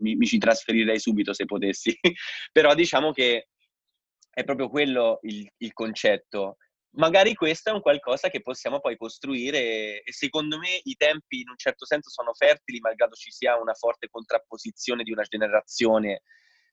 mi, 0.00 0.16
mi 0.16 0.26
ci 0.26 0.36
trasferirei 0.36 1.00
subito 1.00 1.32
se 1.32 1.46
potessi, 1.46 1.98
però 2.52 2.74
diciamo 2.74 3.10
che 3.12 3.48
è 4.28 4.44
proprio 4.44 4.68
quello 4.68 5.18
il, 5.22 5.50
il 5.56 5.72
concetto 5.72 6.58
magari 6.92 7.34
questo 7.34 7.70
è 7.70 7.72
un 7.72 7.80
qualcosa 7.80 8.28
che 8.28 8.42
possiamo 8.42 8.80
poi 8.80 8.96
costruire 8.96 10.02
e 10.02 10.12
secondo 10.12 10.58
me 10.58 10.80
i 10.82 10.94
tempi 10.96 11.40
in 11.40 11.48
un 11.48 11.56
certo 11.56 11.86
senso 11.86 12.10
sono 12.10 12.32
fertili, 12.34 12.80
malgrado 12.80 13.14
ci 13.14 13.30
sia 13.30 13.60
una 13.60 13.74
forte 13.74 14.08
contrapposizione 14.08 15.02
di 15.02 15.12
una 15.12 15.22
generazione 15.22 16.22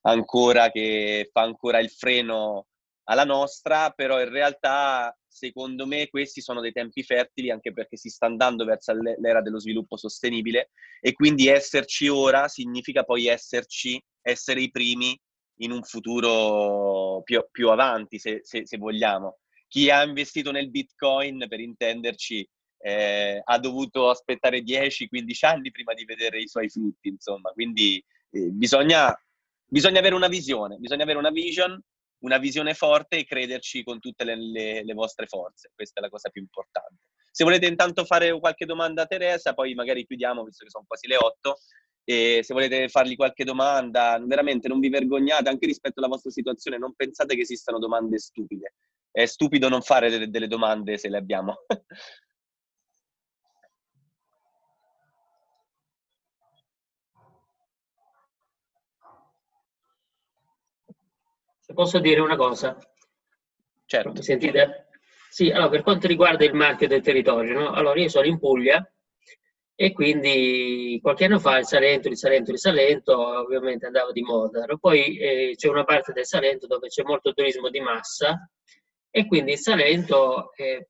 ancora 0.02 0.70
che 0.70 1.28
fa 1.32 1.42
ancora 1.42 1.78
il 1.80 1.90
freno 1.90 2.66
alla 3.04 3.24
nostra, 3.24 3.90
però 3.90 4.20
in 4.20 4.28
realtà 4.28 5.16
secondo 5.26 5.86
me 5.86 6.08
questi 6.08 6.40
sono 6.40 6.60
dei 6.60 6.72
tempi 6.72 7.02
fertili 7.02 7.50
anche 7.50 7.72
perché 7.72 7.96
si 7.96 8.08
sta 8.08 8.26
andando 8.26 8.64
verso 8.64 8.92
l'era 8.92 9.40
dello 9.40 9.60
sviluppo 9.60 9.96
sostenibile 9.96 10.70
e 11.00 11.12
quindi 11.12 11.48
esserci 11.48 12.08
ora 12.08 12.48
significa 12.48 13.04
poi 13.04 13.26
esserci, 13.26 14.02
essere 14.20 14.60
i 14.60 14.70
primi 14.70 15.18
in 15.60 15.70
un 15.72 15.82
futuro 15.82 17.22
più, 17.22 17.44
più 17.50 17.70
avanti, 17.70 18.18
se, 18.18 18.40
se, 18.42 18.66
se 18.66 18.76
vogliamo 18.76 19.38
chi 19.68 19.90
ha 19.90 20.02
investito 20.02 20.50
nel 20.50 20.70
Bitcoin, 20.70 21.44
per 21.48 21.60
intenderci, 21.60 22.48
eh, 22.80 23.40
ha 23.44 23.58
dovuto 23.58 24.08
aspettare 24.08 24.62
10-15 24.62 25.46
anni 25.46 25.70
prima 25.70 25.94
di 25.94 26.04
vedere 26.04 26.40
i 26.40 26.48
suoi 26.48 26.68
frutti, 26.68 27.08
insomma. 27.08 27.50
Quindi 27.50 28.02
eh, 28.30 28.50
bisogna, 28.50 29.14
bisogna, 29.66 29.98
avere 29.98 30.14
una 30.14 30.28
visione, 30.28 30.76
bisogna 30.76 31.02
avere 31.02 31.18
una 31.18 31.30
vision, 31.30 31.80
una 32.20 32.38
visione 32.38 32.74
forte 32.74 33.18
e 33.18 33.24
crederci 33.24 33.84
con 33.84 34.00
tutte 34.00 34.24
le, 34.24 34.36
le, 34.36 34.84
le 34.84 34.94
vostre 34.94 35.26
forze. 35.26 35.70
Questa 35.74 36.00
è 36.00 36.02
la 36.02 36.08
cosa 36.08 36.30
più 36.30 36.40
importante. 36.40 37.02
Se 37.30 37.44
volete 37.44 37.66
intanto 37.66 38.04
fare 38.04 38.36
qualche 38.40 38.64
domanda 38.64 39.02
a 39.02 39.06
Teresa, 39.06 39.54
poi 39.54 39.74
magari 39.74 40.06
chiudiamo, 40.06 40.42
visto 40.44 40.64
che 40.64 40.70
sono 40.70 40.84
quasi 40.86 41.06
le 41.06 41.16
8, 41.16 41.56
e 42.04 42.40
se 42.42 42.54
volete 42.54 42.88
fargli 42.88 43.16
qualche 43.16 43.44
domanda, 43.44 44.18
veramente 44.24 44.66
non 44.66 44.80
vi 44.80 44.88
vergognate, 44.88 45.50
anche 45.50 45.66
rispetto 45.66 46.00
alla 46.00 46.08
vostra 46.08 46.30
situazione, 46.30 46.78
non 46.78 46.94
pensate 46.94 47.34
che 47.34 47.42
esistano 47.42 47.78
domande 47.78 48.18
stupide 48.18 48.72
è 49.10 49.24
stupido 49.26 49.68
non 49.68 49.82
fare 49.82 50.10
delle, 50.10 50.28
delle 50.28 50.48
domande 50.48 50.98
se 50.98 51.08
le 51.08 51.16
abbiamo. 51.16 51.64
Se 61.60 61.74
posso 61.74 61.98
dire 61.98 62.20
una 62.20 62.36
cosa? 62.36 62.78
Certo. 63.84 64.12
Mi 64.12 64.22
sentite? 64.22 64.88
Sì, 65.28 65.50
allora 65.50 65.68
per 65.68 65.82
quanto 65.82 66.06
riguarda 66.06 66.44
il 66.44 66.54
marchio 66.54 66.88
del 66.88 67.02
territorio, 67.02 67.58
no? 67.58 67.72
allora 67.72 68.00
io 68.00 68.08
sono 68.08 68.26
in 68.26 68.38
Puglia 68.38 68.90
e 69.74 69.92
quindi 69.92 70.98
qualche 71.02 71.26
anno 71.26 71.38
fa 71.38 71.58
il 71.58 71.66
Salento, 71.66 72.08
il 72.08 72.16
Salento, 72.16 72.52
il 72.52 72.58
Salento 72.58 73.18
ovviamente 73.18 73.84
andava 73.84 74.12
di 74.12 74.22
moda. 74.22 74.64
Poi 74.80 75.18
eh, 75.18 75.52
c'è 75.56 75.68
una 75.68 75.84
parte 75.84 76.12
del 76.12 76.24
Salento 76.24 76.66
dove 76.66 76.88
c'è 76.88 77.02
molto 77.02 77.34
turismo 77.34 77.68
di 77.68 77.80
massa 77.80 78.50
e 79.10 79.26
quindi 79.26 79.52
il 79.52 79.58
Salento 79.58 80.52
eh, 80.54 80.88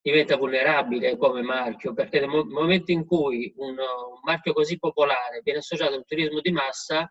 diventa 0.00 0.36
vulnerabile 0.36 1.16
come 1.16 1.42
marchio 1.42 1.92
perché 1.92 2.20
nel 2.20 2.28
momento 2.28 2.92
in 2.92 3.04
cui 3.04 3.52
un, 3.56 3.70
un 3.70 4.20
marchio 4.22 4.52
così 4.52 4.78
popolare 4.78 5.40
viene 5.42 5.58
associato 5.58 5.94
a 5.94 5.96
un 5.96 6.04
turismo 6.04 6.40
di 6.40 6.50
massa, 6.50 7.10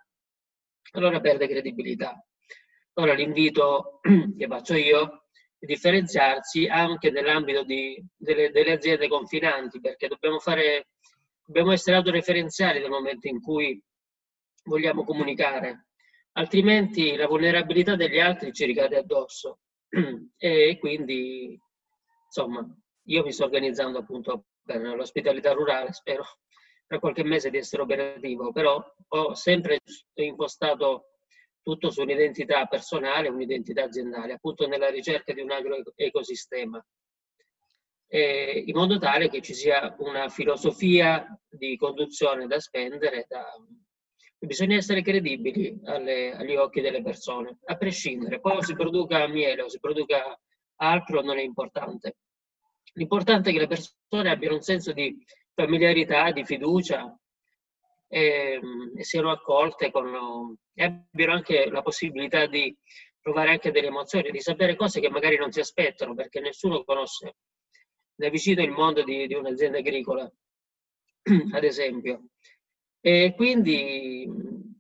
allora 0.92 1.20
perde 1.20 1.48
credibilità. 1.48 2.22
Allora 2.94 3.14
l'invito 3.14 4.00
che 4.38 4.48
faccio 4.48 4.74
io 4.76 5.28
è 5.60 5.66
differenziarsi 5.66 6.68
anche 6.68 7.10
nell'ambito 7.12 7.64
di, 7.64 8.04
delle, 8.16 8.52
delle, 8.52 8.74
aziende 8.74 9.08
confinanti 9.08 9.80
perché 9.80 10.08
dobbiamo, 10.08 10.40
fare, 10.40 10.90
dobbiamo 11.46 11.72
essere 11.72 11.98
autoreferenziali 11.98 12.80
nel 12.80 12.90
momento 12.90 13.28
in 13.28 13.42
cui 13.42 13.82
vogliamo 14.64 15.04
comunicare, 15.04 15.88
altrimenti 16.34 17.16
la 17.16 17.28
vulnerabilità 17.28 17.96
degli 17.96 18.20
altri 18.20 18.52
ci 18.52 18.66
ricade 18.66 18.98
addosso. 18.98 19.60
e 20.38 20.78
quindi 20.80 21.60
insomma 22.26 22.68
io 23.06 23.24
mi 23.24 23.32
sto 23.32 23.46
organizzando 23.46 24.00
appunto 24.00 24.48
per 24.64 24.82
l'ospitalità 24.82 25.54
rurale, 25.54 25.94
spero 25.94 26.24
tra 26.86 27.00
qualche 27.00 27.24
mese 27.24 27.50
di 27.50 27.58
essere 27.58 27.82
operativo, 27.82 28.52
però 28.52 28.84
ho 29.10 29.34
sempre 29.34 29.80
impostato 30.16 31.12
tutto 31.62 31.90
su 31.90 32.02
un'identità 32.02 32.66
personale, 32.66 33.28
un'identità 33.28 33.84
aziendale, 33.84 34.34
appunto 34.34 34.68
nella 34.68 34.90
ricerca 34.90 35.34
di 35.34 35.42
un 35.42 35.52
agroecosistema, 35.52 36.86
eh, 38.10 38.64
in 38.66 38.74
modo 38.74 38.98
tale 39.00 39.30
che 39.30 39.42
ci 39.42 39.54
sia 39.54 39.94
una 40.00 40.30
filosofia 40.30 41.28
di 41.50 41.76
conduzione 41.76 42.48
da 42.48 42.60
spendere, 42.60 43.26
da... 43.28 43.46
bisogna 44.46 44.76
essere 44.76 45.02
credibili 45.02 45.80
alle, 45.86 46.34
agli 46.36 46.56
occhi 46.56 46.82
delle 46.82 47.02
persone, 47.02 47.60
a 47.66 47.76
prescindere. 47.76 48.40
Poi 48.40 48.64
si 48.64 48.74
produca 48.74 49.28
miele 49.28 49.64
o 49.64 49.70
si 49.70 49.80
produca 49.80 50.40
altro 50.78 51.22
non 51.22 51.38
è 51.38 51.42
importante. 51.42 52.18
L'importante 52.94 53.50
è 53.50 53.54
che 53.54 53.60
le 53.60 53.68
persone 53.68 54.30
abbiano 54.30 54.56
un 54.56 54.62
senso 54.62 54.92
di 54.92 55.18
familiarità, 55.54 56.32
di 56.32 56.46
fiducia 56.46 57.18
e, 58.08 58.60
e 58.96 59.04
siano 59.04 59.32
accolte 59.32 59.92
con, 59.92 60.56
e 60.74 60.84
abbiano 60.84 61.34
anche 61.34 61.70
la 61.70 61.82
possibilità 61.82 62.46
di 62.46 62.76
provare 63.20 63.52
anche 63.52 63.72
delle 63.72 63.88
emozioni, 63.88 64.32
di 64.32 64.40
sapere 64.40 64.76
cose 64.76 65.00
che 65.00 65.10
magari 65.10 65.38
non 65.38 65.52
si 65.52 65.60
aspettano, 65.60 66.14
perché 66.14 66.40
nessuno 66.40 66.84
conosce 66.84 67.36
da 68.16 68.30
vicino 68.30 68.62
il 68.64 68.72
mondo 68.72 69.04
di, 69.04 69.28
di 69.28 69.34
un'azienda 69.34 69.80
agricola, 69.80 70.32
ad 71.54 71.64
esempio. 71.64 72.30
E 73.08 73.34
quindi 73.38 74.30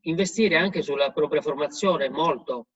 investire 0.01 0.57
anche 0.57 0.81
sulla 0.81 1.13
propria 1.13 1.41
formazione 1.41 2.09
molto, 2.09 2.67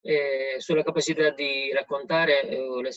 eh, 0.00 0.54
sulla 0.58 0.82
capacità 0.82 1.28
di 1.28 1.70
raccontare 1.74 2.48
eh, 2.48 2.80
le 2.80 2.90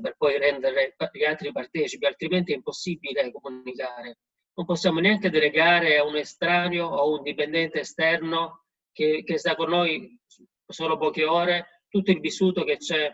per 0.00 0.14
poi 0.16 0.38
rendere 0.38 0.94
gli 1.12 1.24
altri 1.24 1.52
partecipi, 1.52 2.06
altrimenti 2.06 2.52
è 2.52 2.54
impossibile 2.54 3.30
comunicare 3.30 4.20
non 4.58 4.66
possiamo 4.66 4.98
neanche 4.98 5.30
delegare 5.30 5.98
a 5.98 6.04
un 6.04 6.16
estraneo 6.16 6.86
o 6.86 7.16
un 7.16 7.22
dipendente 7.22 7.80
esterno 7.80 8.64
che, 8.90 9.22
che 9.22 9.38
sta 9.38 9.54
con 9.54 9.68
noi 9.68 10.18
solo 10.66 10.96
poche 10.96 11.24
ore 11.24 11.84
tutto 11.88 12.10
il 12.10 12.20
vissuto 12.20 12.64
che 12.64 12.78
c'è, 12.78 13.08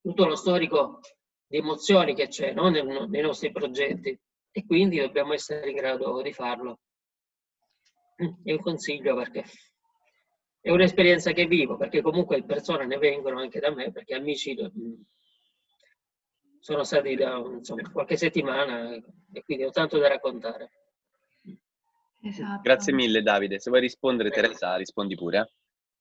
tutto 0.00 0.24
lo 0.26 0.36
storico 0.36 1.00
di 1.46 1.56
emozioni 1.56 2.14
che 2.14 2.28
c'è 2.28 2.52
no? 2.52 2.68
nei, 2.68 2.84
nei 3.08 3.22
nostri 3.22 3.50
progetti 3.50 4.16
e 4.52 4.66
quindi 4.66 5.00
dobbiamo 5.00 5.32
essere 5.32 5.68
in 5.68 5.76
grado 5.76 6.22
di 6.22 6.32
farlo. 6.32 6.78
È 8.18 8.50
un 8.50 8.60
consiglio 8.60 9.14
perché 9.14 9.44
è 10.60 10.70
un'esperienza 10.70 11.30
che 11.30 11.46
vivo, 11.46 11.76
perché 11.76 12.02
comunque 12.02 12.42
persone 12.42 12.84
ne 12.84 12.98
vengono 12.98 13.38
anche 13.38 13.60
da 13.60 13.72
me, 13.72 13.92
perché 13.92 14.14
amici 14.14 14.56
sono 16.58 16.82
stati 16.82 17.14
da 17.14 17.36
insomma, 17.38 17.88
qualche 17.90 18.16
settimana 18.16 18.92
e 18.92 19.44
quindi 19.44 19.64
ho 19.64 19.70
tanto 19.70 19.98
da 19.98 20.08
raccontare. 20.08 20.70
Esatto. 22.20 22.60
Grazie 22.62 22.92
mille 22.92 23.22
Davide, 23.22 23.60
se 23.60 23.70
vuoi 23.70 23.82
rispondere 23.82 24.30
Teresa 24.30 24.74
rispondi 24.74 25.14
pure. 25.14 25.38
Eh. 25.38 25.52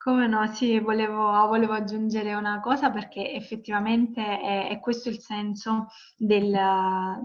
Come 0.07 0.25
no, 0.25 0.47
sì, 0.53 0.79
volevo, 0.79 1.31
volevo 1.47 1.73
aggiungere 1.73 2.33
una 2.33 2.61
cosa 2.61 2.91
perché 2.91 3.33
effettivamente 3.33 4.39
è, 4.39 4.69
è 4.69 4.79
questo 4.79 5.09
il 5.09 5.19
senso 5.19 5.87
del, 6.15 6.57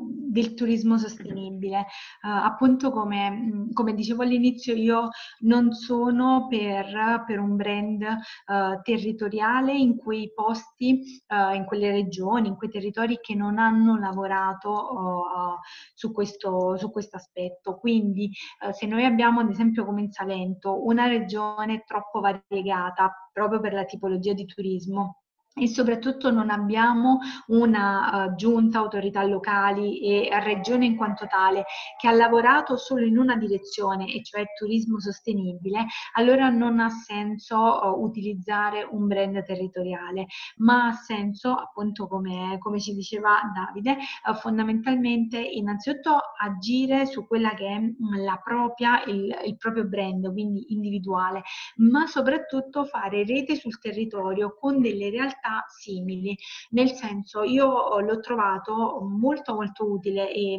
del 0.01 0.55
turismo 0.55 0.99
sostenibile. 0.99 1.87
Uh, 2.23 2.43
appunto 2.43 2.91
come, 2.91 3.69
come, 3.73 3.95
dicevo 3.95 4.25
all'inizio, 4.25 4.75
io 4.75 5.11
non 5.43 5.73
sono 5.75 6.49
per, 6.49 7.23
per 7.25 7.39
un 7.39 7.55
brand 7.55 8.03
uh, 8.03 8.83
territoriale 8.83 9.77
in 9.77 9.97
quei 9.97 10.33
posti, 10.35 11.23
uh, 11.29 11.55
in 11.55 11.65
quelle 11.65 11.93
regioni, 11.93 12.49
in 12.49 12.57
quei 12.57 12.71
territori 12.71 13.21
che 13.23 13.37
non 13.37 13.59
hanno 13.59 13.97
lavorato 13.97 15.61
su, 15.95 16.11
questo, 16.11 16.77
su 16.77 16.91
aspetto. 17.13 17.79
Quindi 17.79 18.33
se 18.73 18.87
noi 18.87 19.05
abbiamo 19.05 19.39
ad 19.39 19.51
esempio 19.51 19.85
come 19.85 20.01
in 20.01 20.11
Salento 20.11 20.85
una 20.85 21.07
regione 21.07 21.85
troppo 21.87 22.19
variegata, 22.19 22.71
spiegata 22.73 23.31
proprio 23.33 23.61
per 23.61 23.75
la 23.75 23.85
tipologia 23.85 24.33
di 24.33 24.47
turismo 24.47 25.22
e 25.55 25.69
soprattutto 25.69 26.31
non 26.31 26.49
abbiamo 26.51 27.19
una 27.49 28.27
uh, 28.27 28.35
giunta, 28.35 28.79
autorità 28.79 29.23
locali 29.25 30.01
e 30.01 30.29
regione 30.41 30.87
in 30.87 30.97
quanto 30.97 31.27
tale 31.27 31.65
che 31.99 32.09
ha 32.09 32.13
lavorato 32.13 32.77
solo 32.77 33.05
in 33.05 33.19
una 33.19 33.37
direzione, 33.37 34.07
e 34.07 34.23
cioè 34.23 34.45
turismo 34.57 34.99
sostenibile, 34.99 35.87
allora 36.15 36.49
non 36.49 36.81
ha 36.81 36.89
senso 36.89 37.57
uh, 37.57 38.03
utilizzare 38.03 38.87
un 38.91 39.07
brand 39.07 39.43
territoriale, 39.45 40.27
ma 40.57 40.87
ha 40.87 40.93
senso, 40.93 41.53
appunto 41.53 42.09
come, 42.09 42.57
come 42.59 42.81
ci 42.81 42.95
diceva 42.95 43.41
Davide, 43.55 43.99
uh, 44.27 44.35
fondamentalmente 44.35 45.39
innanzitutto 45.39 46.19
agire 46.41 47.05
su 47.05 47.27
quella 47.27 47.53
che 47.55 47.67
è 47.67 47.79
mm, 47.79 48.25
la 48.25 48.41
propria, 48.43 49.05
il, 49.05 49.37
il 49.45 49.57
proprio 49.59 49.85
brand, 49.85 50.33
quindi 50.33 50.73
individuale, 50.73 51.43
ma 51.77 52.07
soprattutto 52.07 52.85
fare 52.85 53.25
rete 53.25 53.57
sul 53.57 53.79
territorio 53.79 54.57
con 54.59 54.81
delle 54.81 55.11
realtà 55.11 55.42
realtà 55.43 55.65
simili, 55.69 56.37
nel 56.71 56.93
senso 56.93 57.43
io 57.43 57.99
l'ho 57.99 58.21
trovato 58.21 59.01
molto 59.03 59.55
molto 59.55 59.91
utile 59.91 60.33
e, 60.33 60.55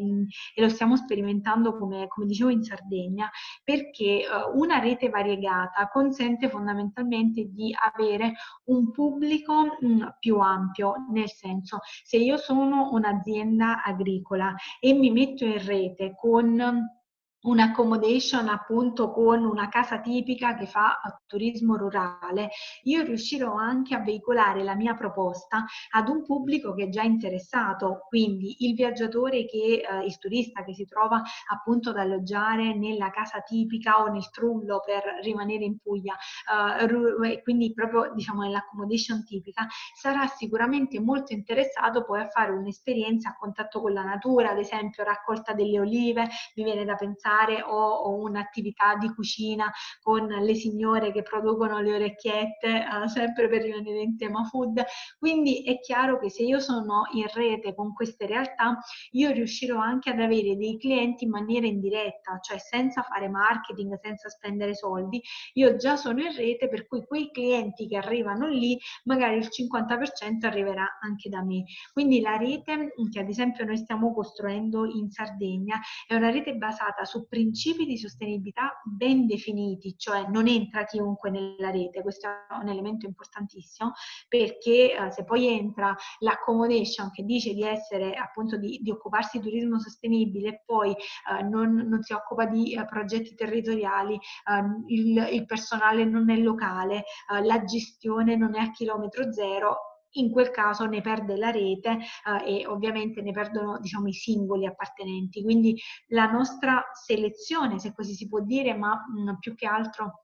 e 0.54 0.62
lo 0.62 0.70
stiamo 0.70 0.98
sperimentando 0.98 1.78
come, 1.78 2.08
come, 2.08 2.28
dicevo 2.28 2.50
in 2.50 2.64
Sardegna 2.64 3.30
perché 3.64 4.24
uh, 4.28 4.58
una 4.60 4.80
rete 4.80 5.10
variegata 5.10 5.88
consente 5.88 6.50
fondamentalmente 6.50 7.46
di 7.50 7.74
avere 7.74 8.34
un 8.66 8.92
pubblico 8.92 9.78
mh, 9.80 10.16
più 10.20 10.38
ampio, 10.40 10.96
nel 11.12 11.30
senso 11.30 11.80
se 12.04 12.18
io 12.18 12.38
sono 12.38 12.90
un'azienda 12.92 13.84
agricola 13.84 14.54
e 14.80 14.94
mi 14.94 15.12
metto 15.12 15.46
in 15.46 15.64
rete 15.66 16.14
con 16.16 17.02
un'accommodation 17.44 18.48
appunto 18.48 19.11
con 19.11 19.44
una 19.44 19.68
casa 19.70 19.99
tipica 19.99 20.56
che 20.56 20.65
fa 20.65 20.99
turismo 21.26 21.76
rurale, 21.76 22.49
io 22.84 23.03
riuscirò 23.03 23.56
anche 23.56 23.95
a 23.95 23.99
veicolare 23.99 24.64
la 24.64 24.76
mia 24.76 24.94
proposta 24.94 25.65
ad 25.91 26.07
un 26.07 26.24
pubblico 26.24 26.74
che 26.74 26.84
è 26.86 26.90
già 26.90 27.02
interessato, 27.02 28.06
quindi 28.07 28.68
il 28.68 28.76
viaggiatore 28.76 29.45
che, 29.45 29.84
eh, 29.88 30.06
il 30.06 30.18
turista 30.20 30.64
che 30.64 30.74
si 30.74 30.86
trova 30.86 31.22
appunto 31.52 31.90
ad 31.90 31.98
alloggiare 31.98 32.76
nella 32.76 33.10
casa 33.10 33.41
tipica 33.41 34.02
o 34.02 34.07
nel 34.07 34.30
trullo 34.30 34.82
per 34.86 35.03
rimanere 35.22 35.64
in 35.65 35.80
Puglia, 35.80 36.15
eh, 36.15 37.41
quindi 37.41 37.74
proprio 37.74 38.11
diciamo 38.14 38.44
nell'accommodation 38.44 39.24
tipica, 39.26 39.68
sarà 39.95 40.28
sicuramente 40.28 40.99
molto 40.99 41.34
interessato 41.34 42.03
poi 42.03 42.22
a 42.22 42.28
fare 42.28 42.52
un'esperienza 42.52 43.30
a 43.30 43.36
contatto 43.38 43.82
con 43.82 43.91
la 43.94 44.03
natura, 44.03 44.52
ad 44.52 44.60
esempio 44.60 45.03
raccolta 45.03 45.53
delle 45.53 45.80
olive, 45.80 46.28
mi 46.56 46.64
viene 46.64 46.86
da 46.86 46.95
pensare 46.95 47.33
fare 47.34 47.62
o, 47.64 47.76
o 47.76 48.22
un'attività 48.22 48.96
di 48.96 49.12
cucina 49.14 49.72
con 50.02 50.28
le 50.28 50.54
signore 50.56 51.12
che 51.12 51.24
producono 51.24 51.80
le 51.80 51.96
orecchiette, 51.96 52.68
eh, 52.68 53.08
sempre 53.08 53.50
per 53.50 53.64
rimanere 53.64 54.02
in 54.02 54.18
tema 54.18 54.44
food. 54.44 54.84
Quindi 55.18 55.64
è 55.64 55.80
chiaro 55.80 56.20
che 56.20 56.30
se 56.30 56.44
io 56.44 56.60
sono 56.60 57.04
in 57.14 57.28
rete 57.34 57.74
con 57.74 57.94
queste 57.94 58.28
realtà, 58.28 58.78
io 59.12 59.32
riuscirò 59.32 59.80
anche 59.80 60.12
ad 60.12 60.20
avere 60.20 60.56
dei 60.56 60.78
clienti 60.78 61.24
in 61.24 61.32
maniera 61.32 61.66
indiretta, 61.66 62.40
cioè 62.40 62.58
senza 62.60 63.02
fare 63.02 63.30
marketing, 63.30 64.00
senza 64.02 64.30
spendere 64.30 64.76
soldi. 64.76 65.22
Io 65.54 65.76
già 65.76 65.96
sono 65.96 66.22
in 66.22 66.36
rete, 66.36 66.70
per 66.70 66.88
cui 66.88 67.04
quei 67.06 67.32
clienti 67.32 67.88
che 67.88 67.98
arrivano 67.98 68.48
lì, 68.48 68.78
magari 69.06 69.38
il 69.38 69.50
50% 69.50 70.46
arriverà 70.46 71.00
anche 71.02 71.30
da 71.30 71.44
me. 71.44 71.64
Quindi 71.92 72.22
la 72.22 72.38
rete 72.38 72.94
che 73.12 73.20
ad 73.20 73.30
esempio 73.30 73.66
noi 73.66 73.78
stiamo 73.78 74.14
costruendo 74.14 74.86
in 74.86 75.10
Sardegna 75.10 75.80
è 76.08 76.16
una 76.16 76.30
rete 76.30 76.56
basata 76.56 77.06
su 77.06 77.23
principi 77.28 77.86
di 77.86 77.98
sostenibilità 77.98 78.82
ben 78.84 79.26
definiti, 79.26 79.95
cioè 79.98 80.28
non 80.30 80.48
entra 80.48 80.86
chiunque 80.86 81.30
nella 81.30 81.72
rete, 81.72 82.02
questo 82.02 82.28
è 82.28 82.56
un 82.62 82.70
elemento 82.70 83.06
importantissimo 83.06 83.94
perché 84.28 84.95
eh, 84.95 85.12
se 85.12 85.24
poi 85.24 85.48
entra 85.48 85.95
l'accommodation 86.20 87.12
che 87.12 87.24
dice 87.24 87.54
di 87.54 87.64
essere 87.64 88.14
appunto 88.14 88.58
di, 88.58 88.80
di 88.82 88.91
occuparsi 88.91 89.40
di 89.40 89.50
turismo 89.50 89.80
sostenibile 89.80 90.50
e 90.50 90.64
poi 90.66 90.91
eh, 90.91 91.44
non, 91.44 91.74
non, 91.74 92.02
si 92.02 92.14
occupa 92.14 92.45
di 92.45 92.74
eh, 92.74 92.86
progetti 92.86 93.36
territoriali, 93.36 94.16
eh, 94.16 94.94
il, 94.94 95.28
il, 95.32 95.45
personale 95.45 96.06
non 96.06 96.30
è 96.30 96.38
locale, 96.38 97.04
eh, 97.32 97.44
la 97.44 97.64
gestione 97.64 98.36
non 98.36 98.56
è 98.56 98.60
a 98.60 98.72
chilometro 98.72 99.32
zero, 99.32 99.93
in 100.14 100.31
quel 100.31 100.52
caso 100.52 100.85
ne 100.85 101.02
perde 101.02 101.38
la 101.38 101.52
rete 101.52 101.99
eh, 102.45 102.60
e 102.61 102.68
ovviamente 102.68 103.22
ne 103.22 103.31
perdono 103.31 103.80
diciamo, 103.80 104.07
i 104.07 104.14
singoli 104.14 104.65
appartenenti. 104.65 105.41
Quindi 105.44 105.80
la 106.07 106.30
nostra 106.30 106.84
selezione, 106.94 107.80
se 107.80 107.94
così 107.94 108.14
si 108.14 108.27
può 108.27 108.40
dire, 108.41 108.76
ma 108.76 108.95
mh, 108.95 109.31
mm, 109.31 109.35
più 109.40 109.56
che 109.56 109.65
altro 109.65 110.23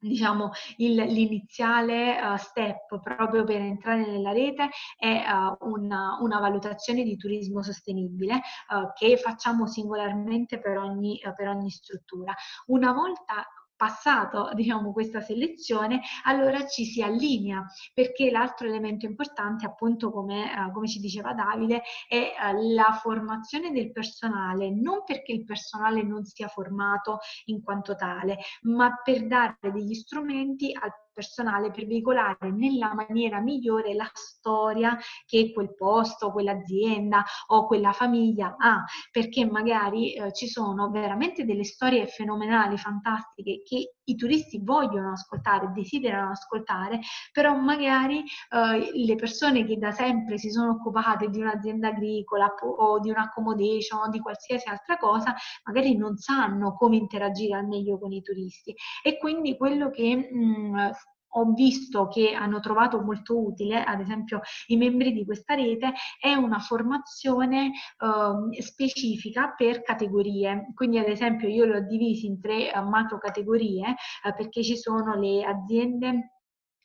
diciamo 0.00 0.50
il, 0.76 0.94
l'iniziale 0.94 2.20
uh, 2.20 2.36
step 2.36 3.00
proprio 3.00 3.44
per 3.44 3.60
entrare 3.60 4.06
nella 4.06 4.30
rete 4.30 4.68
è 4.96 5.24
uh, 5.28 5.68
una, 5.68 6.18
una, 6.20 6.38
valutazione 6.38 7.02
di 7.02 7.16
turismo 7.16 7.62
sostenibile 7.62 8.34
uh, 8.34 8.92
che 8.94 9.16
facciamo 9.16 9.66
singolarmente 9.66 10.60
per 10.60 10.78
ogni, 10.78 11.20
per 11.34 11.48
ogni 11.48 11.70
struttura. 11.70 12.32
Una 12.66 12.92
volta 12.92 13.44
passato 13.78 14.50
diciamo, 14.52 14.92
questa 14.92 15.20
selezione, 15.20 16.02
allora 16.24 16.66
ci 16.66 16.84
si 16.84 17.00
allinea, 17.00 17.64
perché 17.94 18.30
l'altro 18.30 18.66
elemento 18.66 19.06
importante, 19.06 19.64
appunto 19.64 20.10
come, 20.10 20.52
eh, 20.52 20.72
come 20.72 20.88
ci 20.88 20.98
diceva 20.98 21.32
Davide, 21.32 21.82
è 22.08 22.16
eh, 22.16 22.34
la 22.74 22.98
formazione 23.00 23.70
del 23.70 23.92
personale, 23.92 24.70
non 24.70 25.04
perché 25.04 25.32
il 25.32 25.44
personale 25.44 26.02
non 26.02 26.24
sia 26.24 26.48
formato 26.48 27.20
in 27.46 27.62
quanto 27.62 27.94
tale, 27.94 28.38
ma 28.62 29.00
per 29.02 29.26
dare 29.26 29.56
degli 29.60 29.94
strumenti 29.94 30.76
al 30.78 30.92
personale 31.18 31.72
per 31.72 31.84
veicolare 31.84 32.52
nella 32.52 32.94
maniera 32.94 33.40
migliore 33.40 33.92
la 33.92 34.08
storia 34.14 34.96
che 35.26 35.52
quel 35.52 35.74
posto, 35.74 36.30
quell'azienda 36.30 37.24
o 37.48 37.66
quella 37.66 37.90
famiglia 37.90 38.54
ha, 38.56 38.84
perché 39.10 39.44
magari 39.44 40.14
eh, 40.14 40.32
ci 40.32 40.46
sono 40.46 40.90
veramente 40.90 41.44
delle 41.44 41.64
storie 41.64 42.06
fenomenali, 42.06 42.78
fantastiche 42.78 43.62
che 43.64 43.94
i 44.08 44.16
turisti 44.16 44.60
vogliono 44.62 45.12
ascoltare, 45.12 45.70
desiderano 45.72 46.30
ascoltare, 46.30 47.00
però 47.32 47.54
magari 47.56 48.18
eh, 48.20 48.90
le 48.92 49.14
persone 49.14 49.64
che 49.64 49.76
da 49.76 49.90
sempre 49.90 50.38
si 50.38 50.50
sono 50.50 50.72
occupate 50.72 51.28
di 51.28 51.40
un'azienda 51.40 51.88
agricola 51.88 52.52
o 52.62 52.98
di 53.00 53.10
un'accommodation 53.10 54.00
o 54.00 54.08
di 54.08 54.20
qualsiasi 54.20 54.68
altra 54.68 54.96
cosa, 54.96 55.34
magari 55.64 55.96
non 55.96 56.16
sanno 56.16 56.74
come 56.74 56.96
interagire 56.96 57.56
al 57.56 57.66
meglio 57.66 57.98
con 57.98 58.12
i 58.12 58.22
turisti. 58.22 58.74
E 59.02 59.18
quindi 59.18 59.56
quello 59.56 59.90
che 59.90 60.28
mh, 60.30 60.38
mm, 60.38 60.90
ho 61.30 61.52
visto 61.52 62.08
che 62.08 62.32
hanno 62.32 62.60
trovato 62.60 63.00
molto 63.00 63.38
utile, 63.38 63.82
ad 63.82 64.00
esempio 64.00 64.40
i 64.68 64.76
membri 64.76 65.12
di 65.12 65.24
questa 65.24 65.54
rete, 65.54 65.92
è 66.20 66.34
una 66.34 66.58
formazione 66.58 67.66
eh, 67.66 68.62
specifica 68.62 69.54
per 69.56 69.82
categorie. 69.82 70.72
Quindi 70.74 70.98
ad 70.98 71.08
esempio 71.08 71.48
io 71.48 71.64
l'ho 71.64 71.80
divisi 71.80 72.26
in 72.26 72.40
tre 72.40 72.70
uh, 72.74 72.86
macro 72.88 73.18
categorie 73.18 73.94
eh, 74.24 74.34
perché 74.34 74.62
ci 74.62 74.76
sono 74.76 75.14
le 75.14 75.44
aziende 75.44 76.37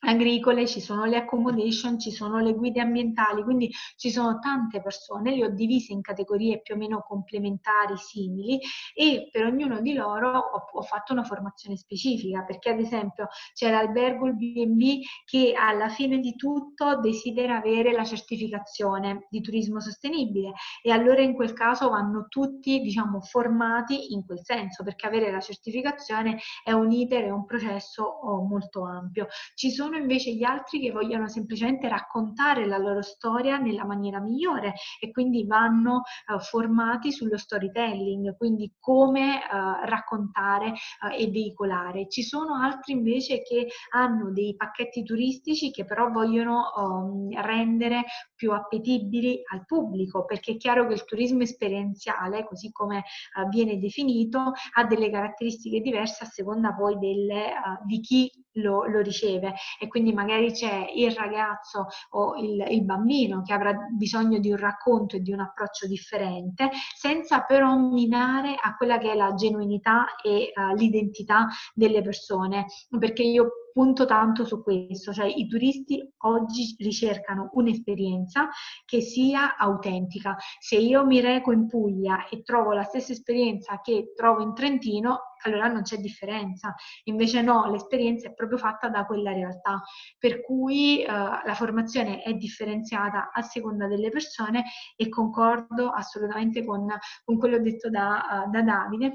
agricole, 0.03 0.67
ci 0.67 0.81
sono 0.81 1.05
le 1.05 1.17
accommodation, 1.17 1.99
ci 1.99 2.11
sono 2.11 2.39
le 2.39 2.53
guide 2.53 2.81
ambientali, 2.81 3.43
quindi 3.43 3.71
ci 3.95 4.09
sono 4.09 4.39
tante 4.39 4.81
persone, 4.81 5.35
le 5.35 5.45
ho 5.45 5.49
divise 5.49 5.93
in 5.93 6.01
categorie 6.01 6.61
più 6.61 6.75
o 6.75 6.77
meno 6.77 7.03
complementari, 7.07 7.97
simili 7.97 8.59
e 8.93 9.29
per 9.31 9.45
ognuno 9.45 9.81
di 9.81 9.93
loro 9.93 10.37
ho, 10.37 10.65
ho 10.71 10.81
fatto 10.81 11.13
una 11.13 11.23
formazione 11.23 11.77
specifica, 11.77 12.43
perché 12.43 12.69
ad 12.69 12.79
esempio 12.79 13.27
c'è 13.53 13.71
l'albergo, 13.71 14.27
il 14.27 14.35
B&B 14.35 15.01
che 15.25 15.53
alla 15.57 15.89
fine 15.89 16.19
di 16.19 16.35
tutto 16.35 16.99
desidera 16.99 17.57
avere 17.57 17.91
la 17.93 18.03
certificazione 18.03 19.27
di 19.29 19.41
turismo 19.41 19.79
sostenibile 19.79 20.53
e 20.81 20.91
allora 20.91 21.21
in 21.21 21.33
quel 21.33 21.53
caso 21.53 21.89
vanno 21.89 22.25
tutti 22.27 22.79
diciamo 22.79 23.21
formati 23.21 24.13
in 24.13 24.25
quel 24.25 24.41
senso, 24.43 24.83
perché 24.83 25.07
avere 25.07 25.31
la 25.31 25.39
certificazione 25.39 26.39
è 26.63 26.71
un 26.71 26.91
iter, 26.91 27.25
è 27.25 27.29
un 27.29 27.45
processo 27.45 28.03
oh, 28.03 28.41
molto 28.43 28.85
ampio. 28.85 29.27
Ci 29.55 29.71
sono 29.71 29.92
sono 29.93 29.97
invece 29.97 30.31
gli 30.31 30.43
altri 30.43 30.79
che 30.79 30.91
vogliono 30.91 31.27
semplicemente 31.27 31.87
raccontare 31.87 32.65
la 32.65 32.77
loro 32.77 33.03
storia 33.03 33.57
nella 33.57 33.85
maniera 33.85 34.19
migliore 34.19 34.73
e 34.99 35.11
quindi 35.11 35.45
vanno 35.45 36.01
uh, 36.27 36.39
formati 36.39 37.11
sullo 37.11 37.37
storytelling, 37.37 38.35
quindi 38.35 38.73
come 38.79 39.35
uh, 39.35 39.85
raccontare 39.85 40.69
uh, 40.69 41.13
e 41.15 41.29
veicolare. 41.29 42.07
Ci 42.07 42.23
sono 42.23 42.55
altri 42.55 42.93
invece 42.93 43.43
che 43.43 43.67
hanno 43.91 44.31
dei 44.31 44.55
pacchetti 44.55 45.03
turistici 45.03 45.69
che 45.69 45.85
però 45.85 46.09
vogliono 46.09 46.71
um, 46.75 47.41
rendere 47.41 48.03
più 48.43 48.51
appetibili 48.51 49.41
al 49.53 49.63
pubblico, 49.65 50.25
perché 50.25 50.51
è 50.51 50.57
chiaro 50.57 50.85
che 50.85 50.95
il 50.95 51.05
turismo 51.05 51.43
esperienziale, 51.43 52.43
così 52.43 52.73
come 52.73 53.05
viene 53.49 53.77
definito, 53.77 54.51
ha 54.73 54.83
delle 54.83 55.09
caratteristiche 55.09 55.79
diverse 55.79 56.25
a 56.25 56.27
seconda 56.27 56.73
poi 56.73 56.99
delle, 56.99 57.53
di 57.85 58.01
chi 58.01 58.29
lo, 58.55 58.85
lo, 58.85 58.99
riceve. 58.99 59.53
E 59.79 59.87
quindi 59.87 60.11
magari 60.11 60.51
c'è 60.51 60.87
il 60.93 61.11
ragazzo 61.11 61.87
o 62.09 62.35
il, 62.35 62.65
il, 62.69 62.83
bambino 62.83 63.43
che 63.43 63.53
avrà 63.53 63.73
bisogno 63.95 64.39
di 64.39 64.51
un 64.51 64.57
racconto 64.57 65.15
e 65.15 65.21
di 65.21 65.31
un 65.31 65.39
approccio 65.39 65.87
differente 65.87 66.69
senza 66.95 67.43
però 67.43 67.77
minare 67.77 68.55
a 68.61 68.75
quella 68.75 68.97
che 68.97 69.11
è 69.11 69.15
la 69.15 69.33
genuinità 69.35 70.15
e 70.21 70.51
uh, 70.53 70.75
l'identità 70.75 71.47
delle 71.73 72.01
persone. 72.01 72.65
Perché 72.99 73.23
io 73.23 73.62
punto 73.73 74.05
tanto 74.05 74.45
su 74.45 74.61
questo, 74.63 75.11
cioè 75.11 75.25
i 75.25 75.47
turisti 75.47 76.01
oggi 76.19 76.75
ricercano 76.77 77.49
un'esperienza 77.53 78.47
che 78.85 79.01
sia 79.01 79.57
autentica. 79.57 80.37
Se 80.59 80.77
io 80.77 81.05
mi 81.05 81.19
reco 81.19 81.51
in 81.51 81.67
Puglia 81.67 82.27
e 82.29 82.43
trovo 82.43 82.71
la 82.71 82.83
stessa 82.83 83.11
esperienza 83.11 83.81
che 83.81 84.13
trovo 84.15 84.41
in 84.41 84.53
Trentino, 84.53 85.33
allora 85.45 85.67
non 85.67 85.81
c'è 85.81 85.97
differenza. 85.97 86.73
Invece 87.05 87.41
no, 87.41 87.69
l'esperienza 87.69 88.27
è 88.27 88.33
proprio 88.33 88.57
fatta 88.57 88.89
da 88.89 89.05
quella 89.05 89.33
realtà. 89.33 89.81
Per 90.17 90.41
cui 90.41 91.01
eh, 91.01 91.07
la 91.07 91.53
formazione 91.55 92.21
è 92.21 92.33
differenziata 92.33 93.31
a 93.33 93.41
seconda 93.41 93.87
delle 93.87 94.09
persone 94.09 94.63
e 94.95 95.09
concordo 95.09 95.89
assolutamente 95.89 96.63
con, 96.63 96.87
con 97.23 97.37
quello 97.37 97.59
detto 97.59 97.89
da, 97.89 98.45
uh, 98.45 98.49
da 98.49 98.61
Davide 98.61 99.13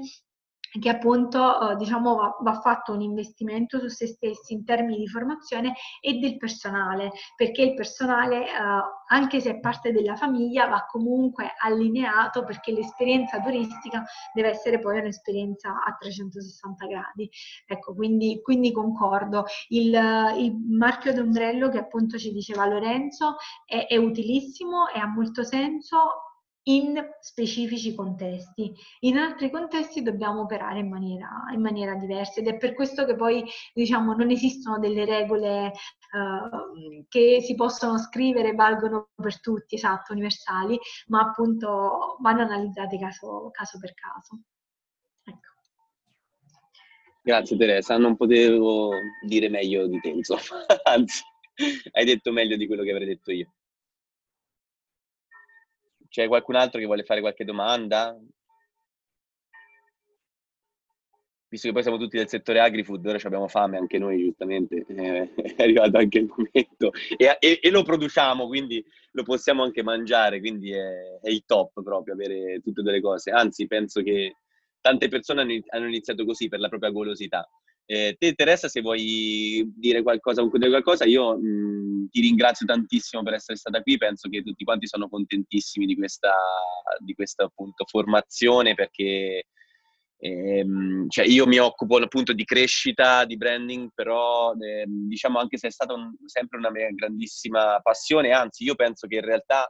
che 0.79 0.89
appunto 0.89 1.71
eh, 1.71 1.75
diciamo 1.75 2.15
va, 2.15 2.37
va, 2.41 2.59
fatto 2.59 2.93
un 2.93 3.01
investimento 3.01 3.79
su 3.79 3.87
se 3.87 4.07
stessi 4.07 4.53
in 4.53 4.63
termini 4.63 4.97
di 4.99 5.07
formazione 5.07 5.73
e 6.01 6.13
del 6.19 6.37
personale, 6.37 7.11
perché 7.35 7.63
il 7.63 7.73
personale, 7.73 8.45
eh, 8.45 8.51
anche 9.07 9.39
se 9.39 9.51
è 9.51 9.59
parte 9.59 9.91
della 9.91 10.15
famiglia, 10.15 10.67
va 10.67 10.85
comunque 10.85 11.53
allineato 11.59 12.43
perché 12.43 12.71
l'esperienza 12.71 13.39
turistica 13.39 14.03
deve 14.33 14.49
essere 14.49 14.79
poi 14.79 14.99
un'esperienza 14.99 15.81
a 15.83 15.95
360 15.97 16.85
gradi. 16.85 17.29
Ecco, 17.65 17.95
quindi, 17.95 18.39
quindi 18.41 18.71
concordo. 18.71 19.45
Il, 19.69 19.93
il, 20.37 20.57
marchio 20.69 21.13
d'ombrello 21.13 21.69
che 21.69 21.79
appunto 21.79 22.17
ci 22.17 22.31
diceva 22.31 22.65
Lorenzo 22.65 23.35
è, 23.65 23.85
è 23.87 23.97
utilissimo 23.97 24.87
e 24.89 24.99
ha 24.99 25.07
molto 25.07 25.43
senso 25.43 26.28
in 26.63 27.01
specifici 27.19 27.95
contesti. 27.95 28.73
In 29.01 29.17
altri 29.17 29.49
contesti 29.49 30.01
dobbiamo 30.01 30.41
operare 30.41 30.79
in 30.79 30.89
maniera, 30.89 31.29
in 31.53 31.61
maniera 31.61 31.95
diversa 31.95 32.39
ed 32.39 32.47
è 32.47 32.57
per 32.57 32.73
questo 32.73 33.05
che 33.05 33.15
poi 33.15 33.43
diciamo 33.73 34.13
non 34.13 34.29
esistono 34.29 34.77
delle 34.77 35.05
regole 35.05 35.71
uh, 36.11 37.05
che 37.07 37.41
si 37.41 37.55
possono 37.55 37.97
scrivere 37.97 38.53
valgono 38.53 39.09
per 39.15 39.39
tutti, 39.39 39.75
esatto, 39.75 40.11
universali, 40.11 40.77
ma 41.07 41.21
appunto 41.21 42.17
vanno 42.19 42.41
analizzate 42.41 42.99
caso, 42.99 43.49
caso 43.51 43.79
per 43.79 43.93
caso. 43.93 44.41
Ecco. 45.23 45.47
Grazie 47.21 47.57
Teresa, 47.57 47.97
non 47.97 48.15
potevo 48.15 48.91
dire 49.25 49.49
meglio 49.49 49.87
di 49.87 49.99
te, 49.99 50.09
insomma, 50.09 50.41
anzi, 50.83 51.23
hai 51.91 52.05
detto 52.05 52.31
meglio 52.31 52.57
di 52.57 52.67
quello 52.67 52.83
che 52.83 52.91
avrei 52.91 53.07
detto 53.07 53.31
io. 53.31 53.53
C'è 56.09 56.27
qualcun 56.27 56.55
altro 56.55 56.79
che 56.79 56.85
vuole 56.85 57.03
fare 57.03 57.21
qualche 57.21 57.45
domanda? 57.45 58.19
Visto 61.51 61.67
che 61.67 61.73
poi 61.73 61.81
siamo 61.81 61.97
tutti 61.97 62.17
del 62.17 62.27
settore 62.27 62.59
agri-food, 62.59 63.03
ora 63.07 63.17
abbiamo 63.23 63.47
fame 63.47 63.77
anche 63.77 63.97
noi, 63.97 64.23
giustamente, 64.23 64.85
eh, 64.87 65.33
è 65.55 65.63
arrivato 65.63 65.97
anche 65.97 66.19
il 66.19 66.31
momento. 66.35 66.91
E, 67.17 67.37
e, 67.39 67.59
e, 67.61 67.69
lo 67.71 67.81
produciamo, 67.81 68.45
quindi 68.45 68.85
lo 69.13 69.23
possiamo 69.23 69.63
anche 69.63 69.81
mangiare, 69.81 70.39
quindi 70.39 70.71
è, 70.71 71.19
è 71.21 71.29
il 71.29 71.43
top 71.47 71.81
proprio 71.81 72.13
avere 72.13 72.59
tutte 72.63 72.83
delle 72.83 73.01
cose. 73.01 73.31
Anzi, 73.31 73.65
penso 73.65 74.03
che 74.03 74.35
tante 74.79 75.07
persone 75.07 75.63
hanno 75.69 75.87
iniziato 75.87 76.23
così 76.23 76.49
per 76.49 76.59
la 76.59 76.69
propria 76.69 76.91
golosità. 76.91 77.47
Eh, 77.91 78.15
te 78.19 78.33
Teresa, 78.35 78.67
se 78.67 78.81
vuoi 78.81 79.67
dire 79.75 80.03
qualcosa, 80.03 80.41
concludere 80.41 80.69
qualcosa, 80.69 81.05
io 81.05 81.35
mh, 81.39 82.09
ti 82.11 82.21
ringrazio 82.21 82.67
tantissimo 82.67 83.23
per 83.23 83.33
essere 83.33 83.57
stata 83.57 83.81
qui, 83.81 83.97
penso 83.97 84.29
che 84.29 84.43
tutti 84.43 84.63
quanti 84.63 84.85
sono 84.85 85.09
contentissimi 85.09 85.87
di 85.87 85.95
questa, 85.95 86.31
di 86.99 87.15
questa 87.15 87.45
appunto, 87.45 87.85
formazione 87.87 88.75
perché 88.75 89.45
ehm, 90.19 91.09
cioè 91.09 91.25
io 91.25 91.47
mi 91.47 91.57
occupo 91.57 91.97
appunto 91.97 92.31
di 92.33 92.45
crescita, 92.45 93.25
di 93.25 93.37
branding, 93.37 93.89
però 93.95 94.53
ehm, 94.53 95.07
diciamo 95.07 95.39
anche 95.39 95.57
se 95.57 95.69
è 95.69 95.71
stata 95.71 95.95
un, 95.95 96.13
sempre 96.25 96.59
una 96.59 96.69
mia 96.69 96.91
grandissima 96.91 97.79
passione, 97.81 98.33
anzi 98.33 98.65
io 98.65 98.75
penso 98.75 99.07
che 99.07 99.15
in 99.15 99.25
realtà 99.25 99.67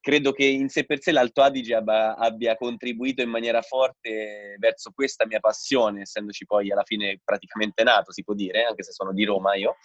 credo 0.00 0.32
che 0.32 0.44
in 0.44 0.68
sé 0.68 0.84
per 0.84 1.00
sé 1.00 1.12
l'Alto 1.12 1.42
Adige 1.42 1.74
abbia, 1.74 2.56
contribuito 2.56 3.22
in 3.22 3.28
maniera 3.28 3.60
forte 3.62 4.56
verso 4.58 4.90
questa 4.92 5.26
mia 5.26 5.40
passione, 5.40 6.02
essendoci 6.02 6.46
poi 6.46 6.72
alla 6.72 6.84
fine 6.84 7.20
praticamente 7.22 7.82
nato, 7.82 8.12
si 8.12 8.24
può 8.24 8.34
dire, 8.34 8.64
anche 8.64 8.82
se 8.82 8.92
sono 8.92 9.12
di 9.12 9.24
Roma 9.24 9.54
io. 9.54 9.76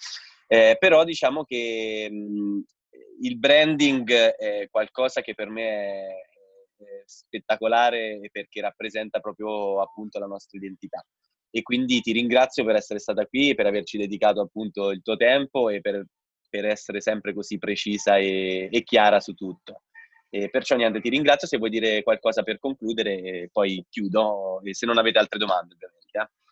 Eh, 0.48 0.78
però 0.80 1.04
diciamo 1.04 1.44
che 1.44 2.08
mh, 2.10 2.64
il 3.22 3.38
branding 3.38 4.12
è 4.12 4.68
qualcosa 4.70 5.22
che 5.22 5.34
per 5.34 5.50
me 5.50 5.64
è, 5.64 6.06
è 6.78 7.04
spettacolare 7.06 8.20
perché 8.32 8.62
rappresenta 8.62 9.20
proprio 9.20 9.82
appunto 9.82 10.20
la 10.20 10.28
nostra 10.28 10.58
identità. 10.58 11.06
E 11.50 11.62
quindi 11.62 12.02
ti 12.02 12.12
ringrazio 12.12 12.66
per 12.66 12.76
essere 12.76 13.00
stata 13.00 13.26
qui, 13.26 13.56
per 13.56 13.66
averci 13.66 13.98
dedicato 13.98 14.42
appunto 14.42 14.92
il 14.92 15.02
tuo 15.02 15.16
tempo 15.16 15.70
e 15.70 15.80
per, 15.80 16.06
per 16.50 16.66
essere 16.66 17.00
sempre 17.00 17.34
così 17.34 17.58
precisa 17.58 18.18
e, 18.18 18.68
e 18.72 18.84
chiara 18.84 19.20
su 19.20 19.34
tutto. 19.34 19.84
E 20.30 20.50
perciò 20.50 20.76
niente, 20.76 21.00
ti 21.00 21.10
ringrazio 21.10 21.48
se 21.48 21.58
vuoi 21.58 21.70
dire 21.70 22.04
qualcosa 22.04 22.44
per 22.44 22.60
concludere 22.60 23.50
poi 23.52 23.86
chiudo, 23.90 24.60
se 24.72 24.86
non 24.86 24.98
avete 24.98 25.20
altre 25.20 25.40
domande 25.40 25.74
ovviamente. 25.76 26.18
Eh. 26.18 26.45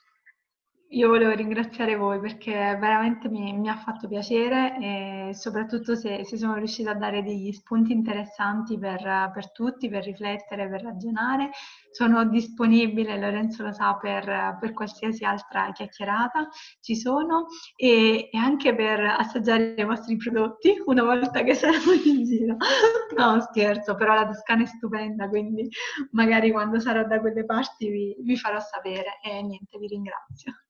Io 0.93 1.07
volevo 1.07 1.31
ringraziare 1.31 1.95
voi 1.95 2.19
perché 2.19 2.51
veramente 2.53 3.27
mi, 3.27 3.51
mi 3.57 3.67
ha 3.67 3.75
fatto 3.75 4.07
piacere 4.07 4.77
e 4.79 5.33
soprattutto 5.33 5.95
se, 5.95 6.23
se, 6.23 6.37
sono 6.37 6.55
riuscita 6.55 6.91
a 6.91 6.95
dare 6.95 7.23
degli 7.23 7.51
spunti 7.51 7.91
interessanti 7.91 8.77
per, 8.77 9.31
per, 9.33 9.51
tutti, 9.51 9.89
per 9.89 10.03
riflettere, 10.03 10.69
per 10.69 10.83
ragionare. 10.83 11.49
Sono 11.91 12.25
disponibile, 12.25 13.19
Lorenzo 13.19 13.63
lo 13.63 13.71
sa, 13.71 13.95
per, 13.95 14.57
per 14.59 14.73
qualsiasi 14.73 15.23
altra 15.25 15.71
chiacchierata, 15.71 16.47
ci 16.79 16.95
sono, 16.95 17.47
e, 17.75 18.29
e, 18.31 18.37
anche 18.37 18.75
per 18.75 18.99
assaggiare 18.99 19.73
i 19.75 19.83
vostri 19.83 20.15
prodotti 20.17 20.75
una 20.85 21.03
volta 21.03 21.43
che 21.43 21.55
saremo 21.55 21.91
in 22.05 22.23
giro. 22.23 22.57
No, 23.15 23.39
scherzo, 23.41 23.93
però 23.95 24.15
la 24.15 24.25
Toscana 24.25 24.63
è 24.63 24.65
stupenda, 24.65 25.29
quindi 25.29 25.69
magari 26.11 26.51
quando 26.51 26.79
sarò 26.79 27.05
da 27.05 27.19
quelle 27.19 27.45
parti 27.45 27.87
vi, 27.87 28.15
vi 28.19 28.35
farò 28.37 28.59
sapere 28.59 29.19
e 29.21 29.41
niente, 29.43 29.77
vi 29.77 29.87
ringrazio. 29.87 30.62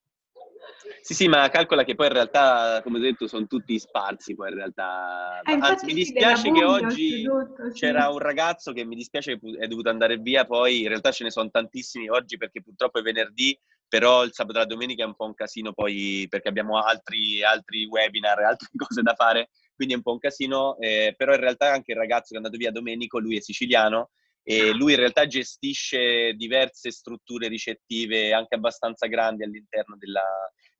Sì, 1.02 1.14
sì, 1.14 1.28
ma 1.28 1.50
calcola 1.50 1.84
che 1.84 1.96
poi 1.96 2.08
in 2.08 2.14
realtà, 2.14 2.82
come 2.82 2.98
ho 2.98 3.02
detto, 3.02 3.28
sono 3.28 3.46
tutti 3.46 3.78
sparsi 3.78 4.36
poi 4.36 4.50
in 4.50 4.56
realtà. 4.56 5.42
Eh, 5.42 5.58
Anzi, 5.60 5.86
mi 5.86 5.94
dispiace 5.94 6.52
che 6.52 6.64
oggi 6.64 7.24
tutto, 7.24 7.72
sì. 7.72 7.80
c'era 7.80 8.10
un 8.10 8.20
ragazzo 8.20 8.72
che 8.72 8.86
mi 8.86 8.96
dispiace 8.96 9.40
che 9.40 9.58
è 9.60 9.68
dovuto 9.68 9.90
andare 9.90 10.18
via, 10.18 10.46
poi 10.46 10.82
in 10.82 10.88
realtà 10.88 11.12
ce 11.12 11.26
ne 11.26 11.32
sono 11.32 11.50
tantissimi 11.50 12.08
oggi 12.10 12.38
perché 12.38 12.62
purtroppo 12.62 13.00
è 13.00 13.02
venerdì, 13.02 13.58
però 13.88 14.24
il 14.24 14.34
sabato 14.34 14.60
e 14.60 14.62
la 14.62 14.68
domenica 14.68 15.04
è 15.04 15.08
un 15.08 15.16
po' 15.16 15.26
un 15.26 15.34
casino 15.34 15.74
poi 15.74 16.26
perché 16.30 16.48
abbiamo 16.48 16.80
altri, 16.80 17.44
altri 17.44 17.86
webinar, 17.86 18.40
altre 18.40 18.70
cose 18.76 19.02
da 19.02 19.14
fare, 19.14 19.50
quindi 19.76 19.94
è 19.94 19.98
un 19.98 20.04
po' 20.04 20.14
un 20.14 20.20
casino, 20.20 20.78
eh, 20.80 21.14
però 21.18 21.34
in 21.34 21.40
realtà 21.40 21.72
anche 21.72 21.92
il 21.92 21.98
ragazzo 21.98 22.30
che 22.30 22.36
è 22.36 22.38
andato 22.38 22.58
via 22.58 22.72
Domenico, 22.72 23.20
lui 23.20 23.38
è 23.38 23.42
siciliano, 23.42 24.12
e 24.44 24.74
lui 24.74 24.92
in 24.92 25.00
realtà 25.00 25.26
gestisce 25.26 26.34
diverse 26.34 26.92
strutture 26.92 27.48
ricettive 27.48 28.34
anche 28.34 28.56
abbastanza 28.56 29.08
grandi 29.08 29.44
all'interno 29.44 29.96
della... 29.98 30.24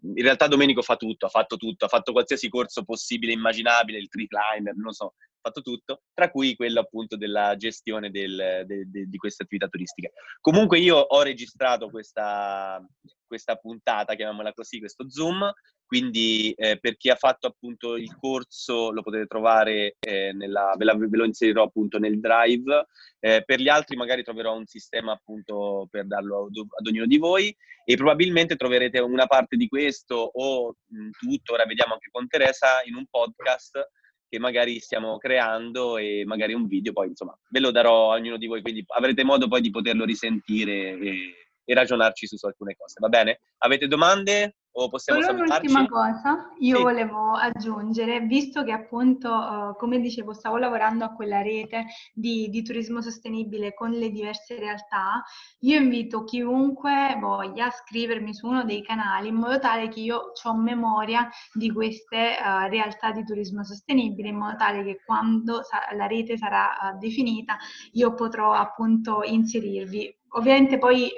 In 0.04 0.24
realtà 0.24 0.48
Domenico 0.48 0.82
fa 0.82 0.96
tutto, 0.96 1.26
ha 1.26 1.30
fatto 1.30 1.56
tutto, 1.56 1.86
ha 1.86 1.88
fatto 1.88 2.12
qualsiasi 2.12 2.50
corso 2.50 2.84
possibile, 2.84 3.32
immaginabile, 3.32 3.98
il 3.98 4.10
tree 4.10 4.28
climber, 4.28 4.76
non 4.76 4.92
so, 4.92 5.14
ha 5.16 5.50
fatto 5.50 5.62
tutto, 5.62 6.04
tra 6.14 6.30
cui 6.30 6.56
quello 6.56 6.82
appunto 6.82 7.16
della 7.16 7.56
gestione 7.56 8.10
del, 8.10 8.64
de, 8.66 8.90
de, 8.90 9.06
di 9.08 9.18
queste 9.18 9.44
attività 9.44 9.68
turistiche. 9.68 10.12
Comunque 10.42 10.80
io 10.80 10.98
ho 10.98 11.22
registrato 11.22 11.90
questa, 11.90 12.86
questa 13.26 13.56
puntata, 13.56 14.16
chiamiamola 14.16 14.54
così, 14.54 14.80
questo 14.80 15.10
Zoom, 15.10 15.52
quindi 15.86 16.54
eh, 16.54 16.80
per 16.80 16.98
chi 16.98 17.10
ha 17.10 17.16
fatto 17.16 17.46
appunto 17.46 17.98
il 17.98 18.16
corso 18.18 18.92
lo 18.92 19.04
potete 19.04 19.28
trovare, 19.28 19.96
eh, 20.00 20.34
nella, 20.34 20.74
ve, 20.76 20.86
la, 20.86 20.96
ve, 20.96 21.08
lo 21.12 21.24
inserirò 21.24 21.64
appunto 21.64 22.00
nel 22.00 22.20
drive, 22.20 22.88
eh, 23.20 23.44
per 23.46 23.60
gli 23.60 23.70
altri 23.70 23.96
magari 23.96 24.24
troverò 24.24 24.56
un 24.56 24.66
sistema 24.66 25.12
appunto 25.12 25.88
per 25.92 26.08
darlo 26.08 26.46
ad, 26.46 26.58
ad, 26.58 26.88
ognuno 26.88 27.06
di 27.06 27.18
voi 27.18 27.56
e 27.86 27.96
probabilmente 27.96 28.56
troverete 28.56 29.00
una 29.00 29.28
parte 29.28 29.56
di 29.56 29.68
questo 29.68 29.93
o 30.16 30.76
mh, 30.88 31.10
tutto, 31.20 31.54
ora 31.54 31.66
vediamo 31.66 31.94
anche 31.94 32.10
con 32.12 32.28
Teresa, 32.28 32.82
in 32.86 32.96
un 32.96 33.06
podcast 33.10 33.90
che 34.28 34.40
magari 34.40 34.80
stiamo 34.80 35.18
creando 35.18 35.98
e 35.98 36.24
magari 36.26 36.54
un 36.54 36.66
video, 36.66 36.92
poi 36.92 37.08
insomma 37.10 37.38
ve 37.50 37.60
lo 37.60 37.70
darò 37.70 38.12
a 38.12 38.16
ognuno 38.16 38.38
di 38.38 38.48
voi, 38.48 38.62
quindi 38.62 38.84
avrete 38.88 39.24
modo 39.24 39.48
poi 39.48 39.62
di 39.62 39.70
poterlo 39.70 40.06
risentire 40.06 40.98
e, 40.98 41.36
e 41.64 41.74
ragionarci 41.74 42.26
su, 42.26 42.38
su 42.38 42.46
alcune 42.48 42.76
cose, 42.76 42.96
va 43.00 43.10
bene? 43.10 43.42
Avete 43.60 43.88
domande? 43.88 44.56
O 44.76 44.90
possiamo 44.90 45.22
Solo 45.22 45.38
salutarci? 45.38 45.72
un'ultima 45.72 45.88
cosa, 45.88 46.50
io 46.60 46.78
sì. 46.78 46.82
volevo 46.82 47.32
aggiungere, 47.34 48.22
visto 48.22 48.64
che 48.64 48.72
appunto, 48.72 49.30
uh, 49.30 49.76
come 49.76 50.00
dicevo, 50.00 50.34
stavo 50.34 50.58
lavorando 50.58 51.06
a 51.06 51.14
quella 51.14 51.42
rete 51.42 51.86
di, 52.14 52.50
di, 52.50 52.64
turismo 52.64 53.02
sostenibile 53.02 53.74
con 53.74 53.92
le 53.92 54.10
diverse 54.10 54.58
realtà, 54.58 55.24
io 55.60 55.78
invito 55.78 56.24
chiunque 56.24 57.18
voglia 57.20 57.68
a 57.68 57.72
scrivermi 57.72 58.34
su 58.34 58.48
uno 58.48 58.64
dei 58.64 58.82
canali 58.82 59.28
in 59.28 59.36
modo 59.36 59.60
tale 59.60 59.90
che 59.90 60.00
io 60.00 60.32
ho 60.42 60.56
memoria 60.56 61.30
di 61.54 61.72
queste 61.72 62.36
uh, 62.40 62.68
realtà 62.70 63.12
di 63.12 63.24
turismo 63.24 63.64
sostenibile, 63.64 64.30
in 64.30 64.38
modo 64.38 64.56
tale 64.56 64.84
che 64.84 65.02
quando 65.06 65.62
sa- 65.64 65.96
la 65.96 66.08
rete 66.08 66.38
sarà 66.38 66.94
uh, 66.94 66.98
definita 66.98 67.58
io 67.92 68.14
potrò 68.16 68.54
appunto 68.54 69.22
inserirvi. 69.24 70.22
Ovviamente 70.36 70.78
poi 70.78 71.12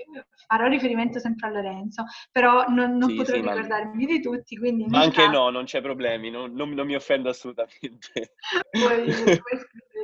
farò 0.48 0.68
riferimento 0.68 1.20
sempre 1.20 1.48
a 1.48 1.52
Lorenzo, 1.52 2.06
però 2.32 2.68
non, 2.68 2.98
non 2.98 3.10
sì, 3.10 3.16
potrò 3.16 3.36
sì, 3.36 3.42
ricordarmi 3.42 4.06
ma... 4.06 4.12
di 4.12 4.22
tutti, 4.22 4.58
quindi... 4.58 4.86
Ma 4.88 5.02
anche 5.02 5.24
caso... 5.24 5.32
no, 5.32 5.50
non 5.50 5.66
c'è 5.66 5.82
problemi, 5.82 6.30
non, 6.30 6.54
non, 6.54 6.72
non 6.72 6.86
mi 6.86 6.96
offendo 6.96 7.30
assolutamente. 7.30 8.36
Poi, 8.72 9.06
poi 9.06 9.06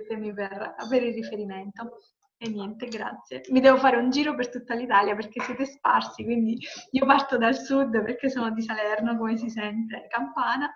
scrivetemi 0.07 0.33
per, 0.33 0.75
per 0.89 1.03
il 1.03 1.13
riferimento. 1.13 1.97
E 2.43 2.49
niente, 2.49 2.87
grazie. 2.87 3.43
Mi 3.49 3.59
devo 3.59 3.77
fare 3.77 3.97
un 3.97 4.09
giro 4.09 4.33
per 4.33 4.49
tutta 4.49 4.73
l'Italia 4.73 5.13
perché 5.15 5.41
siete 5.41 5.65
sparsi, 5.65 6.23
quindi 6.23 6.57
io 6.89 7.05
parto 7.05 7.37
dal 7.37 7.55
sud 7.55 8.03
perché 8.03 8.31
sono 8.31 8.51
di 8.51 8.63
Salerno, 8.63 9.15
come 9.15 9.37
si 9.37 9.47
sente, 9.47 10.07
campana, 10.09 10.73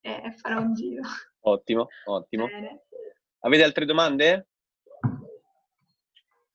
e 0.00 0.32
farò 0.38 0.60
un 0.60 0.72
giro. 0.72 1.02
Ottimo, 1.40 1.88
ottimo. 2.06 2.46
Bene. 2.46 2.84
Avete 3.40 3.62
altre 3.62 3.84
domande? 3.84 4.51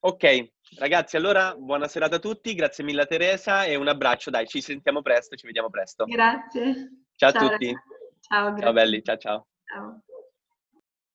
Ok, 0.00 0.48
ragazzi, 0.78 1.16
allora 1.16 1.56
buona 1.56 1.88
serata 1.88 2.16
a 2.16 2.20
tutti, 2.20 2.54
grazie 2.54 2.84
mille 2.84 3.02
a 3.02 3.06
Teresa 3.06 3.64
e 3.64 3.74
un 3.74 3.88
abbraccio, 3.88 4.30
dai, 4.30 4.46
ci 4.46 4.60
sentiamo 4.60 5.02
presto, 5.02 5.34
ci 5.34 5.46
vediamo 5.46 5.70
presto. 5.70 6.04
Grazie. 6.04 7.04
Ciao, 7.16 7.32
ciao 7.32 7.46
a 7.46 7.50
tutti. 7.50 7.74
Ciao, 8.20 8.56
ciao 8.56 8.72
belli, 8.72 9.02
ciao 9.02 9.16
ciao. 9.16 9.46
Ciao. 9.64 10.02